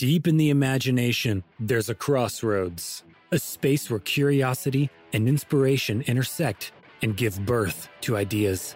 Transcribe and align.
Deep 0.00 0.26
in 0.26 0.38
the 0.38 0.48
imagination, 0.48 1.44
there's 1.58 1.90
a 1.90 1.94
crossroads, 1.94 3.04
a 3.32 3.38
space 3.38 3.90
where 3.90 4.00
curiosity 4.00 4.88
and 5.12 5.28
inspiration 5.28 6.00
intersect 6.06 6.72
and 7.02 7.18
give 7.18 7.44
birth 7.44 7.86
to 8.00 8.16
ideas. 8.16 8.74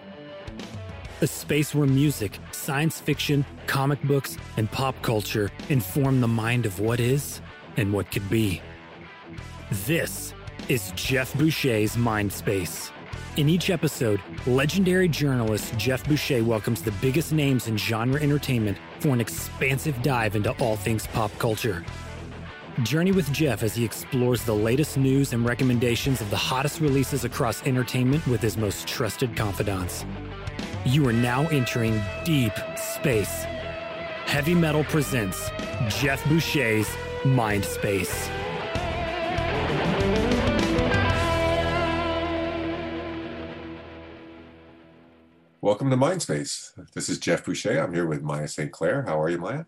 A 1.23 1.27
space 1.27 1.75
where 1.75 1.87
music, 1.87 2.39
science 2.53 3.01
fiction, 3.01 3.43
comic 3.67 4.03
books, 4.03 4.37
and 4.59 4.71
pop 4.71 5.01
culture 5.01 5.51
inform 5.71 6.21
the 6.21 6.29
mind 6.29 6.67
of 6.67 6.79
what 6.79 7.01
is 7.01 7.41
and 7.79 7.91
what 7.91 8.13
could 8.13 8.29
be. 8.29 8.61
This 9.87 10.35
is 10.69 10.93
Jeff 10.95 11.33
Boucher's 11.38 11.97
Mind 11.97 12.35
Space. 12.35 12.93
In 13.37 13.48
each 13.48 13.69
episode, 13.69 14.21
legendary 14.46 15.08
journalist 15.08 15.76
Jeff 15.76 16.06
Boucher 16.06 16.45
welcomes 16.45 16.83
the 16.83 16.92
biggest 17.02 17.33
names 17.33 17.66
in 17.66 17.77
genre 17.77 18.23
entertainment 18.23 18.78
for 19.01 19.09
an 19.09 19.20
expansive 19.20 20.01
dive 20.02 20.37
into 20.37 20.52
all 20.62 20.77
things 20.77 21.09
pop 21.09 21.37
culture. 21.41 21.84
Journey 22.84 23.11
with 23.11 23.33
Jeff 23.33 23.65
as 23.65 23.75
he 23.75 23.84
explores 23.84 24.45
the 24.45 24.55
latest 24.55 24.97
news 24.97 25.33
and 25.33 25.45
recommendations 25.45 26.20
of 26.20 26.30
the 26.30 26.37
hottest 26.37 26.80
releases 26.80 27.25
across 27.25 27.61
entertainment 27.66 28.25
with 28.28 28.41
his 28.41 28.56
most 28.56 28.87
trusted 28.87 29.37
confidants. 29.37 30.05
You 30.84 31.09
are 31.09 31.12
now 31.12 31.48
entering 31.48 32.01
deep 32.25 32.53
space. 32.77 33.42
Heavy 34.27 34.55
Metal 34.55 34.84
presents 34.84 35.51
Jeff 35.89 36.25
Boucher's 36.28 36.89
Mind 37.25 37.64
Space. 37.64 38.28
Welcome 45.65 45.89
to 45.89 45.97
Mindspace. 45.97 46.73
This 46.93 47.09
is 47.09 47.19
Jeff 47.19 47.43
Boucher. 47.43 47.83
I'm 47.83 47.95
here 47.95 48.07
with 48.07 48.21
Maya 48.21 48.47
St. 48.47 48.71
Clair. 48.71 49.03
How 49.03 49.19
are 49.19 49.31
you, 49.31 49.39
Maya? 49.39 49.65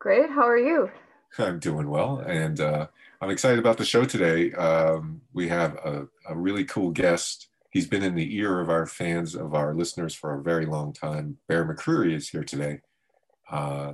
Great. 0.00 0.28
How 0.30 0.42
are 0.42 0.58
you? 0.58 0.90
I'm 1.38 1.60
doing 1.60 1.88
well, 1.88 2.18
and 2.26 2.58
uh, 2.58 2.88
I'm 3.20 3.30
excited 3.30 3.60
about 3.60 3.78
the 3.78 3.84
show 3.84 4.04
today. 4.04 4.52
Um, 4.54 5.20
we 5.32 5.46
have 5.46 5.76
a, 5.76 6.08
a, 6.28 6.36
really 6.36 6.64
cool 6.64 6.90
guest. 6.90 7.50
He's 7.70 7.86
been 7.86 8.02
in 8.02 8.16
the 8.16 8.36
ear 8.36 8.58
of 8.58 8.68
our 8.68 8.84
fans, 8.84 9.36
of 9.36 9.54
our 9.54 9.74
listeners 9.74 10.12
for 10.12 10.34
a 10.34 10.42
very 10.42 10.66
long 10.66 10.92
time. 10.92 11.38
Bear 11.46 11.64
McCreary 11.64 12.14
is 12.14 12.28
here 12.28 12.42
today. 12.42 12.80
Uh, 13.48 13.92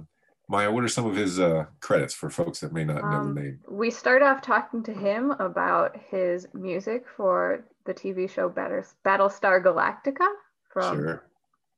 Maya, 0.48 0.73
what 0.73 0.83
are 0.83 0.89
some 0.89 1.05
of 1.05 1.14
his 1.14 1.39
uh, 1.39 1.67
credits 1.81 2.14
for 2.14 2.31
folks 2.31 2.61
that 2.61 2.73
may 2.73 2.84
not 2.84 3.03
know 3.03 3.19
Um, 3.19 3.34
the 3.34 3.41
name? 3.42 3.61
We 3.69 3.91
start 3.91 4.23
off 4.23 4.41
talking 4.41 4.83
to 4.84 4.95
him 4.95 5.33
about 5.33 5.95
his 6.08 6.48
music 6.55 7.05
for 7.19 7.67
the 7.84 7.92
TV 7.92 8.31
show 8.31 8.48
Battlestar 8.48 9.62
Galactica 9.62 10.27
from 10.73 10.97
Sure. 10.97 11.25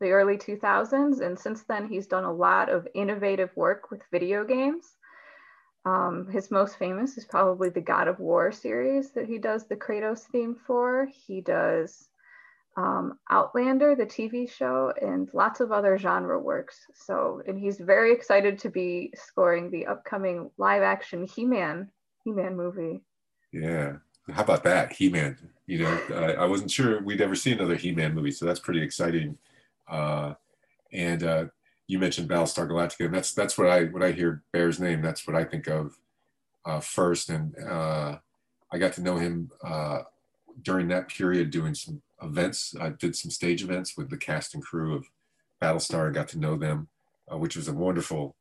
The 0.00 0.10
early 0.10 0.36
2000s. 0.36 1.20
And 1.20 1.38
since 1.38 1.62
then, 1.64 1.88
he's 1.88 2.06
done 2.06 2.24
a 2.24 2.32
lot 2.32 2.68
of 2.68 2.88
innovative 2.94 3.50
work 3.56 3.90
with 3.90 4.02
video 4.10 4.44
games. 4.44 4.84
Um, 5.84 6.28
his 6.28 6.50
most 6.50 6.78
famous 6.78 7.16
is 7.16 7.24
probably 7.24 7.68
the 7.68 7.80
God 7.80 8.08
of 8.08 8.18
War 8.18 8.50
series 8.50 9.12
that 9.12 9.26
he 9.26 9.38
does 9.38 9.66
the 9.66 9.76
Kratos 9.76 10.24
theme 10.32 10.56
for. 10.66 11.06
He 11.26 11.40
does 11.40 12.08
um, 12.76 13.18
Outlander, 13.30 13.94
the 13.94 14.04
TV 14.04 14.50
show, 14.50 14.92
and 15.00 15.30
lots 15.32 15.60
of 15.60 15.72
other 15.72 15.96
genre 15.96 16.38
works. 16.38 16.78
So, 16.94 17.40
and 17.46 17.58
he's 17.58 17.78
very 17.78 18.12
excited 18.12 18.58
to 18.60 18.68
be 18.68 19.12
scoring 19.14 19.70
the 19.70 19.86
upcoming 19.86 20.50
live 20.58 20.82
action 20.82 21.26
He 21.26 21.44
Man 21.44 21.90
He 22.24 22.32
Man 22.32 22.56
movie. 22.56 23.00
Yeah. 23.52 23.98
How 24.28 24.42
about 24.42 24.64
that? 24.64 24.92
He 24.92 25.08
Man. 25.08 25.38
You 25.66 25.84
know, 25.84 26.00
I, 26.10 26.42
I 26.42 26.44
wasn't 26.46 26.70
sure 26.70 27.02
we'd 27.02 27.20
ever 27.20 27.34
see 27.34 27.52
another 27.52 27.76
He 27.76 27.92
Man 27.92 28.14
movie, 28.14 28.32
so 28.32 28.44
that's 28.44 28.60
pretty 28.60 28.82
exciting. 28.82 29.38
Uh, 29.88 30.34
and 30.92 31.22
uh, 31.22 31.44
you 31.86 31.98
mentioned 31.98 32.28
Battlestar 32.28 32.68
Galactica, 32.68 33.06
and 33.06 33.14
that's 33.14 33.32
that's 33.32 33.56
what 33.56 33.68
I 33.68 33.84
when 33.84 34.02
I 34.02 34.12
hear 34.12 34.42
Bear's 34.52 34.80
name, 34.80 35.02
that's 35.02 35.26
what 35.26 35.36
I 35.36 35.44
think 35.44 35.66
of 35.68 35.98
uh, 36.64 36.80
first. 36.80 37.30
And 37.30 37.54
uh, 37.58 38.18
I 38.72 38.78
got 38.78 38.92
to 38.94 39.02
know 39.02 39.16
him 39.16 39.50
uh, 39.64 40.02
during 40.62 40.88
that 40.88 41.08
period 41.08 41.50
doing 41.50 41.74
some 41.74 42.02
events. 42.22 42.74
I 42.80 42.90
did 42.90 43.14
some 43.14 43.30
stage 43.30 43.62
events 43.62 43.96
with 43.96 44.10
the 44.10 44.16
cast 44.16 44.54
and 44.54 44.64
crew 44.64 44.96
of 44.96 45.06
Battlestar 45.62 46.06
and 46.06 46.14
got 46.14 46.28
to 46.28 46.38
know 46.38 46.56
them, 46.56 46.88
uh, 47.32 47.38
which 47.38 47.56
was 47.56 47.68
a 47.68 47.72
wonderful 47.72 48.36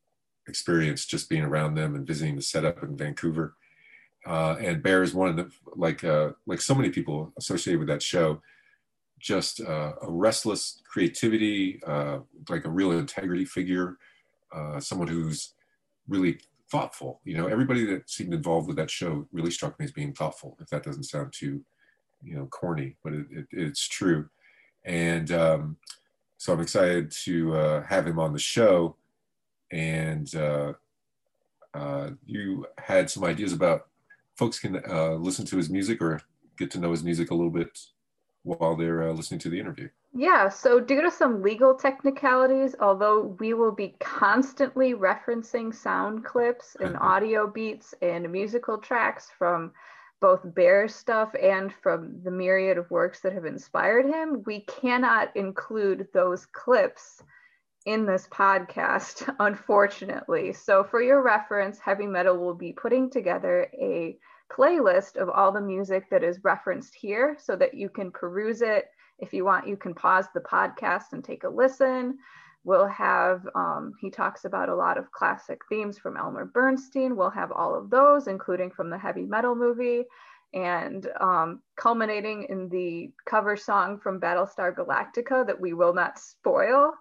experience 0.47 1.05
just 1.05 1.29
being 1.29 1.43
around 1.43 1.75
them 1.75 1.95
and 1.95 2.05
visiting 2.05 2.35
the 2.35 2.41
setup 2.41 2.83
in 2.83 2.97
Vancouver. 2.97 3.55
Uh, 4.25 4.55
and 4.59 4.81
Bear 4.81 5.03
is 5.03 5.13
one 5.13 5.29
of 5.29 5.35
the 5.35 5.51
like 5.75 6.03
uh, 6.03 6.31
like 6.47 6.61
so 6.61 6.73
many 6.73 6.89
people 6.89 7.31
associated 7.37 7.79
with 7.79 7.89
that 7.89 8.01
show, 8.01 8.41
just 9.19 9.61
uh, 9.61 9.93
a 10.01 10.09
restless 10.09 10.81
creativity, 10.95 11.81
uh, 11.85 12.19
like 12.47 12.63
a 12.63 12.69
real 12.69 12.93
integrity 12.93 13.43
figure, 13.43 13.97
uh, 14.55 14.79
someone 14.79 15.09
who's 15.09 15.53
really 16.07 16.39
thoughtful. 16.71 17.19
You 17.25 17.35
know, 17.35 17.47
everybody 17.47 17.83
that 17.87 18.09
seemed 18.09 18.33
involved 18.33 18.69
with 18.69 18.77
that 18.77 18.89
show 18.89 19.27
really 19.33 19.51
struck 19.51 19.77
me 19.77 19.83
as 19.83 19.91
being 19.91 20.13
thoughtful. 20.13 20.55
If 20.61 20.69
that 20.69 20.83
doesn't 20.83 21.03
sound 21.03 21.33
too, 21.33 21.65
you 22.23 22.37
know, 22.37 22.45
corny, 22.45 22.95
but 23.03 23.11
it, 23.11 23.25
it, 23.29 23.45
it's 23.51 23.85
true. 23.85 24.29
And 24.85 25.33
um, 25.33 25.75
so 26.37 26.53
I'm 26.53 26.61
excited 26.61 27.11
to 27.25 27.53
uh, 27.57 27.83
have 27.83 28.07
him 28.07 28.17
on 28.17 28.31
the 28.31 28.39
show. 28.39 28.95
And 29.73 30.33
uh, 30.33 30.73
uh, 31.73 32.11
you 32.25 32.67
had 32.77 33.09
some 33.09 33.25
ideas 33.25 33.51
about 33.51 33.87
folks 34.37 34.59
can 34.59 34.81
uh, 34.89 35.15
listen 35.15 35.45
to 35.47 35.57
his 35.57 35.69
music 35.69 36.01
or 36.01 36.21
get 36.57 36.71
to 36.71 36.79
know 36.79 36.91
his 36.91 37.03
music 37.03 37.31
a 37.31 37.35
little 37.35 37.51
bit 37.51 37.77
while 38.43 38.77
they're 38.77 39.11
listening 39.11 39.41
to 39.41 39.49
the 39.49 39.59
interview. 39.59 39.89
Yeah, 40.17 40.47
so 40.47 40.79
due 40.79 41.01
to 41.01 41.11
some 41.11 41.41
legal 41.41 41.75
technicalities, 41.75 42.73
although 42.79 43.35
we 43.39 43.53
will 43.53 43.73
be 43.73 43.97
constantly 43.99 44.93
referencing 44.93 45.75
sound 45.75 46.23
clips 46.23 46.77
and 46.79 46.95
Mhm. 46.95 47.01
audio 47.01 47.47
beats 47.47 47.93
and 48.01 48.31
musical 48.31 48.77
tracks 48.77 49.29
from 49.29 49.73
both 50.21 50.55
Bear's 50.55 50.95
stuff 50.95 51.35
and 51.35 51.73
from 51.73 52.23
the 52.23 52.31
myriad 52.31 52.77
of 52.77 52.89
works 52.89 53.19
that 53.21 53.33
have 53.33 53.43
inspired 53.45 54.05
him, 54.05 54.41
we 54.45 54.61
cannot 54.61 55.35
include 55.35 56.07
those 56.13 56.45
clips 56.45 57.21
in 57.85 58.05
this 58.05 58.27
podcast, 58.29 59.29
unfortunately. 59.39 60.53
So, 60.53 60.85
for 60.85 61.01
your 61.01 61.21
reference, 61.21 61.79
Heavy 61.79 62.07
Metal 62.07 62.37
will 62.37 62.55
be 62.55 62.71
putting 62.71 63.09
together 63.09 63.69
a 63.73 64.17
playlist 64.49 65.17
of 65.17 65.29
all 65.29 65.51
the 65.51 65.61
music 65.61 66.09
that 66.09 66.23
is 66.23 66.43
referenced 66.45 66.95
here 66.95 67.35
so 67.37 67.57
that 67.57 67.73
you 67.73 67.89
can 67.89 68.11
peruse 68.11 68.61
it. 68.61 68.85
If 69.19 69.33
you 69.33 69.45
want, 69.45 69.67
you 69.67 69.77
can 69.77 69.93
pause 69.93 70.27
the 70.33 70.41
podcast 70.41 71.13
and 71.13 71.23
take 71.23 71.43
a 71.43 71.49
listen. 71.49 72.17
We'll 72.63 72.87
have, 72.87 73.47
um, 73.55 73.93
he 74.01 74.09
talks 74.09 74.43
about 74.45 74.69
a 74.69 74.75
lot 74.75 74.97
of 74.97 75.11
classic 75.11 75.61
themes 75.69 75.97
from 75.99 76.17
Elmer 76.17 76.45
Bernstein. 76.45 77.15
We'll 77.15 77.29
have 77.29 77.51
all 77.51 77.75
of 77.75 77.89
those, 77.91 78.27
including 78.27 78.71
from 78.71 78.89
the 78.89 78.97
heavy 78.97 79.23
metal 79.23 79.55
movie, 79.55 80.03
and 80.53 81.07
um, 81.21 81.61
culminating 81.75 82.47
in 82.49 82.69
the 82.69 83.11
cover 83.25 83.55
song 83.55 83.99
from 83.99 84.19
Battlestar 84.19 84.75
Galactica 84.75 85.45
that 85.45 85.59
we 85.59 85.73
will 85.73 85.93
not 85.93 86.17
spoil, 86.17 86.93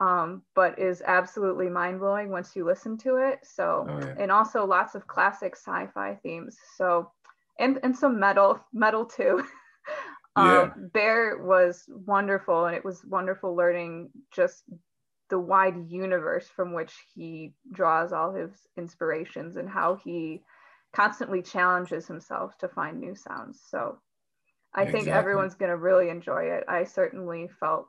um, 0.00 0.42
but 0.54 0.78
is 0.78 1.02
absolutely 1.06 1.70
mind 1.70 2.00
blowing 2.00 2.28
once 2.30 2.54
you 2.54 2.64
listen 2.66 2.98
to 2.98 3.16
it. 3.16 3.38
So, 3.44 3.86
Oh, 3.88 3.98
yeah. 3.98 4.14
and 4.18 4.30
also 4.30 4.64
lots 4.66 4.94
of 4.94 5.06
classic 5.06 5.56
sci-fi 5.56 6.16
themes. 6.22 6.58
So, 6.76 7.10
and 7.58 7.80
and 7.82 7.96
some 7.96 8.20
metal, 8.20 8.60
metal 8.72 9.04
too. 9.06 9.42
Yeah. 10.44 10.62
um, 10.62 10.90
Bear 10.92 11.38
was 11.38 11.84
wonderful, 11.88 12.66
and 12.66 12.76
it 12.76 12.84
was 12.84 13.04
wonderful 13.04 13.54
learning 13.56 14.10
just 14.34 14.64
the 15.30 15.38
wide 15.38 15.76
universe 15.88 16.48
from 16.48 16.72
which 16.72 16.92
he 17.14 17.52
draws 17.72 18.12
all 18.12 18.32
his 18.32 18.50
inspirations 18.76 19.56
and 19.56 19.68
how 19.68 19.96
he 20.02 20.42
constantly 20.94 21.42
challenges 21.42 22.06
himself 22.06 22.56
to 22.58 22.68
find 22.68 22.98
new 22.98 23.14
sounds. 23.14 23.60
So, 23.68 23.98
I 24.74 24.86
think 24.86 25.08
everyone's 25.08 25.54
going 25.54 25.70
to 25.70 25.76
really 25.76 26.08
enjoy 26.08 26.44
it. 26.44 26.64
I 26.68 26.84
certainly 26.84 27.48
felt 27.60 27.88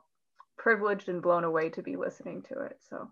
privileged 0.58 1.08
and 1.08 1.22
blown 1.22 1.44
away 1.44 1.70
to 1.70 1.82
be 1.82 1.96
listening 1.96 2.42
to 2.42 2.60
it. 2.60 2.78
So. 2.88 3.10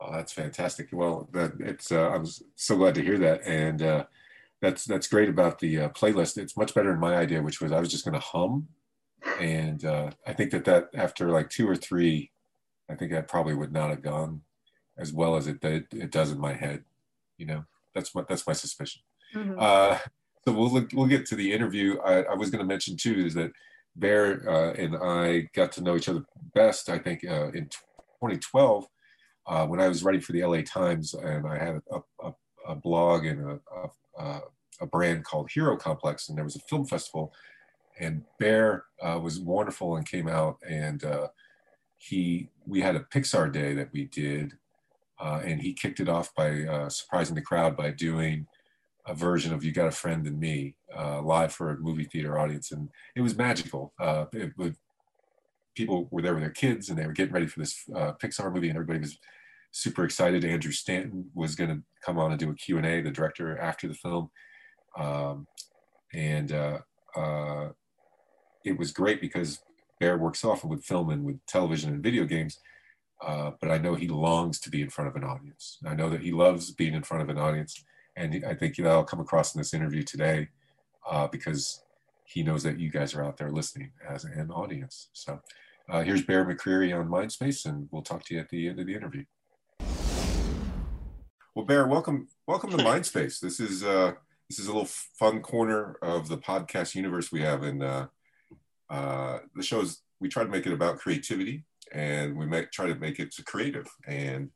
Oh, 0.00 0.12
that's 0.12 0.32
fantastic. 0.32 0.88
Well, 0.92 1.28
that 1.32 1.52
it's 1.60 1.92
uh, 1.92 2.08
I'm 2.10 2.24
so 2.56 2.76
glad 2.76 2.94
to 2.94 3.02
hear 3.02 3.18
that, 3.18 3.46
and 3.46 3.82
uh, 3.82 4.04
that's 4.62 4.84
that's 4.84 5.08
great 5.08 5.28
about 5.28 5.58
the 5.58 5.80
uh, 5.80 5.88
playlist. 5.90 6.38
It's 6.38 6.56
much 6.56 6.74
better 6.74 6.90
than 6.90 7.00
my 7.00 7.16
idea, 7.16 7.42
which 7.42 7.60
was 7.60 7.70
I 7.70 7.80
was 7.80 7.90
just 7.90 8.04
going 8.04 8.14
to 8.14 8.20
hum, 8.20 8.68
and 9.38 9.84
uh, 9.84 10.10
I 10.26 10.32
think 10.32 10.50
that 10.52 10.64
that 10.64 10.88
after 10.94 11.30
like 11.30 11.50
two 11.50 11.68
or 11.68 11.76
three, 11.76 12.30
I 12.90 12.94
think 12.94 13.12
that 13.12 13.28
probably 13.28 13.54
would 13.54 13.72
not 13.72 13.90
have 13.90 14.02
gone 14.02 14.42
as 14.98 15.12
well 15.12 15.36
as 15.36 15.46
it 15.46 15.60
did, 15.60 15.86
it 15.92 16.10
does 16.10 16.30
in 16.30 16.38
my 16.38 16.52
head. 16.52 16.84
You 17.38 17.46
know, 17.46 17.64
that's 17.94 18.14
my 18.14 18.24
that's 18.28 18.46
my 18.46 18.52
suspicion. 18.52 19.02
Mhm. 19.34 19.56
Uh, 19.60 19.98
so 20.44 20.52
we'll 20.52 20.70
look, 20.70 20.90
we'll 20.92 21.06
get 21.06 21.26
to 21.26 21.36
the 21.36 21.52
interview. 21.52 21.98
I, 22.00 22.22
I 22.22 22.34
was 22.34 22.50
going 22.50 22.60
to 22.60 22.68
mention 22.68 22.96
too 22.96 23.24
is 23.26 23.34
that 23.34 23.52
Bear 23.96 24.48
uh, 24.48 24.72
and 24.74 24.96
I 24.96 25.48
got 25.54 25.72
to 25.72 25.82
know 25.82 25.96
each 25.96 26.08
other 26.08 26.24
best. 26.54 26.88
I 26.88 26.98
think 26.98 27.24
uh, 27.24 27.48
in 27.48 27.68
2012 28.20 28.86
uh, 29.46 29.66
when 29.66 29.80
I 29.80 29.88
was 29.88 30.04
writing 30.04 30.20
for 30.20 30.32
the 30.32 30.44
LA 30.44 30.62
Times, 30.62 31.14
and 31.14 31.46
I 31.46 31.58
had 31.58 31.80
a, 31.90 32.00
a, 32.24 32.32
a 32.68 32.74
blog 32.76 33.26
and 33.26 33.50
a, 33.50 33.60
a, 34.18 34.40
a 34.80 34.86
brand 34.86 35.24
called 35.24 35.50
Hero 35.50 35.76
Complex, 35.76 36.28
and 36.28 36.38
there 36.38 36.44
was 36.44 36.56
a 36.56 36.60
film 36.60 36.86
festival, 36.86 37.32
and 38.00 38.22
Bear 38.38 38.84
uh, 39.02 39.20
was 39.22 39.38
wonderful 39.38 39.96
and 39.96 40.08
came 40.08 40.28
out, 40.28 40.56
and 40.68 41.04
uh, 41.04 41.28
he 41.98 42.48
we 42.66 42.80
had 42.80 42.96
a 42.96 43.00
Pixar 43.00 43.52
day 43.52 43.74
that 43.74 43.90
we 43.92 44.06
did 44.06 44.54
uh, 45.20 45.40
and 45.44 45.60
he 45.60 45.72
kicked 45.72 46.00
it 46.00 46.08
off 46.08 46.34
by 46.34 46.64
uh, 46.64 46.88
surprising 46.88 47.34
the 47.34 47.42
crowd 47.42 47.76
by 47.76 47.90
doing 47.90 48.46
a 49.06 49.14
version 49.14 49.52
of 49.52 49.62
"You 49.62 49.72
Got 49.72 49.88
a 49.88 49.92
Friend 49.92 50.26
in 50.26 50.38
Me" 50.38 50.76
uh, 50.96 51.20
live 51.20 51.52
for 51.52 51.70
a 51.70 51.78
movie 51.78 52.04
theater 52.04 52.38
audience, 52.38 52.72
and 52.72 52.88
it 53.14 53.20
was 53.20 53.36
magical. 53.36 53.92
Uh, 54.00 54.26
it, 54.32 54.52
it, 54.58 54.74
people 55.76 56.08
were 56.10 56.22
there 56.22 56.32
with 56.34 56.42
their 56.42 56.50
kids, 56.50 56.88
and 56.88 56.98
they 56.98 57.06
were 57.06 57.12
getting 57.12 57.34
ready 57.34 57.46
for 57.46 57.60
this 57.60 57.84
Pixar 57.90 58.52
movie, 58.52 58.68
and 58.68 58.76
everybody 58.76 59.00
was 59.00 59.18
super 59.72 60.04
excited. 60.04 60.44
Andrew 60.44 60.72
Stanton 60.72 61.30
was 61.34 61.54
going 61.54 61.70
to 61.70 61.82
come 62.04 62.18
on 62.18 62.30
and 62.30 62.40
do 62.40 62.50
a 62.50 62.54
Q 62.54 62.78
and 62.78 62.86
A, 62.86 63.02
the 63.02 63.10
director 63.10 63.58
after 63.58 63.88
the 63.88 63.94
film, 63.94 64.30
um, 64.96 65.46
and 66.14 66.52
uh, 66.52 66.78
it 68.64 68.78
was 68.78 68.92
great 68.92 69.20
because 69.20 69.60
Bear 69.98 70.16
works 70.16 70.44
often 70.44 70.70
with 70.70 70.84
film 70.84 71.10
and 71.10 71.24
with 71.24 71.44
television 71.46 71.92
and 71.92 72.02
video 72.02 72.24
games 72.24 72.58
uh, 73.22 73.50
but 73.60 73.70
I 73.70 73.78
know 73.78 73.94
he 73.94 74.08
longs 74.08 74.58
to 74.60 74.70
be 74.70 74.80
in 74.80 74.88
front 74.88 75.08
of 75.08 75.16
an 75.16 75.24
audience. 75.24 75.78
I 75.84 75.94
know 75.94 76.08
that 76.08 76.22
he 76.22 76.32
loves 76.32 76.70
being 76.70 76.94
in 76.94 77.02
front 77.02 77.22
of 77.22 77.28
an 77.28 77.38
audience, 77.38 77.84
and 78.16 78.44
I 78.46 78.54
think 78.54 78.76
that'll 78.76 79.04
come 79.04 79.20
across 79.20 79.54
in 79.54 79.60
this 79.60 79.74
interview 79.74 80.02
today 80.02 80.48
uh, 81.08 81.26
because 81.28 81.82
he 82.24 82.42
knows 82.42 82.62
that 82.62 82.78
you 82.78 82.90
guys 82.90 83.14
are 83.14 83.24
out 83.24 83.36
there 83.36 83.50
listening 83.50 83.92
as 84.08 84.24
an 84.24 84.50
audience. 84.50 85.08
So 85.12 85.40
uh, 85.88 86.02
here's 86.02 86.22
Bear 86.22 86.44
McCreary 86.46 86.98
on 86.98 87.08
Mindspace, 87.08 87.66
and 87.66 87.88
we'll 87.90 88.02
talk 88.02 88.24
to 88.26 88.34
you 88.34 88.40
at 88.40 88.48
the 88.48 88.68
end 88.68 88.80
of 88.80 88.86
the 88.86 88.94
interview. 88.94 89.24
Well, 91.54 91.66
Bear, 91.66 91.86
welcome, 91.86 92.28
welcome 92.46 92.70
to 92.70 92.78
Mindspace. 92.78 93.40
This 93.40 93.60
is 93.60 93.84
uh, 93.84 94.12
this 94.48 94.58
is 94.58 94.66
a 94.66 94.72
little 94.72 94.88
fun 95.18 95.42
corner 95.42 95.96
of 96.00 96.28
the 96.28 96.38
podcast 96.38 96.94
universe 96.94 97.30
we 97.30 97.42
have, 97.42 97.64
and 97.64 97.82
uh, 98.90 99.38
the 99.54 99.62
show 99.62 99.80
is 99.80 100.02
we 100.20 100.28
try 100.28 100.42
to 100.42 100.50
make 100.50 100.66
it 100.66 100.72
about 100.72 100.98
creativity 100.98 101.64
and 101.92 102.36
we 102.36 102.46
make 102.46 102.70
try 102.70 102.86
to 102.86 102.94
make 102.94 103.18
it 103.18 103.34
creative. 103.46 103.88
And 104.06 104.50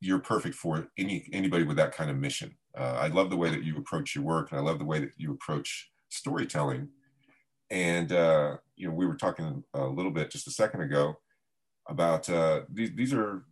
you're 0.00 0.18
perfect 0.18 0.54
for 0.54 0.88
any 0.98 1.28
anybody 1.32 1.64
with 1.64 1.76
that 1.76 1.94
kind 1.94 2.10
of 2.10 2.16
mission. 2.16 2.54
Uh, 2.76 2.98
i 3.00 3.06
love 3.06 3.30
the 3.30 3.36
way 3.36 3.48
that 3.48 3.64
you 3.64 3.78
approach 3.78 4.14
your 4.14 4.24
work 4.24 4.50
and 4.50 4.60
i 4.60 4.62
love 4.62 4.78
the 4.78 4.84
way 4.84 4.98
that 4.98 5.12
you 5.16 5.32
approach 5.32 5.90
storytelling. 6.08 6.88
And 7.70 8.12
uh, 8.12 8.56
you 8.76 8.88
know 8.88 8.94
we 8.94 9.06
were 9.06 9.16
talking 9.16 9.64
a 9.74 9.86
little 9.86 10.12
bit 10.12 10.30
just 10.30 10.46
a 10.46 10.52
second 10.52 10.82
ago 10.82 11.16
about 11.88 12.28
uh, 12.28 12.62
these, 12.68 12.90
these 12.94 13.12
are 13.12 13.44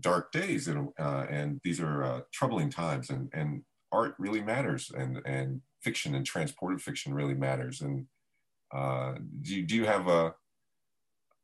dark 0.00 0.32
days 0.32 0.68
and, 0.68 0.88
uh, 0.98 1.26
and 1.28 1.60
these 1.64 1.80
are 1.80 2.04
uh, 2.04 2.20
troubling 2.32 2.70
times 2.70 3.10
and, 3.10 3.30
and 3.32 3.62
art 3.92 4.14
really 4.18 4.40
matters 4.40 4.90
and, 4.96 5.20
and 5.24 5.60
fiction 5.80 6.14
and 6.14 6.26
transported 6.26 6.80
fiction 6.80 7.14
really 7.14 7.34
matters. 7.34 7.80
And 7.80 8.06
uh, 8.74 9.14
do, 9.42 9.56
you, 9.56 9.62
do 9.64 9.74
you 9.74 9.84
have 9.86 10.08
a 10.08 10.34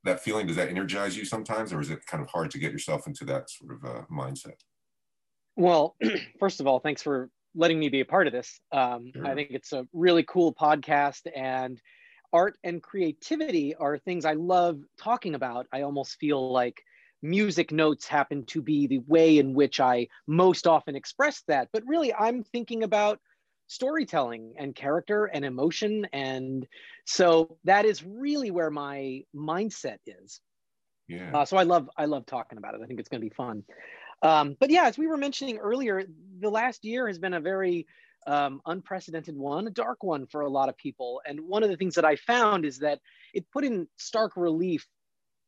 that 0.05 0.21
feeling? 0.21 0.47
Does 0.47 0.57
that 0.57 0.69
energize 0.69 1.17
you 1.17 1.25
sometimes 1.25 1.73
or 1.73 1.81
is 1.81 1.91
it 1.91 2.05
kind 2.07 2.23
of 2.23 2.29
hard 2.29 2.51
to 2.51 2.59
get 2.59 2.73
yourself 2.73 3.07
into 3.07 3.25
that 3.25 3.51
sort 3.51 3.73
of 3.73 3.85
uh, 3.85 4.03
mindset? 4.13 4.57
Well 5.57 5.97
first 6.41 6.61
of 6.61 6.67
all 6.67 6.81
thanks 6.81 7.03
for 7.03 7.31
letting 7.55 7.79
me 7.79 7.89
be 7.89 8.01
a 8.01 8.05
part 8.05 8.27
of 8.27 8.33
this. 8.33 8.61
Um, 8.73 9.13
sure. 9.15 9.27
i 9.27 9.35
think 9.35 9.51
it's 9.53 9.73
a 9.73 9.87
really 9.93 10.25
cool 10.25 10.55
podcast 10.55 11.23
and 11.35 11.81
art 12.33 12.57
and 12.65 12.83
creativity 12.83 13.75
are 13.77 13.97
things 13.99 14.25
i 14.25 14.33
love 14.33 14.81
talking 14.99 15.35
about. 15.35 15.67
I 15.73 15.83
almost 15.83 16.17
feel 16.19 16.53
like 16.53 16.83
music 17.23 17.73
notes 17.73 18.07
happen 18.07 18.45
to 18.45 18.61
be 18.61 18.87
the 18.87 18.99
way 19.07 19.39
in 19.39 19.55
which 19.55 19.81
i 19.81 20.07
most 20.27 20.67
often 20.67 20.95
express 20.95 21.43
that 21.49 21.69
but 21.73 21.83
really 21.87 22.13
i'm 22.13 22.43
thinking 22.43 22.83
about 22.83 23.19
storytelling 23.67 24.55
and 24.59 24.75
character 24.75 25.27
and 25.27 25.45
emotion. 25.45 26.07
And 26.13 26.67
so 27.05 27.57
that 27.65 27.85
is 27.85 28.03
really 28.05 28.51
where 28.51 28.71
my 28.71 29.23
mindset 29.35 29.99
is. 30.07 30.41
Yeah. 31.09 31.31
Uh, 31.35 31.45
so 31.45 31.57
I 31.57 31.65
love 31.65 31.91
I 31.97 32.07
love 32.07 32.27
talking 32.27 32.59
about 32.59 32.75
it. 32.75 32.81
I 32.83 32.87
think 32.87 33.01
it's 33.01 33.09
going 33.09 33.21
to 33.21 33.29
be 33.29 33.35
fun. 33.35 33.65
Um, 34.23 34.57
but 34.59 34.71
yeah, 34.71 34.85
as 34.87 34.97
we 34.97 35.07
were 35.07 35.19
mentioning 35.19 35.59
earlier, 35.59 36.05
the 36.41 36.51
last 36.51 36.85
year 36.85 37.07
has 37.07 37.19
been 37.19 37.35
a 37.35 37.41
very 37.41 37.87
um, 38.27 38.63
unprecedented 38.65 39.37
one, 39.37 39.67
a 39.67 39.71
dark 39.71 40.03
one 40.03 40.27
for 40.27 40.41
a 40.41 40.49
lot 40.49 40.71
of 40.71 40.77
people. 40.79 41.21
And 41.27 41.41
one 41.41 41.63
of 41.63 41.69
the 41.69 41.77
things 41.77 41.95
that 41.97 42.07
I 42.07 42.17
found 42.17 42.65
is 42.65 42.79
that 42.79 43.01
it 43.35 43.51
put 43.53 43.65
in 43.65 43.87
stark 43.99 44.33
relief 44.37 44.87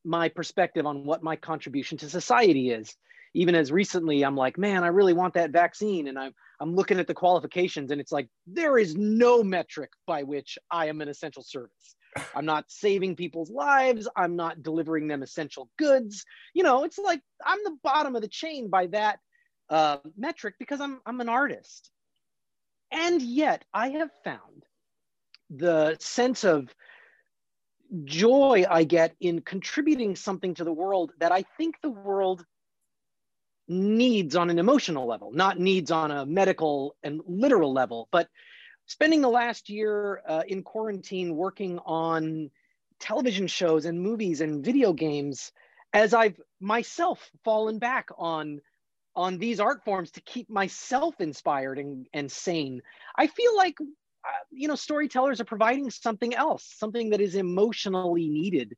my 0.04 0.28
perspective 0.28 0.86
on 0.86 1.04
what 1.04 1.22
my 1.22 1.36
contribution 1.36 1.98
to 1.98 2.08
society 2.08 2.70
is 2.70 2.94
even 3.36 3.54
as 3.54 3.70
recently 3.70 4.24
i'm 4.24 4.36
like 4.36 4.58
man 4.58 4.82
i 4.82 4.88
really 4.88 5.12
want 5.12 5.34
that 5.34 5.50
vaccine. 5.50 6.08
And 6.08 6.18
i'm 6.18 6.32
i'm 6.60 6.74
looking 6.74 6.98
at 6.98 7.06
the 7.06 7.14
qualifications 7.14 7.90
and 7.90 8.00
it's 8.00 8.12
like 8.12 8.28
there 8.46 8.78
is 8.78 8.96
no 8.96 9.42
metric 9.44 9.90
by 10.06 10.22
which 10.22 10.58
i 10.70 10.86
am 10.86 11.00
an 11.00 11.08
essential 11.08 11.42
service. 11.42 11.94
I'm 12.34 12.46
not 12.46 12.64
saving 12.68 13.16
people's 13.16 13.50
lives. 13.50 14.08
I'm 14.16 14.36
not 14.36 14.62
delivering 14.62 15.06
them 15.06 15.22
essential 15.22 15.68
goods. 15.78 16.24
You 16.54 16.62
know 16.62 16.84
it's 16.84 16.98
like 16.98 17.20
i'm 17.44 17.58
the 17.64 17.76
bottom 17.82 18.16
of 18.16 18.22
the 18.22 18.28
chain 18.28 18.70
by 18.70 18.86
that 18.88 19.18
uh, 19.68 19.98
metric 20.16 20.54
because 20.58 20.80
i'm 20.80 21.00
i'm 21.06 21.20
an 21.20 21.28
artist. 21.28 21.90
And 22.90 23.20
yet 23.20 23.64
i 23.74 23.90
have 23.90 24.10
found 24.24 24.64
the 25.50 25.96
sense 26.00 26.42
of 26.42 26.74
joy 28.04 28.64
I 28.68 28.82
get 28.82 29.14
in 29.20 29.42
contributing 29.42 30.16
something 30.16 30.54
to 30.54 30.64
the 30.64 30.72
world 30.72 31.12
that 31.20 31.30
I 31.30 31.44
think 31.56 31.76
the 31.80 31.90
world 31.90 32.44
needs 33.68 34.36
on 34.36 34.50
an 34.50 34.58
emotional 34.58 35.06
level, 35.06 35.32
not 35.32 35.58
needs 35.58 35.90
on 35.90 36.10
a 36.10 36.26
medical 36.26 36.96
and 37.02 37.20
literal 37.26 37.72
level. 37.72 38.08
But 38.10 38.28
spending 38.86 39.20
the 39.20 39.28
last 39.28 39.68
year 39.68 40.22
uh, 40.26 40.42
in 40.46 40.62
quarantine 40.62 41.36
working 41.36 41.78
on 41.80 42.50
television 43.00 43.46
shows 43.46 43.84
and 43.84 44.00
movies 44.00 44.40
and 44.40 44.64
video 44.64 44.92
games, 44.92 45.52
as 45.92 46.14
I've 46.14 46.40
myself 46.60 47.30
fallen 47.44 47.78
back 47.78 48.08
on 48.16 48.60
on 49.14 49.38
these 49.38 49.60
art 49.60 49.82
forms 49.82 50.10
to 50.10 50.20
keep 50.20 50.50
myself 50.50 51.14
inspired 51.20 51.78
and, 51.78 52.06
and 52.12 52.30
sane, 52.30 52.82
I 53.16 53.28
feel 53.28 53.56
like 53.56 53.80
uh, 53.80 54.44
you 54.50 54.68
know 54.68 54.74
storytellers 54.74 55.40
are 55.40 55.44
providing 55.44 55.90
something 55.90 56.34
else, 56.34 56.64
something 56.76 57.10
that 57.10 57.20
is 57.20 57.34
emotionally 57.34 58.28
needed. 58.28 58.76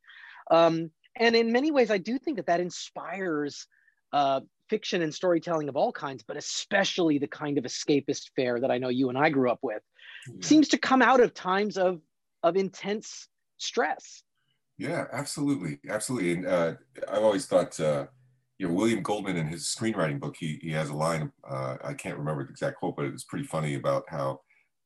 Um, 0.50 0.90
and 1.16 1.34
in 1.34 1.52
many 1.52 1.70
ways, 1.70 1.90
I 1.90 1.98
do 1.98 2.18
think 2.18 2.36
that 2.36 2.46
that 2.46 2.60
inspires 2.60 3.66
uh, 4.12 4.40
fiction 4.68 5.02
and 5.02 5.14
storytelling 5.14 5.68
of 5.68 5.76
all 5.76 5.92
kinds, 5.92 6.22
but 6.22 6.36
especially 6.36 7.18
the 7.18 7.28
kind 7.28 7.58
of 7.58 7.64
escapist 7.64 8.30
fare 8.36 8.60
that 8.60 8.70
I 8.70 8.78
know 8.78 8.88
you 8.88 9.08
and 9.08 9.18
I 9.18 9.30
grew 9.30 9.50
up 9.50 9.60
with, 9.62 9.82
yeah. 10.28 10.34
seems 10.40 10.68
to 10.68 10.78
come 10.78 11.02
out 11.02 11.20
of 11.20 11.34
times 11.34 11.76
of 11.76 12.00
of 12.42 12.56
intense 12.56 13.28
stress. 13.58 14.22
Yeah, 14.78 15.06
absolutely, 15.12 15.80
absolutely. 15.88 16.34
And 16.34 16.46
uh, 16.46 16.74
I've 17.08 17.24
always 17.24 17.46
thought, 17.46 17.78
uh, 17.80 18.06
you 18.58 18.68
know, 18.68 18.74
William 18.74 19.02
Goldman 19.02 19.36
in 19.36 19.48
his 19.48 19.64
screenwriting 19.64 20.20
book, 20.20 20.36
he 20.38 20.58
he 20.62 20.70
has 20.70 20.90
a 20.90 20.94
line. 20.94 21.32
Uh, 21.48 21.76
I 21.82 21.94
can't 21.94 22.18
remember 22.18 22.44
the 22.44 22.50
exact 22.50 22.76
quote, 22.76 22.96
but 22.96 23.06
it's 23.06 23.24
pretty 23.24 23.46
funny 23.46 23.74
about 23.74 24.04
how 24.08 24.40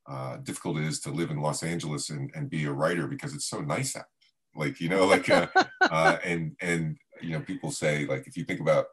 uh, 0.08 0.38
difficult 0.38 0.78
it 0.78 0.84
is 0.84 1.00
to 1.00 1.10
live 1.10 1.30
in 1.30 1.40
Los 1.40 1.62
Angeles 1.62 2.10
and, 2.10 2.30
and 2.34 2.50
be 2.50 2.64
a 2.64 2.72
writer 2.72 3.06
because 3.06 3.34
it's 3.34 3.48
so 3.48 3.60
nice 3.60 3.94
out. 3.96 4.06
Like 4.54 4.80
you 4.80 4.88
know, 4.88 5.06
like 5.06 5.28
uh, 5.28 5.46
uh, 5.80 6.18
and 6.24 6.56
and 6.60 6.96
you 7.20 7.30
know, 7.30 7.40
people 7.40 7.70
say 7.70 8.06
like 8.06 8.26
if 8.26 8.36
you 8.36 8.44
think 8.44 8.60
about 8.60 8.86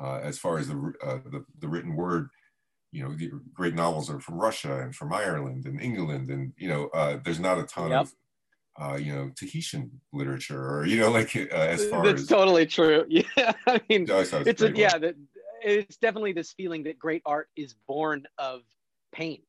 uh, 0.00 0.20
as 0.22 0.38
far 0.38 0.58
as 0.58 0.68
the, 0.68 0.92
uh, 1.04 1.18
the, 1.30 1.44
the 1.58 1.68
written 1.68 1.94
word. 1.94 2.28
You 2.90 3.04
know, 3.04 3.14
the 3.14 3.30
great 3.54 3.74
novels 3.74 4.10
are 4.10 4.20
from 4.20 4.38
Russia 4.38 4.82
and 4.82 4.94
from 4.94 5.14
Ireland 5.14 5.64
and 5.64 5.80
England, 5.80 6.28
and 6.28 6.52
you 6.58 6.68
know, 6.68 6.88
uh, 6.88 7.18
there's 7.24 7.40
not 7.40 7.58
a 7.58 7.62
ton 7.62 7.90
yep. 7.90 8.00
of 8.02 8.14
uh, 8.80 8.96
you 8.96 9.14
know 9.14 9.30
Tahitian 9.34 9.90
literature, 10.12 10.62
or 10.62 10.86
you 10.86 11.00
know, 11.00 11.10
like 11.18 11.34
uh, 11.34 11.54
as 11.54 11.88
far 11.88 12.04
that's 12.04 12.22
as 12.22 12.28
totally 12.28 12.66
true. 12.66 13.06
Yeah, 13.08 13.52
I 13.66 13.80
mean, 13.88 14.06
it's 14.08 14.62
a, 14.62 14.76
yeah, 14.76 14.98
that 14.98 15.14
it's 15.62 15.96
definitely 15.96 16.32
this 16.32 16.52
feeling 16.52 16.82
that 16.84 16.98
great 16.98 17.22
art 17.24 17.48
is 17.56 17.74
born 17.86 18.24
of 18.38 18.62
pain, 19.12 19.40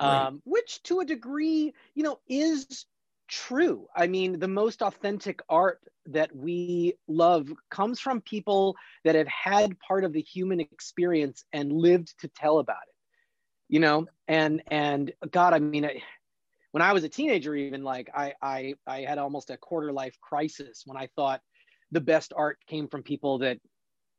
right. 0.00 0.26
um, 0.26 0.42
which 0.44 0.82
to 0.84 1.00
a 1.00 1.04
degree, 1.04 1.74
you 1.94 2.02
know, 2.02 2.20
is 2.28 2.86
true. 3.30 3.86
I 3.96 4.06
mean, 4.06 4.38
the 4.38 4.48
most 4.48 4.82
authentic 4.82 5.40
art 5.48 5.80
that 6.06 6.34
we 6.34 6.94
love 7.08 7.48
comes 7.70 8.00
from 8.00 8.20
people 8.20 8.76
that 9.04 9.14
have 9.14 9.28
had 9.28 9.78
part 9.80 10.04
of 10.04 10.12
the 10.12 10.20
human 10.20 10.60
experience 10.60 11.44
and 11.52 11.72
lived 11.72 12.14
to 12.20 12.28
tell 12.28 12.58
about 12.58 12.82
it. 12.88 12.94
You 13.68 13.80
know, 13.80 14.06
and 14.26 14.62
and 14.70 15.12
God, 15.30 15.54
I 15.54 15.60
mean, 15.60 15.84
I, 15.84 16.02
when 16.72 16.82
I 16.82 16.92
was 16.92 17.04
a 17.04 17.08
teenager, 17.08 17.54
even 17.54 17.84
like 17.84 18.10
I 18.14 18.34
I 18.42 18.74
I 18.86 19.00
had 19.02 19.18
almost 19.18 19.50
a 19.50 19.56
quarter 19.56 19.92
life 19.92 20.16
crisis 20.20 20.82
when 20.84 20.96
I 20.96 21.08
thought 21.14 21.40
the 21.92 22.00
best 22.00 22.32
art 22.36 22.58
came 22.66 22.88
from 22.88 23.02
people 23.04 23.38
that 23.38 23.58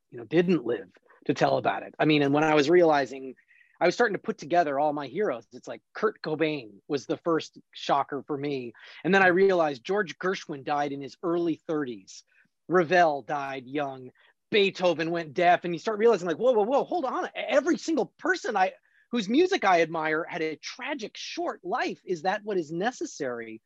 you 0.09 0.17
know 0.17 0.25
didn't 0.25 0.65
live 0.65 0.87
to 1.25 1.33
tell 1.33 1.57
about 1.57 1.83
it. 1.83 1.93
I 1.99 2.05
mean, 2.05 2.21
and 2.21 2.33
when 2.33 2.45
I 2.45 2.55
was 2.55 2.69
realizing 2.69 3.35
I 3.81 3.87
was 3.87 3.95
starting 3.95 4.13
to 4.13 4.21
put 4.21 4.37
together 4.37 4.79
all 4.79 4.93
my 4.93 5.07
heroes. 5.07 5.47
It's 5.53 5.67
like 5.67 5.81
Kurt 5.95 6.21
Cobain 6.21 6.69
was 6.87 7.07
the 7.07 7.17
first 7.17 7.57
shocker 7.71 8.23
for 8.27 8.37
me. 8.37 8.73
And 9.03 9.13
then 9.13 9.23
I 9.23 9.27
realized 9.27 9.83
George 9.83 10.19
Gershwin 10.19 10.63
died 10.63 10.91
in 10.91 11.01
his 11.01 11.17
early 11.23 11.59
30s. 11.67 12.21
Ravel 12.67 13.23
died 13.23 13.65
young. 13.65 14.11
Beethoven 14.51 15.09
went 15.09 15.33
deaf. 15.33 15.65
And 15.65 15.73
you 15.73 15.79
start 15.79 15.97
realizing, 15.97 16.27
like, 16.27 16.37
whoa, 16.37 16.51
whoa, 16.51 16.63
whoa, 16.63 16.83
hold 16.83 17.05
on. 17.05 17.27
Every 17.35 17.77
single 17.77 18.13
person 18.19 18.55
I 18.55 18.73
whose 19.11 19.27
music 19.27 19.65
I 19.65 19.81
admire 19.81 20.25
had 20.29 20.43
a 20.43 20.57
tragic 20.57 21.17
short 21.17 21.59
life. 21.63 21.99
Is 22.05 22.21
that 22.21 22.41
what 22.43 22.57
is 22.57 22.71
necessary? 22.71 23.61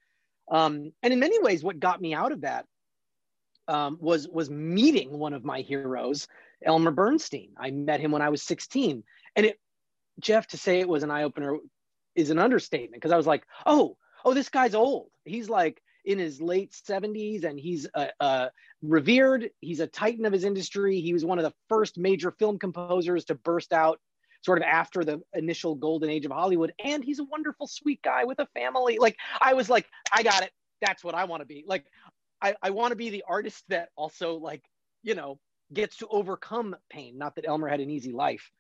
Um, 0.50 0.94
and 1.04 1.12
in 1.12 1.20
many 1.20 1.40
ways, 1.42 1.62
what 1.62 1.80
got 1.80 2.02
me 2.02 2.14
out 2.14 2.32
of 2.32 2.42
that 2.42 2.66
um, 3.68 3.98
was 4.00 4.30
was 4.30 4.50
meeting 4.50 5.20
one 5.20 5.34
of 5.34 5.44
my 5.44 5.60
heroes 5.60 6.30
Elmer 6.64 6.92
Bernstein. 6.92 7.50
I 7.58 7.72
met 7.72 8.00
him 8.00 8.12
when 8.12 8.22
I 8.22 8.30
was 8.30 8.42
16. 8.44 9.04
And 9.36 9.46
it, 9.48 9.60
Jeff, 10.20 10.48
to 10.48 10.58
say 10.58 10.80
it 10.80 10.90
was 10.90 11.04
an 11.04 11.12
eye 11.12 11.24
opener 11.24 11.58
is 12.16 12.30
an 12.30 12.40
understatement 12.40 12.94
because 12.94 13.12
I 13.12 13.18
was 13.18 13.28
like, 13.28 13.46
oh, 13.66 13.98
oh, 14.24 14.34
this 14.34 14.50
guy's 14.50 14.76
old. 14.76 15.10
He's 15.26 15.50
like 15.50 15.82
in 16.06 16.20
his 16.20 16.42
late 16.42 16.72
70s 16.72 17.44
and 17.44 17.60
he's 17.60 17.88
uh, 17.94 18.08
uh, 18.20 18.48
revered. 18.82 19.50
He's 19.60 19.80
a 19.80 19.88
titan 19.88 20.26
of 20.26 20.34
his 20.34 20.44
industry. 20.44 21.02
He 21.02 21.14
was 21.14 21.26
one 21.26 21.40
of 21.40 21.44
the 21.44 21.54
first 21.68 21.98
major 21.98 22.32
film 22.32 22.60
composers 22.60 23.26
to 23.26 23.36
burst 23.36 23.74
out 23.74 24.00
sort 24.44 24.60
of 24.60 24.64
after 24.64 25.04
the 25.04 25.22
initial 25.34 25.76
golden 25.76 26.10
age 26.10 26.26
of 26.26 26.32
Hollywood. 26.32 26.72
And 26.84 27.04
he's 27.04 27.20
a 27.20 27.24
wonderful, 27.24 27.68
sweet 27.68 28.02
guy 28.04 28.26
with 28.26 28.40
a 28.40 28.48
family. 28.54 28.98
Like, 29.00 29.18
I 29.42 29.56
was 29.56 29.70
like, 29.70 29.88
I 30.12 30.24
got 30.24 30.44
it. 30.44 30.52
That's 30.82 31.04
what 31.04 31.16
I 31.16 31.26
want 31.26 31.42
to 31.42 31.48
be. 31.48 31.66
Like, 31.68 31.86
I, 32.42 32.56
I 32.62 32.70
want 32.70 32.92
to 32.92 32.96
be 32.96 33.10
the 33.10 33.24
artist 33.28 33.64
that 33.70 33.90
also, 33.96 34.36
like, 34.36 34.62
you 35.02 35.16
know, 35.16 35.40
gets 35.74 35.98
to 35.98 36.08
overcome 36.08 36.76
pain. 36.92 37.18
Not 37.18 37.36
that 37.36 37.48
Elmer 37.48 37.68
had 37.68 37.80
an 37.80 37.90
easy 37.90 38.12
life. 38.12 38.52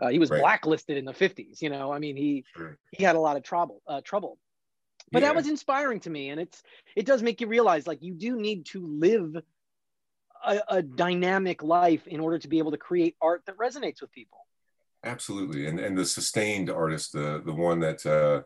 Uh, 0.00 0.08
he 0.08 0.18
was 0.18 0.30
right. 0.30 0.40
blacklisted 0.40 0.96
in 0.96 1.04
the 1.04 1.12
50s. 1.12 1.60
You 1.60 1.70
know, 1.70 1.92
I 1.92 1.98
mean, 1.98 2.16
he 2.16 2.44
sure. 2.56 2.78
he 2.92 3.04
had 3.04 3.16
a 3.16 3.20
lot 3.20 3.36
of 3.36 3.42
trouble. 3.42 3.82
Uh, 3.86 4.00
trouble. 4.04 4.38
But 5.10 5.22
yeah. 5.22 5.28
that 5.28 5.36
was 5.36 5.48
inspiring 5.48 6.00
to 6.00 6.10
me, 6.10 6.30
and 6.30 6.40
it's 6.40 6.62
it 6.96 7.06
does 7.06 7.22
make 7.22 7.40
you 7.40 7.46
realize 7.46 7.86
like 7.86 8.02
you 8.02 8.14
do 8.14 8.36
need 8.36 8.66
to 8.66 8.86
live 8.86 9.36
a, 10.44 10.60
a 10.68 10.82
dynamic 10.82 11.62
life 11.62 12.06
in 12.06 12.20
order 12.20 12.38
to 12.38 12.48
be 12.48 12.58
able 12.58 12.70
to 12.70 12.78
create 12.78 13.16
art 13.20 13.42
that 13.46 13.56
resonates 13.58 14.00
with 14.00 14.10
people. 14.12 14.38
Absolutely, 15.04 15.66
and 15.66 15.78
and 15.78 15.98
the 15.98 16.04
sustained 16.04 16.70
artist, 16.70 17.12
the 17.12 17.42
the 17.44 17.52
one 17.52 17.80
that 17.80 18.06
uh, 18.06 18.42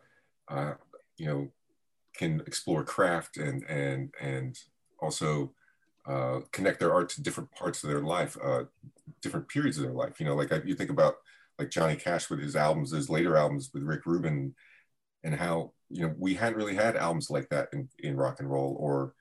uh, 0.53 0.73
you 1.17 1.25
know 1.25 1.47
can 2.13 2.41
explore 2.47 2.83
craft 2.83 3.37
and 3.37 3.63
and 3.69 4.13
and 4.19 4.59
also 4.99 5.51
uh, 6.07 6.39
connect 6.51 6.79
their 6.79 6.93
art 6.93 7.09
to 7.09 7.21
different 7.21 7.51
parts 7.51 7.83
of 7.83 7.89
their 7.89 8.01
life, 8.01 8.37
uh, 8.43 8.63
different 9.21 9.47
periods 9.47 9.77
of 9.77 9.83
their 9.83 9.93
life. 9.93 10.19
You 10.19 10.25
know, 10.25 10.35
like 10.35 10.51
you 10.65 10.73
think 10.73 10.89
about 10.89 11.17
like 11.59 11.69
Johnny 11.69 11.95
Cash 11.95 12.29
with 12.29 12.39
his 12.39 12.55
albums, 12.55 12.91
his 12.91 13.09
later 13.09 13.35
albums 13.35 13.71
with 13.73 13.83
Rick 13.83 14.05
Rubin, 14.05 14.55
and 15.23 15.35
how 15.35 15.73
you 15.89 16.03
know 16.07 16.13
we 16.17 16.35
hadn't 16.35 16.57
really 16.57 16.75
had 16.75 16.95
albums 16.95 17.29
like 17.29 17.49
that 17.49 17.69
in, 17.73 17.89
in 17.99 18.15
rock 18.15 18.39
and 18.39 18.49
roll, 18.49 18.75
or 18.79 19.13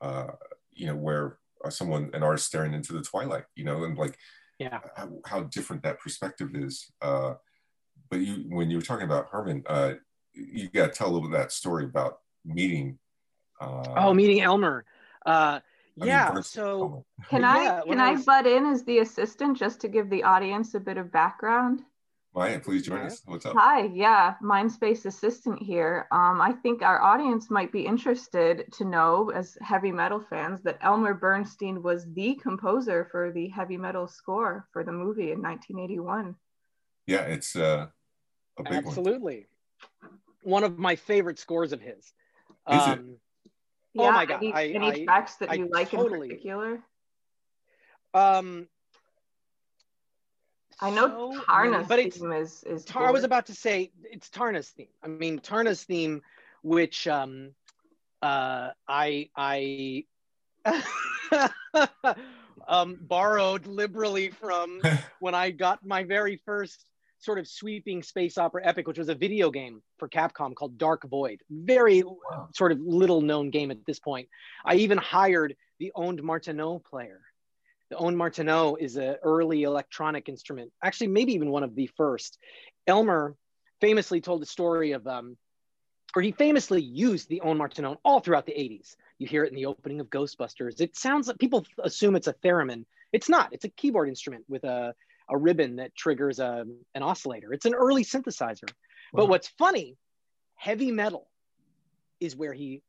uh, 0.00 0.28
you 0.72 0.86
know 0.86 0.96
where 0.96 1.38
uh, 1.64 1.70
someone 1.70 2.10
an 2.14 2.22
artist 2.22 2.46
staring 2.46 2.74
into 2.74 2.92
the 2.92 3.02
twilight, 3.02 3.44
you 3.54 3.64
know, 3.64 3.84
and 3.84 3.96
like 3.96 4.18
yeah, 4.58 4.80
how, 4.96 5.10
how 5.26 5.40
different 5.44 5.82
that 5.82 6.00
perspective 6.00 6.50
is. 6.54 6.90
Uh, 7.00 7.34
but 8.10 8.20
you, 8.20 8.44
when 8.48 8.70
you 8.70 8.76
were 8.76 8.82
talking 8.82 9.06
about 9.06 9.28
Herman, 9.30 9.64
uh, 9.66 9.94
you 10.34 10.68
got 10.68 10.86
to 10.86 10.92
tell 10.92 11.08
a 11.08 11.10
little 11.10 11.28
bit 11.28 11.34
of 11.34 11.42
that 11.42 11.52
story 11.52 11.84
about 11.84 12.18
meeting. 12.44 12.98
Uh, 13.60 13.94
oh, 13.96 14.14
meeting 14.14 14.40
Elmer. 14.40 14.84
Uh, 15.24 15.60
yeah. 15.96 16.30
Mean, 16.34 16.42
so 16.42 17.04
can 17.28 17.42
yeah, 17.42 17.80
I 17.84 17.88
can 17.88 18.00
I, 18.00 18.12
was... 18.12 18.24
butt 18.24 18.46
in 18.46 18.66
as 18.66 18.84
the 18.84 18.98
assistant 18.98 19.58
just 19.58 19.80
to 19.80 19.88
give 19.88 20.10
the 20.10 20.22
audience 20.22 20.74
a 20.74 20.80
bit 20.80 20.96
of 20.96 21.12
background? 21.12 21.82
Maya, 22.34 22.58
please 22.60 22.82
join 22.82 23.00
us. 23.00 23.22
What's 23.26 23.44
up? 23.44 23.54
Hi, 23.56 23.90
yeah, 23.92 24.34
Mindspace 24.42 25.04
assistant 25.04 25.62
here. 25.62 26.06
Um, 26.10 26.40
I 26.40 26.52
think 26.62 26.80
our 26.80 27.02
audience 27.02 27.50
might 27.50 27.70
be 27.70 27.84
interested 27.84 28.64
to 28.72 28.86
know, 28.86 29.30
as 29.30 29.58
heavy 29.60 29.92
metal 29.92 30.24
fans, 30.30 30.62
that 30.62 30.78
Elmer 30.80 31.12
Bernstein 31.12 31.82
was 31.82 32.06
the 32.14 32.36
composer 32.36 33.06
for 33.10 33.32
the 33.32 33.48
heavy 33.48 33.76
metal 33.76 34.08
score 34.08 34.66
for 34.72 34.82
the 34.82 34.92
movie 34.92 35.32
in 35.32 35.42
1981. 35.42 36.34
Yeah, 37.06 37.20
it's 37.22 37.54
uh, 37.54 37.88
a 38.58 38.62
big 38.62 38.86
Absolutely. 38.86 39.46
One. 40.00 40.10
one 40.42 40.64
of 40.64 40.78
my 40.78 40.96
favorite 40.96 41.38
scores 41.38 41.72
of 41.72 41.82
his. 41.82 41.98
Is 41.98 42.12
um, 42.66 42.92
it? 42.92 43.04
Yeah, 43.94 44.08
oh 44.08 44.12
my 44.12 44.26
god! 44.26 44.36
Any, 44.36 44.52
I, 44.52 44.66
any 44.68 44.86
I, 44.86 45.04
tracks 45.04 45.36
that 45.36 45.50
I, 45.50 45.54
you 45.54 45.68
like 45.70 45.90
totally, 45.90 46.28
in 46.28 46.28
particular? 46.28 46.80
Um, 48.14 48.68
I 50.80 50.90
know 50.90 51.32
so 51.32 51.40
Taarna's 51.44 51.86
but 51.86 51.98
it's, 51.98 52.18
theme 52.18 52.32
is 52.32 52.64
is. 52.64 52.84
Tar- 52.84 53.06
I 53.06 53.10
was 53.10 53.24
about 53.24 53.46
to 53.46 53.54
say 53.54 53.92
it's 54.04 54.28
Taarna's 54.30 54.68
theme. 54.68 54.88
I 55.02 55.08
mean 55.08 55.38
Taarna's 55.38 55.84
theme, 55.84 56.22
which 56.62 57.06
um, 57.06 57.54
uh, 58.22 58.70
I 58.88 59.28
I 59.36 60.04
um, 62.68 62.98
borrowed 63.00 63.66
liberally 63.66 64.30
from 64.30 64.80
when 65.20 65.34
I 65.34 65.50
got 65.50 65.84
my 65.84 66.04
very 66.04 66.40
first 66.44 66.84
sort 67.22 67.38
of 67.38 67.46
sweeping 67.46 68.02
space 68.02 68.36
opera 68.36 68.62
epic, 68.64 68.88
which 68.88 68.98
was 68.98 69.08
a 69.08 69.14
video 69.14 69.50
game 69.50 69.80
for 69.98 70.08
Capcom 70.08 70.54
called 70.54 70.76
Dark 70.76 71.08
Void. 71.08 71.40
Very 71.48 72.02
wow. 72.02 72.48
sort 72.54 72.72
of 72.72 72.80
little 72.80 73.20
known 73.20 73.50
game 73.50 73.70
at 73.70 73.84
this 73.86 74.00
point. 74.00 74.28
I 74.64 74.74
even 74.76 74.98
hired 74.98 75.56
the 75.78 75.92
ondes 75.96 76.20
Martenot 76.20 76.84
player. 76.84 77.20
The 77.90 77.96
ondes 77.96 78.16
Martenot 78.16 78.80
is 78.80 78.96
an 78.96 79.16
early 79.22 79.62
electronic 79.62 80.28
instrument, 80.28 80.72
actually, 80.82 81.08
maybe 81.08 81.34
even 81.34 81.50
one 81.50 81.62
of 81.62 81.76
the 81.76 81.88
first. 81.96 82.38
Elmer 82.86 83.36
famously 83.80 84.20
told 84.20 84.42
the 84.42 84.46
story 84.46 84.92
of, 84.92 85.06
um, 85.06 85.36
or 86.16 86.22
he 86.22 86.32
famously 86.32 86.82
used 86.82 87.28
the 87.28 87.42
ondes 87.44 87.58
Martenot 87.58 87.98
all 88.04 88.18
throughout 88.18 88.46
the 88.46 88.52
80s. 88.52 88.96
You 89.18 89.28
hear 89.28 89.44
it 89.44 89.50
in 89.50 89.54
the 89.54 89.66
opening 89.66 90.00
of 90.00 90.08
Ghostbusters. 90.10 90.80
It 90.80 90.96
sounds 90.96 91.28
like 91.28 91.38
people 91.38 91.64
assume 91.78 92.16
it's 92.16 92.26
a 92.26 92.34
theremin. 92.44 92.84
It's 93.12 93.28
not, 93.28 93.52
it's 93.52 93.64
a 93.64 93.68
keyboard 93.68 94.08
instrument 94.08 94.44
with 94.48 94.64
a 94.64 94.94
a 95.32 95.36
ribbon 95.36 95.76
that 95.76 95.94
triggers 95.96 96.38
a, 96.38 96.60
um, 96.60 96.78
an 96.94 97.02
oscillator. 97.02 97.52
It's 97.52 97.64
an 97.64 97.74
early 97.74 98.04
synthesizer. 98.04 98.68
Wow. 99.12 99.22
But 99.22 99.28
what's 99.28 99.48
funny, 99.58 99.96
heavy 100.56 100.92
metal 100.92 101.28
is 102.20 102.36
where 102.36 102.52
he 102.52 102.82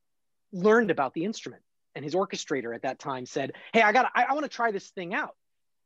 learned 0.51 0.91
about 0.91 1.13
the 1.13 1.23
instrument. 1.23 1.63
And 1.95 2.03
his 2.03 2.15
orchestrator 2.15 2.75
at 2.75 2.81
that 2.83 2.99
time 2.99 3.25
said, 3.25 3.53
Hey, 3.71 3.81
I 3.81 3.91
got, 3.91 4.11
I, 4.13 4.23
I 4.23 4.33
want 4.33 4.43
to 4.43 4.49
try 4.49 4.71
this 4.71 4.89
thing 4.89 5.13
out. 5.13 5.35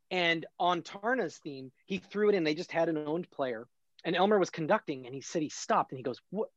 And 0.09 0.45
on 0.59 0.81
Taarna's 0.81 1.37
theme, 1.37 1.71
he 1.85 1.97
threw 1.97 2.29
it 2.29 2.35
in. 2.35 2.43
They 2.43 2.55
just 2.55 2.71
had 2.71 2.89
an 2.89 2.95
ondes 2.95 3.29
player. 3.29 3.67
And 4.05 4.15
Elmer 4.15 4.39
was 4.39 4.49
conducting 4.49 5.05
and 5.05 5.13
he 5.13 5.21
said 5.21 5.41
he 5.41 5.49
stopped 5.49 5.91
and 5.91 5.99
he 5.99 6.03
goes, 6.03 6.19
What? 6.31 6.49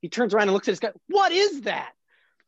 He 0.00 0.08
turns 0.08 0.34
around 0.34 0.44
and 0.44 0.52
looks 0.52 0.68
at 0.68 0.72
his 0.72 0.80
guy, 0.80 0.92
What 1.08 1.32
is 1.32 1.62
that? 1.62 1.92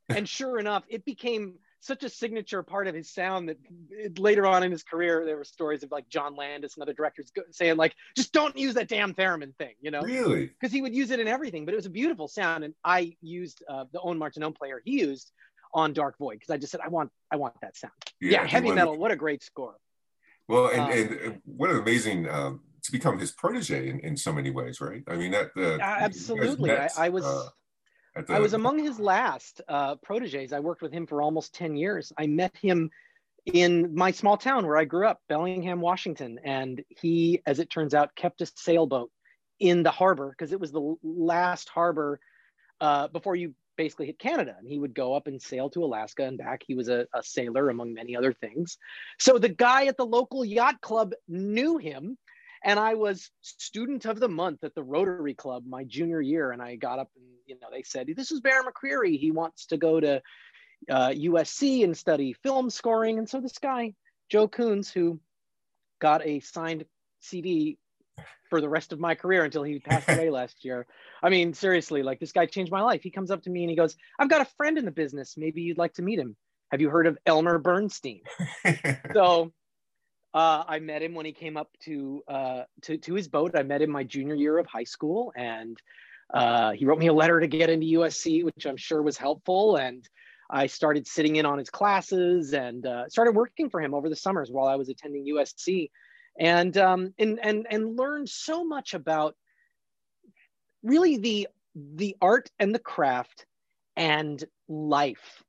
and 0.08 0.28
sure 0.28 0.58
enough, 0.58 0.84
it 0.88 1.04
became 1.04 1.54
such 1.86 2.04
a 2.04 2.08
signature 2.08 2.62
part 2.62 2.86
of 2.86 2.94
his 2.94 3.10
sound 3.10 3.48
that 3.48 3.58
it, 3.90 4.18
later 4.18 4.46
on 4.46 4.62
in 4.62 4.70
his 4.70 4.82
career, 4.82 5.24
there 5.24 5.36
were 5.36 5.44
stories 5.44 5.82
of 5.82 5.90
like 5.90 6.08
John 6.08 6.36
Landis 6.36 6.74
and 6.74 6.82
other 6.82 6.92
directors 6.92 7.30
saying 7.50 7.76
like, 7.76 7.94
just 8.16 8.32
don't 8.32 8.56
use 8.56 8.74
that 8.74 8.88
damn 8.88 9.14
theremin 9.14 9.54
thing, 9.56 9.74
you 9.80 9.90
know? 9.90 10.00
Really? 10.00 10.46
Because 10.46 10.72
he 10.72 10.82
would 10.82 10.94
use 10.94 11.10
it 11.10 11.20
in 11.20 11.28
everything, 11.28 11.64
but 11.64 11.72
it 11.72 11.76
was 11.76 11.86
a 11.86 11.90
beautiful 11.90 12.28
sound. 12.28 12.64
And 12.64 12.74
I 12.84 13.16
used 13.22 13.62
uh, 13.68 13.84
the 13.92 14.00
ondes 14.00 14.18
Martenot 14.18 14.56
player 14.56 14.82
he 14.84 15.00
used 15.00 15.30
on 15.72 15.92
Dark 15.92 16.18
Void 16.18 16.34
because 16.34 16.50
I 16.50 16.56
just 16.56 16.72
said, 16.72 16.80
I 16.84 16.88
want, 16.88 17.10
I 17.30 17.36
want 17.36 17.54
that 17.62 17.76
sound. 17.76 17.92
Yeah, 18.20 18.42
yeah 18.42 18.46
heavy 18.46 18.72
metal. 18.72 18.96
What 18.96 19.10
a 19.10 19.16
great 19.16 19.42
score. 19.42 19.76
Well, 20.48 20.68
and, 20.68 20.80
um, 20.80 21.18
and 21.24 21.40
what 21.44 21.70
an 21.70 21.78
amazing, 21.78 22.28
um, 22.28 22.60
to 22.82 22.92
become 22.92 23.18
his 23.18 23.32
protege 23.32 23.88
in, 23.88 23.98
in 24.00 24.16
so 24.16 24.32
many 24.32 24.50
ways, 24.50 24.80
right? 24.80 25.02
I 25.08 25.16
mean, 25.16 25.32
that, 25.32 25.50
uh, 25.56 25.78
absolutely. 25.80 26.70
Met, 26.70 26.92
I, 26.96 27.06
I, 27.06 27.08
was, 27.08 27.24
uh, 27.24 27.48
the, 28.22 28.34
I 28.34 28.38
was 28.38 28.54
among 28.54 28.78
his 28.78 28.98
last 28.98 29.60
uh, 29.68 29.96
proteges. 29.96 30.52
I 30.52 30.60
worked 30.60 30.82
with 30.82 30.92
him 30.92 31.06
for 31.06 31.22
almost 31.22 31.54
10 31.54 31.76
years. 31.76 32.12
I 32.18 32.26
met 32.26 32.56
him 32.56 32.90
in 33.46 33.94
my 33.94 34.10
small 34.10 34.36
town 34.36 34.66
where 34.66 34.76
I 34.76 34.84
grew 34.84 35.06
up, 35.06 35.20
Bellingham, 35.28 35.80
Washington. 35.80 36.38
And 36.44 36.82
he, 36.88 37.42
as 37.46 37.58
it 37.58 37.70
turns 37.70 37.94
out, 37.94 38.14
kept 38.16 38.40
a 38.40 38.46
sailboat 38.46 39.10
in 39.60 39.82
the 39.82 39.90
harbor 39.90 40.30
because 40.30 40.52
it 40.52 40.60
was 40.60 40.72
the 40.72 40.96
last 41.02 41.68
harbor 41.68 42.20
uh, 42.80 43.08
before 43.08 43.36
you 43.36 43.54
basically 43.76 44.06
hit 44.06 44.18
Canada. 44.18 44.56
And 44.58 44.66
he 44.66 44.78
would 44.78 44.94
go 44.94 45.14
up 45.14 45.26
and 45.26 45.40
sail 45.40 45.70
to 45.70 45.84
Alaska 45.84 46.24
and 46.24 46.38
back. 46.38 46.62
He 46.66 46.74
was 46.74 46.88
a, 46.88 47.06
a 47.14 47.22
sailor, 47.22 47.70
among 47.70 47.94
many 47.94 48.16
other 48.16 48.32
things. 48.32 48.78
So 49.18 49.38
the 49.38 49.48
guy 49.48 49.86
at 49.86 49.96
the 49.96 50.06
local 50.06 50.44
yacht 50.44 50.80
club 50.80 51.12
knew 51.28 51.78
him 51.78 52.18
and 52.64 52.78
I 52.78 52.94
was 52.94 53.30
student 53.42 54.04
of 54.06 54.20
the 54.20 54.28
month 54.28 54.64
at 54.64 54.74
the 54.74 54.82
Rotary 54.82 55.34
Club 55.34 55.64
my 55.66 55.84
junior 55.84 56.20
year. 56.20 56.52
And 56.52 56.62
I 56.62 56.76
got 56.76 56.98
up 56.98 57.10
and, 57.16 57.24
you 57.46 57.56
know, 57.60 57.68
they 57.70 57.82
said, 57.82 58.08
this 58.16 58.30
is 58.30 58.40
Bear 58.40 58.62
McCreary. 58.62 59.18
He 59.18 59.30
wants 59.30 59.66
to 59.66 59.76
go 59.76 60.00
to 60.00 60.22
uh, 60.90 61.08
USC 61.08 61.84
and 61.84 61.96
study 61.96 62.34
film 62.42 62.70
scoring. 62.70 63.18
And 63.18 63.28
so 63.28 63.40
this 63.40 63.58
guy, 63.58 63.94
Joe 64.30 64.48
Coons, 64.48 64.90
who 64.90 65.20
got 66.00 66.26
a 66.26 66.40
signed 66.40 66.84
CD 67.20 67.78
for 68.48 68.60
the 68.60 68.68
rest 68.68 68.92
of 68.92 69.00
my 69.00 69.14
career 69.14 69.44
until 69.44 69.62
he 69.62 69.78
passed 69.78 70.08
away 70.08 70.30
last 70.30 70.64
year. 70.64 70.86
I 71.22 71.30
mean, 71.30 71.54
seriously, 71.54 72.02
like 72.02 72.20
this 72.20 72.32
guy 72.32 72.46
changed 72.46 72.72
my 72.72 72.82
life. 72.82 73.02
He 73.02 73.10
comes 73.10 73.30
up 73.30 73.42
to 73.42 73.50
me 73.50 73.62
and 73.62 73.70
he 73.70 73.76
goes, 73.76 73.96
I've 74.18 74.30
got 74.30 74.42
a 74.42 74.50
friend 74.56 74.78
in 74.78 74.84
the 74.84 74.90
business. 74.90 75.36
Maybe 75.36 75.62
you'd 75.62 75.78
like 75.78 75.94
to 75.94 76.02
meet 76.02 76.18
him. 76.18 76.36
Have 76.70 76.80
you 76.80 76.90
heard 76.90 77.06
of 77.06 77.18
Elmer 77.26 77.58
Bernstein? 77.58 78.22
so 79.14 79.52
uh, 80.36 80.64
I 80.68 80.80
met 80.80 81.02
him 81.02 81.14
when 81.14 81.24
he 81.24 81.32
came 81.32 81.56
up 81.56 81.70
to, 81.84 82.22
uh, 82.28 82.62
to, 82.82 82.98
to 82.98 83.14
his 83.14 83.26
boat. 83.26 83.56
I 83.56 83.62
met 83.62 83.80
him 83.80 83.90
my 83.90 84.04
junior 84.04 84.34
year 84.34 84.58
of 84.58 84.66
high 84.66 84.84
school, 84.84 85.32
and 85.34 85.80
uh, 86.32 86.72
he 86.72 86.84
wrote 86.84 86.98
me 86.98 87.06
a 87.06 87.12
letter 87.14 87.40
to 87.40 87.46
get 87.46 87.70
into 87.70 87.98
USC, 88.00 88.44
which 88.44 88.66
I'm 88.66 88.76
sure 88.76 89.00
was 89.00 89.16
helpful. 89.16 89.76
And 89.76 90.06
I 90.50 90.66
started 90.66 91.06
sitting 91.06 91.36
in 91.36 91.46
on 91.46 91.56
his 91.56 91.70
classes 91.70 92.52
and 92.52 92.84
uh, 92.84 93.08
started 93.08 93.34
working 93.34 93.70
for 93.70 93.80
him 93.80 93.94
over 93.94 94.10
the 94.10 94.16
summers 94.16 94.50
while 94.50 94.66
I 94.66 94.76
was 94.76 94.90
attending 94.90 95.26
USC, 95.26 95.88
and 96.38 96.76
um, 96.76 97.14
and 97.18 97.40
and 97.42 97.66
and 97.70 97.96
learned 97.96 98.28
so 98.28 98.62
much 98.62 98.92
about 98.92 99.36
really 100.82 101.16
the 101.16 101.48
the 101.74 102.14
art 102.20 102.50
and 102.58 102.74
the 102.74 102.78
craft 102.78 103.46
and 103.96 104.44
life 104.68 105.42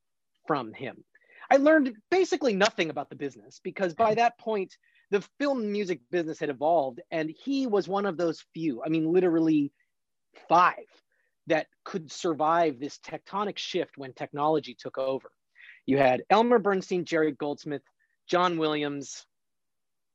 from 0.47 0.71
him. 0.71 1.03
I 1.49 1.57
learned 1.57 1.95
basically 2.11 2.53
nothing 2.53 2.89
about 2.89 3.09
the 3.09 3.15
business 3.15 3.59
because 3.63 3.93
by 3.93 4.15
that 4.15 4.37
point, 4.37 4.75
the 5.11 5.21
film 5.39 5.71
music 5.71 6.01
business 6.11 6.39
had 6.39 6.49
evolved, 6.49 7.01
and 7.11 7.29
he 7.29 7.67
was 7.67 7.87
one 7.87 8.05
of 8.05 8.17
those 8.17 8.43
few. 8.53 8.83
I 8.83 8.89
mean, 8.89 9.11
literally 9.11 9.71
five 10.49 10.85
that 11.47 11.67
could 11.85 12.11
survive 12.11 12.79
this 12.79 12.99
tectonic 12.99 13.57
shift 13.57 13.97
when 13.97 14.13
technology 14.13 14.75
took 14.77 14.97
over. 14.97 15.29
You 15.85 15.97
had 15.97 16.23
Elmer 16.29 16.59
Bernstein, 16.59 17.05
Jerry 17.05 17.31
Goldsmith, 17.31 17.83
John 18.27 18.57
Williams, 18.57 19.25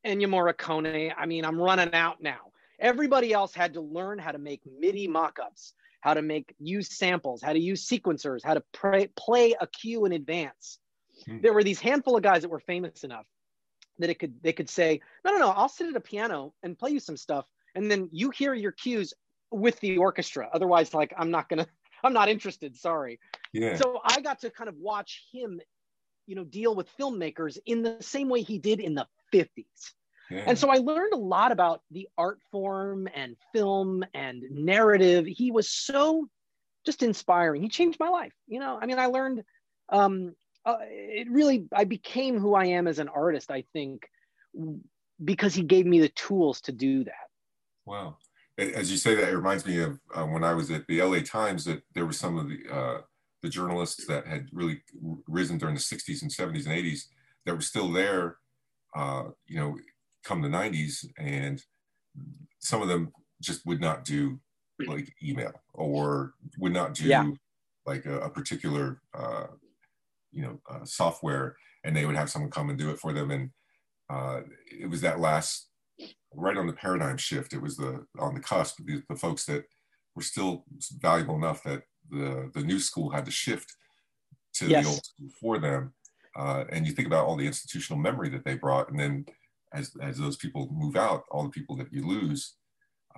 Ennio 0.06 0.26
Morricone. 0.26 1.12
I 1.16 1.26
mean, 1.26 1.46
I'm 1.46 1.58
running 1.58 1.94
out 1.94 2.22
now. 2.22 2.52
Everybody 2.78 3.32
else 3.32 3.54
had 3.54 3.74
to 3.74 3.80
learn 3.80 4.18
how 4.18 4.32
to 4.32 4.38
make 4.38 4.60
MIDI 4.66 5.08
mockups, 5.08 5.72
how 6.00 6.14
to 6.14 6.20
make 6.20 6.54
use 6.58 6.98
samples, 6.98 7.40
how 7.40 7.54
to 7.54 7.58
use 7.58 7.88
sequencers, 7.88 8.44
how 8.44 8.54
to 8.54 8.62
pray, 8.72 9.08
play 9.16 9.54
a 9.58 9.66
cue 9.66 10.04
in 10.04 10.12
advance. 10.12 10.78
There 11.26 11.52
were 11.52 11.64
these 11.64 11.80
handful 11.80 12.16
of 12.16 12.22
guys 12.22 12.42
that 12.42 12.48
were 12.48 12.60
famous 12.60 13.04
enough 13.04 13.26
that 13.98 14.10
it 14.10 14.18
could 14.18 14.34
they 14.42 14.52
could 14.52 14.68
say, 14.68 15.00
no, 15.24 15.32
no, 15.32 15.38
no, 15.38 15.50
I'll 15.50 15.68
sit 15.68 15.88
at 15.88 15.96
a 15.96 16.00
piano 16.00 16.54
and 16.62 16.78
play 16.78 16.90
you 16.90 17.00
some 17.00 17.16
stuff, 17.16 17.46
and 17.74 17.90
then 17.90 18.08
you 18.12 18.30
hear 18.30 18.54
your 18.54 18.72
cues 18.72 19.14
with 19.50 19.78
the 19.80 19.98
orchestra. 19.98 20.48
Otherwise, 20.52 20.94
like 20.94 21.12
I'm 21.16 21.30
not 21.30 21.48
gonna, 21.48 21.66
I'm 22.04 22.12
not 22.12 22.28
interested. 22.28 22.76
Sorry. 22.76 23.20
Yeah. 23.52 23.76
So 23.76 24.00
I 24.04 24.20
got 24.20 24.40
to 24.40 24.50
kind 24.50 24.68
of 24.68 24.76
watch 24.76 25.24
him, 25.32 25.60
you 26.26 26.34
know, 26.34 26.44
deal 26.44 26.74
with 26.74 26.88
filmmakers 26.98 27.58
in 27.66 27.82
the 27.82 27.96
same 28.00 28.28
way 28.28 28.42
he 28.42 28.58
did 28.58 28.80
in 28.80 28.94
the 28.94 29.06
50s. 29.32 29.48
Yeah. 30.30 30.44
And 30.46 30.58
so 30.58 30.70
I 30.70 30.76
learned 30.78 31.12
a 31.12 31.18
lot 31.18 31.52
about 31.52 31.82
the 31.90 32.08
art 32.16 32.40
form 32.50 33.08
and 33.14 33.36
film 33.52 34.04
and 34.14 34.42
narrative. 34.50 35.26
He 35.26 35.50
was 35.50 35.68
so 35.68 36.28
just 36.86 37.02
inspiring. 37.02 37.62
He 37.62 37.68
changed 37.68 38.00
my 38.00 38.08
life. 38.08 38.32
You 38.46 38.60
know, 38.60 38.78
I 38.80 38.86
mean, 38.86 38.98
I 38.98 39.06
learned 39.06 39.44
um, 39.90 40.34
uh, 40.64 40.76
it 40.80 41.30
really, 41.30 41.66
I 41.74 41.84
became 41.84 42.38
who 42.38 42.54
I 42.54 42.66
am 42.66 42.86
as 42.86 42.98
an 42.98 43.08
artist, 43.08 43.50
I 43.50 43.64
think, 43.72 44.08
because 45.24 45.54
he 45.54 45.62
gave 45.62 45.86
me 45.86 46.00
the 46.00 46.08
tools 46.10 46.60
to 46.62 46.72
do 46.72 47.04
that. 47.04 47.28
Wow. 47.84 48.16
As 48.58 48.90
you 48.90 48.96
say 48.96 49.14
that, 49.14 49.28
it 49.28 49.36
reminds 49.36 49.66
me 49.66 49.80
of 49.80 49.98
uh, 50.14 50.24
when 50.24 50.44
I 50.44 50.54
was 50.54 50.70
at 50.70 50.86
the 50.86 51.02
LA 51.02 51.20
Times 51.20 51.64
that 51.64 51.82
there 51.94 52.06
were 52.06 52.12
some 52.12 52.38
of 52.38 52.48
the, 52.48 52.60
uh, 52.70 53.00
the 53.42 53.48
journalists 53.48 54.06
that 54.06 54.26
had 54.26 54.48
really 54.52 54.82
risen 55.26 55.58
during 55.58 55.74
the 55.74 55.80
60s 55.80 56.22
and 56.22 56.30
70s 56.30 56.66
and 56.66 56.74
80s 56.74 57.06
that 57.44 57.54
were 57.54 57.60
still 57.60 57.90
there, 57.90 58.36
uh, 58.94 59.24
you 59.46 59.56
know, 59.56 59.76
come 60.22 60.42
the 60.42 60.48
90s. 60.48 61.06
And 61.18 61.60
some 62.60 62.82
of 62.82 62.88
them 62.88 63.10
just 63.40 63.66
would 63.66 63.80
not 63.80 64.04
do 64.04 64.38
like 64.86 65.12
email 65.22 65.52
or 65.74 66.34
would 66.58 66.72
not 66.72 66.94
do 66.94 67.04
yeah. 67.04 67.26
like 67.86 68.04
a, 68.06 68.20
a 68.20 68.30
particular 68.30 69.00
uh, 69.14 69.46
you 70.32 70.42
know 70.42 70.60
uh, 70.70 70.84
software 70.84 71.56
and 71.84 71.96
they 71.96 72.06
would 72.06 72.16
have 72.16 72.30
someone 72.30 72.50
come 72.50 72.70
and 72.70 72.78
do 72.78 72.90
it 72.90 72.98
for 72.98 73.12
them. 73.12 73.30
And 73.30 73.50
uh, 74.10 74.40
it 74.70 74.88
was 74.88 75.00
that 75.00 75.20
last 75.20 75.68
right 76.34 76.56
on 76.56 76.66
the 76.66 76.72
paradigm 76.72 77.16
shift 77.16 77.52
it 77.52 77.60
was 77.60 77.76
the 77.76 78.04
on 78.18 78.34
the 78.34 78.40
cusp 78.40 78.78
the, 78.86 79.02
the 79.08 79.14
folks 79.14 79.44
that 79.44 79.64
were 80.16 80.22
still 80.22 80.64
valuable 80.98 81.36
enough 81.36 81.62
that 81.62 81.82
the 82.10 82.50
the 82.54 82.62
new 82.62 82.78
school 82.78 83.10
had 83.10 83.24
to 83.24 83.30
shift 83.30 83.74
to 84.54 84.66
yes. 84.66 84.84
the 84.84 84.90
old 84.90 85.04
school 85.04 85.28
for 85.40 85.58
them. 85.58 85.92
Uh, 86.34 86.64
and 86.70 86.86
you 86.86 86.92
think 86.92 87.06
about 87.06 87.26
all 87.26 87.36
the 87.36 87.46
institutional 87.46 88.00
memory 88.00 88.30
that 88.30 88.44
they 88.44 88.54
brought 88.54 88.90
and 88.90 88.98
then 88.98 89.24
as 89.72 89.92
as 90.02 90.18
those 90.18 90.36
people 90.36 90.68
move 90.72 90.96
out 90.96 91.24
all 91.30 91.44
the 91.44 91.50
people 91.50 91.76
that 91.76 91.92
you 91.92 92.06
lose 92.06 92.54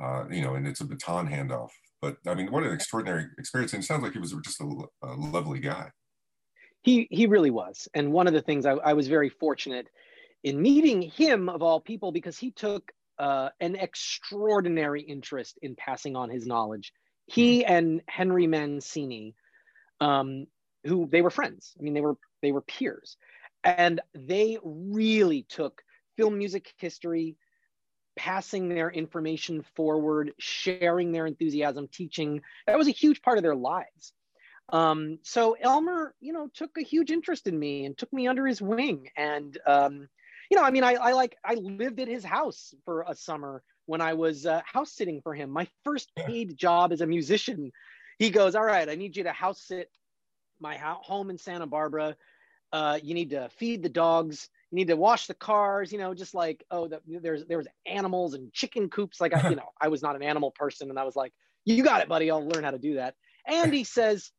uh, 0.00 0.24
you 0.30 0.42
know 0.42 0.54
and 0.54 0.66
it's 0.66 0.80
a 0.80 0.84
baton 0.84 1.28
handoff. 1.28 1.70
But 2.02 2.16
i 2.26 2.34
mean 2.34 2.50
what 2.50 2.64
an 2.64 2.72
extraordinary 2.72 3.26
experience. 3.38 3.72
And 3.72 3.82
it 3.82 3.86
sounds 3.86 4.02
like 4.02 4.12
he 4.12 4.18
was 4.18 4.34
just 4.44 4.60
a, 4.60 4.68
a 5.02 5.14
lovely 5.14 5.60
guy 5.60 5.90
he 6.84 7.08
he 7.10 7.26
really 7.26 7.50
was. 7.50 7.88
And 7.94 8.12
one 8.12 8.28
of 8.28 8.34
the 8.34 8.42
things 8.42 8.66
I, 8.66 8.72
I, 8.72 8.92
was 8.92 9.08
very 9.08 9.30
fortunate 9.30 9.88
in 10.44 10.60
meeting 10.60 11.02
him 11.02 11.48
of 11.48 11.62
all 11.62 11.80
people 11.80 12.12
because 12.12 12.38
he 12.38 12.50
took 12.50 12.92
uh, 13.18 13.48
an 13.58 13.74
extraordinary 13.74 15.00
interest 15.00 15.58
in 15.62 15.74
passing 15.74 16.14
on 16.14 16.28
his 16.28 16.46
knowledge. 16.46 16.92
He 17.26 17.62
mm-hmm. 17.62 17.72
and 17.72 18.02
henry 18.06 18.46
mancini 18.46 19.34
um, 20.00 20.46
who 20.84 21.08
they 21.10 21.22
were 21.22 21.30
friends. 21.30 21.72
I 21.78 21.82
mean 21.82 21.94
they 21.94 22.02
were 22.02 22.16
they 22.42 22.52
were 22.52 22.60
peers. 22.60 23.16
And 23.64 24.02
they 24.14 24.58
really 24.62 25.46
took 25.48 25.82
film 26.18 26.36
music 26.36 26.74
history 26.76 27.36
passing 28.14 28.68
their 28.68 28.90
information 28.90 29.64
forward 29.74 30.34
sharing 30.38 31.12
their 31.12 31.26
enthusiasm 31.26 31.88
teaching. 31.88 32.42
That 32.66 32.76
was 32.76 32.88
a 32.88 32.92
huge 32.92 33.22
part 33.22 33.38
of 33.38 33.42
their 33.42 33.56
lives 33.56 34.12
um, 34.70 35.18
so 35.22 35.56
Elmer, 35.60 36.14
you 36.20 36.32
know, 36.32 36.48
took 36.54 36.70
a 36.78 36.82
huge 36.82 37.10
interest 37.10 37.46
in 37.46 37.58
me 37.58 37.84
and 37.84 37.96
took 37.96 38.12
me 38.12 38.26
under 38.26 38.46
his 38.46 38.62
wing. 38.62 39.08
And, 39.16 39.56
um, 39.66 40.08
you 40.50 40.56
know, 40.56 40.64
I 40.64 40.70
mean, 40.70 40.84
I, 40.84 40.94
I 40.94 41.12
like, 41.12 41.36
I 41.44 41.54
lived 41.54 42.00
at 42.00 42.08
his 42.08 42.24
house 42.24 42.74
for 42.84 43.04
a 43.06 43.14
summer 43.14 43.62
when 43.86 44.00
I 44.00 44.14
was 44.14 44.46
uh, 44.46 44.62
house 44.64 44.92
sitting 44.92 45.20
for 45.22 45.34
him. 45.34 45.50
My 45.50 45.68
first 45.84 46.10
paid 46.16 46.56
job 46.56 46.92
as 46.92 47.00
a 47.00 47.06
musician. 47.06 47.72
He 48.18 48.30
goes, 48.30 48.54
all 48.54 48.64
right, 48.64 48.88
I 48.88 48.94
need 48.94 49.16
you 49.16 49.24
to 49.24 49.32
house 49.32 49.60
sit 49.60 49.90
my 50.60 50.76
home 50.76 51.30
in 51.30 51.38
Santa 51.38 51.66
Barbara. 51.66 52.16
Uh, 52.72 52.98
you 53.02 53.14
need 53.14 53.30
to 53.30 53.48
feed 53.50 53.82
the 53.82 53.88
dogs. 53.88 54.48
You 54.70 54.76
need 54.76 54.88
to 54.88 54.96
wash 54.96 55.26
the 55.26 55.34
cars. 55.34 55.92
You 55.92 55.98
know, 55.98 56.14
just 56.14 56.34
like 56.34 56.64
oh, 56.70 56.88
the, 56.88 57.00
there's 57.06 57.44
there 57.46 57.58
was 57.58 57.68
animals 57.86 58.34
and 58.34 58.52
chicken 58.52 58.88
coops. 58.88 59.20
Like 59.20 59.34
I, 59.34 59.48
you 59.50 59.56
know, 59.56 59.68
I 59.80 59.88
was 59.88 60.02
not 60.02 60.16
an 60.16 60.22
animal 60.22 60.50
person, 60.50 60.90
and 60.90 60.98
I 60.98 61.04
was 61.04 61.14
like, 61.14 61.32
you 61.64 61.82
got 61.84 62.02
it, 62.02 62.08
buddy. 62.08 62.30
I'll 62.30 62.46
learn 62.46 62.64
how 62.64 62.72
to 62.72 62.78
do 62.78 62.94
that. 62.94 63.14
And 63.46 63.72
he 63.72 63.84
says, 63.84 64.32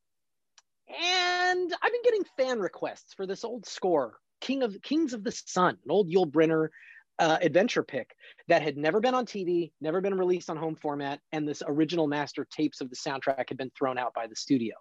and 0.87 1.73
I've 1.81 1.91
been 1.91 2.03
getting 2.03 2.25
fan 2.37 2.59
requests 2.59 3.13
for 3.13 3.25
this 3.25 3.43
old 3.43 3.65
score, 3.65 4.17
King 4.41 4.63
of 4.63 4.79
Kings 4.81 5.13
of 5.13 5.23
the 5.23 5.31
Sun, 5.31 5.77
an 5.83 5.91
old 5.91 6.09
Yul 6.09 6.29
Brynner 6.29 6.69
uh, 7.17 7.37
adventure 7.41 7.83
pick 7.83 8.15
that 8.47 8.61
had 8.61 8.77
never 8.77 8.99
been 8.99 9.15
on 9.15 9.25
TV, 9.25 9.71
never 9.81 10.01
been 10.01 10.17
released 10.17 10.49
on 10.49 10.57
home 10.57 10.75
format, 10.75 11.19
and 11.31 11.47
this 11.47 11.63
original 11.65 12.07
master 12.07 12.45
tapes 12.51 12.81
of 12.81 12.89
the 12.89 12.95
soundtrack 12.95 13.45
had 13.47 13.57
been 13.57 13.71
thrown 13.77 13.97
out 13.97 14.13
by 14.13 14.27
the 14.27 14.35
studio. 14.35 14.75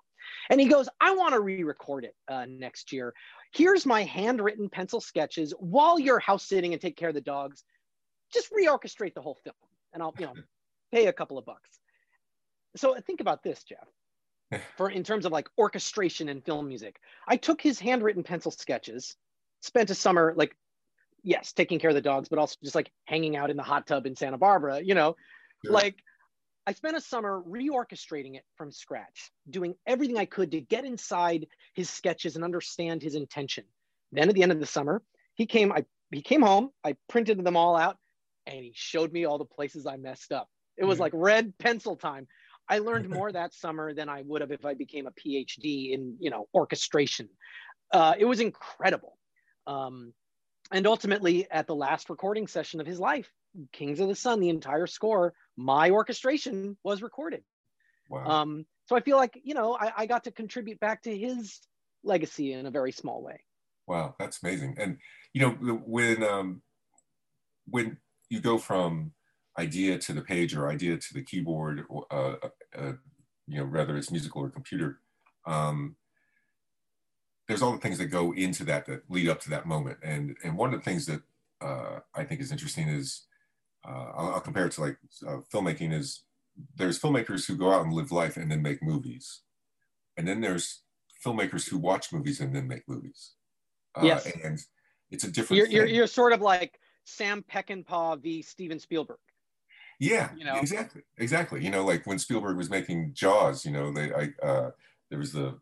And 0.51 0.61
he 0.61 0.67
goes, 0.67 0.89
I 1.01 1.15
want 1.15 1.35
to 1.35 1.41
re-record 1.41 2.05
it 2.05 2.15
uh, 2.29 2.47
next 2.49 2.93
year. 2.93 3.13
Here's 3.53 3.87
my 3.87 4.03
handwritten 4.03 4.69
pencil 4.69 5.01
sketches 5.01 5.55
while 5.59 5.99
you're 5.99 6.19
house 6.19 6.47
sitting 6.47 6.73
and 6.73 6.81
take 6.81 6.97
care 6.97 7.11
of 7.11 7.15
the 7.15 7.21
dogs. 7.21 7.63
Just 8.33 8.51
reorchestrate 8.53 9.15
the 9.15 9.23
whole 9.23 9.39
film, 9.45 9.55
and 9.93 10.03
I'll 10.03 10.15
you 10.19 10.27
know 10.27 10.35
pay 10.93 11.07
a 11.07 11.13
couple 11.13 11.39
of 11.39 11.45
bucks. 11.45 11.79
So 12.77 12.97
think 13.07 13.21
about 13.21 13.45
this, 13.45 13.63
Jeff 13.63 13.87
for 14.77 14.91
in 14.91 15.05
terms 15.05 15.27
of 15.27 15.33
like 15.33 15.49
orchestration 15.59 16.29
and 16.29 16.45
film 16.45 16.69
music. 16.69 17.01
I 17.27 17.37
took 17.37 17.61
his 17.61 17.79
handwritten 17.79 18.23
pencil 18.23 18.51
sketches, 18.51 19.17
spent 19.63 19.91
a 19.91 19.95
summer 19.95 20.35
like, 20.37 20.57
yes, 21.23 21.53
taking 21.53 21.79
care 21.79 21.91
of 21.91 21.97
the 21.97 22.03
dogs, 22.03 22.29
but 22.29 22.39
also 22.39 22.57
just 22.63 22.75
like 22.75 22.91
hanging 23.07 23.37
out 23.37 23.51
in 23.51 23.57
the 23.57 23.63
hot 23.63 23.87
tub 23.87 24.07
in 24.07 24.17
Santa 24.17 24.39
Barbara, 24.39 24.81
you 24.81 24.95
know, 24.95 25.17
sure. 25.65 25.73
like 25.73 25.97
I 26.67 26.73
spent 26.73 26.97
a 26.97 27.01
summer 27.01 27.43
reorchestrating 27.47 28.37
it 28.37 28.45
from 28.57 28.73
scratch, 28.73 29.31
doing 29.51 29.75
everything 29.87 30.19
I 30.19 30.25
could 30.25 30.51
to 30.53 30.61
get 30.61 30.85
inside 30.85 31.47
his 31.75 31.91
sketches 31.91 32.37
and 32.37 32.45
understand 32.45 33.03
his 33.03 33.15
intention. 33.15 33.65
Then 34.13 34.29
at 34.29 34.35
the 34.35 34.43
end 34.43 34.53
of 34.53 34.61
the 34.61 34.67
summer, 34.67 35.03
he 35.35 35.47
came, 35.47 35.73
I 35.73 35.85
he 36.11 36.23
came 36.23 36.43
home, 36.43 36.71
I 36.85 36.97
printed 37.09 37.43
them 37.45 37.57
all 37.57 37.77
out, 37.77 37.99
and 38.47 38.65
he 38.65 38.73
showed 38.75 39.13
me 39.13 39.25
all 39.25 39.39
the 39.39 39.45
places 39.45 39.87
I 39.87 39.97
messed 39.97 40.33
up. 40.33 40.49
It 40.77 40.85
was 40.85 40.97
mm-hmm. 40.97 41.03
like 41.03 41.13
red 41.15 41.59
pencil 41.59 41.97
time. 41.97 42.27
I 42.69 42.79
learned 42.79 43.09
more 43.11 43.31
that 43.33 43.55
summer 43.55 43.95
than 43.95 44.09
I 44.09 44.23
would 44.23 44.41
have 44.41 44.53
if 44.53 44.65
I 44.65 44.75
became 44.75 45.07
a 45.07 45.13
PhD 45.13 45.93
in, 45.93 46.17
you 46.21 46.31
know, 46.31 46.49
orchestration. 46.55 47.29
Uh, 47.93 48.15
it 48.19 48.25
was 48.25 48.41
incredible. 48.41 49.19
Um, 49.67 50.13
and 50.73 50.87
ultimately, 50.87 51.47
at 51.51 51.67
the 51.67 51.75
last 51.75 52.11
recording 52.11 52.47
session 52.47 52.81
of 52.81 52.87
his 52.87 52.99
life, 52.99 53.31
Kings 53.73 54.01
of 54.01 54.09
the 54.09 54.17
Sun, 54.17 54.41
the 54.41 54.49
entire 54.49 54.87
score, 54.87 55.35
my 55.57 55.91
orchestration 55.91 56.77
was 56.83 57.03
recorded. 57.03 57.45
Wow. 58.09 58.25
Um, 58.25 58.67
so 58.87 58.97
I 58.97 59.01
feel 59.01 59.17
like, 59.17 59.41
you 59.45 59.55
know, 59.55 59.77
I, 59.79 59.93
I 59.99 60.07
got 60.07 60.25
to 60.25 60.31
contribute 60.31 60.81
back 60.81 61.03
to 61.03 61.17
his 61.17 61.61
legacy 62.03 62.53
in 62.53 62.67
a 62.67 62.71
very 62.71 62.93
small 62.93 63.23
way. 63.23 63.41
Wow, 63.87 64.15
that's 64.19 64.43
amazing. 64.43 64.77
And 64.79 64.99
you 65.33 65.43
know, 65.43 65.51
when 65.87 66.23
um, 66.23 66.63
when 67.69 67.99
you 68.31 68.41
go 68.41 68.59
from 68.59 69.13
idea 69.59 69.99
to 69.99 70.13
the 70.13 70.23
page 70.23 70.55
or 70.55 70.69
idea 70.69 70.97
to 70.97 71.15
the 71.15 71.23
keyboard, 71.23 71.85
or, 71.89 72.07
uh, 72.11 72.37
uh, 72.43 72.49
uh, 72.79 72.93
you 73.47 73.59
know, 73.59 73.67
whether 73.67 73.97
it's 73.97 74.11
musical 74.11 74.43
or 74.43 74.51
computer, 74.51 75.01
um, 75.47 75.97
there's 77.47 77.63
all 77.63 77.73
the 77.73 77.79
things 77.79 77.99
that 77.99 78.07
go 78.07 78.33
into 78.33 78.65
that 78.65 78.87
that 78.87 79.03
lead 79.09 79.29
up 79.29 79.41
to 79.41 79.51
that 79.51 79.67
moment. 79.67 79.99
And 80.03 80.37
and 80.43 80.57
one 80.57 80.73
of 80.73 80.81
the 80.81 80.85
things 80.85 81.07
that 81.07 81.23
uh, 81.61 82.01
I 82.15 82.25
think 82.25 82.41
is 82.41 82.53
interesting 82.53 82.89
is 82.89 83.27
uh, 83.87 84.13
I'll, 84.17 84.35
I'll, 84.35 84.41
compare 84.41 84.67
it 84.67 84.73
to 84.73 84.81
like 84.81 84.97
uh, 85.27 85.39
filmmaking 85.53 85.93
is 85.93 86.23
there's 86.75 86.99
filmmakers 86.99 87.47
who 87.47 87.57
go 87.57 87.71
out 87.71 87.85
and 87.85 87.93
live 87.93 88.13
life 88.13 88.37
and 88.37 88.51
then 88.51 88.63
make 88.63 88.83
movies, 88.83 89.43
and 90.17 90.27
then 90.27 90.41
there's 90.41 90.83
filmmakers 91.25 91.69
who 91.69 91.79
watch 91.79 92.13
movies 92.13 92.41
and 92.41 92.55
then 92.55 92.67
make 92.67 92.89
movies. 92.89 93.33
yes, 94.03 94.27
and 94.43 94.59
it's 95.11 95.25
a 95.25 95.31
different. 95.31 95.59
You're, 95.59 95.69
you're, 95.69 95.87
you're 95.87 96.07
sort 96.07 96.33
of 96.33 96.41
like 96.41 96.81
Sam 97.05 97.45
Peckinpah 97.51 98.21
v. 98.23 98.43
Steven 98.43 98.79
Spielberg. 98.79 99.19
Yeah, 100.05 100.31
you 100.37 100.45
know? 100.45 100.57
exactly, 100.57 101.03
exactly. 101.19 101.65
You 101.65 101.71
know, 101.71 101.85
like 101.85 102.07
when 102.07 102.19
Spielberg 102.19 102.57
was 102.57 102.71
making 102.71 103.15
Jaws, 103.15 103.65
you 103.65 103.73
know, 103.73 103.93
they, 103.93 104.13
I, 104.13 104.47
uh, 104.47 104.71
there 105.11 105.19
was 105.19 105.33
the, 105.33 105.59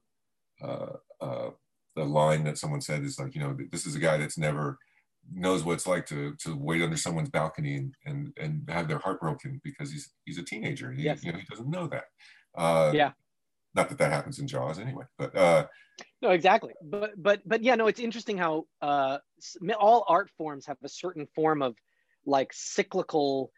uh, 0.62 0.94
uh, 1.20 1.50
the 1.94 2.04
line 2.04 2.44
that 2.44 2.58
someone 2.58 2.80
said 2.80 3.02
is 3.04 3.18
like, 3.18 3.34
you 3.34 3.40
know, 3.40 3.56
this 3.70 3.86
is 3.86 3.94
a 3.94 4.00
guy 4.00 4.16
that's 4.16 4.38
never 4.38 4.78
knows 5.32 5.62
what 5.64 5.74
it's 5.74 5.86
like 5.86 6.04
to 6.06 6.34
to 6.36 6.56
wait 6.56 6.82
under 6.82 6.96
someone's 6.96 7.30
balcony 7.30 7.76
and 7.76 7.94
and, 8.04 8.32
and 8.36 8.68
have 8.68 8.88
their 8.88 8.98
heart 8.98 9.20
broken 9.20 9.60
because 9.62 9.90
he's 9.92 10.10
he's 10.24 10.38
a 10.38 10.42
teenager. 10.42 10.90
He, 10.92 11.04
Yes. 11.04 11.22
you 11.22 11.32
know, 11.32 11.38
he 11.38 11.44
doesn't 11.44 11.70
know 11.70 11.86
that. 11.88 12.04
Uh, 12.54 12.92
Yeah. 12.94 13.12
Not 13.74 13.88
that 13.88 13.98
that 13.98 14.12
happens 14.12 14.38
in 14.38 14.46
Jaws 14.46 14.78
anyway, 14.78 15.04
but 15.16 15.34
uh, 15.34 15.66
No, 16.20 16.30
exactly. 16.30 16.74
But 16.82 17.12
but 17.16 17.40
but 17.46 17.62
yeah, 17.62 17.74
no, 17.76 17.86
it's 17.86 18.00
interesting 18.00 18.36
how 18.36 18.66
uh, 18.82 19.18
all 19.78 20.04
art 20.08 20.30
forms 20.36 20.66
have 20.66 20.76
a 20.82 20.88
certain 20.88 21.26
form 21.34 21.62
of 21.62 21.76
like 22.26 22.50
cyclical 22.52 23.50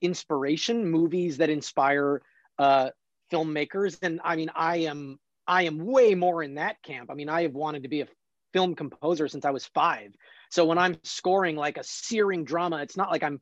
inspiration. 0.00 0.88
Movies 0.90 1.38
that 1.38 1.50
inspire 1.50 2.22
uh, 2.58 2.90
filmmakers, 3.32 3.98
and 4.02 4.20
I 4.24 4.36
mean, 4.36 4.50
I 4.54 4.78
am 4.78 5.18
I 5.46 5.64
am 5.64 5.78
way 5.78 6.14
more 6.14 6.42
in 6.42 6.54
that 6.54 6.82
camp. 6.82 7.10
I 7.10 7.14
mean, 7.14 7.28
I 7.28 7.42
have 7.42 7.54
wanted 7.54 7.82
to 7.82 7.88
be 7.88 8.00
a 8.00 8.08
film 8.52 8.74
composer 8.74 9.28
since 9.28 9.44
I 9.44 9.50
was 9.50 9.66
five. 9.66 10.12
So 10.50 10.64
when 10.64 10.78
I'm 10.78 10.96
scoring 11.04 11.56
like 11.56 11.78
a 11.78 11.84
searing 11.84 12.44
drama, 12.44 12.78
it's 12.82 12.96
not 12.96 13.10
like 13.10 13.22
I'm 13.22 13.40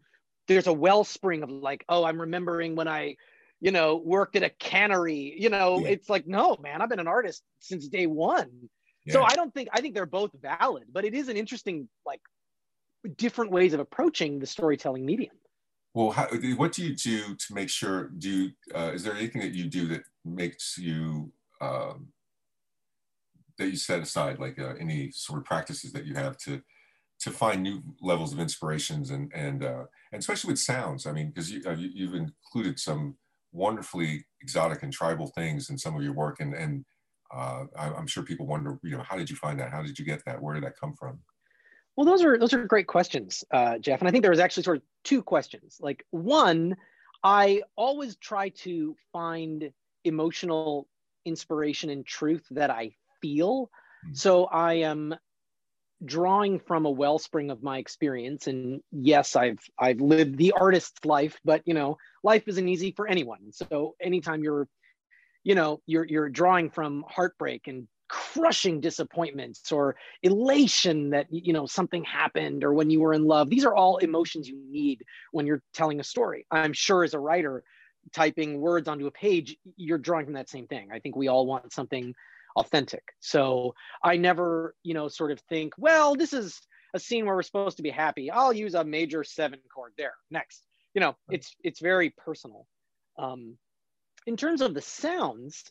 there's 0.48 0.66
a 0.66 0.72
wellspring 0.72 1.42
of 1.42 1.50
like, 1.50 1.84
oh, 1.88 2.04
I'm 2.04 2.20
remembering 2.20 2.76
when 2.76 2.88
I 2.88 3.16
you 3.60 3.70
know, 3.70 3.96
worked 3.96 4.36
at 4.36 4.42
a 4.42 4.48
cannery. 4.48 5.36
You 5.38 5.50
know, 5.50 5.80
Yeah. 5.80 5.88
it's 5.88 6.08
like, 6.08 6.26
no, 6.26 6.56
man, 6.62 6.80
I've 6.80 6.88
been 6.88 6.98
an 6.98 7.06
artist 7.06 7.42
since 7.58 7.86
day 7.88 8.06
one. 8.06 8.70
So. 9.08 9.22
I 9.22 9.34
don't 9.34 9.52
think 9.52 9.68
I 9.72 9.80
think 9.80 9.94
they're 9.94 10.06
both 10.06 10.30
valid, 10.40 10.84
but 10.92 11.04
it 11.04 11.14
is 11.14 11.28
an 11.28 11.36
interesting 11.36 11.88
like 12.06 12.20
different 13.16 13.50
ways 13.50 13.72
of 13.72 13.80
approaching 13.80 14.38
the 14.38 14.46
storytelling 14.46 15.04
medium. 15.04 15.34
Well, 15.94 16.11
how, 16.12 16.29
what 16.57 16.72
do 16.72 16.85
you 16.85 16.94
do 16.94 17.35
to 17.35 17.55
make 17.55 17.68
sure? 17.68 18.09
Do 18.09 18.31
you, 18.31 18.50
uh, 18.74 18.92
is 18.94 19.03
there 19.03 19.14
anything 19.14 19.42
that 19.42 19.55
you 19.55 19.64
do 19.68 19.88
that 19.88 20.03
makes 20.24 20.79
you 20.79 21.33
um, 21.61 22.12
that 23.59 23.68
you 23.68 23.76
set 23.76 24.00
aside, 24.00 24.38
like 24.38 24.59
uh, 24.59 24.74
any 24.81 25.11
sort 25.11 25.38
of 25.38 25.44
practices 25.44 25.92
that 25.92 26.07
you 26.07 26.14
have 26.14 26.37
to 26.38 26.62
to 27.20 27.31
find 27.31 27.62
new 27.62 27.83
levels 28.03 28.33
of 28.33 28.40
inspirations 28.40 29.11
and 29.11 29.33
and 29.35 29.64
uh, 29.64 29.85
and 30.12 30.20
especially 30.20 30.50
with 30.53 30.61
sounds? 30.61 31.07
I 31.07 31.12
mean, 31.12 31.29
because 31.29 31.50
you, 31.53 31.62
uh, 31.66 31.72
you 31.72 31.90
you've 31.94 32.14
included 32.14 32.79
some 32.79 33.16
wonderfully 33.53 34.26
exotic 34.42 34.83
and 34.83 34.92
tribal 34.92 35.29
things 35.29 35.70
in 35.70 35.79
some 35.79 35.96
of 35.96 36.03
your 36.03 36.14
work, 36.14 36.40
and 36.40 36.55
and 36.55 36.85
uh, 37.35 37.64
I- 37.79 37.94
I'm 37.94 38.07
sure 38.07 38.22
people 38.24 38.46
wonder, 38.46 38.79
you 38.83 38.96
know, 38.96 39.05
how 39.05 39.16
did 39.16 39.31
you 39.31 39.37
find 39.37 39.59
that? 39.61 39.72
How 39.72 39.83
did 39.83 39.98
you 39.98 40.05
get 40.05 40.24
that? 40.26 40.42
Where 40.42 40.55
did 40.55 40.64
that 40.64 40.79
come 40.81 40.94
from? 40.94 41.20
Well, 41.96 42.07
those 42.07 42.24
are 42.24 42.38
those 42.38 42.55
are 42.55 42.64
great 42.64 42.87
questions, 42.87 43.44
uh, 43.50 43.79
Jeff. 43.79 44.00
And 44.00 44.09
I 44.09 44.11
think 44.11 44.22
there 44.22 44.31
was 44.31 44.40
actually 44.40 44.62
sort 44.62 44.79
of 44.79 44.83
two 45.05 45.22
questions. 45.22 45.79
Like 45.81 46.05
one, 46.11 46.76
I 47.22 47.62
always 47.76 48.16
try 48.16 48.50
to 48.50 48.96
find 49.12 49.70
emotional 50.05 50.88
inspiration 51.24 51.90
and 51.90 52.07
truth 52.07 52.46
that 52.53 52.70
I 52.70 52.92
feel. 53.20 53.70
Mm. 54.09 54.16
So 54.16 54.44
I 54.46 54.74
am 54.74 55.14
drawing 56.05 56.59
from 56.61 56.87
a 56.87 56.90
wellspring 56.90 57.50
of 57.50 57.62
my 57.62 57.79
experience. 57.79 58.46
And 58.46 58.81
yes, 58.90 59.37
I've 59.37 59.61
I've 59.79 60.00
lived 60.00 60.38
the 60.38 60.53
artist's 60.53 61.05
life, 61.05 61.38
but 61.44 61.62
you 61.66 61.74
know, 61.74 61.98
life 62.22 62.44
isn't 62.46 62.68
easy 62.68 62.92
for 62.92 63.07
anyone. 63.07 63.53
So 63.53 63.94
anytime 64.00 64.42
you're, 64.42 64.68
you 65.44 65.55
know, 65.55 65.81
you're 65.87 66.07
you're 66.07 66.29
drawing 66.31 66.70
from 66.70 67.05
heartbreak 67.09 67.66
and 67.66 67.87
crushing 68.10 68.80
disappointments 68.80 69.70
or 69.70 69.94
elation 70.24 71.10
that 71.10 71.26
you 71.30 71.52
know 71.52 71.64
something 71.64 72.02
happened 72.02 72.64
or 72.64 72.74
when 72.74 72.90
you 72.90 73.00
were 73.00 73.14
in 73.14 73.24
love. 73.24 73.48
These 73.48 73.64
are 73.64 73.74
all 73.74 73.98
emotions 73.98 74.48
you 74.48 74.60
need 74.68 75.04
when 75.30 75.46
you're 75.46 75.62
telling 75.72 76.00
a 76.00 76.04
story. 76.04 76.44
I'm 76.50 76.72
sure 76.72 77.04
as 77.04 77.14
a 77.14 77.20
writer 77.20 77.62
typing 78.12 78.60
words 78.60 78.88
onto 78.88 79.06
a 79.06 79.10
page 79.10 79.56
you're 79.76 79.98
drawing 79.98 80.24
from 80.24 80.34
that 80.34 80.48
same 80.48 80.66
thing. 80.66 80.88
I 80.92 80.98
think 80.98 81.14
we 81.14 81.28
all 81.28 81.46
want 81.46 81.72
something 81.72 82.12
authentic. 82.56 83.04
So 83.20 83.74
i 84.02 84.16
never 84.16 84.74
you 84.82 84.92
know 84.92 85.06
sort 85.06 85.30
of 85.30 85.38
think 85.48 85.74
well 85.78 86.16
this 86.16 86.32
is 86.32 86.60
a 86.92 86.98
scene 86.98 87.24
where 87.24 87.36
we're 87.36 87.42
supposed 87.42 87.76
to 87.76 87.84
be 87.84 87.90
happy. 87.90 88.28
I'll 88.28 88.52
use 88.52 88.74
a 88.74 88.82
major 88.82 89.22
seven 89.22 89.60
chord. 89.72 89.92
There 89.96 90.14
next. 90.32 90.66
You 90.94 91.00
know 91.00 91.16
it's 91.30 91.54
it's 91.62 91.80
very 91.80 92.10
personal. 92.10 92.66
Um 93.16 93.56
in 94.26 94.36
terms 94.36 94.62
of 94.62 94.74
the 94.74 94.82
sounds 94.82 95.70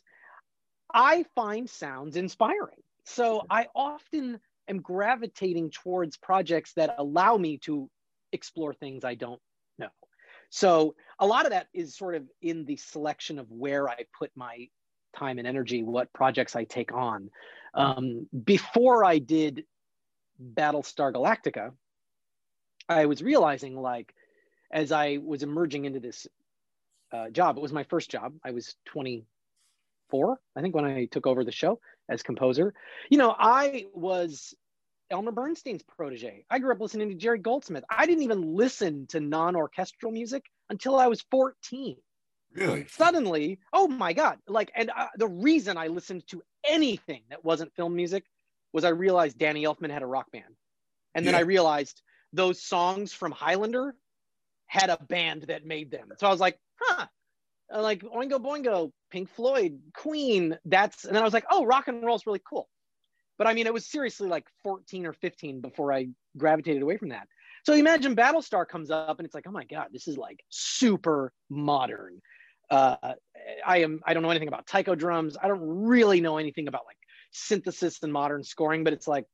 I 0.94 1.24
find 1.34 1.68
sounds 1.68 2.16
inspiring. 2.16 2.82
So 3.04 3.44
I 3.50 3.66
often 3.74 4.40
am 4.68 4.80
gravitating 4.80 5.70
towards 5.70 6.16
projects 6.16 6.72
that 6.74 6.94
allow 6.98 7.36
me 7.36 7.58
to 7.58 7.90
explore 8.32 8.72
things 8.72 9.04
I 9.04 9.14
don't 9.14 9.40
know. 9.78 9.88
So 10.50 10.94
a 11.18 11.26
lot 11.26 11.44
of 11.44 11.50
that 11.50 11.66
is 11.72 11.96
sort 11.96 12.14
of 12.14 12.24
in 12.40 12.64
the 12.64 12.76
selection 12.76 13.38
of 13.38 13.50
where 13.50 13.88
I 13.88 14.04
put 14.16 14.30
my 14.36 14.68
time 15.16 15.38
and 15.38 15.46
energy, 15.46 15.82
what 15.82 16.12
projects 16.12 16.54
I 16.54 16.64
take 16.64 16.92
on. 16.92 17.30
Um, 17.74 18.28
before 18.44 19.04
I 19.04 19.18
did 19.18 19.64
Battlestar 20.40 21.12
Galactica, 21.12 21.72
I 22.88 23.06
was 23.06 23.22
realizing 23.22 23.76
like 23.76 24.14
as 24.70 24.92
I 24.92 25.18
was 25.22 25.42
emerging 25.42 25.84
into 25.84 26.00
this 26.00 26.26
uh, 27.12 27.30
job, 27.30 27.56
it 27.56 27.60
was 27.60 27.72
my 27.72 27.82
first 27.84 28.10
job. 28.10 28.34
I 28.44 28.52
was 28.52 28.76
20 28.86 29.24
four, 30.10 30.40
I 30.56 30.60
think, 30.60 30.74
when 30.74 30.84
I 30.84 31.06
took 31.06 31.26
over 31.26 31.44
the 31.44 31.52
show 31.52 31.80
as 32.08 32.22
composer. 32.22 32.74
You 33.10 33.18
know, 33.18 33.34
I 33.38 33.86
was 33.94 34.54
Elmer 35.10 35.32
Bernstein's 35.32 35.82
protege. 35.82 36.44
I 36.50 36.58
grew 36.58 36.72
up 36.72 36.80
listening 36.80 37.08
to 37.08 37.14
Jerry 37.14 37.38
Goldsmith. 37.38 37.84
I 37.90 38.06
didn't 38.06 38.22
even 38.24 38.54
listen 38.54 39.06
to 39.08 39.20
non 39.20 39.56
orchestral 39.56 40.12
music 40.12 40.44
until 40.68 40.96
I 40.96 41.06
was 41.08 41.20
14. 41.30 41.96
Really? 42.54 42.86
Suddenly, 42.88 43.60
oh 43.72 43.86
my 43.88 44.12
God. 44.12 44.38
Like, 44.48 44.72
and 44.74 44.90
uh, 44.96 45.06
the 45.16 45.28
reason 45.28 45.76
I 45.76 45.86
listened 45.86 46.26
to 46.28 46.42
anything 46.64 47.22
that 47.30 47.44
wasn't 47.44 47.74
film 47.74 47.94
music 47.94 48.24
was 48.72 48.84
I 48.84 48.88
realized 48.90 49.38
Danny 49.38 49.64
Elfman 49.64 49.90
had 49.90 50.02
a 50.02 50.06
rock 50.06 50.30
band. 50.32 50.56
And 51.14 51.26
then 51.26 51.34
Yeah. 51.34 51.40
I 51.40 51.42
realized 51.42 52.02
those 52.32 52.62
songs 52.62 53.12
from 53.12 53.32
Highlander 53.32 53.94
had 54.66 54.90
a 54.90 54.98
band 55.02 55.42
that 55.48 55.64
made 55.64 55.90
them. 55.90 56.12
So 56.18 56.26
I 56.26 56.30
was 56.30 56.40
like, 56.40 56.58
huh, 56.80 57.06
uh, 57.74 57.82
like 57.82 58.02
Oingo 58.02 58.38
Boingo, 58.38 58.90
Pink 59.10 59.28
Floyd, 59.30 59.80
Queen. 59.94 60.58
That's 60.64 61.04
and 61.04 61.14
then 61.14 61.22
I 61.22 61.24
was 61.24 61.34
like, 61.34 61.46
oh, 61.50 61.64
rock 61.64 61.88
and 61.88 62.04
roll 62.04 62.16
is 62.16 62.26
really 62.26 62.42
cool. 62.48 62.68
But 63.38 63.46
I 63.46 63.54
mean, 63.54 63.66
it 63.66 63.72
was 63.72 63.86
seriously 63.90 64.28
like 64.28 64.46
14 64.62 65.06
or 65.06 65.12
15 65.14 65.60
before 65.60 65.92
I 65.92 66.08
gravitated 66.36 66.82
away 66.82 66.96
from 66.98 67.08
that. 67.10 67.26
So 67.64 67.72
imagine 67.74 68.14
Battlestar 68.16 68.66
comes 68.66 68.90
up 68.90 69.18
and 69.18 69.26
it's 69.26 69.34
like, 69.34 69.46
oh 69.46 69.50
my 69.52 69.64
god, 69.64 69.88
this 69.92 70.08
is 70.08 70.16
like 70.16 70.40
super 70.48 71.32
modern. 71.48 72.20
Uh, 72.70 72.96
I 73.66 73.78
am 73.78 74.00
I 74.04 74.14
don't 74.14 74.22
know 74.22 74.30
anything 74.30 74.48
about 74.48 74.66
taiko 74.66 74.94
drums. 74.94 75.36
I 75.42 75.48
don't 75.48 75.60
really 75.62 76.20
know 76.20 76.38
anything 76.38 76.68
about 76.68 76.82
like 76.86 76.96
synthesis 77.32 77.98
and 78.02 78.12
modern 78.12 78.44
scoring, 78.44 78.84
but 78.84 78.92
it's 78.92 79.08
like 79.08 79.24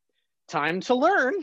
time 0.49 0.81
to 0.81 0.95
learn 0.95 1.35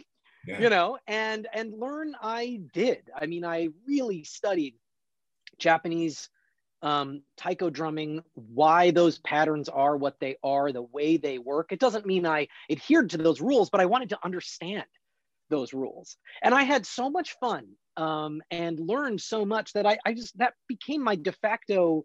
Yeah. 0.48 0.62
you 0.62 0.70
know 0.70 0.98
and 1.08 1.48
and 1.54 1.74
learn 1.78 2.16
i 2.22 2.62
did 2.74 3.10
i 3.16 3.26
mean 3.26 3.44
i 3.46 3.68
really 3.88 4.24
studied 4.24 4.76
japanese 5.58 6.30
um, 6.84 7.24
taiko 7.38 7.70
drumming 7.70 8.22
why 8.36 8.92
those 8.92 9.18
patterns 9.20 9.70
are 9.70 9.96
what 9.98 10.20
they 10.20 10.36
are 10.44 10.72
the 10.72 10.82
way 10.82 11.18
they 11.18 11.40
work 11.40 11.72
it 11.72 11.80
doesn't 11.80 12.06
mean 12.06 12.26
i 12.26 12.48
adhered 12.70 13.10
to 13.10 13.18
those 13.18 13.42
rules 13.42 13.70
but 13.70 13.82
i 13.82 13.86
wanted 13.86 14.10
to 14.10 14.20
understand 14.24 14.86
those 15.50 15.74
rules 15.74 16.18
and 16.42 16.54
i 16.54 16.64
had 16.64 16.86
so 16.86 17.10
much 17.10 17.36
fun 17.40 17.66
um, 17.96 18.42
and 18.52 18.80
learned 18.80 19.22
so 19.22 19.46
much 19.46 19.72
that 19.74 19.86
I, 19.86 19.98
I 20.06 20.14
just 20.14 20.38
that 20.40 20.54
became 20.68 21.04
my 21.04 21.16
de 21.16 21.32
facto 21.32 22.04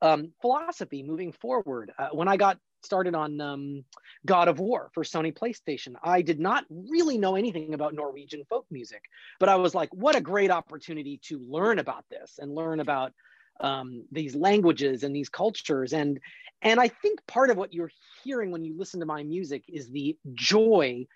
um, 0.00 0.32
philosophy 0.40 1.02
moving 1.02 1.32
forward 1.32 1.92
uh, 1.98 2.08
when 2.12 2.28
i 2.28 2.36
got 2.36 2.58
started 2.84 3.14
on 3.14 3.40
um, 3.40 3.84
God 4.26 4.48
of 4.48 4.60
War 4.60 4.90
for 4.92 5.04
Sony 5.04 5.36
PlayStation. 5.36 5.94
I 6.02 6.22
did 6.22 6.38
not 6.38 6.64
really 6.70 7.18
know 7.18 7.34
anything 7.34 7.74
about 7.74 7.94
Norwegian 7.94 8.44
folk 8.48 8.66
music, 8.70 9.02
but 9.40 9.48
I 9.48 9.56
was 9.56 9.74
like, 9.74 9.92
what 9.94 10.16
a 10.16 10.20
great 10.20 10.50
opportunity 10.50 11.18
to 11.28 11.38
learn 11.38 11.78
about 11.78 12.04
this 12.10 12.38
and 12.38 12.54
learn 12.54 12.80
about 12.80 13.12
um, 13.60 14.04
these 14.10 14.34
languages 14.34 15.02
and 15.02 15.14
these 15.14 15.28
cultures. 15.28 15.92
And 15.92 16.18
and 16.62 16.80
I 16.80 16.88
think 16.88 17.20
part 17.26 17.50
of 17.50 17.56
what 17.56 17.72
you're 17.72 17.90
hearing 18.22 18.50
when 18.50 18.64
you 18.64 18.76
listen 18.76 19.00
to 19.00 19.06
my 19.06 19.22
music 19.22 19.64
is 19.68 19.90
the 19.90 20.16
joy 20.34 21.06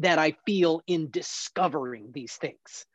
that 0.00 0.18
I 0.18 0.34
feel 0.46 0.82
in 0.86 1.10
discovering 1.10 2.10
these 2.12 2.34
things. 2.34 2.86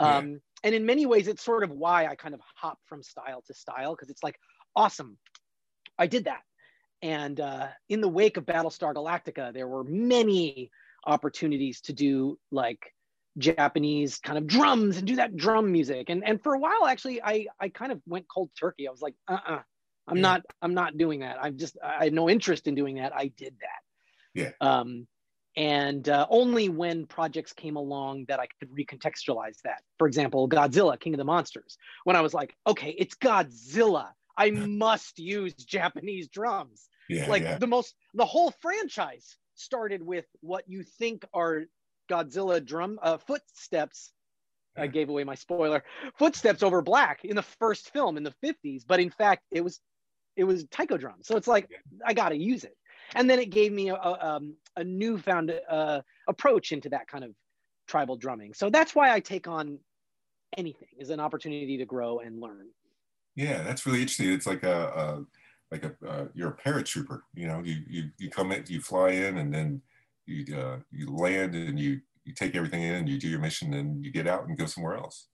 Yeah. 0.00 0.16
Um, 0.16 0.40
and 0.64 0.74
in 0.74 0.86
many 0.86 1.06
ways, 1.06 1.28
it's 1.28 1.44
sort 1.44 1.62
of 1.62 1.70
why 1.70 2.06
I 2.06 2.16
kind 2.16 2.34
of 2.34 2.40
hop 2.56 2.78
from 2.86 3.02
style 3.02 3.42
to 3.46 3.54
style 3.54 3.94
because 3.94 4.10
it's 4.10 4.22
like, 4.22 4.36
awesome, 4.74 5.18
I 5.98 6.06
did 6.06 6.24
that. 6.24 6.40
And 7.02 7.38
uh, 7.38 7.68
in 7.88 8.00
the 8.00 8.08
wake 8.08 8.38
of 8.38 8.46
Battlestar 8.46 8.94
Galactica, 8.94 9.52
there 9.52 9.68
were 9.68 9.84
many 9.84 10.70
opportunities 11.06 11.82
to 11.82 11.92
do 11.92 12.38
like 12.50 12.93
Japanese 13.38 14.18
kind 14.18 14.38
of 14.38 14.46
drums 14.46 14.98
and 14.98 15.06
do 15.06 15.16
that 15.16 15.36
drum 15.36 15.70
music. 15.72 16.08
And 16.10 16.24
and 16.24 16.42
for 16.42 16.54
a 16.54 16.58
while, 16.58 16.86
actually, 16.86 17.22
I 17.22 17.46
I 17.60 17.68
kind 17.68 17.92
of 17.92 18.00
went 18.06 18.26
cold 18.28 18.50
turkey. 18.58 18.86
I 18.88 18.90
was 18.90 19.02
like, 19.02 19.14
uh, 19.28 19.34
uh-uh, 19.34 19.62
I'm 20.08 20.16
Yeah. 20.16 20.22
not 20.22 20.42
I'm 20.62 20.74
not 20.74 20.96
doing 20.96 21.20
that. 21.20 21.38
I'm 21.42 21.56
just 21.58 21.76
I 21.82 22.04
had 22.04 22.12
no 22.12 22.28
interest 22.30 22.66
in 22.66 22.74
doing 22.74 22.96
that. 22.96 23.14
I 23.14 23.28
did 23.28 23.54
that. 23.60 23.80
Yeah. 24.34 24.50
Um, 24.60 25.06
and 25.56 26.08
uh, 26.08 26.26
only 26.30 26.68
when 26.68 27.06
projects 27.06 27.52
came 27.52 27.76
along 27.76 28.24
that 28.26 28.40
I 28.40 28.48
could 28.58 28.70
recontextualize 28.70 29.60
that. 29.62 29.82
For 29.98 30.08
example, 30.08 30.48
Godzilla, 30.48 30.98
King 30.98 31.14
of 31.14 31.18
the 31.18 31.24
Monsters. 31.24 31.78
When 32.02 32.16
I 32.16 32.20
was 32.22 32.34
like, 32.34 32.56
okay, 32.66 32.90
it's 32.98 33.14
Godzilla. 33.14 34.08
I 34.36 34.50
must 34.84 35.18
use 35.18 35.54
Japanese 35.54 36.28
drums 36.28 36.88
Yeah. 37.08 37.28
like 37.28 37.42
yeah. 37.42 37.58
the 37.58 37.66
most 37.68 37.94
the 38.14 38.24
whole 38.26 38.52
franchise 38.62 39.36
started 39.54 40.02
with 40.02 40.24
what 40.40 40.64
you 40.66 40.82
think 40.82 41.24
are 41.32 41.64
Godzilla 42.10 42.64
drum 42.64 42.98
uh, 43.02 43.18
footsteps. 43.18 44.12
I 44.76 44.88
gave 44.88 45.08
away 45.08 45.24
my 45.24 45.36
spoiler. 45.36 45.84
Footsteps 46.18 46.62
over 46.62 46.82
black 46.82 47.24
in 47.24 47.36
the 47.36 47.42
first 47.42 47.92
film 47.92 48.16
in 48.16 48.24
the 48.24 48.34
50s, 48.42 48.82
but 48.86 48.98
in 49.00 49.10
fact, 49.10 49.44
it 49.50 49.62
was 49.62 49.80
it 50.36 50.44
was 50.44 50.64
taiko 50.64 50.96
drum. 50.96 51.16
So 51.22 51.36
it's 51.36 51.46
like 51.46 51.70
I 52.04 52.12
got 52.12 52.30
to 52.30 52.36
use 52.36 52.64
it. 52.64 52.76
And 53.14 53.30
then 53.30 53.38
it 53.38 53.50
gave 53.50 53.72
me 53.72 53.90
a, 53.90 53.94
a, 53.94 54.18
um, 54.20 54.56
a 54.76 54.82
newfound 54.82 55.54
uh, 55.68 56.00
approach 56.26 56.72
into 56.72 56.88
that 56.88 57.06
kind 57.06 57.22
of 57.22 57.30
tribal 57.86 58.16
drumming. 58.16 58.54
So 58.54 58.70
that's 58.70 58.94
why 58.94 59.12
I 59.12 59.20
take 59.20 59.46
on 59.46 59.78
anything 60.56 60.88
is 60.98 61.10
an 61.10 61.20
opportunity 61.20 61.76
to 61.78 61.84
grow 61.84 62.20
and 62.20 62.40
learn. 62.40 62.68
Yeah, 63.36 63.62
that's 63.62 63.86
really 63.86 64.00
interesting. 64.00 64.32
It's 64.32 64.46
like 64.46 64.62
a, 64.62 64.86
a 64.96 65.24
like 65.70 65.84
a 65.84 66.08
uh, 66.08 66.24
you're 66.34 66.50
a 66.50 66.56
paratrooper. 66.56 67.20
You 67.34 67.48
know, 67.48 67.60
you 67.64 67.82
you 67.88 68.10
you 68.18 68.30
come 68.30 68.52
in, 68.52 68.64
you 68.68 68.80
fly 68.80 69.10
in, 69.10 69.38
and 69.38 69.52
then 69.52 69.82
you 70.26 70.56
uh, 70.56 70.78
you 70.90 71.14
land, 71.14 71.54
and 71.54 71.78
you 71.78 72.00
you 72.24 72.34
take 72.34 72.54
everything 72.54 72.82
in, 72.82 72.94
and 72.94 73.08
you 73.08 73.18
do 73.18 73.28
your 73.28 73.40
mission, 73.40 73.74
and 73.74 74.04
you 74.04 74.10
get 74.10 74.26
out 74.26 74.46
and 74.46 74.58
go 74.58 74.66
somewhere 74.66 74.96
else. 74.96 75.28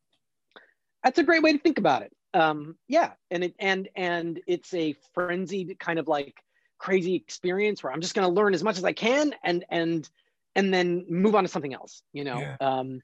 That's 1.05 1.19
a 1.19 1.23
great 1.23 1.43
way 1.43 1.53
to 1.53 1.59
think 1.59 1.79
about 1.79 2.03
it. 2.03 2.13
Um, 2.35 2.77
yeah, 2.89 3.13
and 3.31 3.45
it 3.45 3.55
and 3.59 3.89
and 3.97 4.41
it's 4.47 4.73
a 4.75 4.95
frenzied 5.15 5.79
kind 5.79 5.99
of 5.99 6.09
like 6.09 6.35
crazy 6.79 7.15
experience 7.15 7.83
where 7.83 7.93
I'm 7.93 8.01
just 8.01 8.15
going 8.15 8.27
to 8.27 8.35
learn 8.35 8.55
as 8.55 8.63
much 8.63 8.79
as 8.79 8.85
I 8.85 8.93
can, 8.93 9.35
and 9.45 9.65
and 9.71 10.09
and 10.57 10.73
then 10.73 11.05
move 11.09 11.35
on 11.35 11.45
to 11.45 11.49
something 11.49 11.75
else. 11.75 12.03
You 12.13 12.25
know, 12.25 12.39
yeah. 12.39 12.57
um, 12.61 13.01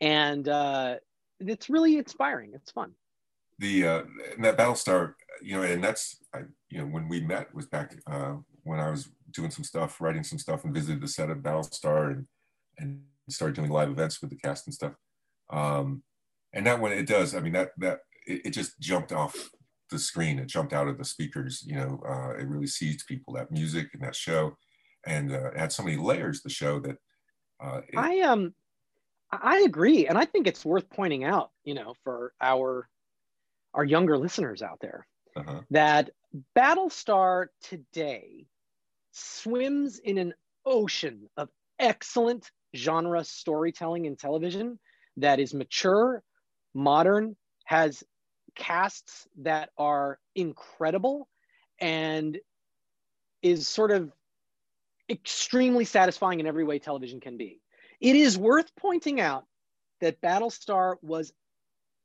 and 0.00 0.48
uh, 0.48 0.96
it's 1.40 1.68
really 1.68 1.96
inspiring. 1.96 2.52
It's 2.54 2.70
fun. 2.70 2.92
The 3.58 3.86
uh, 3.86 4.02
and 4.34 4.44
that 4.44 4.56
Battlestar, 4.56 5.14
you 5.42 5.56
know, 5.56 5.62
and 5.62 5.82
that's 5.82 6.16
I, 6.34 6.40
you 6.70 6.78
know 6.78 6.86
when 6.86 7.08
we 7.08 7.20
met 7.20 7.54
was 7.54 7.66
back 7.66 7.96
uh, 8.10 8.36
when 8.64 8.80
I 8.80 8.90
was 8.90 9.10
doing 9.30 9.50
some 9.50 9.64
stuff, 9.64 10.00
writing 10.00 10.24
some 10.24 10.38
stuff, 10.38 10.64
and 10.64 10.74
visited 10.74 11.00
the 11.00 11.08
set 11.08 11.30
of 11.30 11.38
Battlestar 11.38 12.12
and 12.12 12.26
and 12.78 13.02
started 13.28 13.54
doing 13.54 13.70
live 13.70 13.88
events 13.88 14.20
with 14.20 14.30
the 14.30 14.36
cast 14.36 14.66
and 14.66 14.74
stuff. 14.74 14.94
Um, 15.50 16.02
and 16.52 16.66
that 16.66 16.80
one, 16.80 16.92
it 16.92 17.06
does. 17.06 17.34
I 17.34 17.40
mean, 17.40 17.52
that 17.52 17.70
that 17.78 18.00
it, 18.26 18.46
it 18.46 18.50
just 18.50 18.78
jumped 18.80 19.12
off 19.12 19.50
the 19.90 19.98
screen. 19.98 20.38
It 20.38 20.46
jumped 20.46 20.72
out 20.72 20.88
of 20.88 20.98
the 20.98 21.04
speakers. 21.04 21.64
You 21.66 21.76
know, 21.76 22.02
uh, 22.06 22.34
it 22.38 22.48
really 22.48 22.66
seized 22.66 23.06
people. 23.06 23.34
That 23.34 23.50
music 23.50 23.88
and 23.92 24.02
that 24.02 24.16
show, 24.16 24.56
and 25.06 25.32
uh, 25.32 25.50
it 25.50 25.58
had 25.58 25.72
so 25.72 25.82
many 25.82 25.96
layers. 25.96 26.42
The 26.42 26.50
show 26.50 26.80
that 26.80 26.96
uh, 27.60 27.80
it, 27.88 27.96
I 27.96 28.20
um 28.20 28.54
I 29.30 29.60
agree, 29.60 30.06
and 30.06 30.18
I 30.18 30.24
think 30.24 30.46
it's 30.46 30.64
worth 30.64 30.88
pointing 30.90 31.24
out. 31.24 31.50
You 31.64 31.74
know, 31.74 31.94
for 32.04 32.32
our 32.40 32.88
our 33.74 33.84
younger 33.84 34.16
listeners 34.16 34.62
out 34.62 34.78
there, 34.80 35.06
uh-huh. 35.36 35.62
that 35.70 36.10
Battlestar 36.56 37.46
today 37.62 38.46
swims 39.14 39.98
in 39.98 40.18
an 40.18 40.34
ocean 40.66 41.28
of 41.36 41.48
excellent 41.78 42.50
genre 42.76 43.24
storytelling 43.24 44.04
in 44.04 44.16
television 44.16 44.78
that 45.16 45.38
is 45.38 45.54
mature, 45.54 46.22
modern, 46.74 47.36
has 47.64 48.02
casts 48.56 49.26
that 49.38 49.70
are 49.78 50.18
incredible, 50.34 51.28
and 51.80 52.38
is 53.42 53.68
sort 53.68 53.90
of 53.90 54.12
extremely 55.08 55.84
satisfying 55.84 56.40
in 56.40 56.46
every 56.46 56.64
way 56.64 56.78
television 56.78 57.20
can 57.20 57.36
be. 57.36 57.60
It 58.00 58.16
is 58.16 58.36
worth 58.36 58.74
pointing 58.76 59.20
out 59.20 59.44
that 60.00 60.20
Battlestar 60.20 60.96
was 61.02 61.32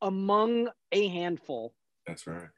among 0.01 0.69
a 0.91 1.07
handful. 1.07 1.73
That's 2.05 2.27
right. 2.27 2.49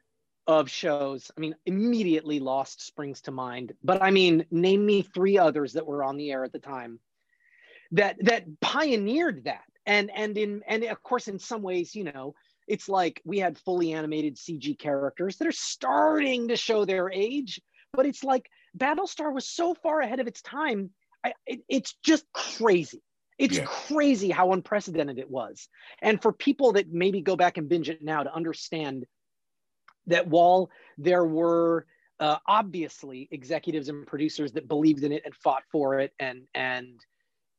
Of 0.46 0.68
shows. 0.68 1.30
I 1.36 1.40
mean, 1.40 1.54
immediately 1.66 2.40
Lost 2.40 2.84
springs 2.84 3.20
to 3.22 3.30
mind, 3.30 3.74
but 3.84 4.02
I 4.02 4.10
mean, 4.10 4.44
name 4.50 4.84
me 4.84 5.02
three 5.02 5.38
others 5.38 5.74
that 5.74 5.86
were 5.86 6.02
on 6.02 6.16
the 6.16 6.32
air 6.32 6.42
at 6.42 6.52
the 6.52 6.58
time 6.58 6.98
that 7.92 8.16
that 8.24 8.60
pioneered 8.60 9.44
that. 9.44 9.62
And 9.86 10.10
and 10.14 10.36
in 10.36 10.62
and 10.66 10.84
of 10.84 11.02
course, 11.02 11.28
in 11.28 11.38
some 11.38 11.62
ways, 11.62 11.94
you 11.94 12.04
know, 12.04 12.34
it's 12.66 12.88
like 12.88 13.20
we 13.24 13.38
had 13.38 13.58
fully 13.58 13.92
animated 13.92 14.36
CG 14.36 14.78
characters 14.78 15.36
that 15.36 15.48
are 15.48 15.52
starting 15.52 16.48
to 16.48 16.56
show 16.56 16.84
their 16.84 17.10
age, 17.10 17.60
but 17.92 18.06
it's 18.06 18.24
like 18.24 18.48
Battlestar 18.76 19.32
was 19.32 19.46
so 19.48 19.74
far 19.74 20.00
ahead 20.00 20.20
of 20.20 20.26
its 20.26 20.42
time. 20.42 20.90
I, 21.24 21.34
it, 21.46 21.60
it's 21.68 21.94
just 22.04 22.24
crazy. 22.32 23.02
It's 23.38 23.58
yeah. 23.58 23.64
crazy 23.64 24.30
how 24.30 24.52
unprecedented 24.52 25.18
it 25.18 25.30
was. 25.30 25.68
And 26.00 26.20
for 26.22 26.32
people 26.32 26.72
that 26.72 26.92
maybe 26.92 27.20
go 27.20 27.34
back 27.34 27.58
and 27.58 27.68
binge 27.68 27.88
it 27.88 28.02
now 28.02 28.22
to 28.22 28.32
understand 28.32 29.04
that 30.06 30.26
while 30.26 30.70
there 30.98 31.24
were 31.24 31.86
uh, 32.20 32.38
obviously 32.46 33.28
executives 33.30 33.88
and 33.88 34.06
producers 34.06 34.52
that 34.52 34.68
believed 34.68 35.04
in 35.04 35.12
it 35.12 35.22
and 35.24 35.34
fought 35.34 35.64
for 35.70 35.98
it 35.98 36.12
and 36.18 36.42
and 36.54 37.00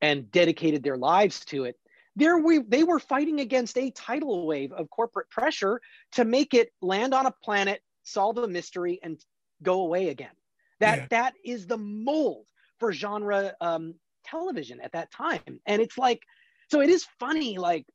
and 0.01 0.31
dedicated 0.31 0.83
their 0.83 0.97
lives 0.97 1.43
to 1.45 1.65
it, 1.65 1.77
there 2.15 2.37
we 2.37 2.59
they 2.59 2.83
were 2.83 2.99
fighting 2.99 3.39
against 3.39 3.77
a 3.77 3.91
tidal 3.91 4.45
wave 4.45 4.71
of 4.71 4.89
corporate 4.89 5.29
pressure 5.29 5.81
to 6.11 6.25
make 6.25 6.53
it 6.53 6.71
land 6.81 7.13
on 7.13 7.25
a 7.25 7.31
planet, 7.43 7.81
solve 8.03 8.37
a 8.37 8.47
mystery, 8.47 8.99
and 9.03 9.19
go 9.61 9.81
away 9.81 10.09
again. 10.09 10.35
That 10.79 10.97
yeah. 10.97 11.07
that 11.09 11.33
is 11.43 11.67
the 11.67 11.77
mold 11.77 12.45
for 12.79 12.91
genre 12.93 13.53
um, 13.61 13.95
television 14.25 14.79
at 14.81 14.91
that 14.93 15.11
time. 15.11 15.59
And 15.65 15.81
it's 15.81 15.97
like, 15.97 16.21
so 16.69 16.81
it 16.81 16.89
is 16.89 17.05
funny. 17.19 17.57
Like, 17.57 17.85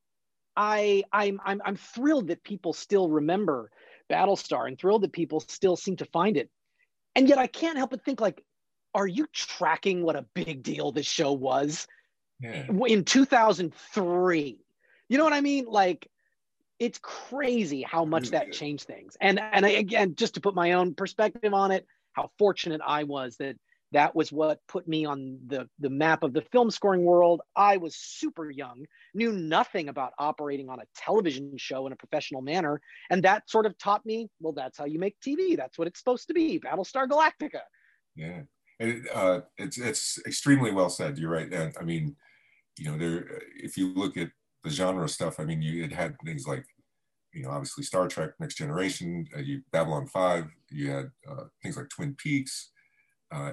I 0.56 1.04
I'm 1.12 1.40
I'm 1.44 1.62
I'm 1.64 1.76
thrilled 1.76 2.28
that 2.28 2.42
people 2.42 2.72
still 2.72 3.08
remember 3.08 3.70
Battlestar 4.11 4.66
and 4.66 4.79
thrilled 4.79 5.03
that 5.03 5.12
people 5.12 5.40
still 5.40 5.77
seem 5.77 5.97
to 5.97 6.05
find 6.07 6.37
it. 6.37 6.51
And 7.14 7.29
yet 7.29 7.38
I 7.38 7.47
can't 7.47 7.77
help 7.77 7.90
but 7.90 8.05
think 8.05 8.21
like, 8.21 8.44
are 8.94 9.07
you 9.07 9.27
tracking 9.33 10.03
what 10.03 10.16
a 10.16 10.25
big 10.35 10.62
deal 10.62 10.92
this 10.92 11.07
show 11.07 11.33
was 11.33 11.87
yeah. 12.40 12.66
in 12.87 13.05
2003? 13.05 14.59
You 15.09 15.18
know 15.18 15.25
what 15.25 15.33
I 15.33 15.40
mean? 15.40 15.66
Like, 15.66 16.09
it's 16.79 16.99
crazy 17.03 17.83
how 17.83 18.05
much 18.05 18.29
mm. 18.29 18.31
that 18.31 18.53
changed 18.53 18.85
things. 18.85 19.16
And 19.21 19.40
and 19.40 19.66
again, 19.66 20.14
just 20.14 20.35
to 20.35 20.40
put 20.40 20.55
my 20.55 20.73
own 20.73 20.94
perspective 20.94 21.53
on 21.53 21.73
it, 21.73 21.87
how 22.12 22.31
fortunate 22.38 22.81
I 22.87 23.05
was 23.05 23.37
that 23.38 23.57
that 23.92 24.14
was 24.14 24.31
what 24.31 24.61
put 24.68 24.87
me 24.87 25.05
on 25.05 25.38
the, 25.46 25.68
the 25.79 25.88
map 25.88 26.22
of 26.22 26.33
the 26.33 26.42
film 26.53 26.70
scoring 26.70 27.05
world. 27.05 27.40
I 27.57 27.79
was 27.79 27.96
super 27.96 28.51
young, 28.51 28.85
knew 29.14 29.33
nothing 29.33 29.88
about 29.88 30.12
operating 30.18 30.68
on 30.68 30.81
a 30.81 30.85
television 30.94 31.57
show 31.57 31.87
in 31.87 31.92
a 31.92 31.96
professional 31.96 32.42
manner. 32.42 32.81
And 33.11 33.22
that 33.22 33.48
sort 33.48 33.66
of 33.66 33.79
taught 33.79 34.05
me, 34.05 34.29
well, 34.40 34.53
that's 34.53 34.77
how 34.77 34.85
you 34.85 34.98
make 34.98 35.16
TV. 35.20 35.57
That's 35.57 35.79
what 35.79 35.88
it's 35.88 35.98
supposed 35.98 36.29
to 36.29 36.35
be 36.35 36.61
Battlestar 36.61 37.09
Galactica. 37.09 37.61
Yeah. 38.14 38.42
And 38.81 39.09
uh, 39.12 39.40
it's, 39.57 39.79
it's 39.79 40.18
extremely 40.27 40.70
well 40.70 40.90
said. 40.90 41.18
You're 41.18 41.31
right. 41.31 41.53
And 41.53 41.74
I 41.81 41.85
mean, 41.85 42.14
you 42.79 42.90
know, 42.90 42.98
there, 42.98 43.40
if 43.57 43.77
you 43.77 43.94
look 43.94 44.16
at 44.16 44.31
the 44.64 44.70
genre 44.70 45.09
stuff, 45.09 45.40
I 45.40 45.44
mean, 45.44 45.62
you 45.62 45.83
it 45.83 45.92
had 45.92 46.16
things 46.24 46.46
like, 46.46 46.64
you 47.33 47.42
know, 47.42 47.51
obviously 47.51 47.85
Star 47.85 48.07
Trek, 48.09 48.31
Next 48.38 48.57
Generation, 48.57 49.27
uh, 49.37 49.40
you 49.40 49.62
Babylon 49.72 50.07
5, 50.07 50.46
you 50.70 50.90
had 50.90 51.11
uh, 51.29 51.44
things 51.62 51.77
like 51.77 51.88
Twin 51.88 52.14
Peaks, 52.14 52.70
uh, 53.30 53.52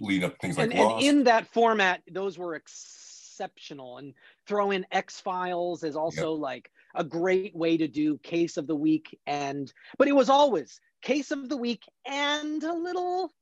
lead 0.00 0.24
up 0.24 0.34
things 0.40 0.56
like 0.56 0.70
and, 0.70 0.80
and, 0.80 1.02
in 1.02 1.24
that 1.24 1.46
format 1.52 2.02
those 2.10 2.38
were 2.38 2.54
exceptional. 2.54 3.98
And 3.98 4.14
throw 4.46 4.70
in 4.70 4.86
x 4.92 5.20
files 5.20 5.82
is 5.82 5.96
also 5.96 6.34
yep. 6.34 6.40
like 6.40 6.70
a 6.94 7.04
great 7.04 7.54
way 7.54 7.76
to 7.76 7.88
do 7.88 8.18
case 8.18 8.56
of 8.56 8.66
the 8.66 8.76
week 8.76 9.18
and 9.26 9.72
but 9.96 10.08
it 10.08 10.12
was 10.12 10.28
always 10.28 10.80
case 11.02 11.30
of 11.30 11.48
the 11.48 11.56
week 11.56 11.82
and 12.06 12.62
a 12.62 12.74
little 12.74 13.32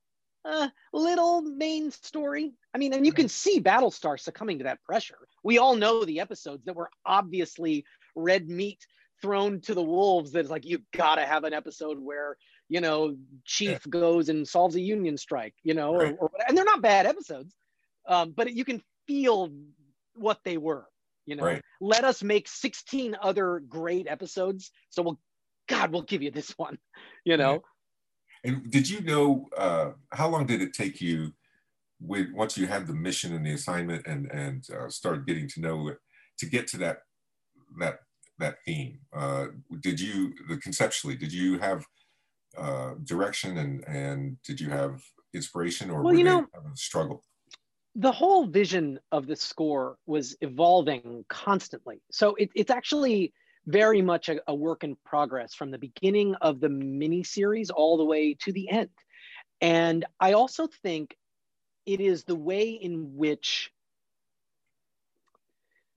uh, 0.45 0.69
little 0.93 1.41
main 1.41 1.91
story. 1.91 2.53
I 2.73 2.77
mean 2.77 2.93
and 2.93 3.05
you 3.05 3.11
can 3.11 3.27
see 3.27 3.59
battlestar 3.59 4.19
succumbing 4.19 4.59
to 4.59 4.63
that 4.65 4.83
pressure. 4.83 5.27
We 5.43 5.57
all 5.57 5.75
know 5.75 6.05
the 6.05 6.21
episodes 6.21 6.63
that 6.65 6.75
were 6.75 6.89
obviously 7.05 7.85
red 8.15 8.47
meat 8.47 8.85
thrown 9.21 9.59
to 9.61 9.73
the 9.73 9.83
wolves 9.83 10.31
that's 10.31 10.49
like 10.49 10.65
you 10.65 10.79
gotta 10.93 11.25
have 11.25 11.43
an 11.43 11.53
episode 11.53 11.99
where 11.99 12.37
you 12.69 12.79
know, 12.79 13.17
chief 13.45 13.81
yeah. 13.85 13.89
goes 13.89 14.29
and 14.29 14.47
solves 14.47 14.75
a 14.75 14.79
union 14.79 15.17
strike, 15.17 15.55
you 15.63 15.73
know, 15.73 15.95
right. 15.95 16.15
or, 16.19 16.29
or, 16.29 16.31
and 16.47 16.55
they're 16.55 16.63
not 16.63 16.81
bad 16.81 17.07
episodes, 17.07 17.55
um, 18.07 18.31
but 18.37 18.53
you 18.53 18.63
can 18.63 18.81
feel 19.07 19.51
what 20.13 20.39
they 20.45 20.57
were, 20.57 20.85
you 21.25 21.35
know. 21.35 21.43
Right. 21.43 21.61
Let 21.81 22.03
us 22.03 22.23
make 22.23 22.47
16 22.47 23.17
other 23.21 23.61
great 23.67 24.07
episodes. 24.07 24.71
So 24.89 25.01
we'll, 25.01 25.19
God, 25.67 25.91
we'll 25.91 26.03
give 26.03 26.21
you 26.21 26.29
this 26.29 26.51
one, 26.57 26.77
you 27.25 27.37
know. 27.37 27.53
Yeah. 27.53 27.59
And 28.51 28.71
did 28.71 28.89
you 28.89 29.01
know 29.01 29.49
uh, 29.57 29.91
how 30.13 30.29
long 30.29 30.45
did 30.45 30.61
it 30.61 30.73
take 30.73 31.01
you 31.01 31.33
with 31.99 32.27
once 32.33 32.57
you 32.57 32.67
had 32.67 32.87
the 32.87 32.93
mission 32.93 33.35
and 33.35 33.45
the 33.45 33.51
assignment 33.51 34.07
and 34.07 34.31
and 34.31 34.63
uh, 34.69 34.89
started 34.89 35.27
getting 35.27 35.49
to 35.49 35.59
know 35.59 35.89
it 35.89 35.97
to 36.37 36.45
get 36.45 36.65
to 36.67 36.77
that 36.77 36.99
that 37.79 37.99
that 38.37 38.59
theme? 38.65 38.99
Uh, 39.11 39.47
did 39.81 39.99
you 39.99 40.33
the 40.47 40.55
conceptually 40.55 41.17
did 41.17 41.33
you 41.33 41.59
have 41.59 41.83
uh, 42.57 42.93
direction 43.03 43.57
and 43.57 43.87
and 43.87 44.37
did 44.43 44.59
you 44.59 44.69
have 44.69 45.01
inspiration 45.33 45.89
or 45.89 46.01
well, 46.01 46.13
you 46.13 46.23
know, 46.23 46.47
struggle? 46.73 47.23
The 47.95 48.11
whole 48.11 48.45
vision 48.45 48.99
of 49.11 49.27
the 49.27 49.35
score 49.35 49.97
was 50.05 50.35
evolving 50.41 51.25
constantly. 51.27 52.01
So 52.11 52.35
it, 52.35 52.49
it's 52.55 52.71
actually 52.71 53.33
very 53.65 54.01
much 54.01 54.29
a, 54.29 54.39
a, 54.47 54.55
work 54.55 54.83
in 54.83 54.95
progress 55.05 55.53
from 55.53 55.69
the 55.69 55.77
beginning 55.77 56.35
of 56.35 56.59
the 56.59 56.69
mini 56.69 57.23
series 57.23 57.69
all 57.69 57.97
the 57.97 58.05
way 58.05 58.35
to 58.41 58.51
the 58.51 58.69
end. 58.69 58.89
And 59.61 60.05
I 60.19 60.33
also 60.33 60.67
think 60.81 61.15
it 61.85 61.99
is 61.99 62.23
the 62.23 62.35
way 62.35 62.69
in 62.69 63.15
which 63.15 63.71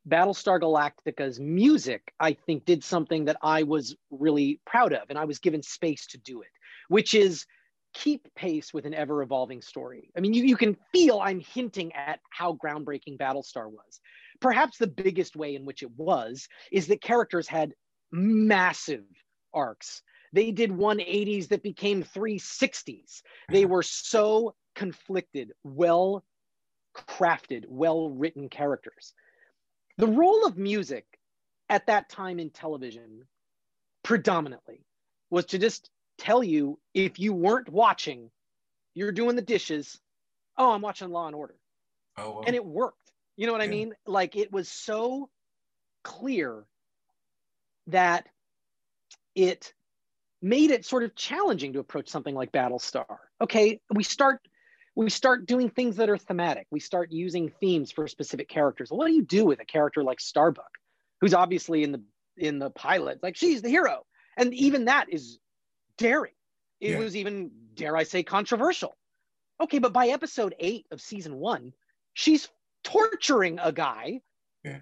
Battlestar 0.08 0.60
Galactica's 0.60 1.38
music, 1.38 2.12
I 2.18 2.32
think, 2.32 2.64
did 2.64 2.82
something 2.82 3.26
that 3.26 3.36
I 3.42 3.62
was 3.62 3.96
really 4.10 4.60
proud 4.66 4.92
of, 4.92 5.10
and 5.10 5.18
I 5.18 5.24
was 5.24 5.38
given 5.38 5.62
space 5.62 6.06
to 6.08 6.18
do 6.18 6.42
it, 6.42 6.48
which 6.88 7.14
is 7.14 7.46
keep 7.94 8.26
pace 8.34 8.72
with 8.72 8.86
an 8.86 8.94
ever 8.94 9.22
evolving 9.22 9.60
story. 9.60 10.10
I 10.16 10.20
mean, 10.20 10.32
you, 10.32 10.44
you 10.44 10.56
can 10.56 10.76
feel 10.92 11.20
I'm 11.20 11.40
hinting 11.40 11.92
at 11.94 12.20
how 12.30 12.54
groundbreaking 12.54 13.18
Battlestar 13.18 13.70
was. 13.70 14.00
Perhaps 14.40 14.78
the 14.78 14.86
biggest 14.86 15.36
way 15.36 15.54
in 15.54 15.64
which 15.64 15.82
it 15.82 15.90
was 15.96 16.48
is 16.72 16.86
that 16.88 17.02
characters 17.02 17.46
had 17.46 17.74
massive 18.10 19.04
arcs. 19.54 20.02
They 20.32 20.50
did 20.50 20.70
180s 20.70 21.48
that 21.48 21.62
became 21.62 22.02
360s. 22.02 23.22
They 23.50 23.66
were 23.66 23.82
so 23.82 24.54
conflicted, 24.74 25.52
well 25.62 26.24
crafted, 26.94 27.64
well 27.68 28.10
written 28.10 28.48
characters. 28.48 29.12
The 30.02 30.08
role 30.08 30.44
of 30.46 30.58
music 30.58 31.06
at 31.68 31.86
that 31.86 32.08
time 32.08 32.40
in 32.40 32.50
television, 32.50 33.22
predominantly, 34.02 34.84
was 35.30 35.44
to 35.46 35.58
just 35.58 35.90
tell 36.18 36.42
you 36.42 36.80
if 36.92 37.20
you 37.20 37.32
weren't 37.32 37.68
watching, 37.68 38.32
you're 38.94 39.12
doing 39.12 39.36
the 39.36 39.42
dishes. 39.42 40.00
Oh, 40.58 40.72
I'm 40.72 40.80
watching 40.80 41.10
Law 41.10 41.28
and 41.28 41.36
Order. 41.36 41.54
Oh. 42.16 42.42
And 42.44 42.56
it 42.56 42.64
worked. 42.64 43.12
You 43.36 43.46
know 43.46 43.52
what 43.52 43.60
yeah. 43.60 43.68
I 43.68 43.70
mean? 43.70 43.94
Like 44.04 44.34
it 44.34 44.50
was 44.50 44.68
so 44.68 45.30
clear 46.02 46.64
that 47.86 48.26
it 49.36 49.72
made 50.42 50.72
it 50.72 50.84
sort 50.84 51.04
of 51.04 51.14
challenging 51.14 51.74
to 51.74 51.78
approach 51.78 52.08
something 52.08 52.34
like 52.34 52.50
Battlestar. 52.50 53.18
Okay, 53.40 53.80
we 53.94 54.02
start 54.02 54.40
we 54.94 55.09
start 55.09 55.46
doing 55.46 55.70
things 55.70 55.96
that 55.96 56.11
are 56.11 56.18
thematic. 56.18 56.66
We 56.70 56.81
start 56.81 57.11
using 57.11 57.50
themes 57.61 57.90
for 57.90 58.07
specific 58.07 58.48
characters. 58.48 58.90
What 58.90 59.07
do 59.07 59.14
you 59.14 59.22
do 59.22 59.44
with 59.44 59.61
a 59.61 59.64
character 59.64 60.05
like 60.05 60.20
Starbuck, 60.20 60.78
who's 61.20 61.35
obviously 61.35 61.83
in 61.83 61.92
the 61.92 62.02
in 62.37 62.59
the 62.59 62.70
pilot, 62.70 63.22
like 63.22 63.37
she's 63.37 63.62
the 63.62 63.68
hero, 63.68 64.05
and 64.37 64.52
even 64.55 64.87
that 64.87 65.07
is 65.11 65.38
daring. 65.98 66.33
It 66.81 66.92
yeah. 66.92 66.98
was 66.98 67.16
even, 67.16 67.50
dare 67.74 67.96
I 67.96 68.02
say, 68.02 68.22
controversial. 68.22 68.96
Okay, 69.61 69.78
but 69.78 69.92
by 69.92 70.09
episode 70.09 70.55
eight 70.59 70.87
of 70.90 71.00
season 71.00 71.37
one, 71.37 71.72
she's 72.14 72.48
torturing 72.83 73.59
a 73.62 73.70
guy, 73.70 74.20
yeah. 74.64 74.81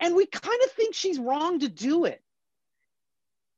and 0.00 0.16
we 0.16 0.26
kind 0.26 0.60
of 0.64 0.70
think 0.72 0.94
she's 0.94 1.18
wrong 1.18 1.60
to 1.60 1.68
do 1.68 2.04
it. 2.04 2.20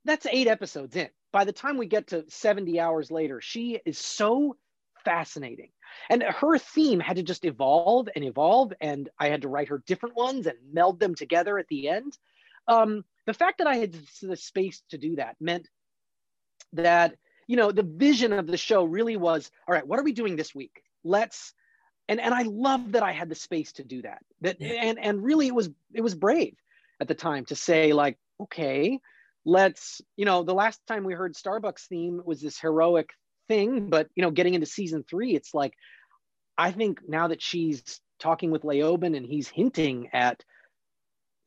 That's 0.05 0.27
eight 0.27 0.47
episodes 0.47 0.95
in. 0.95 1.09
By 1.33 1.45
the 1.45 1.53
time 1.53 1.79
we 1.79 1.87
get 1.87 2.09
to 2.09 2.25
70 2.29 2.79
hours 2.79 3.11
later, 3.11 3.41
she 3.41 3.81
is 3.85 3.99
so 3.99 4.57
fascinating. 5.07 5.71
And 6.11 6.23
her 6.23 6.59
theme 6.59 7.01
had 7.01 7.17
to 7.17 7.23
just 7.23 7.45
evolve 7.45 8.09
and 8.15 8.25
evolve, 8.25 8.73
and 8.81 9.09
I 9.19 9.29
had 9.29 9.43
to 9.43 9.49
write 9.49 9.69
her 9.69 9.83
different 9.87 10.17
ones 10.17 10.47
and 10.47 10.59
meld 10.73 11.01
them 11.01 11.15
together 11.15 11.59
at 11.59 11.69
the 11.69 11.89
end. 11.89 12.19
Um, 12.69 13.05
the 13.27 13.33
fact 13.35 13.59
that 13.59 13.69
I 13.69 13.77
had 13.77 13.97
the 14.21 14.37
space 14.37 14.83
to 14.91 14.99
do 14.99 15.17
that 15.17 15.37
meant 15.41 15.69
that, 16.73 17.15
you 17.47 17.57
know, 17.57 17.71
the 17.71 17.85
vision 17.85 18.33
of 18.33 18.49
the 18.49 18.57
show 18.57 18.85
really 18.85 19.17
was 19.17 19.51
all 19.67 19.75
right, 19.75 19.87
what 19.87 20.01
are 20.01 20.05
we 20.05 20.13
doing 20.13 20.37
this 20.37 20.55
week? 20.55 20.83
Let's 21.05 21.55
and 22.09 22.21
and 22.21 22.35
I 22.35 22.43
love 22.43 22.93
that 22.93 23.03
I 23.03 23.13
had 23.13 23.29
the 23.29 23.35
space 23.35 23.73
to 23.75 23.85
do 23.85 24.03
that. 24.03 24.23
That 24.41 24.61
yeah. 24.61 24.75
and 24.83 24.99
and 24.99 25.25
really 25.25 25.47
it 25.47 25.55
was 25.55 25.71
it 25.95 26.03
was 26.03 26.15
brave 26.15 26.57
at 27.01 27.09
the 27.09 27.15
time 27.15 27.45
to 27.47 27.57
say 27.57 27.93
like, 27.93 28.19
okay, 28.41 29.01
let's, 29.45 30.03
you 30.17 30.25
know, 30.25 30.43
the 30.43 30.55
last 30.55 30.81
time 30.87 31.05
we 31.05 31.15
heard 31.15 31.35
Starbucks 31.35 31.87
theme 31.87 32.21
was 32.25 32.41
this 32.41 32.59
heroic 32.59 33.11
thing, 33.49 33.89
but 33.89 34.09
you 34.15 34.23
know, 34.23 34.31
getting 34.31 34.55
into 34.55 34.67
season 34.67 35.05
three, 35.09 35.35
it's 35.35 35.55
like 35.55 35.75
I 36.59 36.73
think 36.73 37.01
now 37.07 37.29
that 37.29 37.43
she's 37.43 38.01
talking 38.19 38.51
with 38.51 38.63
Leoben 38.63 39.17
and 39.17 39.27
he's 39.27 39.49
hinting 39.49 40.09
at 40.13 40.43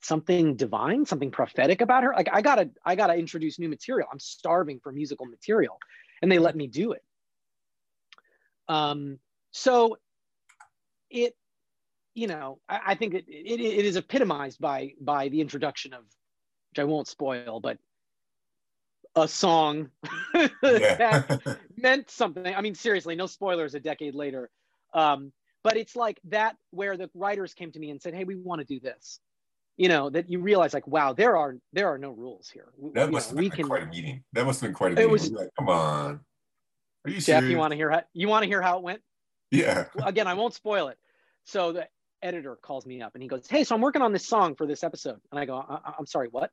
something 0.01 0.55
divine, 0.55 1.05
something 1.05 1.31
prophetic 1.31 1.81
about 1.81 2.03
her, 2.03 2.13
like 2.15 2.29
I 2.31 2.41
gotta, 2.41 2.69
I 2.85 2.95
gotta 2.95 3.15
introduce 3.15 3.59
new 3.59 3.69
material. 3.69 4.07
I'm 4.11 4.19
starving 4.19 4.79
for 4.79 4.91
musical 4.91 5.25
material, 5.25 5.77
and 6.21 6.31
they 6.31 6.39
let 6.39 6.55
me 6.55 6.67
do 6.67 6.93
it. 6.93 7.03
Um, 8.67 9.19
so 9.51 9.97
it, 11.09 11.35
you 12.13 12.27
know, 12.27 12.59
I, 12.69 12.81
I 12.87 12.95
think 12.95 13.13
it, 13.13 13.25
it, 13.27 13.59
it 13.59 13.85
is 13.85 13.95
epitomized 13.95 14.59
by 14.59 14.93
by 15.01 15.29
the 15.29 15.41
introduction 15.41 15.93
of, 15.93 16.01
which 16.01 16.79
I 16.79 16.83
won't 16.83 17.07
spoil, 17.07 17.59
but 17.59 17.77
a 19.15 19.27
song 19.27 19.89
that 20.33 21.59
meant 21.77 22.09
something. 22.09 22.53
I 22.53 22.61
mean, 22.61 22.75
seriously, 22.75 23.15
no 23.15 23.27
spoilers 23.27 23.75
a 23.75 23.79
decade 23.79 24.15
later. 24.15 24.49
Um, 24.93 25.31
but 25.63 25.77
it's 25.77 25.95
like 25.95 26.19
that 26.25 26.55
where 26.71 26.97
the 26.97 27.09
writers 27.13 27.53
came 27.53 27.71
to 27.71 27.79
me 27.79 27.89
and 27.89 28.01
said, 28.01 28.13
Hey, 28.13 28.23
we 28.23 28.35
want 28.35 28.59
to 28.59 28.65
do 28.65 28.79
this. 28.79 29.19
You 29.77 29.87
know, 29.87 30.09
that 30.09 30.29
you 30.29 30.41
realize 30.41 30.73
like, 30.73 30.87
wow, 30.87 31.13
there 31.13 31.37
are 31.37 31.55
there 31.71 31.87
are 31.87 31.97
no 31.97 32.11
rules 32.11 32.49
here. 32.49 32.67
That 32.93 33.11
must 33.11 33.33
know, 33.33 33.41
have 33.41 33.51
been 33.51 33.57
can, 33.57 33.67
quite 33.67 33.83
a 33.83 33.85
meeting. 33.85 34.23
That 34.33 34.45
must 34.45 34.59
have 34.61 34.69
been 34.69 34.75
quite 34.75 34.91
a 34.91 34.95
meeting. 34.95 35.09
It 35.09 35.11
was, 35.11 35.31
like, 35.31 35.49
come 35.57 35.69
on. 35.69 36.19
Are 37.05 37.09
you 37.09 37.15
Jeff, 37.15 37.23
serious? 37.25 37.49
you 37.49 37.57
want 37.57 37.71
to 37.71 37.77
hear 37.77 37.89
how 37.89 38.03
you 38.13 38.27
want 38.27 38.43
to 38.43 38.47
hear 38.47 38.61
how 38.61 38.77
it 38.77 38.83
went? 38.83 39.01
Yeah. 39.51 39.85
Again, 40.03 40.27
I 40.27 40.33
won't 40.33 40.53
spoil 40.53 40.89
it. 40.89 40.97
So 41.45 41.71
the 41.71 41.87
editor 42.21 42.57
calls 42.57 42.85
me 42.85 43.01
up 43.01 43.15
and 43.15 43.23
he 43.23 43.29
goes, 43.29 43.47
Hey, 43.47 43.63
so 43.63 43.75
I'm 43.75 43.81
working 43.81 44.01
on 44.01 44.11
this 44.11 44.27
song 44.27 44.55
for 44.55 44.67
this 44.67 44.83
episode. 44.83 45.19
And 45.31 45.39
I 45.39 45.45
go, 45.45 45.57
I- 45.57 45.93
I'm 45.97 46.05
sorry, 46.05 46.27
what? 46.29 46.51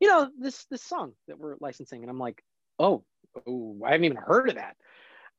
You 0.00 0.08
know, 0.08 0.30
this 0.38 0.64
this 0.70 0.82
song 0.82 1.12
that 1.26 1.38
we're 1.38 1.56
licensing. 1.60 2.02
And 2.02 2.10
I'm 2.10 2.18
like, 2.18 2.42
oh, 2.78 3.04
oh, 3.46 3.76
I 3.84 3.92
haven't 3.92 4.04
even 4.04 4.16
heard 4.16 4.48
of 4.48 4.56
that. 4.56 4.76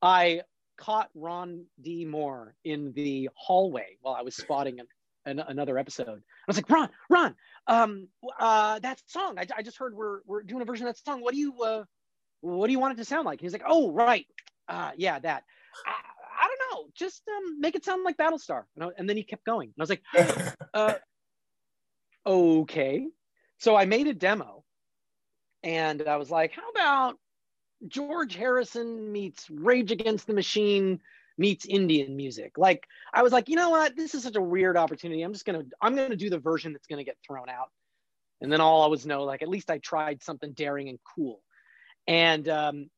I 0.01 0.41
caught 0.77 1.09
Ron 1.13 1.65
D. 1.81 2.05
Moore 2.05 2.55
in 2.63 2.93
the 2.93 3.29
hallway 3.35 3.97
while 4.01 4.15
I 4.15 4.21
was 4.21 4.35
spotting 4.35 4.79
an, 4.79 4.87
an, 5.25 5.39
another 5.39 5.77
episode. 5.77 6.07
I 6.09 6.43
was 6.47 6.57
like, 6.57 6.69
Ron, 6.69 6.89
Ron, 7.09 7.35
um, 7.67 8.07
uh, 8.39 8.79
that 8.79 9.01
song. 9.07 9.37
I, 9.37 9.45
I 9.57 9.61
just 9.61 9.77
heard 9.77 9.93
we're 9.95 10.21
we're 10.25 10.43
doing 10.43 10.61
a 10.61 10.65
version 10.65 10.87
of 10.87 10.95
that 10.95 11.03
song. 11.03 11.21
What 11.21 11.33
do 11.33 11.39
you 11.39 11.61
uh, 11.61 11.83
what 12.41 12.67
do 12.67 12.71
you 12.71 12.79
want 12.79 12.93
it 12.93 12.97
to 12.97 13.05
sound 13.05 13.25
like? 13.25 13.41
He's 13.41 13.53
like, 13.53 13.63
oh, 13.65 13.91
right, 13.91 14.25
uh, 14.67 14.91
yeah, 14.97 15.19
that. 15.19 15.43
I, 15.85 15.93
I 16.41 16.47
don't 16.47 16.71
know, 16.71 16.89
just 16.95 17.21
um, 17.27 17.59
make 17.59 17.75
it 17.75 17.83
sound 17.83 18.03
like 18.03 18.15
Battlestar. 18.15 18.63
And, 18.75 18.85
I, 18.85 18.87
and 18.97 19.09
then 19.09 19.17
he 19.17 19.23
kept 19.23 19.43
going. 19.43 19.73
And 19.75 19.75
I 19.77 19.83
was 19.83 19.89
like, 19.89 20.55
uh, 20.73 20.93
okay. 22.25 23.07
So 23.59 23.75
I 23.75 23.85
made 23.85 24.07
a 24.07 24.13
demo 24.13 24.63
and 25.63 26.01
I 26.07 26.17
was 26.17 26.31
like, 26.31 26.53
how 26.53 26.69
about 26.69 27.17
George 27.87 28.35
Harrison 28.35 29.11
meets 29.11 29.49
Rage 29.49 29.91
Against 29.91 30.27
the 30.27 30.33
Machine 30.33 31.01
meets 31.37 31.65
Indian 31.65 32.15
music? 32.15 32.57
Like 32.57 32.85
I 33.13 33.23
was 33.23 33.33
like, 33.33 33.49
you 33.49 33.55
know 33.55 33.69
what? 33.69 33.95
This 33.95 34.15
is 34.15 34.23
such 34.23 34.35
a 34.35 34.41
weird 34.41 34.77
opportunity. 34.77 35.21
I'm 35.21 35.33
just 35.33 35.45
gonna 35.45 35.63
I'm 35.81 35.95
gonna 35.95 36.15
do 36.15 36.29
the 36.29 36.39
version 36.39 36.73
that's 36.73 36.87
gonna 36.87 37.03
get 37.03 37.17
thrown 37.25 37.49
out. 37.49 37.69
And 38.41 38.51
then 38.51 38.61
all 38.61 38.83
I 38.83 38.87
was 38.87 39.05
know, 39.05 39.23
like 39.23 39.41
at 39.41 39.49
least 39.49 39.69
I 39.69 39.79
tried 39.79 40.23
something 40.23 40.53
daring 40.53 40.87
and 40.87 40.99
cool. 41.15 41.41
And 42.07 42.47
um, 42.47 42.89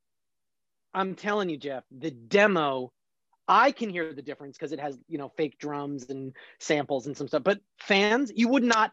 I'm 0.94 1.16
telling 1.16 1.50
you, 1.50 1.58
Jeff, 1.58 1.84
the 1.92 2.12
demo, 2.12 2.92
I 3.48 3.72
can 3.72 3.90
hear 3.90 4.14
the 4.14 4.22
difference 4.22 4.58
because 4.58 4.72
it 4.72 4.80
has, 4.80 4.98
you 5.08 5.18
know, 5.18 5.30
fake 5.36 5.58
drums 5.58 6.10
and 6.10 6.34
samples 6.60 7.08
and 7.08 7.18
some 7.18 7.28
stuff. 7.28 7.44
But 7.44 7.60
fans, 7.80 8.32
you 8.36 8.48
would 8.50 8.64
not 8.64 8.92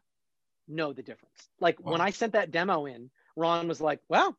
know 0.68 0.92
the 0.92 1.02
difference. 1.02 1.48
Like 1.61 1.81
wow. 1.81 1.92
when 1.92 2.00
I 2.00 2.11
sent 2.11 2.33
that 2.33 2.50
demo 2.50 2.87
in, 2.87 3.11
Ron 3.37 3.68
was 3.68 3.81
like, 3.81 4.00
well, 4.09 4.37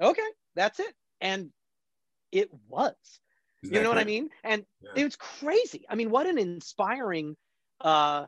okay, 0.00 0.28
that's 0.54 0.80
it. 0.80 0.94
And 1.20 1.50
it 2.32 2.50
was. 2.68 2.94
Isn't 3.62 3.74
you 3.74 3.82
know 3.82 3.88
what 3.88 3.98
I 3.98 4.04
mean? 4.04 4.30
And 4.44 4.64
yeah. 4.80 4.90
it 4.96 5.04
was 5.04 5.16
crazy. 5.16 5.84
I 5.88 5.96
mean, 5.96 6.10
what 6.10 6.26
an 6.26 6.38
inspiring 6.38 7.36
uh, 7.80 8.26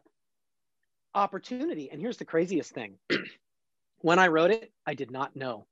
opportunity. 1.14 1.90
And 1.90 2.00
here's 2.00 2.16
the 2.16 2.24
craziest 2.24 2.72
thing 2.72 2.96
when 4.00 4.18
I 4.18 4.28
wrote 4.28 4.50
it, 4.50 4.72
I 4.86 4.94
did 4.94 5.10
not 5.10 5.36
know 5.36 5.66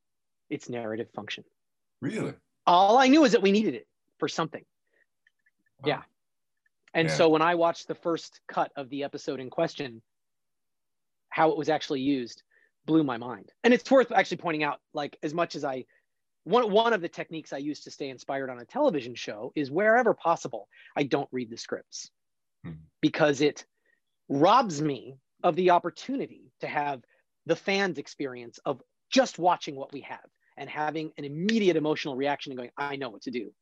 its 0.48 0.68
narrative 0.68 1.08
function. 1.14 1.44
Really? 2.00 2.34
All 2.66 2.98
I 2.98 3.08
knew 3.08 3.24
is 3.24 3.32
that 3.32 3.42
we 3.42 3.50
needed 3.50 3.74
it 3.74 3.86
for 4.18 4.28
something. 4.28 4.64
Wow. 5.82 5.88
Yeah. 5.88 6.02
And 6.94 7.08
yeah. 7.08 7.14
so 7.14 7.28
when 7.28 7.42
I 7.42 7.56
watched 7.56 7.88
the 7.88 7.94
first 7.94 8.40
cut 8.48 8.72
of 8.76 8.88
the 8.90 9.04
episode 9.04 9.40
in 9.40 9.50
question, 9.50 10.02
how 11.38 11.52
it 11.52 11.56
was 11.56 11.68
actually 11.68 12.00
used 12.00 12.42
blew 12.84 13.04
my 13.04 13.16
mind. 13.16 13.52
And 13.62 13.72
it's 13.72 13.88
worth 13.88 14.10
actually 14.10 14.38
pointing 14.38 14.64
out, 14.64 14.80
like 14.92 15.16
as 15.22 15.32
much 15.32 15.54
as 15.54 15.64
I 15.64 15.84
one 16.42 16.72
one 16.72 16.92
of 16.92 17.00
the 17.00 17.08
techniques 17.08 17.52
I 17.52 17.58
use 17.58 17.80
to 17.82 17.92
stay 17.92 18.08
inspired 18.08 18.50
on 18.50 18.58
a 18.58 18.64
television 18.64 19.14
show 19.14 19.52
is 19.54 19.70
wherever 19.70 20.14
possible, 20.14 20.68
I 20.96 21.04
don't 21.04 21.28
read 21.30 21.48
the 21.48 21.56
scripts 21.56 22.10
hmm. 22.64 22.72
because 23.00 23.40
it 23.40 23.64
robs 24.28 24.82
me 24.82 25.18
of 25.44 25.54
the 25.54 25.70
opportunity 25.70 26.50
to 26.60 26.66
have 26.66 27.02
the 27.46 27.54
fans 27.54 27.98
experience 27.98 28.58
of 28.64 28.82
just 29.08 29.38
watching 29.38 29.76
what 29.76 29.92
we 29.92 30.00
have 30.00 30.28
and 30.56 30.68
having 30.68 31.12
an 31.18 31.24
immediate 31.24 31.76
emotional 31.76 32.16
reaction 32.16 32.50
and 32.50 32.58
going, 32.58 32.70
I 32.76 32.96
know 32.96 33.10
what 33.10 33.22
to 33.22 33.30
do. 33.30 33.52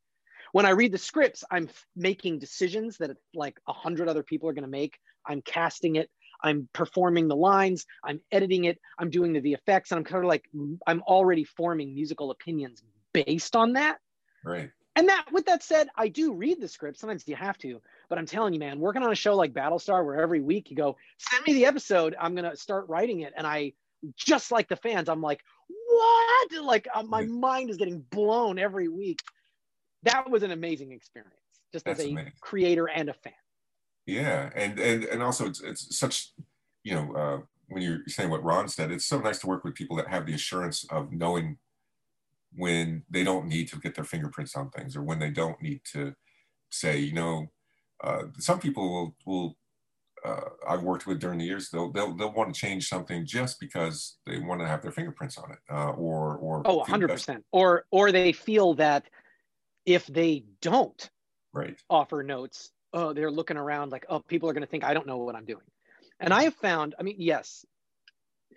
When 0.53 0.65
I 0.65 0.71
read 0.71 0.93
the 0.93 0.99
scripts, 0.99 1.45
I'm 1.51 1.69
making 1.95 2.39
decisions 2.39 2.97
that 2.99 3.11
like 3.35 3.59
a 3.69 3.75
hundred 3.75 4.09
other 4.09 4.23
people 4.23 4.49
are 4.49 4.55
going 4.55 4.71
to 4.71 4.79
make. 4.83 4.99
I'm 5.27 5.43
casting 5.43 5.97
it. 5.97 6.09
I'm 6.43 6.69
performing 6.73 7.29
the 7.29 7.37
lines, 7.37 7.87
I'm 8.05 8.21
editing 8.31 8.65
it, 8.65 8.79
I'm 8.99 9.11
doing 9.11 9.33
the 9.33 9.41
VFX, 9.41 9.91
and 9.91 9.99
I'm 9.99 10.05
kind 10.05 10.25
of 10.25 10.29
like 10.29 10.45
I'm 10.87 11.03
already 11.03 11.45
forming 11.45 11.95
musical 11.95 12.31
opinions 12.31 12.83
based 13.13 13.57
on 13.57 13.75
that. 13.75 13.99
Right. 14.45 14.71
and 14.95 15.09
that 15.09 15.27
with 15.33 15.47
that 15.47 15.63
said, 15.65 15.89
I 15.97 16.09
do 16.09 16.33
read 16.35 16.61
the 16.61 16.69
script. 16.69 16.99
Sometimes 16.99 17.27
you 17.27 17.35
have 17.37 17.59
to, 17.59 17.81
but 18.09 18.19
I'm 18.19 18.27
telling 18.27 18.55
you, 18.55 18.61
man, 18.61 18.79
working 18.79 19.03
on 19.03 19.11
a 19.11 19.17
show 19.17 19.35
like 19.35 19.53
Battlestar, 19.53 20.05
where 20.05 20.21
every 20.21 20.41
week 20.41 20.71
you 20.71 20.77
go, 20.77 20.97
send 21.19 21.45
me 21.47 21.55
the 21.55 21.67
episode, 21.67 22.15
I'm 22.21 22.35
gonna 22.35 22.57
start 22.57 22.89
writing 22.89 23.21
it, 23.21 23.33
and 23.37 23.47
I 23.47 23.73
just 24.17 24.53
like 24.53 24.69
the 24.69 24.77
fans, 24.77 25.09
I'm 25.09 25.23
like, 25.23 25.41
what? 25.89 26.53
Like 26.63 26.87
uh, 26.95 27.03
my 27.03 27.25
mind 27.27 27.71
is 27.71 27.77
getting 27.77 28.01
blown 28.01 28.59
every 28.59 28.89
week. 28.89 29.21
That 30.05 30.31
was 30.31 30.43
an 30.45 30.53
amazing 30.53 30.93
experience, 30.93 31.35
just 31.73 31.85
That's 31.87 31.99
as 32.01 32.07
a 32.07 32.11
amazing. 32.11 32.33
creator 32.41 32.87
and 32.89 33.09
a 33.09 33.15
fan. 33.15 33.33
Yeah, 34.07 34.51
and 34.55 34.79
and 34.79 35.05
and 35.05 35.23
also 35.23 35.47
it's 35.47 35.61
it's 35.61 35.99
such, 35.99 36.33
you 36.85 36.95
know, 36.95 37.15
uh, 37.15 37.39
when 37.69 37.83
you're 37.83 38.03
saying 38.07 38.31
what 38.31 38.45
Ron 38.45 38.69
said, 38.69 38.91
it's 38.91 39.07
so 39.07 39.19
nice 39.19 39.41
to 39.41 39.47
work 39.47 39.65
with 39.65 39.75
people 39.75 39.97
that 39.97 40.09
have 40.09 40.27
the 40.27 40.35
assurance 40.35 40.85
of 40.91 41.13
knowing 41.13 41.59
when 42.55 43.03
they 43.11 43.25
don't 43.25 43.47
need 43.47 43.69
to 43.69 43.79
get 43.79 43.95
their 43.95 44.05
fingerprints 44.05 44.57
on 44.57 44.71
things 44.71 44.97
or 44.97 45.03
when 45.03 45.19
they 45.19 45.31
don't 45.31 45.61
need 45.61 45.81
to 45.93 46.15
say, 46.71 46.99
you 46.99 47.13
know, 47.13 47.47
uh, 48.03 48.25
some 48.39 48.59
people 48.59 48.89
will, 48.93 49.17
will 49.27 49.57
uh, 50.25 50.49
I've 50.67 50.83
worked 50.83 51.07
with 51.07 51.21
during 51.21 51.39
the 51.39 51.45
years, 51.45 51.71
they'll, 51.71 51.93
they'll, 51.93 52.15
they'll 52.15 52.33
want 52.33 52.55
to 52.55 52.59
change 52.59 52.89
something 52.89 53.27
just 53.27 53.61
because 53.61 54.17
they 54.27 54.39
want 54.39 54.61
to 54.61 54.67
have 54.67 54.83
their 54.83 54.91
fingerprints 54.91 55.37
on 55.39 55.53
it 55.53 55.59
uh, 55.71 55.91
or, 55.91 56.37
or. 56.37 56.63
Oh, 56.65 56.83
hundred 56.85 57.09
percent. 57.09 57.45
Or, 57.53 57.85
or 57.91 58.11
they 58.11 58.33
feel 58.33 58.75
that 58.75 59.05
if 59.85 60.07
they 60.07 60.45
don't 60.63 61.11
right. 61.53 61.79
offer 61.91 62.23
notes, 62.23 62.71
oh, 62.97 63.13
they're 63.13 63.31
looking 63.31 63.59
around 63.59 63.93
like, 63.93 64.07
oh, 64.09 64.21
people 64.21 64.49
are 64.49 64.55
going 64.55 64.63
to 64.63 64.67
think 64.67 64.83
I 64.83 64.95
don't 64.95 65.07
know 65.07 65.19
what 65.19 65.37
I'm 65.37 65.45
doing. 65.45 65.63
And 66.19 66.33
I 66.33 66.45
have 66.45 66.55
found, 66.55 66.95
I 66.99 67.03
mean, 67.03 67.17
yes, 67.19 67.65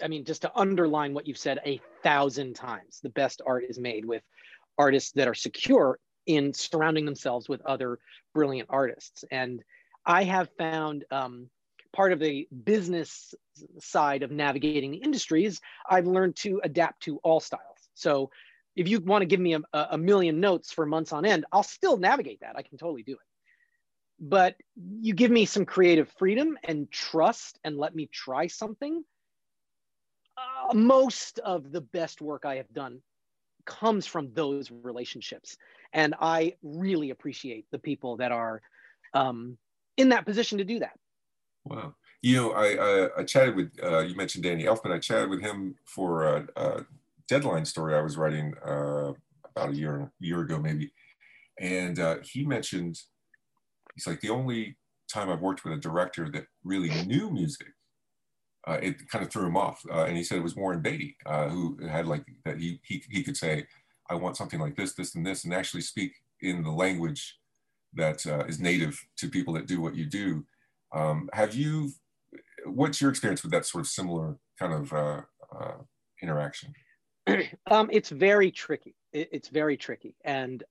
I 0.01 0.07
mean, 0.07 0.23
just 0.23 0.43
to 0.43 0.51
underline 0.55 1.13
what 1.13 1.27
you've 1.27 1.37
said 1.37 1.59
a 1.65 1.81
thousand 2.03 2.55
times, 2.55 3.01
the 3.03 3.09
best 3.09 3.41
art 3.45 3.65
is 3.67 3.77
made 3.77 4.05
with 4.05 4.23
artists 4.77 5.11
that 5.11 5.27
are 5.27 5.33
secure 5.33 5.99
in 6.25 6.53
surrounding 6.53 7.03
themselves 7.03 7.49
with 7.49 7.61
other 7.65 7.99
brilliant 8.33 8.69
artists. 8.71 9.25
And 9.29 9.61
I 10.05 10.23
have 10.23 10.49
found 10.57 11.03
um, 11.11 11.49
part 11.91 12.13
of 12.13 12.19
the 12.19 12.47
business 12.63 13.33
side 13.79 14.23
of 14.23 14.31
navigating 14.31 14.91
the 14.91 14.99
industries, 14.99 15.59
I've 15.89 16.07
learned 16.07 16.37
to 16.37 16.61
adapt 16.63 17.03
to 17.03 17.17
all 17.23 17.41
styles. 17.41 17.89
So 17.93 18.29
if 18.77 18.87
you 18.87 19.01
want 19.01 19.21
to 19.21 19.25
give 19.25 19.41
me 19.41 19.55
a, 19.55 19.61
a 19.73 19.97
million 19.97 20.39
notes 20.39 20.71
for 20.71 20.85
months 20.85 21.11
on 21.11 21.25
end, 21.25 21.45
I'll 21.51 21.63
still 21.63 21.97
navigate 21.97 22.39
that. 22.39 22.55
I 22.55 22.61
can 22.61 22.77
totally 22.77 23.03
do 23.03 23.13
it. 23.13 23.28
But 24.19 24.55
you 24.75 25.13
give 25.13 25.31
me 25.31 25.45
some 25.45 25.65
creative 25.65 26.09
freedom 26.17 26.57
and 26.63 26.91
trust 26.91 27.59
and 27.63 27.77
let 27.77 27.95
me 27.95 28.09
try 28.11 28.47
something 28.47 29.03
uh, 30.37 30.73
most 30.73 31.39
of 31.39 31.71
the 31.71 31.81
best 31.81 32.21
work 32.21 32.45
I 32.45 32.55
have 32.55 32.71
done 32.73 33.01
comes 33.65 34.05
from 34.05 34.31
those 34.33 34.71
relationships. 34.71 35.57
And 35.93 36.15
I 36.19 36.55
really 36.63 37.09
appreciate 37.09 37.65
the 37.71 37.79
people 37.79 38.17
that 38.17 38.31
are 38.31 38.61
um, 39.13 39.57
in 39.97 40.09
that 40.09 40.25
position 40.25 40.57
to 40.57 40.63
do 40.63 40.79
that. 40.79 40.97
Wow. 41.65 41.95
You 42.21 42.35
know, 42.35 42.51
I, 42.51 42.67
I, 42.67 43.09
I 43.19 43.23
chatted 43.23 43.55
with, 43.55 43.71
uh, 43.81 43.99
you 43.99 44.15
mentioned 44.15 44.43
Danny 44.43 44.63
Elfman. 44.63 44.91
I 44.91 44.99
chatted 44.99 45.29
with 45.29 45.41
him 45.41 45.75
for 45.85 46.23
a, 46.23 46.47
a 46.55 46.85
deadline 47.27 47.65
story 47.65 47.95
I 47.95 48.01
was 48.01 48.17
writing 48.17 48.53
uh, 48.65 49.13
about 49.55 49.69
a 49.69 49.75
year, 49.75 50.11
year 50.19 50.41
ago, 50.41 50.59
maybe. 50.59 50.91
And 51.59 51.99
uh, 51.99 52.17
he 52.23 52.45
mentioned, 52.45 52.99
he's 53.99 54.07
like, 54.07 54.21
the 54.21 54.29
only 54.29 54.77
time 55.11 55.29
I've 55.29 55.41
worked 55.41 55.63
with 55.63 55.73
a 55.73 55.77
director 55.77 56.29
that 56.31 56.45
really 56.63 56.89
knew 57.05 57.29
music 57.31 57.67
uh, 58.67 58.77
it 58.81 59.09
kind 59.09 59.25
of 59.25 59.31
threw 59.31 59.45
him 59.45 59.57
off. 59.57 59.81
Uh, 59.89 60.03
and 60.03 60.17
he 60.17 60.23
said 60.23 60.37
it 60.37 60.43
was 60.43 60.55
Warren 60.55 60.81
Beatty 60.81 61.17
uh, 61.25 61.49
who 61.49 61.77
had 61.87 62.07
like 62.07 62.23
that 62.45 62.59
he, 62.59 62.79
he, 62.83 63.03
he 63.09 63.23
could 63.23 63.37
say, 63.37 63.65
I 64.09 64.15
want 64.15 64.37
something 64.37 64.59
like 64.59 64.75
this, 64.75 64.93
this, 64.93 65.15
and 65.15 65.25
this, 65.25 65.43
and 65.43 65.53
actually 65.53 65.81
speak 65.81 66.13
in 66.41 66.63
the 66.63 66.71
language 66.71 67.37
that 67.93 68.25
uh, 68.27 68.45
is 68.45 68.59
native 68.59 68.99
to 69.17 69.29
people 69.29 69.53
that 69.53 69.67
do 69.67 69.81
what 69.81 69.95
you 69.95 70.05
do. 70.05 70.45
Um, 70.93 71.29
have 71.33 71.55
you, 71.55 71.91
what's 72.65 73.01
your 73.01 73.09
experience 73.09 73.43
with 73.43 73.51
that 73.51 73.65
sort 73.65 73.81
of 73.83 73.87
similar 73.87 74.37
kind 74.57 74.73
of 74.73 74.93
uh, 74.93 75.21
interaction? 76.21 76.73
Um, 77.67 77.89
it's 77.91 78.09
very 78.09 78.49
tricky. 78.49 78.95
It, 79.13 79.29
it's 79.31 79.49
very 79.49 79.77
tricky. 79.77 80.15
And 80.25 80.63